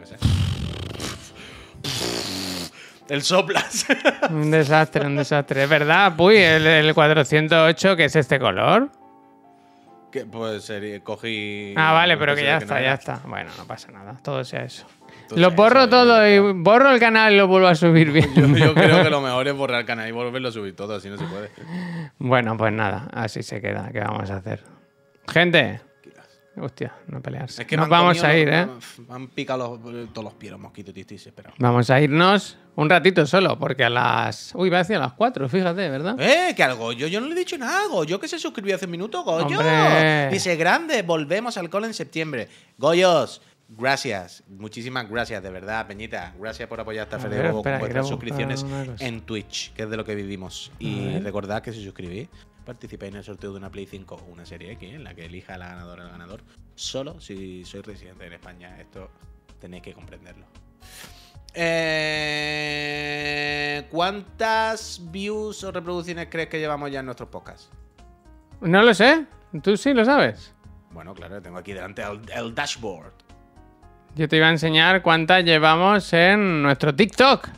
Qué 0.03 0.07
sé. 0.07 0.17
El 3.09 3.23
soplas. 3.23 3.87
Un 4.31 4.51
desastre, 4.51 5.07
un 5.07 5.17
desastre. 5.17 5.65
Es 5.65 5.69
verdad, 5.69 6.15
puy, 6.17 6.37
el, 6.37 6.67
el 6.67 6.95
408, 6.95 7.97
que 7.97 8.05
es 8.07 8.17
este 8.17 8.39
color. 8.39 8.91
que, 10.11 10.25
pues 10.25 10.65
sería- 10.65 11.01
cogí. 11.03 11.75
Ah, 11.77 11.93
vale, 11.93 12.17
pero 12.17 12.35
que 12.35 12.45
ya 12.45 12.59
está, 12.59 12.81
ya 12.81 12.95
está. 12.95 13.21
Bueno, 13.27 13.51
no 13.59 13.67
pasa 13.67 13.91
nada, 13.93 14.19
todo 14.23 14.45
sea 14.45 14.65
eso. 14.65 14.87
Lo 15.35 15.51
borro 15.51 15.81
eso, 15.81 15.89
todo 15.91 16.27
y 16.29 16.39
borro 16.63 16.91
el 16.91 17.01
canal 17.01 17.33
y 17.33 17.37
lo 17.39 17.47
vuelvo 17.49 17.67
a 17.69 17.75
subir 17.75 18.13
bien. 18.13 18.33
Yo, 18.35 18.47
yo 18.47 18.75
creo 18.75 19.03
que 19.03 19.11
lo 19.11 19.21
mejor 19.21 19.49
es 19.49 19.55
borrar 19.55 19.81
el 19.81 19.87
canal 19.87 20.09
y 20.09 20.13
volverlo 20.13 20.49
a 20.49 20.53
subir 20.53 20.75
todo, 20.77 20.95
así 20.97 21.09
no 21.09 21.17
se 21.19 21.25
puede. 21.25 21.51
Bueno, 22.19 22.57
pues 22.57 22.73
nada, 22.73 23.09
así 23.13 23.43
se 23.43 23.61
queda. 23.61 23.91
¿Qué 23.93 24.01
vamos 24.01 24.31
a 24.31 24.37
hacer? 24.37 24.63
Gente. 25.29 25.81
Hostia, 26.61 26.93
no 27.09 27.23
pelearse. 27.23 27.63
Es 27.63 27.69
que 27.69 27.77
Nos 27.77 27.89
vamos 27.89 28.19
comido 28.19 28.27
a 28.27 28.37
ir, 28.37 28.49
¿eh? 28.51 28.67
Me 29.09 29.15
han 29.15 29.29
picado 29.29 29.79
los- 29.83 30.13
todos 30.13 30.25
los 30.25 30.35
pies 30.35 30.53
los 30.53 30.61
mosquitos, 30.61 30.93
desesperado. 30.95 31.55
Vamos 31.59 31.89
a 31.89 31.99
irnos 32.01 32.59
un 32.77 32.91
ratito 32.91 33.25
solo, 33.27 33.59
porque 33.59 33.85
a 33.85 33.91
las. 33.91 34.53
Uy, 34.55 34.69
va 34.69 34.81
hacia 34.81 34.99
las 34.99 35.15
4, 35.15 35.49
fíjate, 35.49 35.89
¿verdad? 35.89 36.17
¡Eh! 36.21 36.53
Que 36.55 36.63
al 36.63 36.75
Goyo 36.77 37.07
yo 37.07 37.21
no 37.23 37.27
le 37.27 37.33
he 37.35 37.39
dicho 37.39 37.57
nada. 37.57 37.89
Goyo 37.89 38.21
que 38.21 38.29
se 38.29 38.39
suscribió 38.39 38.75
hace 38.77 38.85
un 38.85 38.91
minuto, 38.91 39.23
Goyo. 39.25 39.59
Hombre. 39.59 40.29
Dice 40.31 40.55
grande, 40.57 41.01
volvemos 41.03 41.57
al 41.57 41.71
call 41.71 41.85
en 41.87 41.95
septiembre. 41.95 42.49
Goyos, 42.77 43.41
gracias. 43.69 44.43
Muchísimas 44.49 45.09
gracias, 45.09 45.43
de 45.43 45.51
verdad, 45.51 45.87
Peñita. 45.87 46.35
Gracias 46.39 46.69
por 46.69 46.79
apoyar 46.81 47.05
esta 47.05 47.17
A 47.17 47.21
Fede 47.21 47.51
con 47.51 47.63
vuestras 47.63 48.07
suscripciones 48.09 48.65
en 48.99 49.23
Twitch, 49.23 49.73
que 49.73 49.85
es 49.85 49.91
de 49.91 49.97
lo 49.97 50.05
que 50.05 50.15
vivimos. 50.15 50.71
Y 50.79 51.19
recordad 51.21 51.63
que 51.63 51.73
si 51.73 51.83
suscribís, 51.83 52.29
participáis 52.65 53.13
en 53.13 53.19
el 53.19 53.25
sorteo 53.25 53.53
de 53.53 53.59
una 53.59 53.71
Play 53.71 53.87
5 53.87 54.15
o 54.15 54.25
una 54.33 54.47
serie 54.47 54.73
X, 54.73 54.95
en 54.95 55.05
la 55.05 55.15
que 55.15 55.27
elija 55.27 55.59
la 55.59 55.69
ganadora 55.69 56.03
o 56.03 56.07
el 56.07 56.13
ganador, 56.13 56.43
solo 56.75 57.21
si 57.21 57.65
sois 57.65 57.85
residente 57.85 58.27
en 58.27 58.33
España. 58.33 58.81
Esto 58.81 59.11
tenéis 59.61 59.83
que 59.83 59.93
comprenderlo. 59.93 60.47
Eh, 61.55 62.57
¿Cuántas 63.91 65.01
views 65.11 65.63
o 65.65 65.73
reproducciones 65.73 66.29
crees 66.31 66.49
que 66.49 66.59
llevamos 66.59 66.91
ya 66.91 67.01
en 67.01 67.07
nuestros 67.07 67.29
podcasts? 67.29 67.69
No 68.61 68.83
lo 68.83 68.95
sé. 68.95 69.27
¿Tú 69.63 69.77
sí 69.77 69.93
lo 69.93 70.05
sabes? 70.05 70.55
Bueno, 70.93 71.15
claro, 71.15 71.43
tengo 71.43 71.59
aquí 71.59 71.73
delante 71.73 72.03
el, 72.03 72.21
el 72.35 72.55
dashboard. 72.55 73.13
Yo 74.15 74.29
te 74.29 74.37
iba 74.37 74.47
a 74.47 74.51
enseñar 74.51 75.03
cuántas 75.03 75.45
llevamos 75.45 76.13
en 76.13 76.63
nuestro 76.63 76.95
TikTok. 76.95 77.49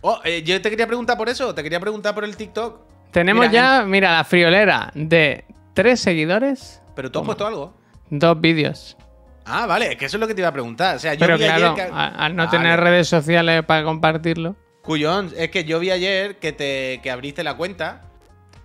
Oh, 0.00 0.20
eh, 0.24 0.42
yo 0.42 0.60
te 0.60 0.68
quería 0.68 0.86
preguntar 0.86 1.16
por 1.16 1.28
eso, 1.28 1.54
te 1.54 1.62
quería 1.62 1.78
preguntar 1.78 2.12
por 2.14 2.24
el 2.24 2.36
TikTok. 2.36 2.91
Tenemos 3.12 3.48
Mira, 3.48 3.52
ya, 3.80 3.84
mira, 3.84 4.12
la 4.12 4.24
friolera 4.24 4.90
de 4.94 5.44
tres 5.74 6.00
seguidores, 6.00 6.82
Pero 6.96 7.10
tú 7.12 7.20
has 7.20 7.26
puesto 7.26 7.46
algo. 7.46 7.76
dos 8.10 8.40
vídeos. 8.40 8.96
Ah, 9.44 9.66
vale, 9.66 9.92
es 9.92 9.96
que 9.96 10.06
eso 10.06 10.16
es 10.16 10.20
lo 10.20 10.26
que 10.28 10.34
te 10.34 10.40
iba 10.40 10.48
a 10.48 10.52
preguntar. 10.52 10.96
O 10.96 10.98
sea, 10.98 11.14
yo 11.14 11.20
Pero 11.26 11.36
vi 11.36 11.44
claro, 11.44 11.72
ayer 11.72 11.86
que... 11.86 11.92
a- 11.92 12.06
al 12.08 12.36
no 12.36 12.46
Vale. 12.46 12.58
tener 12.58 12.80
redes 12.80 13.08
sociales 13.08 13.64
para 13.64 13.84
compartirlo. 13.84 14.56
Cuyón, 14.82 15.30
es 15.36 15.50
que 15.50 15.64
yo 15.64 15.78
vi 15.78 15.90
ayer 15.90 16.36
que 16.38 16.52
te 16.52 17.00
que 17.02 17.10
abriste 17.10 17.44
la 17.44 17.54
cuenta 17.54 18.02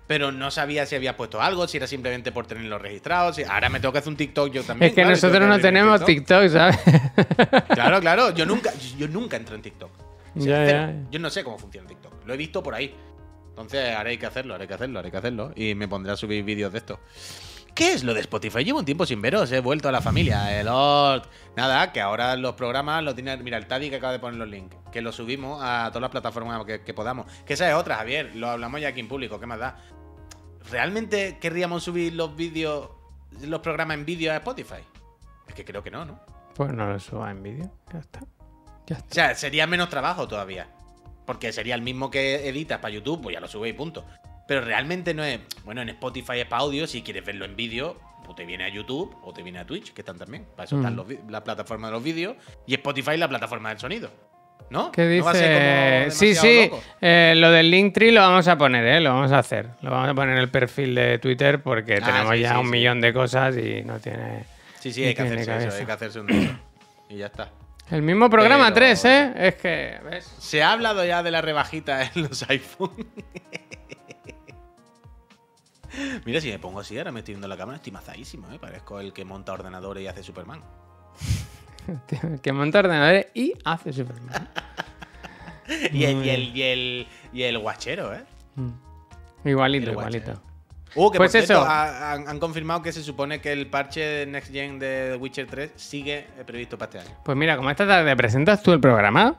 pero 0.07 0.31
no 0.31 0.51
sabía 0.51 0.85
si 0.85 0.95
había 0.95 1.17
puesto 1.17 1.41
algo, 1.41 1.67
si 1.67 1.75
era 1.75 1.85
simplemente 1.85 2.31
por 2.31 2.47
tenerlo 2.47 2.79
registrado. 2.79 3.33
Si... 3.33 3.43
Ahora 3.43 3.67
me 3.67 3.81
tengo 3.81 3.91
que 3.91 3.99
hacer 3.99 4.09
un 4.09 4.15
TikTok 4.15 4.51
yo 4.53 4.63
también. 4.63 4.87
Es 4.89 4.95
que 4.95 5.01
claro, 5.01 5.09
nosotros 5.09 5.41
no 5.41 5.47
abrir 5.55 5.61
tenemos 5.63 6.05
TikTok, 6.05 6.47
¿sabes? 6.47 6.79
Claro, 7.73 7.99
claro. 7.99 8.29
Yo 8.33 8.45
nunca, 8.45 8.71
yo 8.97 9.07
nunca 9.09 9.35
entro 9.35 9.55
en 9.55 9.61
TikTok. 9.61 9.91
Ya, 10.35 10.65
cero. 10.65 10.79
ya. 10.93 11.09
Yo 11.11 11.19
no 11.19 11.29
sé 11.29 11.43
cómo 11.43 11.57
funciona 11.57 11.89
TikTok. 11.89 12.25
Lo 12.25 12.33
he 12.33 12.37
visto 12.37 12.63
por 12.63 12.73
ahí. 12.73 12.95
Entonces, 13.57 13.95
ahora 13.95 14.11
hay 14.11 14.19
que 14.19 14.27
hacerlo, 14.27 14.53
ahora 14.53 14.61
hay 14.63 14.67
que 14.67 14.73
hacerlo, 14.75 14.99
ahora 14.99 15.07
hay 15.07 15.11
que 15.11 15.17
hacerlo. 15.17 15.51
Y 15.55 15.73
me 15.73 15.87
pondré 15.87 16.11
a 16.13 16.15
subir 16.15 16.43
vídeos 16.43 16.71
de 16.71 16.77
esto. 16.77 16.99
¿Qué 17.73 17.93
es 17.93 18.03
lo 18.03 18.13
de 18.13 18.19
Spotify? 18.21 18.63
Llevo 18.63 18.77
un 18.79 18.85
tiempo 18.85 19.03
sin 19.05 19.19
veros, 19.19 19.51
he 19.51 19.59
vuelto 19.59 19.89
a 19.89 19.91
la 19.91 19.99
familia. 20.01 20.59
El 20.59 20.67
Lord. 20.67 21.23
Nada, 21.55 21.91
que 21.91 21.99
ahora 21.99 22.35
los 22.35 22.53
programas 22.53 23.03
los 23.03 23.15
tiene. 23.15 23.35
Mira, 23.37 23.57
el 23.57 23.65
Taddy 23.65 23.89
que 23.89 23.95
acaba 23.95 24.13
de 24.13 24.19
poner 24.19 24.37
los 24.37 24.47
links. 24.47 24.75
Que 24.91 25.01
los 25.01 25.15
subimos 25.15 25.59
a 25.63 25.87
todas 25.89 26.01
las 26.01 26.11
plataformas 26.11 26.63
que, 26.65 26.81
que 26.81 26.93
podamos. 26.93 27.25
Que 27.45 27.53
esa 27.53 27.67
es 27.67 27.73
otra, 27.75 27.95
Javier. 27.95 28.35
Lo 28.35 28.49
hablamos 28.49 28.79
ya 28.79 28.89
aquí 28.89 28.99
en 28.99 29.07
público, 29.07 29.39
¿qué 29.39 29.47
más 29.47 29.57
da? 29.59 29.79
¿Realmente 30.69 31.37
querríamos 31.39 31.83
subir 31.83 32.13
los 32.13 32.35
vídeos, 32.35 32.89
los 33.41 33.59
programas 33.61 33.97
en 33.97 34.05
vídeo 34.05 34.31
a 34.33 34.37
Spotify? 34.37 34.83
Es 35.47 35.53
que 35.55 35.65
creo 35.65 35.81
que 35.83 35.89
no, 35.91 36.05
¿no? 36.05 36.19
Pues 36.55 36.71
no 36.73 36.87
lo 36.87 36.99
suba 36.99 37.31
en 37.31 37.41
vídeo. 37.41 37.71
Ya 37.91 37.99
está. 37.99 38.19
Ya 38.85 38.95
O 38.95 38.99
está. 38.99 39.13
sea, 39.13 39.35
sería 39.35 39.65
menos 39.67 39.89
trabajo 39.89 40.27
todavía. 40.27 40.67
Porque 41.27 41.51
sería 41.51 41.75
el 41.75 41.81
mismo 41.83 42.09
que 42.09 42.47
editas 42.49 42.79
para 42.79 42.91
YouTube, 42.93 43.21
pues 43.21 43.33
ya 43.35 43.39
lo 43.39 43.47
sube 43.47 43.69
y 43.69 43.73
punto. 43.73 44.03
Pero 44.47 44.61
realmente 44.61 45.13
no 45.13 45.23
es. 45.23 45.39
Bueno, 45.65 45.81
en 45.83 45.89
Spotify 45.89 46.39
es 46.39 46.45
para 46.45 46.63
audio, 46.63 46.87
si 46.87 47.03
quieres 47.03 47.23
verlo 47.23 47.45
en 47.45 47.55
vídeo, 47.55 47.99
pues 48.23 48.35
te 48.37 48.45
viene 48.45 48.63
a 48.63 48.69
YouTube 48.69 49.15
o 49.23 49.33
te 49.33 49.43
viene 49.43 49.59
a 49.59 49.65
Twitch, 49.65 49.93
que 49.93 50.01
están 50.01 50.17
también. 50.17 50.45
Para 50.55 50.63
eso 50.65 50.75
Mm. 50.77 50.79
están 50.79 50.95
los 50.95 51.07
vi- 51.07 51.19
la 51.29 51.43
plataforma 51.43 51.87
de 51.87 51.93
los 51.93 52.03
vídeos. 52.03 52.35
Y 52.65 52.73
Spotify 52.73 53.17
la 53.17 53.27
plataforma 53.27 53.69
del 53.69 53.77
sonido. 53.77 54.09
¿No? 54.69 54.91
¿Qué 54.91 55.17
¿No 55.19 55.23
va 55.25 55.31
a 55.31 55.33
ser 55.33 55.53
como 55.53 56.05
dice? 56.05 56.11
Sí, 56.11 56.25
demasiado 56.27 56.61
sí. 56.63 56.69
loco? 56.69 56.83
eh, 56.99 57.33
lo 57.37 57.51
del 57.51 57.71
Linktree 57.71 58.11
lo 58.11 58.19
vamos 58.21 58.47
a 58.49 58.57
poner, 58.57 58.85
¿eh? 58.85 58.99
Lo 58.99 59.13
vamos 59.13 59.31
a 59.31 59.39
hacer. 59.39 59.69
Lo 59.81 59.91
vamos 59.91 60.09
a 60.09 60.13
poner 60.13 60.33
en 60.35 60.41
el 60.41 60.49
perfil 60.49 60.95
de 60.95 61.19
Twitter 61.19 61.61
porque 61.61 61.99
Ah, 62.01 62.05
tenemos 62.05 62.33
sí, 62.35 62.41
ya 62.41 62.51
sí, 62.53 62.57
un 62.57 62.65
sí. 62.65 62.71
millón 62.71 62.99
de 62.99 63.13
cosas 63.13 63.55
y 63.55 63.83
no 63.83 63.99
tiene. 63.99 64.43
Sí, 64.79 64.91
sí, 64.91 65.01
no 65.03 65.07
hay 65.07 65.13
que 65.15 65.21
hacerse 65.21 65.67
eso, 65.67 65.77
hay 65.77 65.85
que 65.85 65.91
hacerse 65.91 66.19
un. 66.21 66.59
Y 67.09 67.15
ya 67.17 67.27
está. 67.27 67.49
El 67.89 68.01
mismo 68.01 68.29
programa 68.29 68.65
Pero- 68.65 68.75
3, 68.75 69.05
¿eh? 69.05 69.33
Es 69.35 69.55
que, 69.55 69.99
¿ves? 70.03 70.25
Se 70.39 70.61
ha 70.61 70.73
hablado 70.73 71.05
ya 71.05 71.23
de 71.23 71.31
la 71.31 71.41
rebajita 71.41 72.03
en 72.03 72.23
los 72.23 72.47
iPhone. 72.49 72.91
Mira, 76.25 76.41
si 76.41 76.49
me 76.51 76.59
pongo 76.59 76.81
así, 76.81 76.97
ahora 76.97 77.11
me 77.11 77.19
estoy 77.19 77.33
viendo 77.33 77.47
la 77.47 77.57
cámara, 77.57 77.77
estoy 77.77 77.91
mazadísimo, 77.91 78.51
¿eh? 78.51 78.59
Parezco 78.59 78.99
el 78.99 79.13
que 79.13 79.25
monta 79.25 79.53
ordenadores 79.53 80.03
y 80.03 80.07
hace 80.07 80.21
Superman. 80.21 80.61
que 82.43 82.51
monta 82.53 82.79
ordenadores 82.79 83.27
y 83.33 83.53
hace 83.63 83.93
Superman. 83.93 84.49
Y 85.91 86.05
el, 86.05 86.25
y, 86.25 86.29
el, 86.29 86.55
y, 86.55 86.61
el, 86.63 87.07
y 87.33 87.43
el 87.43 87.59
guachero, 87.59 88.13
¿eh? 88.15 88.23
Igualito, 89.43 89.89
El 89.89 89.95
guache, 89.95 90.17
igualito. 90.19 90.41
Uh, 90.95 91.11
que 91.11 91.17
Pues 91.17 91.31
por 91.31 91.41
cierto, 91.41 91.53
eso. 91.61 91.69
ha- 91.69 92.13
han, 92.13 92.27
han 92.27 92.39
confirmado 92.39 92.81
que 92.81 92.91
se 92.91 93.03
supone 93.03 93.39
que 93.41 93.51
el 93.51 93.67
parche 93.67 94.25
Next 94.25 94.51
Gen 94.51 94.79
de 94.79 95.09
The 95.11 95.17
Witcher 95.17 95.45
3 95.47 95.71
sigue 95.75 96.19
eh, 96.37 96.43
previsto 96.45 96.77
para 96.77 96.89
este 96.99 97.09
año. 97.09 97.19
Pues 97.23 97.37
mira, 97.37 97.55
como 97.57 97.69
esta 97.69 97.85
tarde 97.85 98.15
presentas 98.15 98.63
tú 98.63 98.71
el 98.73 98.79
programa, 98.79 99.35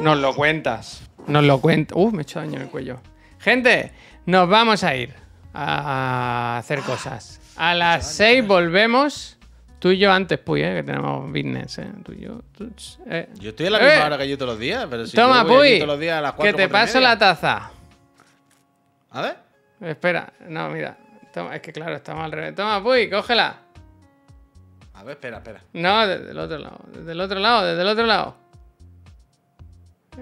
nos 0.00 0.18
lo 0.18 0.34
cuentas. 0.34 1.02
Nos 1.26 1.42
lo 1.44 1.60
cuentas. 1.60 1.96
Uh, 1.96 2.10
me 2.12 2.18
he 2.18 2.22
hecho 2.22 2.38
daño 2.38 2.56
en 2.56 2.62
el 2.62 2.68
cuello. 2.68 3.00
Gente, 3.40 3.92
nos 4.26 4.48
vamos 4.48 4.84
a 4.84 4.94
ir 4.94 5.14
a 5.54 6.58
hacer 6.58 6.80
cosas. 6.80 7.40
A 7.56 7.74
las 7.74 8.06
6 8.14 8.46
volvemos. 8.46 9.36
Tú 9.80 9.88
y 9.90 9.98
yo 9.98 10.12
antes, 10.12 10.38
Puy, 10.38 10.62
¿eh? 10.62 10.74
que 10.76 10.82
tenemos 10.82 11.26
business. 11.32 11.78
¿eh? 11.78 11.90
Tú 12.04 12.12
y 12.12 12.20
yo. 12.20 12.42
tú, 12.56 12.70
eh. 13.06 13.30
Yo 13.40 13.50
estoy 13.50 13.66
a 13.66 13.70
la 13.70 13.78
misma 13.78 13.94
Eh. 13.94 14.02
hora 14.04 14.18
que 14.18 14.28
yo 14.28 14.36
todos 14.36 14.52
los 14.52 14.58
días, 14.60 14.86
pero 14.90 15.06
si 15.06 15.16
Toma, 15.16 15.42
yo 15.42 15.48
voy 15.48 15.68
Puy. 15.70 15.78
todos 15.78 15.88
los 15.88 16.00
días 16.00 16.18
a 16.18 16.20
las 16.20 16.32
Que 16.32 16.36
4 16.36 16.56
te 16.56 16.68
paso 16.68 17.00
la 17.00 17.18
taza. 17.18 17.70
A 19.10 19.22
ver. 19.22 19.36
Espera, 19.80 20.32
no, 20.48 20.68
mira. 20.70 20.96
Toma, 21.32 21.54
es 21.56 21.62
que 21.62 21.72
claro, 21.72 21.94
estamos 21.96 22.24
al 22.24 22.32
revés. 22.32 22.54
Toma, 22.54 22.82
Puy, 22.82 23.08
cógela. 23.08 23.56
A 24.94 25.02
ver, 25.04 25.12
espera, 25.16 25.38
espera. 25.38 25.62
No, 25.72 26.06
desde 26.06 26.30
el 26.32 26.38
otro 26.38 26.58
lado. 26.58 26.78
Desde 26.88 27.12
el 27.12 27.20
otro 27.20 27.38
lado, 27.38 27.64
desde 27.66 27.82
el 27.82 27.88
otro 27.88 28.06
lado. 28.06 28.36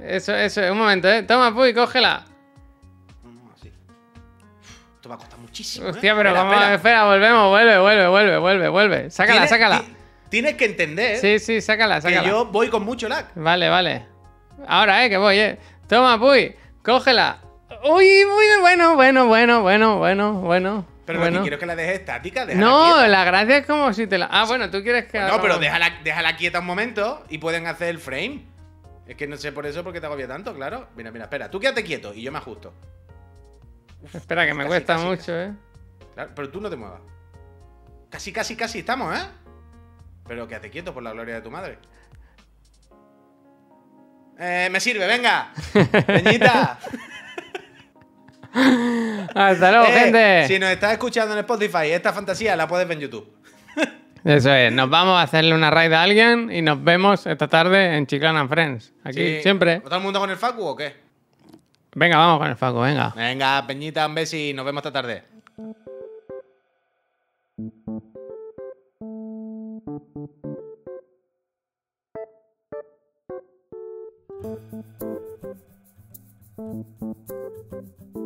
Eso, 0.05 0.35
eso, 0.35 0.61
un 0.71 0.79
momento, 0.79 1.09
¿eh? 1.09 1.23
Toma, 1.25 1.53
Puy, 1.53 1.75
cógela. 1.75 2.25
No, 3.25 3.31
no, 3.33 3.53
así. 3.55 3.73
Esto 4.97 5.09
va 5.09 5.15
a 5.17 5.19
costar 5.19 5.39
muchísimo. 5.39 5.87
¿eh? 5.87 5.91
Hostia, 5.91 6.15
pero 6.15 6.29
Espera, 6.29 6.43
vamos, 6.45 6.55
espera. 6.57 6.75
espera, 6.75 7.05
volvemos, 7.07 7.49
vuelve, 7.49 7.79
vuelve, 7.79 8.09
vuelve, 8.09 8.39
vuelve, 8.39 8.69
vuelve. 8.69 9.11
Sácala, 9.11 9.41
Tienes- 9.41 9.49
sácala. 9.51 9.81
ti- 9.81 9.95
Tienes 10.29 10.55
que 10.57 10.67
entender 10.67 11.17
Sí, 11.17 11.39
sí, 11.39 11.61
sácala, 11.63 11.97
que 11.97 12.03
sácala. 12.03 12.29
yo 12.29 12.45
voy 12.47 12.69
con 12.69 12.85
mucho 12.85 13.09
lag. 13.09 13.27
Vale, 13.35 13.71
vale. 13.71 14.07
Ahora, 14.69 15.05
eh, 15.05 15.09
que 15.09 15.17
voy, 15.17 15.39
eh. 15.39 15.59
Toma, 15.89 16.19
Puy, 16.21 16.55
cógela. 16.85 17.39
Uy, 17.85 18.25
muy 18.27 18.61
bueno, 18.61 18.95
bueno, 18.97 19.27
bueno, 19.27 19.61
bueno, 19.63 19.99
bueno, 19.99 20.33
bueno. 20.41 20.87
Pero 21.07 21.21
bueno. 21.21 21.37
lo 21.37 21.39
que 21.39 21.43
quiero 21.43 21.57
es 21.57 21.61
que 21.61 21.67
la 21.67 21.77
dejes 21.77 22.01
estática. 22.01 22.45
No, 22.55 22.85
quieta. 22.95 23.09
la 23.09 23.25
gracia 23.25 23.57
es 23.59 23.67
como 23.67 23.93
si 23.93 24.07
te 24.07 24.19
la. 24.19 24.27
Ah, 24.31 24.45
bueno, 24.47 24.71
tú 24.71 24.83
quieres 24.83 25.07
que. 25.07 25.19
No, 25.19 25.27
haga- 25.27 25.41
pero 25.43 25.59
déjala, 25.59 26.01
déjala 26.05 26.37
quieta 26.37 26.59
un 26.61 26.67
momento 26.67 27.25
y 27.31 27.39
pueden 27.39 27.67
hacer 27.67 27.89
el 27.89 27.99
frame. 27.99 28.45
Es 29.07 29.17
que 29.17 29.27
no 29.27 29.37
sé 29.39 29.53
por 29.53 29.65
eso 29.65 29.83
por 29.83 29.93
qué 29.95 30.01
te 30.01 30.07
agobia 30.07 30.29
tanto, 30.29 30.55
claro. 30.55 30.89
Mira, 30.97 31.11
mira, 31.11 31.25
espera. 31.25 31.51
Tú 31.51 31.59
quédate 31.61 31.83
quieto 31.83 32.13
y 32.13 32.23
yo 32.23 32.31
me 32.33 32.39
ajusto. 32.39 32.75
Espera, 34.13 34.45
que 34.47 34.53
me 34.53 34.59
Casi, 34.65 34.69
cuesta 34.69 34.95
casi, 34.95 35.07
mucho, 35.07 35.23
casi. 35.23 35.33
eh. 35.33 35.53
Claro, 36.15 36.31
pero 36.35 36.51
tú 36.51 36.61
no 36.61 36.69
te 36.69 36.77
muevas. 36.77 37.01
Casi, 38.11 38.33
casi, 38.33 38.55
casi 38.57 38.81
estamos, 38.81 39.17
¿eh? 39.19 39.23
Pero 40.27 40.47
quédate 40.47 40.69
quieto 40.71 40.93
por 40.93 41.03
la 41.03 41.13
gloria 41.13 41.37
de 41.37 41.41
tu 41.41 41.51
madre. 41.51 41.79
Eh, 44.39 44.69
me 44.71 44.79
sirve, 44.79 45.07
venga. 45.07 45.53
Peñita. 46.07 46.79
Hasta 48.53 49.71
luego, 49.71 49.87
eh, 49.87 49.93
gente. 49.93 50.45
Si 50.49 50.59
nos 50.59 50.71
estás 50.71 50.93
escuchando 50.93 51.35
en 51.35 51.41
Spotify, 51.41 51.91
esta 51.91 52.13
fantasía 52.13 52.57
la 52.57 52.67
puedes 52.67 52.87
ver 52.89 52.97
en 52.97 53.03
YouTube. 53.03 53.33
Eso 54.25 54.53
es, 54.53 54.73
nos 54.73 54.91
vamos 54.91 55.19
a 55.19 55.23
hacerle 55.23 55.55
una 55.55 55.71
raid 55.71 55.93
a 55.93 56.03
alguien 56.03 56.51
y 56.53 56.63
nos 56.63 56.83
vemos 56.83 57.27
esta 57.27 57.49
tarde 57.49 57.97
en 57.97 58.07
Chiclana 58.07 58.49
Friends. 58.49 58.93
Aquí, 59.05 59.41
siempre. 59.43 59.81
¿Todo 59.81 59.97
el 59.97 60.03
mundo 60.03 60.21
con 60.21 60.31
el 60.31 60.37
Facu 60.37 60.63
o 60.63 60.77
qué? 60.77 60.95
Venga, 61.95 62.17
vamos 62.17 62.39
con 62.39 62.49
el 62.49 62.57
Facu, 62.57 62.81
venga. 62.81 63.13
Venga, 63.17 63.67
Peñita, 63.67 64.07
un 64.07 64.15
beso 64.15 64.37
y 64.37 64.53
nos 64.53 64.65
vemos 64.65 64.85
esta 64.85 64.93
tarde. 64.93 65.25